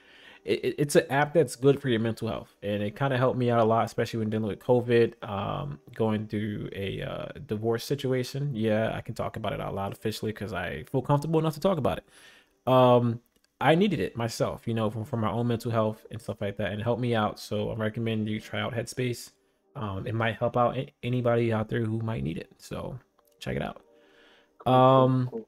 it, 0.46 0.64
it- 0.66 0.76
it's 0.78 0.96
an 0.96 1.06
app 1.10 1.34
that's 1.34 1.56
good 1.56 1.82
for 1.82 1.88
your 1.90 2.02
mental 2.02 2.28
health 2.28 2.54
and 2.62 2.84
it 2.84 2.96
kind 2.98 3.14
of 3.14 3.20
helped 3.20 3.38
me 3.40 3.50
out 3.50 3.60
a 3.60 3.64
lot 3.64 3.86
especially 3.86 4.20
when 4.20 4.30
dealing 4.30 4.48
with 4.50 4.60
covid 4.60 5.14
um 5.28 5.80
going 5.96 6.28
through 6.28 6.70
a 6.74 7.02
uh, 7.02 7.28
divorce 7.48 7.86
situation 7.86 8.52
yeah 8.54 8.94
i 8.94 9.00
can 9.00 9.16
talk 9.16 9.38
about 9.38 9.54
it 9.54 9.62
out 9.62 9.74
loud 9.74 9.94
officially 9.94 10.34
because 10.34 10.52
i 10.52 10.84
feel 10.92 11.02
comfortable 11.02 11.40
enough 11.40 11.54
to 11.54 11.62
talk 11.62 11.78
about 11.78 11.98
it 11.98 12.04
um 12.68 13.20
i 13.62 13.76
needed 13.76 14.00
it 14.00 14.16
myself 14.16 14.68
you 14.68 14.74
know 14.74 14.90
for, 14.90 15.18
my 15.18 15.30
own 15.30 15.48
mental 15.48 15.72
health 15.72 16.06
and 16.12 16.22
stuff 16.22 16.40
like 16.42 16.58
that 16.58 16.72
and 16.72 16.80
it 16.80 16.84
helped 16.84 17.02
me 17.02 17.14
out 17.16 17.40
so 17.40 17.72
i 17.72 17.76
recommend 17.76 18.28
you 18.28 18.40
try 18.40 18.60
out 18.62 18.74
headspace 18.74 19.32
um 19.76 20.06
it 20.08 20.14
might 20.16 20.36
help 20.36 20.56
out 20.56 20.78
anybody 21.04 21.52
out 21.52 21.68
there 21.70 21.84
who 21.84 22.00
might 22.00 22.24
need 22.24 22.38
it 22.38 22.50
so 22.58 22.98
check 23.40 23.56
it 23.56 23.62
out 23.62 23.82
Cool, 24.60 24.74
cool, 24.74 24.74
Um, 24.74 25.28
cool. 25.30 25.48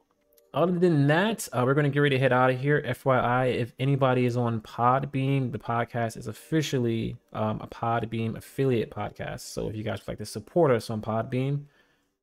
other 0.52 0.78
than 0.78 1.06
that, 1.06 1.48
uh, 1.52 1.62
we're 1.64 1.72
gonna 1.74 1.88
get 1.88 2.00
ready 2.00 2.16
to 2.16 2.20
head 2.20 2.32
out 2.34 2.50
of 2.50 2.60
here. 2.60 2.82
FYI, 2.82 3.54
if 3.54 3.72
anybody 3.78 4.26
is 4.26 4.36
on 4.36 4.60
Podbean, 4.60 5.52
the 5.52 5.58
podcast 5.58 6.18
is 6.18 6.26
officially 6.26 7.16
um, 7.32 7.60
a 7.62 7.66
Podbean 7.66 8.36
affiliate 8.36 8.90
podcast. 8.90 9.40
So 9.40 9.68
if 9.70 9.74
you 9.76 9.82
guys 9.82 10.00
would 10.00 10.08
like 10.08 10.18
to 10.18 10.26
support 10.26 10.70
us 10.70 10.90
on 10.90 11.00
Podbean, 11.00 11.64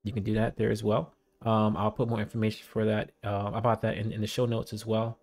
you 0.03 0.11
can 0.11 0.21
do 0.23 0.35
that 0.35 0.55
there 0.55 0.69
as 0.69 0.83
well. 0.83 1.13
Um, 1.45 1.75
I'll 1.77 1.91
put 1.91 2.07
more 2.09 2.19
information 2.19 2.65
for 2.69 2.85
that 2.85 3.11
uh, 3.23 3.51
about 3.53 3.81
that 3.81 3.97
in, 3.97 4.11
in 4.11 4.21
the 4.21 4.27
show 4.27 4.45
notes 4.45 4.73
as 4.73 4.85
well. 4.85 5.19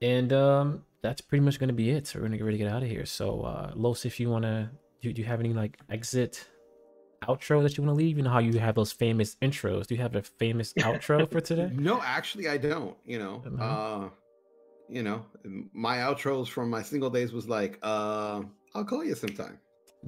And 0.00 0.32
um, 0.32 0.84
that's 1.02 1.20
pretty 1.20 1.44
much 1.44 1.58
gonna 1.58 1.72
be 1.72 1.90
it. 1.90 2.06
So 2.06 2.18
we're 2.18 2.26
gonna 2.26 2.36
get 2.38 2.44
ready 2.44 2.58
to 2.58 2.64
get 2.64 2.72
out 2.72 2.82
of 2.82 2.88
here. 2.88 3.06
So 3.06 3.42
uh, 3.42 3.72
Los, 3.74 4.04
if 4.04 4.20
you 4.20 4.30
wanna, 4.30 4.70
do, 5.00 5.12
do 5.12 5.20
you 5.20 5.26
have 5.28 5.40
any 5.40 5.52
like 5.52 5.78
exit? 5.90 6.46
outro 7.26 7.64
that 7.64 7.76
you 7.76 7.82
want 7.82 7.90
to 7.92 7.98
leave 7.98 8.16
you 8.16 8.22
know 8.22 8.30
how 8.30 8.38
you 8.38 8.60
have 8.60 8.76
those 8.76 8.92
famous 8.92 9.34
intros 9.42 9.88
do 9.88 9.94
you 9.96 10.00
have 10.00 10.14
a 10.14 10.22
famous 10.22 10.72
outro 10.78 11.28
for 11.28 11.40
today 11.40 11.68
No, 11.74 12.00
actually, 12.00 12.48
I 12.48 12.58
don't. 12.58 12.96
You 13.04 13.18
know, 13.18 13.42
Mhm. 13.44 13.60
uh, 13.60 14.08
you 14.88 15.02
know, 15.02 15.26
my 15.72 15.96
outros 15.98 16.48
from 16.48 16.70
my 16.70 16.80
single 16.82 17.10
days 17.10 17.32
was 17.32 17.48
like, 17.48 17.78
uh, 17.82 18.42
"I'll 18.74 18.84
call 18.84 19.04
you 19.04 19.16
sometime." 19.16 19.58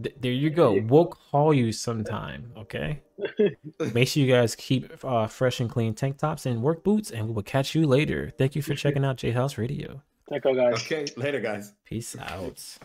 Th- 0.03 0.15
there 0.21 0.33
you 0.33 0.51
go. 0.51 0.81
We'll 0.87 1.07
call 1.07 1.53
you 1.53 1.73
sometime, 1.73 2.53
okay? 2.57 3.03
Make 3.95 4.09
sure 4.09 4.23
you 4.23 4.33
guys 4.33 4.55
keep 4.55 5.05
uh, 5.05 5.27
fresh 5.27 5.61
and 5.61 5.69
clean 5.69 5.95
tank 5.95 6.19
tops 6.19 6.47
and 6.47 6.63
work 6.63 6.85
boots, 6.85 7.11
and 7.11 7.29
we 7.29 7.35
will 7.35 7.43
catch 7.43 7.75
you 7.75 7.87
later. 7.87 8.33
Thank 8.39 8.55
you 8.55 8.63
for 8.63 8.75
checking 8.75 9.05
out 9.05 9.17
J 9.17 9.33
House 9.33 9.59
Radio. 9.59 10.03
Thank 10.29 10.45
you 10.45 10.55
guys. 10.55 10.75
Okay, 10.75 11.07
later, 11.17 11.41
guys. 11.41 11.73
Peace 11.85 12.17
out. 12.17 12.79